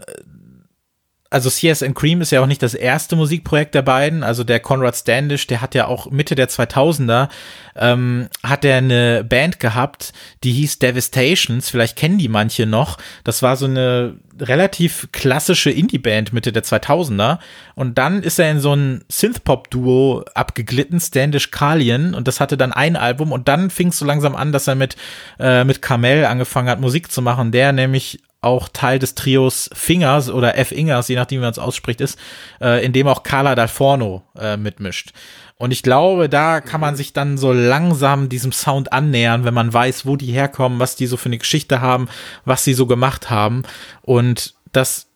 also 1.30 1.50
CS 1.50 1.82
and 1.82 1.94
Cream 1.94 2.20
ist 2.20 2.30
ja 2.30 2.40
auch 2.40 2.46
nicht 2.46 2.62
das 2.62 2.74
erste 2.74 3.16
Musikprojekt 3.16 3.74
der 3.74 3.82
beiden. 3.82 4.22
Also 4.22 4.44
der 4.44 4.60
Conrad 4.60 4.96
Standish, 4.96 5.46
der 5.46 5.60
hat 5.60 5.74
ja 5.74 5.86
auch 5.86 6.10
Mitte 6.10 6.34
der 6.34 6.48
2000er, 6.48 7.28
ähm, 7.74 8.28
hat 8.42 8.64
er 8.64 8.78
eine 8.78 9.24
Band 9.24 9.58
gehabt, 9.58 10.12
die 10.44 10.52
hieß 10.52 10.78
Devastations. 10.78 11.68
Vielleicht 11.68 11.96
kennen 11.96 12.18
die 12.18 12.28
manche 12.28 12.66
noch. 12.66 12.98
Das 13.24 13.42
war 13.42 13.56
so 13.56 13.66
eine 13.66 14.16
relativ 14.40 15.08
klassische 15.12 15.70
Indie-Band 15.70 16.32
Mitte 16.32 16.52
der 16.52 16.62
2000er. 16.62 17.38
Und 17.74 17.98
dann 17.98 18.22
ist 18.22 18.38
er 18.38 18.50
in 18.50 18.60
so 18.60 18.74
ein 18.74 19.04
Synthpop-Duo 19.10 20.24
abgeglitten, 20.34 21.00
Standish 21.00 21.50
Kalien. 21.50 22.14
Und 22.14 22.28
das 22.28 22.40
hatte 22.40 22.56
dann 22.56 22.72
ein 22.72 22.96
Album. 22.96 23.32
Und 23.32 23.48
dann 23.48 23.70
fing 23.70 23.88
es 23.88 23.98
so 23.98 24.04
langsam 24.04 24.36
an, 24.36 24.52
dass 24.52 24.68
er 24.68 24.74
mit, 24.74 24.96
äh, 25.38 25.64
mit 25.64 25.82
Kamel 25.82 26.24
angefangen 26.24 26.68
hat, 26.68 26.80
Musik 26.80 27.10
zu 27.10 27.20
machen. 27.20 27.50
Der 27.50 27.72
nämlich 27.72 28.20
auch 28.46 28.68
Teil 28.68 28.98
des 28.98 29.14
Trios 29.14 29.68
Fingers 29.74 30.30
oder 30.30 30.56
F. 30.56 30.72
Ingers, 30.72 31.08
je 31.08 31.16
nachdem, 31.16 31.40
wie 31.40 31.44
man 31.44 31.50
es 31.50 31.58
ausspricht, 31.58 32.00
ist, 32.00 32.18
äh, 32.60 32.84
in 32.84 32.92
dem 32.92 33.08
auch 33.08 33.22
Carla 33.22 33.54
Dal 33.54 33.68
Forno 33.68 34.22
äh, 34.38 34.56
mitmischt. 34.56 35.12
Und 35.58 35.72
ich 35.72 35.82
glaube, 35.82 36.28
da 36.28 36.60
kann 36.60 36.80
man 36.80 36.96
sich 36.96 37.12
dann 37.12 37.38
so 37.38 37.52
langsam 37.52 38.28
diesem 38.28 38.52
Sound 38.52 38.92
annähern, 38.92 39.44
wenn 39.44 39.54
man 39.54 39.72
weiß, 39.72 40.06
wo 40.06 40.16
die 40.16 40.32
herkommen, 40.32 40.78
was 40.78 40.96
die 40.96 41.06
so 41.06 41.16
für 41.16 41.26
eine 41.26 41.38
Geschichte 41.38 41.80
haben, 41.80 42.08
was 42.44 42.62
sie 42.64 42.74
so 42.74 42.86
gemacht 42.86 43.30
haben. 43.30 43.62
Und 44.02 44.54
das 44.72 45.08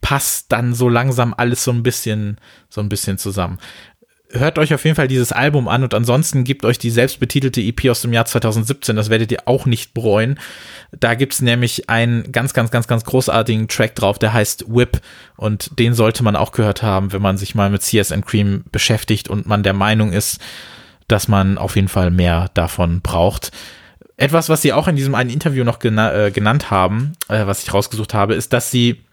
passt 0.00 0.52
dann 0.52 0.74
so 0.74 0.88
langsam 0.88 1.34
alles 1.36 1.64
so 1.64 1.70
ein 1.70 1.82
bisschen, 1.82 2.38
so 2.68 2.80
ein 2.80 2.88
bisschen 2.88 3.18
zusammen 3.18 3.58
hört 4.30 4.58
euch 4.58 4.74
auf 4.74 4.84
jeden 4.84 4.96
Fall 4.96 5.08
dieses 5.08 5.32
Album 5.32 5.68
an 5.68 5.82
und 5.82 5.94
ansonsten 5.94 6.44
gebt 6.44 6.64
euch 6.64 6.78
die 6.78 6.90
selbstbetitelte 6.90 7.60
EP 7.60 7.88
aus 7.88 8.02
dem 8.02 8.12
Jahr 8.12 8.26
2017, 8.26 8.94
das 8.94 9.08
werdet 9.10 9.32
ihr 9.32 9.42
auch 9.46 9.66
nicht 9.66 9.94
bereuen. 9.94 10.38
Da 10.92 11.14
gibt's 11.14 11.40
nämlich 11.40 11.88
einen 11.88 12.30
ganz, 12.30 12.52
ganz, 12.52 12.70
ganz, 12.70 12.86
ganz 12.86 13.04
großartigen 13.04 13.68
Track 13.68 13.94
drauf, 13.94 14.18
der 14.18 14.32
heißt 14.32 14.66
Whip 14.68 15.00
und 15.36 15.78
den 15.78 15.94
sollte 15.94 16.22
man 16.22 16.36
auch 16.36 16.52
gehört 16.52 16.82
haben, 16.82 17.12
wenn 17.12 17.22
man 17.22 17.38
sich 17.38 17.54
mal 17.54 17.70
mit 17.70 17.82
CS 17.82 18.12
and 18.12 18.26
Cream 18.26 18.64
beschäftigt 18.70 19.28
und 19.28 19.46
man 19.46 19.62
der 19.62 19.74
Meinung 19.74 20.12
ist, 20.12 20.40
dass 21.06 21.28
man 21.28 21.56
auf 21.56 21.76
jeden 21.76 21.88
Fall 21.88 22.10
mehr 22.10 22.50
davon 22.52 23.00
braucht. 23.00 23.50
Etwas, 24.18 24.48
was 24.48 24.60
sie 24.60 24.72
auch 24.72 24.88
in 24.88 24.96
diesem 24.96 25.14
einen 25.14 25.30
Interview 25.30 25.64
noch 25.64 25.78
gena 25.78 26.26
äh, 26.26 26.30
genannt 26.30 26.70
haben, 26.70 27.12
äh, 27.28 27.46
was 27.46 27.62
ich 27.62 27.72
rausgesucht 27.72 28.12
habe, 28.14 28.34
ist, 28.34 28.52
dass 28.52 28.70
sie 28.70 29.04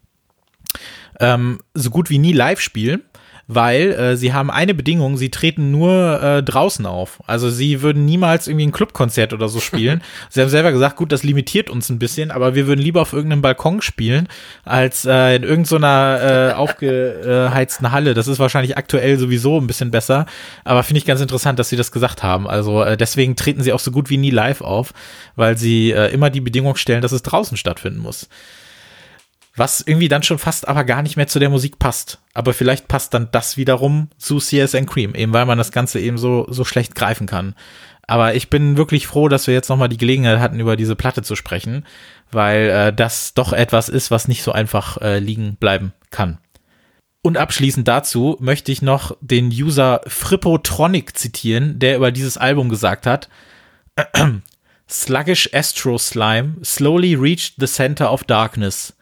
ähm, 1.22 1.60
so 1.74 1.90
gut 1.90 2.10
wie 2.10 2.18
nie 2.18 2.34
live 2.34 2.60
spielen 2.60 3.02
weil 3.48 3.92
äh, 3.92 4.18
sie 4.18 4.34
haben 4.34 4.50
eine 4.50 4.74
Bedingung, 4.74 5.18
sie 5.18 5.30
treten 5.30 5.72
nur 5.72 6.22
äh, 6.22 6.44
draußen 6.44 6.86
auf. 6.86 7.22
Also 7.28 7.50
sie 7.50 7.82
würden 7.82 8.06
niemals 8.06 8.48
irgendwie 8.48 8.66
ein 8.66 8.72
Clubkonzert 8.72 9.34
oder 9.34 9.50
so 9.50 9.60
spielen. 9.60 10.02
sie 10.30 10.42
haben 10.42 10.50
selber 10.50 10.72
gesagt, 10.72 10.96
gut, 10.96 11.12
das 11.12 11.24
limitiert 11.24 11.70
uns 11.70 11.90
ein 11.90 12.00
bisschen, 12.00 12.32
aber 12.32 12.56
wir 12.56 12.68
würden 12.68 12.82
lieber 12.82 13.02
auf 13.02 13.14
irgendeinem 13.14 13.42
Balkon 13.42 13.82
spielen, 13.82 14.28
als 14.64 15.06
äh, 15.06 15.36
in 15.36 15.44
irgendeiner 15.44 16.52
äh, 16.52 16.54
aufgeheizten 16.54 17.92
Halle. 17.92 18.14
Das 18.14 18.28
ist 18.28 18.40
wahrscheinlich 18.40 18.78
aktuell 18.78 19.18
sowieso 19.18 19.60
ein 19.60 19.68
bisschen 19.68 19.92
besser, 19.92 20.26
aber 20.64 20.84
finde 20.84 21.00
ich 21.00 21.06
ganz 21.06 21.22
interessant, 21.22 21.60
dass 21.60 21.70
sie 21.70 21.78
das 21.78 21.92
gesagt 21.92 22.24
haben. 22.24 22.48
Also 22.48 22.84
äh, 22.84 22.98
deswegen 22.98 23.36
treten 23.36 23.62
sie 23.62 23.74
auch 23.74 23.80
so 23.80 23.92
gut 23.92 24.10
wie 24.10 24.18
nie 24.18 24.32
live 24.32 24.62
auf, 24.62 24.94
weil 25.36 25.58
sie 25.58 25.92
äh, 25.92 26.12
immer 26.12 26.30
die 26.30 26.42
Bedingung 26.42 26.76
stellen, 26.76 27.02
dass 27.02 27.12
es 27.12 27.22
draußen 27.22 27.58
stattfinden 27.58 28.00
muss 28.00 28.28
was 29.56 29.82
irgendwie 29.86 30.10
dann 30.10 30.24
schon 30.24 30.38
fast 30.38 30.68
aber 30.68 30.84
gar 30.84 31.02
nicht 31.02 31.16
mehr 31.16 31.28
zu 31.28 31.40
der 31.40 31.50
Musik 31.50 31.80
passt. 31.80 32.20
Aber 32.34 32.54
vielleicht 32.54 32.88
passt 32.88 33.14
dann 33.14 33.30
das 33.32 33.58
wiederum 33.58 34.10
zu 34.18 34.40
CSN 34.40 34.86
Cream, 34.86 35.16
eben 35.16 35.34
weil 35.34 35.46
man 35.46 35.58
das 35.58 35.72
Ganze 35.72 36.00
eben 36.00 36.18
so, 36.18 36.46
so 36.50 36.66
schlecht 36.66 36.96
greifen 36.96 37.28
kann. 37.28 37.56
Aber 38.08 38.36
ich 38.36 38.50
bin 38.50 38.78
wirklich 38.78 39.08
froh, 39.08 39.30
dass 39.30 39.48
wir 39.48 39.54
jetzt 39.54 39.70
nochmal 39.70 39.90
die 39.90 39.98
Gelegenheit 39.98 40.40
hatten, 40.40 40.60
über 40.60 40.76
diese 40.76 40.96
Platte 40.96 41.24
zu 41.24 41.36
sprechen, 41.36 41.86
weil 42.32 42.70
äh, 42.70 42.94
das 42.94 43.34
doch 43.34 43.54
etwas 43.54 43.90
ist, 43.90 44.12
was 44.12 44.28
nicht 44.28 44.44
so 44.44 44.52
einfach 44.52 45.02
äh, 45.02 45.20
liegen 45.20 45.56
bleiben 45.56 45.94
kann. 46.12 46.38
Und 47.24 47.38
abschließend 47.38 47.88
dazu 47.88 48.38
möchte 48.40 48.72
ich 48.72 48.84
noch 48.84 49.18
den 49.22 49.48
User 49.48 50.02
Frippotronic 50.06 51.18
zitieren, 51.18 51.80
der 51.80 51.96
über 51.96 52.12
dieses 52.12 52.38
Album 52.38 52.70
gesagt 52.70 53.08
hat, 53.08 53.30
Sluggish 54.88 55.50
Astro 55.52 55.98
Slime 55.98 56.58
slowly 56.64 57.16
reached 57.16 57.56
the 57.58 57.66
center 57.66 58.12
of 58.12 58.24
darkness 58.24 58.96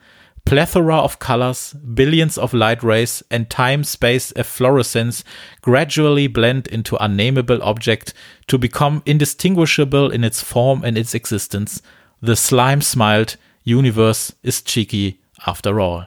plethora 0.44 0.96
of 0.96 1.18
colors, 1.18 1.72
billions 1.72 2.36
of 2.36 2.52
light 2.52 2.82
rays, 2.82 3.22
and 3.30 3.48
time-space 3.48 4.32
efflorescence 4.36 5.24
gradually 5.62 6.26
blend 6.26 6.66
into 6.68 7.02
unnameable 7.02 7.62
object 7.62 8.12
to 8.46 8.58
become 8.58 9.02
indistinguishable 9.06 10.10
in 10.10 10.22
its 10.22 10.42
form 10.42 10.84
and 10.84 10.98
its 10.98 11.14
existence. 11.14 11.80
The 12.20 12.36
slime 12.36 12.82
smiled, 12.82 13.36
universe 13.64 14.34
is 14.42 14.62
cheeky 14.62 15.20
after 15.46 15.80
all. 15.80 16.06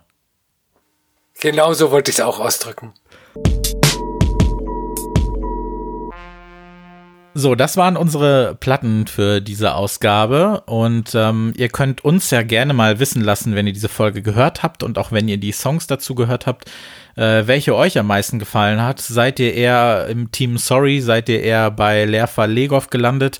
Genauso 1.40 1.92
wollte 1.92 2.10
ich 2.10 2.18
es 2.18 2.22
auch 2.22 2.40
ausdrücken. 2.40 2.94
So, 7.40 7.54
das 7.54 7.78
waren 7.78 7.98
unsere 7.98 8.56
Platten 8.56 9.06
für 9.06 9.42
diese 9.42 9.76
Ausgabe 9.76 10.62
und 10.66 11.14
ähm, 11.14 11.54
ihr 11.56 11.70
könnt 11.70 12.04
uns 12.04 12.32
ja 12.32 12.42
gerne 12.42 12.74
mal 12.74 12.98
wissen 12.98 13.22
lassen, 13.22 13.54
wenn 13.54 13.68
ihr 13.68 13.74
diese 13.74 13.90
Folge 13.90 14.24
gehört 14.24 14.64
habt 14.64 14.82
und 14.82 14.98
auch 14.98 15.12
wenn 15.12 15.28
ihr 15.28 15.38
die 15.38 15.52
Songs 15.52 15.86
dazu 15.86 16.16
gehört 16.16 16.48
habt, 16.48 16.66
äh, 17.16 17.46
welche 17.46 17.76
euch 17.76 18.00
am 18.00 18.08
meisten 18.08 18.40
gefallen 18.40 18.82
hat. 18.82 19.00
Seid 19.02 19.40
ihr 19.40 19.54
eher 19.54 20.08
im 20.08 20.32
Team 20.32 20.58
Sorry, 20.58 21.00
seid 21.00 21.30
ihr 21.30 21.44
eher 21.44 21.70
bei 21.70 22.06
Leerfall 22.06 22.52
Legov 22.52 22.90
gelandet? 22.90 23.38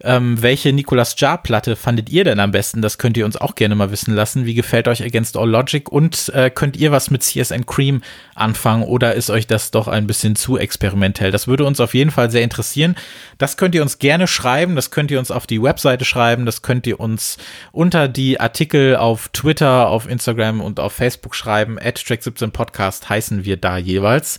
Ähm, 0.00 0.40
welche 0.40 0.72
Nicolas 0.72 1.14
Jar 1.18 1.42
Platte 1.42 1.74
fandet 1.74 2.10
ihr 2.10 2.24
denn 2.24 2.38
am 2.40 2.52
besten? 2.52 2.82
Das 2.82 2.98
könnt 2.98 3.16
ihr 3.16 3.24
uns 3.24 3.36
auch 3.36 3.54
gerne 3.54 3.74
mal 3.74 3.90
wissen 3.90 4.14
lassen. 4.14 4.46
Wie 4.46 4.54
gefällt 4.54 4.86
euch 4.86 5.02
Against 5.02 5.36
All 5.36 5.50
Logic? 5.50 5.88
Und 5.88 6.30
äh, 6.34 6.50
könnt 6.50 6.76
ihr 6.76 6.92
was 6.92 7.10
mit 7.10 7.22
CSN 7.22 7.66
Cream 7.66 8.02
anfangen 8.34 8.84
oder 8.84 9.14
ist 9.14 9.30
euch 9.30 9.46
das 9.46 9.70
doch 9.70 9.88
ein 9.88 10.06
bisschen 10.06 10.36
zu 10.36 10.56
experimentell? 10.56 11.30
Das 11.30 11.48
würde 11.48 11.64
uns 11.64 11.80
auf 11.80 11.94
jeden 11.94 12.10
Fall 12.10 12.30
sehr 12.30 12.42
interessieren. 12.42 12.94
Das 13.38 13.56
könnt 13.56 13.74
ihr 13.74 13.82
uns 13.82 13.98
gerne 13.98 14.26
schreiben. 14.26 14.76
Das 14.76 14.90
könnt 14.90 15.10
ihr 15.10 15.18
uns 15.18 15.30
auf 15.30 15.46
die 15.46 15.62
Webseite 15.62 16.04
schreiben. 16.04 16.46
Das 16.46 16.62
könnt 16.62 16.86
ihr 16.86 17.00
uns 17.00 17.38
unter 17.72 18.08
die 18.08 18.38
Artikel 18.38 18.96
auf 18.96 19.28
Twitter, 19.30 19.88
auf 19.88 20.08
Instagram 20.08 20.60
und 20.60 20.78
auf 20.78 20.92
Facebook 20.92 21.34
schreiben. 21.34 21.78
At 21.80 22.04
Track 22.04 22.22
17 22.22 22.52
Podcast 22.52 23.08
heißen 23.08 23.44
wir 23.44 23.56
da 23.56 23.78
jeweils. 23.78 24.38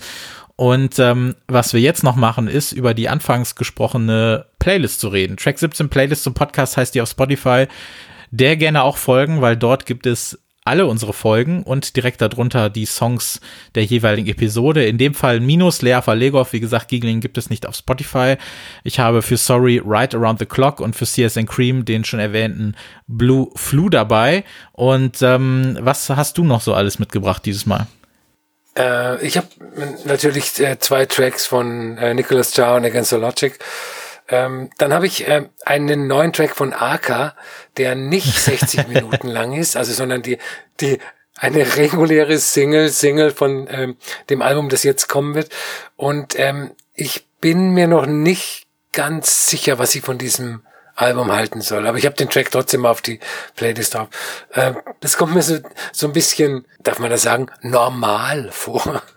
Und 0.60 1.00
ähm, 1.00 1.36
was 1.48 1.72
wir 1.72 1.80
jetzt 1.80 2.04
noch 2.04 2.18
machen, 2.18 2.50
ist 2.50 2.74
über 2.74 2.94
die 2.94 3.08
anfangs 3.08 3.56
gesprochene 3.56 4.46
Playlist 4.60 5.00
zu 5.00 5.08
reden. 5.08 5.38
Track 5.38 5.58
17 5.58 5.88
Playlist 5.88 6.24
zum 6.24 6.34
Podcast 6.34 6.76
heißt 6.76 6.94
die 6.94 7.00
auf 7.00 7.08
Spotify. 7.08 7.68
Der 8.32 8.58
gerne 8.58 8.84
auch 8.84 8.98
folgen, 8.98 9.40
weil 9.40 9.56
dort 9.56 9.86
gibt 9.86 10.06
es 10.06 10.38
alle 10.66 10.86
unsere 10.86 11.14
Folgen 11.14 11.64
und 11.64 11.96
direkt 11.96 12.20
darunter 12.20 12.70
die 12.70 12.86
Songs 12.86 13.40
der 13.76 13.86
jeweiligen 13.86 14.28
Episode. 14.28 14.86
In 14.86 14.98
dem 14.98 15.14
Fall 15.14 15.40
minus 15.40 15.82
Lea 15.82 16.02
Verlegoff. 16.02 16.52
Wie 16.52 16.60
gesagt, 16.60 16.90
Giggling 16.90 17.22
gibt 17.22 17.38
es 17.38 17.50
nicht 17.50 17.66
auf 17.66 17.78
Spotify. 17.78 18.36
Ich 18.84 19.00
habe 19.00 19.22
für 19.22 19.38
Sorry 19.38 19.82
Right 19.82 20.14
Around 20.14 20.40
the 20.40 20.46
Clock 20.46 20.82
und 20.82 20.94
für 20.94 21.06
CSN 21.06 21.46
Cream 21.46 21.86
den 21.86 22.04
schon 22.04 22.20
erwähnten 22.20 22.76
Blue 23.08 23.48
Flu 23.56 23.88
dabei. 23.88 24.44
Und 24.74 25.22
ähm, 25.22 25.78
was 25.80 26.10
hast 26.10 26.38
du 26.38 26.44
noch 26.44 26.60
so 26.60 26.74
alles 26.74 27.00
mitgebracht 27.00 27.46
dieses 27.46 27.66
Mal? 27.66 27.88
Äh, 28.80 29.24
ich 29.26 29.38
habe 29.38 29.48
natürlich 30.06 30.60
äh, 30.60 30.80
zwei 30.80 31.06
Tracks 31.06 31.46
von 31.46 31.98
äh, 31.98 32.14
Nicholas 32.14 32.54
Chow 32.56 32.78
und 32.78 32.86
Against 32.86 33.10
the 33.12 33.18
Logic. 33.18 33.60
Ähm, 34.30 34.70
dann 34.78 34.94
habe 34.94 35.08
ich 35.08 35.28
äh, 35.28 35.46
einen 35.66 36.08
neuen 36.08 36.34
Track 36.34 36.56
von 36.56 36.74
Aka, 36.74 37.36
der 37.78 37.96
nicht 37.96 38.40
60 38.40 38.88
Minuten 38.88 39.28
lang 39.28 39.54
ist, 39.54 39.76
also 39.76 39.94
sondern 39.94 40.22
die, 40.22 40.38
die 40.80 41.00
eine 41.36 41.76
reguläre 41.78 42.38
Single, 42.38 42.90
Single 42.90 43.32
von 43.32 43.68
ähm, 43.70 43.98
dem 44.30 44.42
Album, 44.42 44.70
das 44.70 44.84
jetzt 44.84 45.08
kommen 45.08 45.36
wird. 45.36 45.50
Und 45.96 46.38
ähm, 46.40 46.72
ich 46.94 47.26
bin 47.42 47.72
mir 47.72 47.88
noch 47.88 48.06
nicht 48.06 48.68
ganz 48.92 49.48
sicher, 49.48 49.80
was 49.80 49.96
ich 49.96 50.02
von 50.02 50.18
diesem 50.18 50.62
Album 51.00 51.32
halten 51.32 51.62
soll. 51.62 51.88
Aber 51.88 51.98
ich 51.98 52.06
habe 52.06 52.16
den 52.16 52.30
Track 52.30 52.52
trotzdem 52.52 52.86
auf 52.86 53.02
die 53.02 53.20
Playlist 53.56 53.96
drauf. 53.96 54.10
Ähm, 54.54 54.78
das 55.00 55.18
kommt 55.18 55.34
mir 55.34 55.42
so, 55.42 55.58
so 55.92 56.08
ein 56.08 56.14
bisschen, 56.14 56.66
darf 56.84 57.00
man 57.00 57.10
das 57.10 57.24
sagen, 57.24 57.48
normal 57.62 58.50
vor. 58.52 59.02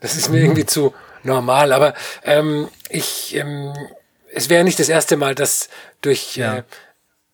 Das 0.00 0.16
ist 0.16 0.28
mir 0.28 0.40
irgendwie 0.40 0.66
zu 0.66 0.92
normal. 1.22 1.72
Aber 1.72 1.94
ähm, 2.24 2.68
ich 2.90 3.34
ähm, 3.36 3.72
es 4.34 4.48
wäre 4.48 4.64
nicht 4.64 4.78
das 4.78 4.88
erste 4.88 5.16
Mal, 5.16 5.34
dass 5.34 5.68
durch 6.00 6.36
ja. 6.36 6.58
äh, 6.58 6.62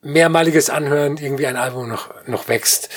mehrmaliges 0.02 0.70
Anhören 0.70 1.16
irgendwie 1.16 1.46
ein 1.46 1.56
Album 1.56 1.88
noch, 1.88 2.10
noch 2.26 2.48
wächst. 2.48 2.90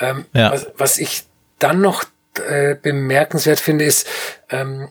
Ähm, 0.00 0.26
ja. 0.32 0.52
was, 0.52 0.66
was 0.76 0.98
ich 0.98 1.24
dann 1.58 1.80
noch 1.80 2.04
äh, 2.48 2.76
bemerkenswert 2.76 3.60
finde, 3.60 3.84
ist, 3.84 4.06
ähm, 4.48 4.88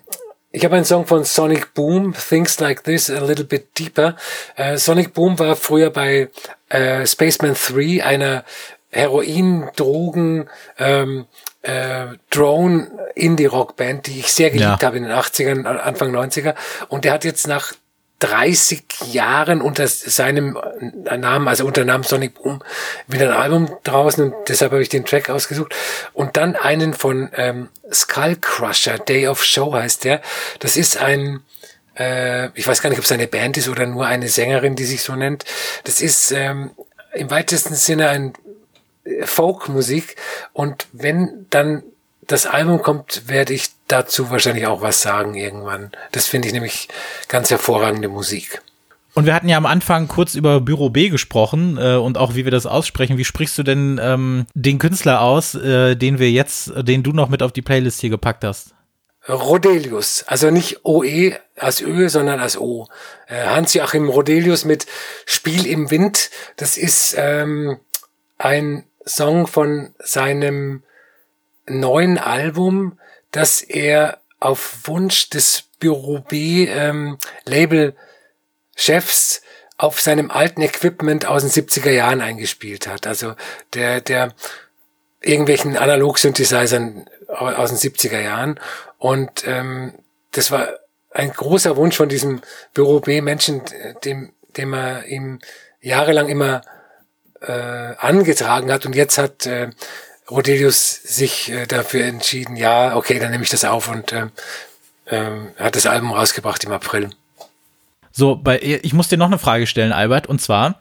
ich 0.51 0.65
habe 0.65 0.75
einen 0.75 0.85
Song 0.85 1.05
von 1.05 1.23
Sonic 1.23 1.73
Boom, 1.73 2.13
Things 2.13 2.59
Like 2.59 2.83
This, 2.83 3.09
A 3.09 3.19
Little 3.19 3.45
Bit 3.45 3.77
Deeper. 3.77 4.15
Äh, 4.55 4.77
Sonic 4.77 5.13
Boom 5.13 5.37
war 5.37 5.55
früher 5.55 5.91
bei 5.91 6.29
äh, 6.69 7.05
Spaceman 7.05 7.55
3, 7.55 8.03
einer 8.03 8.43
Heroin, 8.89 9.69
Drogen, 9.75 10.49
ähm, 10.79 11.27
äh, 11.61 12.07
Drone 12.31 12.87
Indie-Rock-Band, 13.15 14.07
die 14.07 14.19
ich 14.19 14.33
sehr 14.33 14.49
geliebt 14.49 14.81
ja. 14.81 14.87
habe 14.87 14.97
in 14.97 15.03
den 15.03 15.11
80ern, 15.11 15.65
Anfang 15.65 16.15
90er. 16.15 16.55
Und 16.87 17.05
der 17.05 17.13
hat 17.13 17.25
jetzt 17.25 17.47
nach 17.47 17.73
30 18.19 18.83
Jahren 19.11 19.61
unter 19.61 19.87
seinem 19.87 20.57
Namen, 21.05 21.47
also 21.47 21.65
unter 21.65 21.85
Namen 21.85 22.03
Sonic 22.03 22.35
Boom, 22.35 22.61
wieder 23.07 23.31
ein 23.31 23.37
Album 23.37 23.77
draußen 23.83 24.25
und 24.25 24.49
deshalb 24.49 24.71
habe 24.73 24.81
ich 24.81 24.89
den 24.89 25.05
Track 25.05 25.29
ausgesucht. 25.29 25.73
Und 26.13 26.35
dann 26.35 26.55
einen 26.55 26.93
von 26.93 27.29
ähm, 27.35 27.69
Skull 27.91 28.35
Crusher, 28.39 28.99
Day 28.99 29.27
of 29.27 29.43
Show 29.43 29.73
heißt 29.73 30.03
der. 30.03 30.21
Das 30.59 30.75
ist 30.75 30.97
ein, 30.97 31.41
äh, 31.97 32.49
ich 32.55 32.67
weiß 32.67 32.81
gar 32.81 32.89
nicht, 32.89 32.99
ob 32.99 33.05
es 33.05 33.11
eine 33.11 33.27
Band 33.27 33.57
ist 33.57 33.69
oder 33.69 33.85
nur 33.85 34.05
eine 34.05 34.27
Sängerin, 34.27 34.75
die 34.75 34.85
sich 34.85 35.01
so 35.01 35.15
nennt. 35.15 35.45
Das 35.85 36.01
ist 36.01 36.31
ähm, 36.31 36.71
im 37.13 37.31
weitesten 37.31 37.75
Sinne 37.75 38.09
ein 38.09 38.33
äh, 39.05 39.25
Folkmusik 39.25 40.17
und 40.51 40.87
wenn 40.91 41.45
dann 41.49 41.83
das 42.29 42.45
Album 42.45 42.81
kommt, 42.81 43.23
werde 43.27 43.53
ich 43.53 43.69
dazu 43.87 44.29
wahrscheinlich 44.29 44.67
auch 44.67 44.81
was 44.81 45.01
sagen 45.01 45.33
irgendwann. 45.33 45.91
Das 46.11 46.27
finde 46.27 46.47
ich 46.47 46.53
nämlich 46.53 46.87
ganz 47.27 47.49
hervorragende 47.49 48.07
Musik. 48.07 48.61
Und 49.15 49.25
wir 49.25 49.33
hatten 49.33 49.49
ja 49.49 49.57
am 49.57 49.65
Anfang 49.65 50.07
kurz 50.07 50.35
über 50.35 50.61
Büro 50.61 50.91
B 50.91 51.09
gesprochen 51.09 51.77
äh, 51.77 51.95
und 51.95 52.19
auch 52.19 52.35
wie 52.35 52.45
wir 52.45 52.51
das 52.51 52.67
aussprechen. 52.67 53.17
Wie 53.17 53.25
sprichst 53.25 53.57
du 53.57 53.63
denn 53.63 53.99
ähm, 54.01 54.45
den 54.53 54.77
Künstler 54.77 55.21
aus, 55.21 55.55
äh, 55.55 55.95
den 55.95 56.19
wir 56.19 56.29
jetzt, 56.29 56.71
den 56.77 57.01
du 57.01 57.11
noch 57.11 57.29
mit 57.29 57.41
auf 57.41 57.51
die 57.51 57.63
Playlist 57.63 57.99
hier 57.99 58.11
gepackt 58.11 58.43
hast? 58.43 58.75
Rodelius, 59.27 60.23
also 60.27 60.51
nicht 60.51 60.85
OE 60.85 61.33
als 61.57 61.81
Ö, 61.81 62.09
sondern 62.09 62.39
als 62.39 62.57
O. 62.57 62.87
Äh, 63.27 63.47
Hans-Joachim 63.47 64.07
Rodelius 64.07 64.65
mit 64.65 64.85
Spiel 65.25 65.65
im 65.65 65.89
Wind. 65.89 66.29
Das 66.57 66.77
ist 66.77 67.15
ähm, 67.17 67.79
ein 68.37 68.85
Song 69.05 69.47
von 69.47 69.95
seinem 69.99 70.83
neuen 71.69 72.17
Album, 72.17 72.99
das 73.31 73.61
er 73.61 74.19
auf 74.39 74.87
Wunsch 74.87 75.29
des 75.29 75.63
Büro 75.79 76.19
B 76.19 76.65
ähm, 76.65 77.17
Label 77.45 77.95
Chefs 78.75 79.41
auf 79.77 80.01
seinem 80.01 80.29
alten 80.29 80.61
Equipment 80.61 81.25
aus 81.25 81.41
den 81.41 81.51
70er 81.51 81.91
Jahren 81.91 82.21
eingespielt 82.21 82.87
hat. 82.87 83.07
Also 83.07 83.35
der, 83.73 84.01
der 84.01 84.33
irgendwelchen 85.21 85.77
Analog-Synthesizern 85.77 87.05
aus 87.27 87.69
den 87.69 87.77
70er 87.77 88.19
Jahren. 88.19 88.59
Und 88.97 89.47
ähm, 89.47 89.93
das 90.31 90.51
war 90.51 90.69
ein 91.11 91.31
großer 91.31 91.75
Wunsch 91.75 91.95
von 91.95 92.09
diesem 92.09 92.41
Büro 92.73 92.99
B-Menschen, 92.99 93.61
dem, 94.03 94.33
dem 94.57 94.73
er 94.73 95.05
ihm 95.05 95.39
jahrelang 95.81 96.27
immer 96.27 96.61
äh, 97.41 97.51
angetragen 97.97 98.71
hat. 98.71 98.85
Und 98.85 98.95
jetzt 98.95 99.17
hat 99.17 99.45
äh, 99.45 99.69
Rodelius 100.29 100.91
sich 101.03 101.49
äh, 101.51 101.65
dafür 101.65 102.05
entschieden, 102.05 102.55
ja, 102.55 102.95
okay, 102.95 103.19
dann 103.19 103.31
nehme 103.31 103.43
ich 103.43 103.49
das 103.49 103.65
auf 103.65 103.89
und 103.89 104.11
äh, 104.11 104.27
äh, 105.05 105.31
hat 105.57 105.75
das 105.75 105.85
Album 105.85 106.11
rausgebracht 106.11 106.63
im 106.63 106.71
April. 106.71 107.09
So, 108.11 108.35
bei, 108.35 108.59
ich 108.59 108.93
muss 108.93 109.07
dir 109.07 109.17
noch 109.17 109.27
eine 109.27 109.39
Frage 109.39 109.67
stellen, 109.67 109.91
Albert, 109.91 110.27
und 110.27 110.41
zwar, 110.41 110.79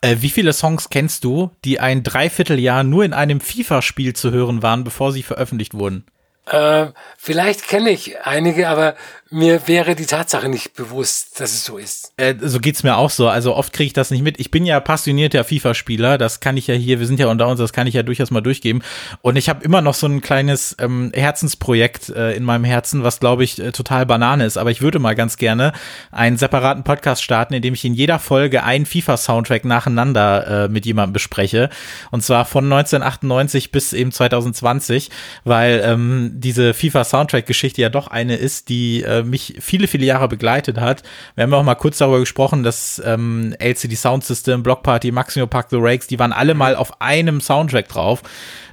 äh, 0.00 0.16
wie 0.20 0.30
viele 0.30 0.52
Songs 0.52 0.90
kennst 0.90 1.24
du, 1.24 1.50
die 1.64 1.80
ein 1.80 2.02
Dreivierteljahr 2.02 2.84
nur 2.84 3.04
in 3.04 3.12
einem 3.12 3.40
FIFA-Spiel 3.40 4.14
zu 4.14 4.30
hören 4.30 4.62
waren, 4.62 4.84
bevor 4.84 5.12
sie 5.12 5.22
veröffentlicht 5.22 5.74
wurden? 5.74 6.04
Äh, 6.46 6.88
vielleicht 7.16 7.66
kenne 7.68 7.90
ich 7.90 8.20
einige, 8.20 8.68
aber 8.68 8.94
mir 9.30 9.66
wäre 9.66 9.96
die 9.96 10.06
Tatsache 10.06 10.48
nicht 10.48 10.74
bewusst, 10.74 11.40
dass 11.40 11.52
es 11.52 11.64
so 11.64 11.76
ist. 11.76 12.12
Äh, 12.18 12.34
so 12.40 12.60
geht's 12.60 12.84
mir 12.84 12.96
auch 12.96 13.10
so. 13.10 13.28
Also 13.28 13.56
oft 13.56 13.72
kriege 13.72 13.86
ich 13.86 13.92
das 13.92 14.10
nicht 14.10 14.22
mit. 14.22 14.38
Ich 14.38 14.52
bin 14.52 14.64
ja 14.64 14.78
passionierter 14.78 15.42
FIFA-Spieler. 15.42 16.18
Das 16.18 16.38
kann 16.38 16.56
ich 16.56 16.68
ja 16.68 16.74
hier, 16.74 17.00
wir 17.00 17.06
sind 17.06 17.18
ja 17.18 17.26
unter 17.26 17.48
uns, 17.48 17.58
das 17.58 17.72
kann 17.72 17.88
ich 17.88 17.94
ja 17.94 18.04
durchaus 18.04 18.30
mal 18.30 18.42
durchgeben. 18.42 18.82
Und 19.22 19.36
ich 19.36 19.48
habe 19.48 19.64
immer 19.64 19.80
noch 19.80 19.94
so 19.94 20.06
ein 20.06 20.20
kleines 20.20 20.76
ähm, 20.78 21.10
Herzensprojekt 21.14 22.10
äh, 22.10 22.34
in 22.34 22.44
meinem 22.44 22.64
Herzen, 22.64 23.02
was 23.02 23.18
glaube 23.18 23.42
ich 23.42 23.58
äh, 23.58 23.72
total 23.72 24.06
Banane 24.06 24.44
ist. 24.44 24.56
Aber 24.56 24.70
ich 24.70 24.82
würde 24.82 25.00
mal 25.00 25.14
ganz 25.14 25.36
gerne 25.36 25.72
einen 26.12 26.36
separaten 26.36 26.84
Podcast 26.84 27.22
starten, 27.22 27.54
in 27.54 27.62
dem 27.62 27.74
ich 27.74 27.84
in 27.84 27.94
jeder 27.94 28.20
Folge 28.20 28.62
einen 28.62 28.86
FIFA-Soundtrack 28.86 29.64
nacheinander 29.64 30.66
äh, 30.66 30.68
mit 30.68 30.86
jemandem 30.86 31.14
bespreche. 31.14 31.70
Und 32.12 32.22
zwar 32.22 32.44
von 32.44 32.64
1998 32.66 33.72
bis 33.72 33.94
eben 33.94 34.12
2020, 34.12 35.10
weil 35.42 35.82
ähm, 35.84 36.33
diese 36.34 36.74
FIFA-Soundtrack-Geschichte 36.74 37.80
ja 37.80 37.88
doch 37.88 38.08
eine 38.08 38.36
ist, 38.36 38.68
die 38.68 39.02
äh, 39.02 39.22
mich 39.22 39.56
viele, 39.60 39.86
viele 39.86 40.04
Jahre 40.04 40.28
begleitet 40.28 40.78
hat. 40.78 41.02
Wir 41.34 41.44
haben 41.44 41.52
ja 41.52 41.58
auch 41.58 41.64
mal 41.64 41.74
kurz 41.74 41.98
darüber 41.98 42.20
gesprochen, 42.20 42.62
dass 42.62 43.00
ähm, 43.04 43.54
LCD 43.58 43.94
Sound 43.94 44.24
System, 44.24 44.62
Block 44.62 44.82
Party, 44.82 45.12
Maximo 45.12 45.46
Park 45.46 45.68
The 45.70 45.78
Rakes, 45.78 46.08
die 46.08 46.18
waren 46.18 46.32
alle 46.32 46.54
mal 46.54 46.76
auf 46.76 47.00
einem 47.00 47.40
Soundtrack 47.40 47.88
drauf. 47.88 48.22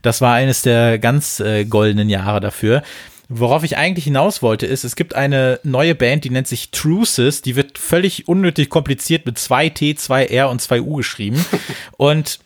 Das 0.01 0.22
war 0.22 0.34
eines 0.34 0.64
der 0.64 0.99
ganz 0.99 1.39
äh, 1.39 1.66
goldenen 1.66 2.09
Jahre 2.09 2.39
dafür. 2.39 2.82
Worauf 3.34 3.64
ich 3.64 3.78
eigentlich 3.78 4.03
hinaus 4.03 4.41
wollte, 4.41 4.66
ist, 4.66 4.84
es 4.84 4.97
gibt 4.97 5.16
eine 5.16 5.59
neue 5.64 5.95
Band, 5.95 6.26
die 6.26 6.30
nennt 6.30 6.47
sich 6.47 6.72
Truces, 6.72 7.41
die 7.41 7.55
wird 7.55 7.78
völlig 7.78 8.28
unnötig 8.28 8.70
kompliziert 8.70 9.26
mit 9.26 9.38
2T, 9.38 9.97
2R 9.97 10.45
und 10.45 10.62
2U 10.62 10.97
geschrieben. 10.97 11.45
und 11.97 12.39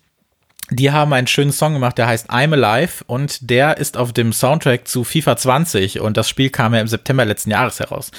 die 0.71 0.91
haben 0.91 1.13
einen 1.13 1.27
schönen 1.27 1.51
Song 1.51 1.73
gemacht, 1.73 1.97
der 1.99 2.07
heißt 2.07 2.31
I'm 2.31 2.53
Alive 2.53 3.03
und 3.05 3.51
der 3.51 3.77
ist 3.77 3.97
auf 3.97 4.13
dem 4.13 4.33
Soundtrack 4.33 4.87
zu 4.87 5.03
FIFA 5.03 5.37
20 5.37 5.99
und 5.99 6.17
das 6.17 6.27
Spiel 6.27 6.49
kam 6.49 6.73
ja 6.73 6.81
im 6.81 6.87
September 6.87 7.23
letzten 7.23 7.51
Jahres 7.51 7.79
heraus. 7.79 8.09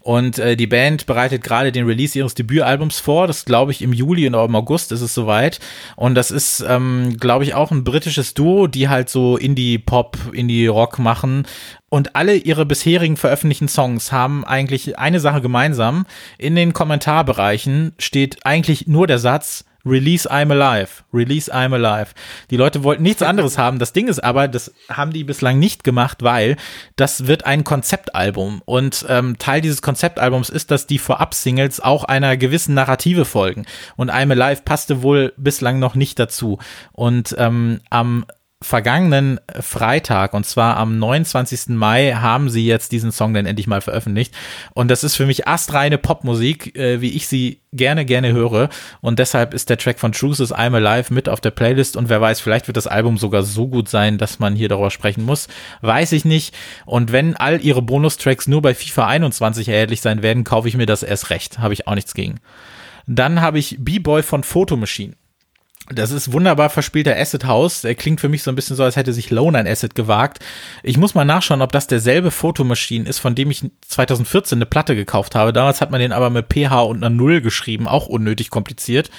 Und 0.00 0.40
äh, 0.40 0.56
die 0.56 0.66
Band 0.66 1.06
bereitet 1.06 1.44
gerade 1.44 1.70
den 1.70 1.86
Release 1.86 2.18
ihres 2.18 2.34
Debütalbums 2.34 2.98
vor, 2.98 3.28
das 3.28 3.44
glaube 3.44 3.70
ich 3.70 3.82
im 3.82 3.92
Juli 3.92 4.26
und 4.26 4.34
im 4.34 4.56
August 4.56 4.90
ist 4.90 5.00
es 5.00 5.14
soweit 5.14 5.60
und 5.94 6.16
das 6.16 6.32
ist, 6.32 6.64
ähm, 6.68 7.16
glaube 7.20 7.44
ich, 7.44 7.54
auch 7.54 7.70
ein 7.70 7.84
britisches 7.84 8.34
Duo, 8.34 8.66
die 8.66 8.88
halt 8.88 9.08
so 9.08 9.36
Indie-Pop, 9.36 10.18
Indie-Rock 10.32 10.98
machen 10.98 11.46
und 11.88 12.16
alle 12.16 12.34
ihre 12.34 12.66
bisherigen 12.66 13.16
veröffentlichten 13.16 13.68
Songs 13.68 14.10
haben 14.10 14.44
eigentlich 14.44 14.98
eine 14.98 15.20
Sache 15.20 15.40
gemeinsam. 15.40 16.06
In 16.36 16.56
den 16.56 16.72
Kommentarbereichen 16.72 17.92
steht 17.98 18.44
eigentlich 18.44 18.88
nur 18.88 19.06
der 19.06 19.18
Satz, 19.18 19.66
Release 19.84 20.30
I'm 20.30 20.52
Alive. 20.52 21.04
Release 21.12 21.52
I'm 21.52 21.74
Alive. 21.74 22.12
Die 22.50 22.56
Leute 22.56 22.84
wollten 22.84 23.02
nichts 23.02 23.22
anderes 23.22 23.58
haben. 23.58 23.78
Das 23.78 23.92
Ding 23.92 24.08
ist 24.08 24.22
aber, 24.22 24.48
das 24.48 24.72
haben 24.88 25.12
die 25.12 25.24
bislang 25.24 25.58
nicht 25.58 25.84
gemacht, 25.84 26.22
weil 26.22 26.56
das 26.96 27.26
wird 27.26 27.46
ein 27.46 27.64
Konzeptalbum. 27.64 28.62
Und 28.64 29.04
ähm, 29.08 29.38
Teil 29.38 29.60
dieses 29.60 29.82
Konzeptalbums 29.82 30.50
ist, 30.50 30.70
dass 30.70 30.86
die 30.86 30.98
Vorab-Singles 30.98 31.80
auch 31.80 32.04
einer 32.04 32.36
gewissen 32.36 32.74
Narrative 32.74 33.24
folgen. 33.24 33.66
Und 33.96 34.10
I'm 34.10 34.30
Alive 34.30 34.62
passte 34.62 35.02
wohl 35.02 35.32
bislang 35.36 35.78
noch 35.78 35.94
nicht 35.94 36.18
dazu. 36.18 36.58
Und 36.92 37.34
ähm, 37.38 37.80
am 37.90 38.24
vergangenen 38.62 39.40
Freitag 39.60 40.34
und 40.34 40.46
zwar 40.46 40.76
am 40.76 40.98
29. 40.98 41.68
Mai 41.68 42.12
haben 42.12 42.48
sie 42.48 42.66
jetzt 42.66 42.92
diesen 42.92 43.12
Song 43.12 43.34
dann 43.34 43.46
endlich 43.46 43.66
mal 43.66 43.80
veröffentlicht 43.80 44.34
und 44.74 44.90
das 44.90 45.04
ist 45.04 45.16
für 45.16 45.26
mich 45.26 45.46
astreine 45.46 45.98
Popmusik, 45.98 46.76
äh, 46.76 47.00
wie 47.00 47.10
ich 47.10 47.28
sie 47.28 47.60
gerne, 47.72 48.04
gerne 48.04 48.32
höre 48.32 48.68
und 49.00 49.18
deshalb 49.18 49.52
ist 49.52 49.68
der 49.68 49.78
Track 49.78 49.98
von 49.98 50.12
Truces 50.12 50.54
I'm 50.54 50.74
Alive 50.74 51.12
mit 51.12 51.28
auf 51.28 51.40
der 51.40 51.50
Playlist 51.50 51.96
und 51.96 52.08
wer 52.08 52.20
weiß, 52.20 52.40
vielleicht 52.40 52.66
wird 52.66 52.76
das 52.76 52.86
Album 52.86 53.18
sogar 53.18 53.42
so 53.42 53.68
gut 53.68 53.88
sein, 53.88 54.18
dass 54.18 54.38
man 54.38 54.54
hier 54.54 54.68
darüber 54.68 54.90
sprechen 54.90 55.24
muss, 55.24 55.48
weiß 55.82 56.12
ich 56.12 56.24
nicht 56.24 56.54
und 56.86 57.12
wenn 57.12 57.36
all 57.36 57.60
ihre 57.60 57.82
Bonustracks 57.82 58.48
nur 58.48 58.62
bei 58.62 58.74
FIFA 58.74 59.06
21 59.08 59.68
erhältlich 59.68 60.00
sein 60.00 60.22
werden, 60.22 60.44
kaufe 60.44 60.68
ich 60.68 60.76
mir 60.76 60.86
das 60.86 61.02
erst 61.02 61.30
recht, 61.30 61.58
habe 61.58 61.74
ich 61.74 61.86
auch 61.86 61.94
nichts 61.94 62.14
gegen. 62.14 62.40
Dann 63.06 63.40
habe 63.40 63.58
ich 63.58 63.78
B-Boy 63.80 64.22
von 64.22 64.44
Photo 64.44 64.76
Machine. 64.76 65.14
Das 65.90 66.12
ist 66.12 66.32
wunderbar 66.32 66.70
verspielter 66.70 67.16
Acid 67.16 67.44
House. 67.44 67.82
Der 67.82 67.94
klingt 67.94 68.20
für 68.20 68.28
mich 68.28 68.42
so 68.42 68.50
ein 68.50 68.54
bisschen 68.54 68.76
so, 68.76 68.84
als 68.84 68.96
hätte 68.96 69.12
sich 69.12 69.30
Lone 69.30 69.58
ein 69.58 69.66
Acid 69.66 69.94
gewagt. 69.94 70.38
Ich 70.82 70.96
muss 70.96 71.14
mal 71.14 71.24
nachschauen, 71.24 71.60
ob 71.60 71.72
das 71.72 71.88
derselbe 71.88 72.30
Fotomaschine 72.30 73.08
ist, 73.08 73.18
von 73.18 73.34
dem 73.34 73.50
ich 73.50 73.64
2014 73.88 74.58
eine 74.58 74.66
Platte 74.66 74.94
gekauft 74.94 75.34
habe. 75.34 75.52
Damals 75.52 75.80
hat 75.80 75.90
man 75.90 76.00
den 76.00 76.12
aber 76.12 76.30
mit 76.30 76.46
PH 76.52 76.82
und 76.82 76.98
einer 76.98 77.10
Null 77.10 77.40
geschrieben, 77.40 77.88
auch 77.88 78.06
unnötig 78.06 78.50
kompliziert. 78.50 79.10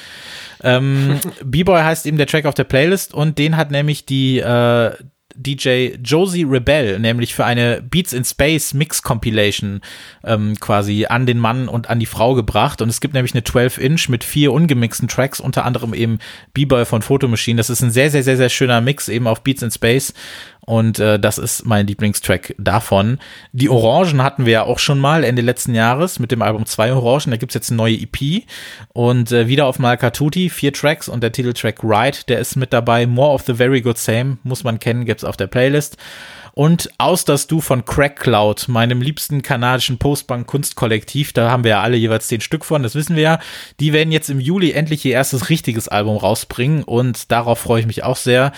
Ähm, 0.61 1.20
B-Boy 1.43 1.82
heißt 1.82 2.05
eben 2.05 2.18
der 2.18 2.28
Track 2.28 2.45
auf 2.45 2.55
der 2.55 2.64
Playlist 2.64 3.14
und 3.14 3.38
den 3.38 3.57
hat 3.57 3.70
nämlich 3.70 4.05
die, 4.05 4.39
äh, 4.39 4.91
DJ 5.36 5.95
Josie 6.03 6.43
Rebel, 6.43 6.99
nämlich 6.99 7.34
für 7.34 7.45
eine 7.45 7.81
Beats 7.81 8.13
in 8.13 8.23
Space 8.23 8.73
Mix 8.73 9.01
Compilation 9.01 9.81
ähm, 10.23 10.59
quasi 10.59 11.05
an 11.05 11.25
den 11.25 11.39
Mann 11.39 11.67
und 11.67 11.89
an 11.89 11.99
die 11.99 12.05
Frau 12.05 12.34
gebracht. 12.34 12.81
Und 12.81 12.89
es 12.89 13.01
gibt 13.01 13.13
nämlich 13.13 13.34
eine 13.34 13.41
12-Inch 13.41 14.09
mit 14.09 14.23
vier 14.23 14.53
ungemixten 14.53 15.07
Tracks, 15.07 15.39
unter 15.39 15.65
anderem 15.65 15.93
eben 15.93 16.19
B-Boy 16.53 16.86
von 16.86 17.01
Photo 17.01 17.27
Machine. 17.27 17.57
Das 17.57 17.69
ist 17.69 17.81
ein 17.81 17.91
sehr, 17.91 18.09
sehr, 18.09 18.23
sehr, 18.23 18.38
sehr 18.38 18.49
schöner 18.49 18.81
Mix 18.81 19.09
eben 19.09 19.27
auf 19.27 19.43
Beats 19.43 19.61
in 19.61 19.71
Space. 19.71 20.13
Und 20.66 20.99
äh, 20.99 21.20
das 21.20 21.38
ist 21.38 21.66
mein 21.66 21.88
Lieblingstrack 21.88 22.55
davon. 22.57 23.20
Die 23.51 23.70
Orangen 23.70 24.24
hatten 24.24 24.45
wir 24.45 24.53
ja 24.53 24.64
auch 24.64 24.80
schon 24.80 24.99
mal 24.99 25.24
Ende 25.24 25.41
letzten 25.41 25.76
Jahres 25.76 26.20
mit 26.20 26.32
dem 26.32 26.41
Album 26.41 26.66
Zwei 26.66 26.93
Orangen. 26.93 27.32
Da 27.32 27.38
gibt's 27.38 27.55
jetzt 27.55 27.70
eine 27.70 27.78
neue 27.78 27.95
EP. 27.95 28.43
Und 28.93 29.32
äh, 29.32 29.47
wieder 29.47 29.66
auf 29.66 29.80
Malkatuti, 29.80 30.49
vier 30.49 30.74
Tracks 30.74 31.09
und 31.09 31.22
der 31.22 31.32
Titeltrack 31.32 31.84
Ride, 31.84 32.20
der 32.28 32.39
ist 32.39 32.55
mit 32.55 32.72
dabei. 32.72 33.05
More 33.05 33.34
of 33.34 33.43
the 33.45 33.55
Very 33.55 33.82
Good 33.82 33.97
Same, 33.97 34.38
muss 34.43 34.64
man 34.64 34.80
kennen, 34.80 35.05
gibt's 35.05 35.24
auf 35.24 35.38
der 35.38 35.47
Playlist. 35.47 35.97
Und 36.55 36.91
aus 36.99 37.26
das 37.26 37.47
Du 37.47 37.61
von 37.61 37.84
Crack 37.84 38.20
Cloud, 38.20 38.68
meinem 38.68 39.01
liebsten 39.01 39.41
kanadischen 39.41 39.97
Postbank-Kunstkollektiv, 39.97 41.34
da 41.34 41.49
haben 41.49 41.64
wir 41.64 41.72
ja 41.72 41.82
alle 41.82 41.97
jeweils 41.97 42.28
zehn 42.28 42.41
Stück 42.41 42.64
von, 42.64 42.84
das 42.84 42.93
wissen 42.93 43.16
wir 43.16 43.24
ja. 43.24 43.39
Die 43.80 43.91
werden 43.91 44.11
jetzt 44.11 44.30
im 44.30 44.39
Juli 44.39 44.72
endlich 44.72 45.03
ihr 45.03 45.14
erstes 45.14 45.49
richtiges 45.49 45.88
Album 45.88 46.16
rausbringen 46.16 46.84
und 46.84 47.32
darauf 47.32 47.57
freue 47.57 47.80
ich 47.80 47.88
mich 47.88 48.03
auch 48.03 48.18
sehr. 48.18 48.51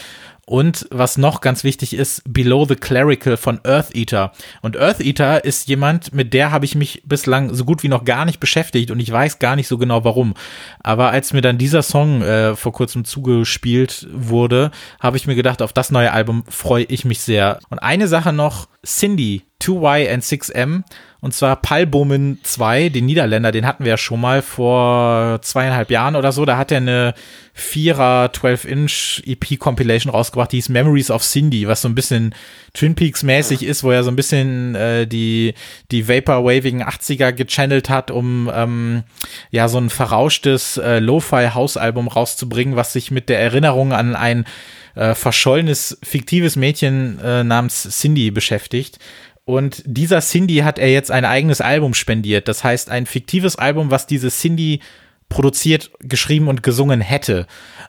Und 0.47 0.87
was 0.91 1.17
noch 1.17 1.41
ganz 1.41 1.63
wichtig 1.63 1.95
ist, 1.95 2.21
Below 2.27 2.65
the 2.65 2.75
Clerical 2.75 3.35
von 3.35 3.59
Earth 3.63 3.95
Eater. 3.95 4.31
Und 4.61 4.77
Earth 4.77 4.99
Eater 4.99 5.43
ist 5.43 5.67
jemand, 5.67 6.13
mit 6.13 6.33
der 6.33 6.51
habe 6.51 6.65
ich 6.65 6.75
mich 6.75 7.01
bislang 7.03 7.51
so 7.53 7.65
gut 7.65 7.81
wie 7.81 7.87
noch 7.87 8.05
gar 8.05 8.25
nicht 8.25 8.39
beschäftigt 8.39 8.91
und 8.91 8.99
ich 8.99 9.11
weiß 9.11 9.39
gar 9.39 9.55
nicht 9.55 9.67
so 9.67 9.79
genau 9.79 10.03
warum. 10.03 10.35
Aber 10.83 11.09
als 11.09 11.33
mir 11.33 11.41
dann 11.41 11.57
dieser 11.57 11.81
Song 11.81 12.21
äh, 12.21 12.55
vor 12.55 12.73
kurzem 12.73 13.05
zugespielt 13.05 14.07
wurde, 14.11 14.69
habe 14.99 15.17
ich 15.17 15.25
mir 15.25 15.35
gedacht, 15.35 15.63
auf 15.63 15.73
das 15.73 15.89
neue 15.89 16.11
Album 16.11 16.43
freue 16.47 16.83
ich 16.83 17.05
mich 17.05 17.21
sehr. 17.21 17.59
Und 17.69 17.79
eine 17.79 18.07
Sache 18.07 18.31
noch, 18.31 18.67
Cindy, 18.85 19.41
2Y 19.63 20.13
and 20.13 20.23
6M 20.23 20.83
und 21.25 21.33
zwar 21.33 21.55
Palbomen 21.55 22.37
2, 22.43 22.89
den 22.89 23.07
Niederländer, 23.07 23.51
den 23.51 23.65
hatten 23.65 23.83
wir 23.83 23.89
ja 23.89 23.97
schon 23.97 24.21
mal 24.21 24.43
vor 24.43 25.41
zweieinhalb 25.41 25.89
Jahren 25.89 26.15
oder 26.15 26.31
so. 26.31 26.45
Da 26.45 26.55
hat 26.55 26.71
er 26.71 26.77
eine 26.77 27.15
Vierer 27.51 28.27
12-Inch 28.27 29.23
EP-Compilation 29.25 30.11
rausgebracht, 30.11 30.51
die 30.51 30.57
hieß 30.57 30.69
Memories 30.69 31.09
of 31.09 31.23
Cindy, 31.23 31.67
was 31.67 31.81
so 31.81 31.89
ein 31.89 31.95
bisschen 31.95 32.35
Twin 32.75 32.93
Peaks-mäßig 32.93 33.63
ist, 33.63 33.83
wo 33.83 33.89
er 33.89 34.03
so 34.03 34.11
ein 34.11 34.15
bisschen 34.15 34.75
äh, 34.75 35.07
die, 35.07 35.55
die 35.89 36.07
Vaporwavigen 36.07 36.83
80er 36.83 37.31
gechannelt 37.31 37.89
hat, 37.89 38.11
um 38.11 38.51
ähm, 38.53 39.01
ja 39.49 39.67
so 39.67 39.79
ein 39.79 39.89
verrauschtes 39.89 40.77
äh, 40.77 40.99
Lo-Fi-House-Album 40.99 42.07
rauszubringen, 42.07 42.75
was 42.75 42.93
sich 42.93 43.09
mit 43.09 43.29
der 43.29 43.39
Erinnerung 43.39 43.93
an 43.93 44.15
ein 44.15 44.45
äh, 44.93 45.15
verschollenes, 45.15 45.97
fiktives 46.03 46.55
Mädchen 46.55 47.19
äh, 47.19 47.43
namens 47.43 47.81
Cindy 47.99 48.29
beschäftigt. 48.29 48.99
Und 49.45 49.83
dieser 49.85 50.21
Cindy 50.21 50.57
hat 50.57 50.79
er 50.79 50.91
jetzt 50.91 51.11
ein 51.11 51.23
eigenes 51.23 51.61
Album 51.61 51.93
spendiert. 51.93 52.47
Das 52.47 52.63
heißt, 52.63 52.89
ein 52.89 53.05
fiktives 53.05 53.55
Album, 53.55 53.91
was 53.91 54.07
diese 54.07 54.29
Cindy 54.29 54.81
produziert, 55.29 55.91
geschrieben 55.99 56.47
und 56.47 56.63
gesungen 56.63 56.99
hätte. 57.01 57.45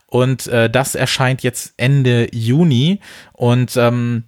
Und 0.07 0.47
äh, 0.47 0.69
das 0.71 0.95
erscheint 0.95 1.43
jetzt 1.43 1.75
Ende 1.79 2.29
Juni. 2.33 3.01
Und 3.33 3.77
ähm, 3.77 4.25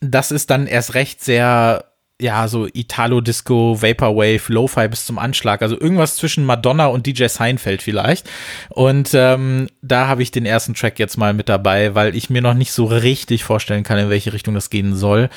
das 0.00 0.30
ist 0.30 0.50
dann 0.50 0.66
erst 0.66 0.94
recht 0.94 1.22
sehr, 1.22 1.91
ja, 2.22 2.48
so 2.48 2.66
Italo-Disco, 2.66 3.82
Vaporwave, 3.82 4.42
Lo-Fi 4.48 4.88
bis 4.88 5.04
zum 5.04 5.18
Anschlag. 5.18 5.60
Also 5.62 5.78
irgendwas 5.78 6.16
zwischen 6.16 6.44
Madonna 6.44 6.86
und 6.86 7.06
DJ 7.06 7.26
Seinfeld 7.26 7.82
vielleicht. 7.82 8.30
Und 8.70 9.10
ähm, 9.14 9.68
da 9.82 10.06
habe 10.06 10.22
ich 10.22 10.30
den 10.30 10.46
ersten 10.46 10.74
Track 10.74 10.98
jetzt 10.98 11.18
mal 11.18 11.34
mit 11.34 11.48
dabei, 11.48 11.94
weil 11.94 12.16
ich 12.16 12.30
mir 12.30 12.42
noch 12.42 12.54
nicht 12.54 12.72
so 12.72 12.86
richtig 12.86 13.44
vorstellen 13.44 13.82
kann, 13.82 13.98
in 13.98 14.08
welche 14.10 14.32
Richtung 14.32 14.54
das 14.54 14.70
gehen 14.70 14.94
soll 14.94 15.28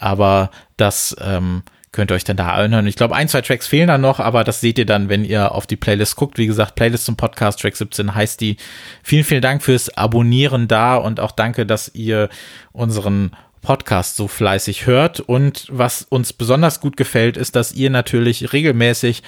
aber 0.00 0.50
das 0.76 1.14
ähm, 1.20 1.62
könnt 1.92 2.10
ihr 2.10 2.14
euch 2.14 2.24
dann 2.24 2.36
da 2.36 2.48
anhören. 2.48 2.86
Ich 2.86 2.96
glaube, 2.96 3.14
ein, 3.14 3.28
zwei 3.28 3.42
Tracks 3.42 3.66
fehlen 3.66 3.88
dann 3.88 4.00
noch, 4.00 4.18
aber 4.18 4.44
das 4.44 4.60
seht 4.60 4.78
ihr 4.78 4.86
dann, 4.86 5.08
wenn 5.08 5.24
ihr 5.24 5.52
auf 5.52 5.66
die 5.66 5.76
Playlist 5.76 6.16
guckt. 6.16 6.38
Wie 6.38 6.46
gesagt, 6.46 6.74
Playlist 6.74 7.04
zum 7.04 7.16
Podcast, 7.16 7.60
Track 7.60 7.76
17 7.76 8.14
heißt 8.14 8.40
die. 8.40 8.56
Vielen, 9.02 9.24
vielen 9.24 9.42
Dank 9.42 9.62
fürs 9.62 9.96
Abonnieren 9.96 10.68
da 10.68 10.96
und 10.96 11.20
auch 11.20 11.32
danke, 11.32 11.66
dass 11.66 11.94
ihr 11.94 12.28
unseren 12.72 13.36
Podcast 13.60 14.16
so 14.16 14.28
fleißig 14.28 14.86
hört. 14.86 15.20
Und 15.20 15.66
was 15.70 16.02
uns 16.08 16.32
besonders 16.32 16.80
gut 16.80 16.96
gefällt, 16.96 17.36
ist, 17.36 17.56
dass 17.56 17.72
ihr 17.72 17.90
natürlich 17.90 18.52
regelmäßig 18.52 19.22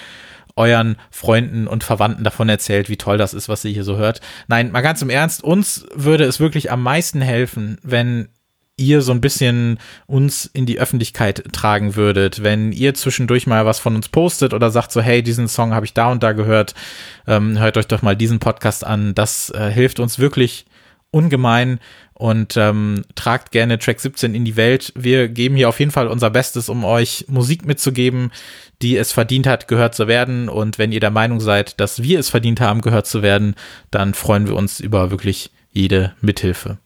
euren 0.57 0.97
Freunden 1.11 1.67
und 1.67 1.85
Verwandten 1.85 2.25
davon 2.25 2.49
erzählt, 2.49 2.89
wie 2.89 2.97
toll 2.97 3.19
das 3.19 3.35
ist, 3.35 3.49
was 3.49 3.65
ihr 3.65 3.73
hier 3.73 3.85
so 3.85 3.97
hört. 3.97 4.21
Nein, 4.49 4.71
mal 4.71 4.83
ganz 4.83 5.01
im 5.03 5.11
Ernst, 5.11 5.43
uns 5.43 5.87
würde 5.95 6.25
es 6.25 6.41
wirklich 6.41 6.71
am 6.71 6.83
meisten 6.83 7.21
helfen, 7.21 7.79
wenn 7.83 8.29
ihr 8.77 9.03
so 9.03 9.13
ein 9.13 9.21
bisschen 9.21 9.79
uns 10.07 10.47
in 10.47 10.67
die 10.67 10.79
Öffentlichkeit 10.81 11.45
tragen 11.53 11.95
würdet, 11.95 12.43
wenn 12.43 12.73
ihr 12.73 12.95
zwischendurch 12.95 13.47
mal 13.47 13.67
was 13.67 13.79
von 13.79 13.95
uns 13.95 14.09
postet 14.09 14.55
oder 14.55 14.71
sagt 14.71 14.93
so, 14.93 15.01
hey, 15.01 15.23
diesen 15.23 15.47
Song 15.47 15.75
habe 15.75 15.87
ich 15.87 15.95
da 15.95 16.11
und 16.11 16.23
da 16.23 16.33
gehört, 16.33 16.75
ähm, 17.27 17.59
hört 17.59 17.77
euch 17.77 17.87
doch 17.87 18.03
mal 18.03 18.17
diesen 18.17 18.39
Podcast 18.39 18.85
an. 18.85 19.15
Das 19.15 19.51
äh, 19.51 19.71
hilft 19.71 20.01
uns 20.01 20.19
wirklich 20.19 20.65
ungemein 21.13 21.79
und 22.15 22.57
ähm, 22.57 23.05
tragt 23.15 23.53
gerne 23.53 23.79
Track 23.79 24.01
17 24.01 24.35
in 24.35 24.45
die 24.45 24.57
Welt. 24.57 24.93
Wir 24.97 25.29
geben 25.29 25.55
hier 25.55 25.69
auf 25.69 25.79
jeden 25.79 25.93
Fall 25.93 26.09
unser 26.09 26.31
Bestes, 26.31 26.69
um 26.69 26.85
euch 26.85 27.27
Musik 27.29 27.65
mitzugeben, 27.65 28.33
die 28.81 28.97
es 28.97 29.13
verdient 29.13 29.47
hat, 29.47 29.69
gehört 29.69 29.95
zu 29.95 30.09
werden. 30.09 30.49
Und 30.49 30.79
wenn 30.79 30.93
ihr 30.93 31.01
der 31.01 31.11
Meinung 31.11 31.41
seid, 31.41 31.79
dass 31.79 32.03
wir 32.03 32.19
es 32.19 32.31
verdient 32.31 32.61
haben, 32.61 32.81
gehört 32.81 33.07
zu 33.07 33.23
werden, 33.23 33.55
dann 33.91 34.15
freuen 34.15 34.49
wir 34.49 34.57
uns 34.57 34.81
über 34.81 35.11
wirklich 35.11 35.51
jede 35.73 36.15
Mithilfe. 36.21 36.79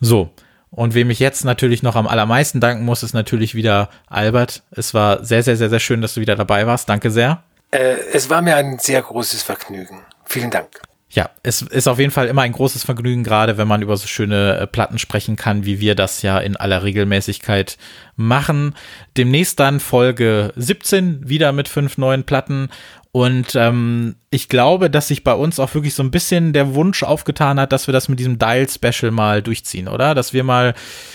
So, 0.00 0.30
und 0.70 0.94
wem 0.94 1.10
ich 1.10 1.20
jetzt 1.20 1.44
natürlich 1.44 1.82
noch 1.82 1.96
am 1.96 2.06
allermeisten 2.06 2.60
danken 2.60 2.84
muss, 2.84 3.02
ist 3.02 3.14
natürlich 3.14 3.54
wieder 3.54 3.88
Albert. 4.08 4.62
Es 4.70 4.94
war 4.94 5.24
sehr, 5.24 5.42
sehr, 5.42 5.56
sehr, 5.56 5.70
sehr 5.70 5.80
schön, 5.80 6.02
dass 6.02 6.14
du 6.14 6.20
wieder 6.20 6.36
dabei 6.36 6.66
warst. 6.66 6.88
Danke 6.88 7.10
sehr. 7.10 7.42
Äh, 7.70 7.96
es 8.12 8.30
war 8.30 8.42
mir 8.42 8.56
ein 8.56 8.78
sehr 8.78 9.02
großes 9.02 9.42
Vergnügen. 9.42 10.02
Vielen 10.24 10.50
Dank. 10.50 10.80
Ja, 11.16 11.30
es 11.42 11.62
ist 11.62 11.88
auf 11.88 11.98
jeden 11.98 12.10
Fall 12.10 12.26
immer 12.26 12.42
ein 12.42 12.52
großes 12.52 12.84
Vergnügen, 12.84 13.24
gerade 13.24 13.56
wenn 13.56 13.66
man 13.66 13.80
über 13.80 13.96
so 13.96 14.06
schöne 14.06 14.58
äh, 14.58 14.66
Platten 14.66 14.98
sprechen 14.98 15.36
kann, 15.36 15.64
wie 15.64 15.80
wir 15.80 15.94
das 15.94 16.20
ja 16.20 16.38
in 16.38 16.56
aller 16.56 16.82
Regelmäßigkeit 16.82 17.78
machen. 18.16 18.74
Demnächst 19.16 19.58
dann 19.58 19.80
Folge 19.80 20.52
17 20.56 21.26
wieder 21.26 21.52
mit 21.52 21.68
fünf 21.68 21.96
neuen 21.96 22.24
Platten 22.24 22.68
und 23.16 23.54
ähm, 23.54 24.16
ich 24.28 24.50
glaube, 24.50 24.90
dass 24.90 25.08
sich 25.08 25.24
bei 25.24 25.32
uns 25.32 25.58
auch 25.58 25.72
wirklich 25.72 25.94
so 25.94 26.02
ein 26.02 26.10
bisschen 26.10 26.52
der 26.52 26.74
Wunsch 26.74 27.02
aufgetan 27.02 27.58
hat, 27.58 27.72
dass 27.72 27.88
wir 27.88 27.92
das 27.92 28.10
mit 28.10 28.18
diesem 28.18 28.38
Dial-Special 28.38 29.10
mal 29.10 29.40
durchziehen, 29.40 29.88
oder? 29.88 30.14
Dass 30.14 30.34
wir 30.34 30.44
mal 30.44 30.74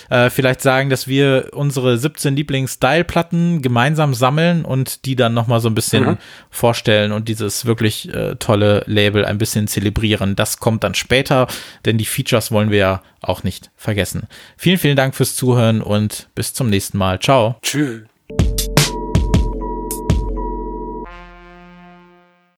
äh, 0.10 0.32
vielleicht 0.32 0.62
sagen, 0.62 0.90
dass 0.90 1.08
wir 1.08 1.50
unsere 1.54 2.00
17 2.00 2.36
Lieblings-Dial-Platten 2.36 3.62
gemeinsam 3.62 4.16
sammeln 4.16 4.66
und 4.66 5.06
die 5.06 5.16
dann 5.16 5.36
nochmal 5.36 5.60
so 5.60 5.70
ein 5.70 5.76
bisschen 5.76 6.06
mhm. 6.06 6.18
vorstellen 6.50 7.12
und 7.12 7.28
dieses 7.28 7.68
wirklich 7.68 8.12
äh, 8.12 8.36
tolle 8.38 8.84
Label 8.88 9.24
ein 9.24 9.38
bisschen 9.38 9.68
zelebrieren. 9.68 10.36
Das 10.36 10.58
kommt 10.58 10.84
dann 10.84 10.96
später, 10.96 11.46
denn 11.86 12.00
die 12.00 12.06
Features 12.06 12.52
wollen 12.52 12.72
wir 12.72 12.80
ja 12.80 13.04
auch 13.22 13.44
nicht 13.44 13.70
vergessen. 13.76 14.24
Vielen, 14.58 14.80
vielen 14.80 14.96
Dank 14.96 15.14
fürs 15.14 15.36
Zuhören 15.36 15.84
und 15.84 16.30
bis 16.34 16.56
zum 16.56 16.72
nächsten 16.72 16.98
Mal. 16.98 17.20
Ciao. 17.20 17.58
Tschüss. 17.62 18.02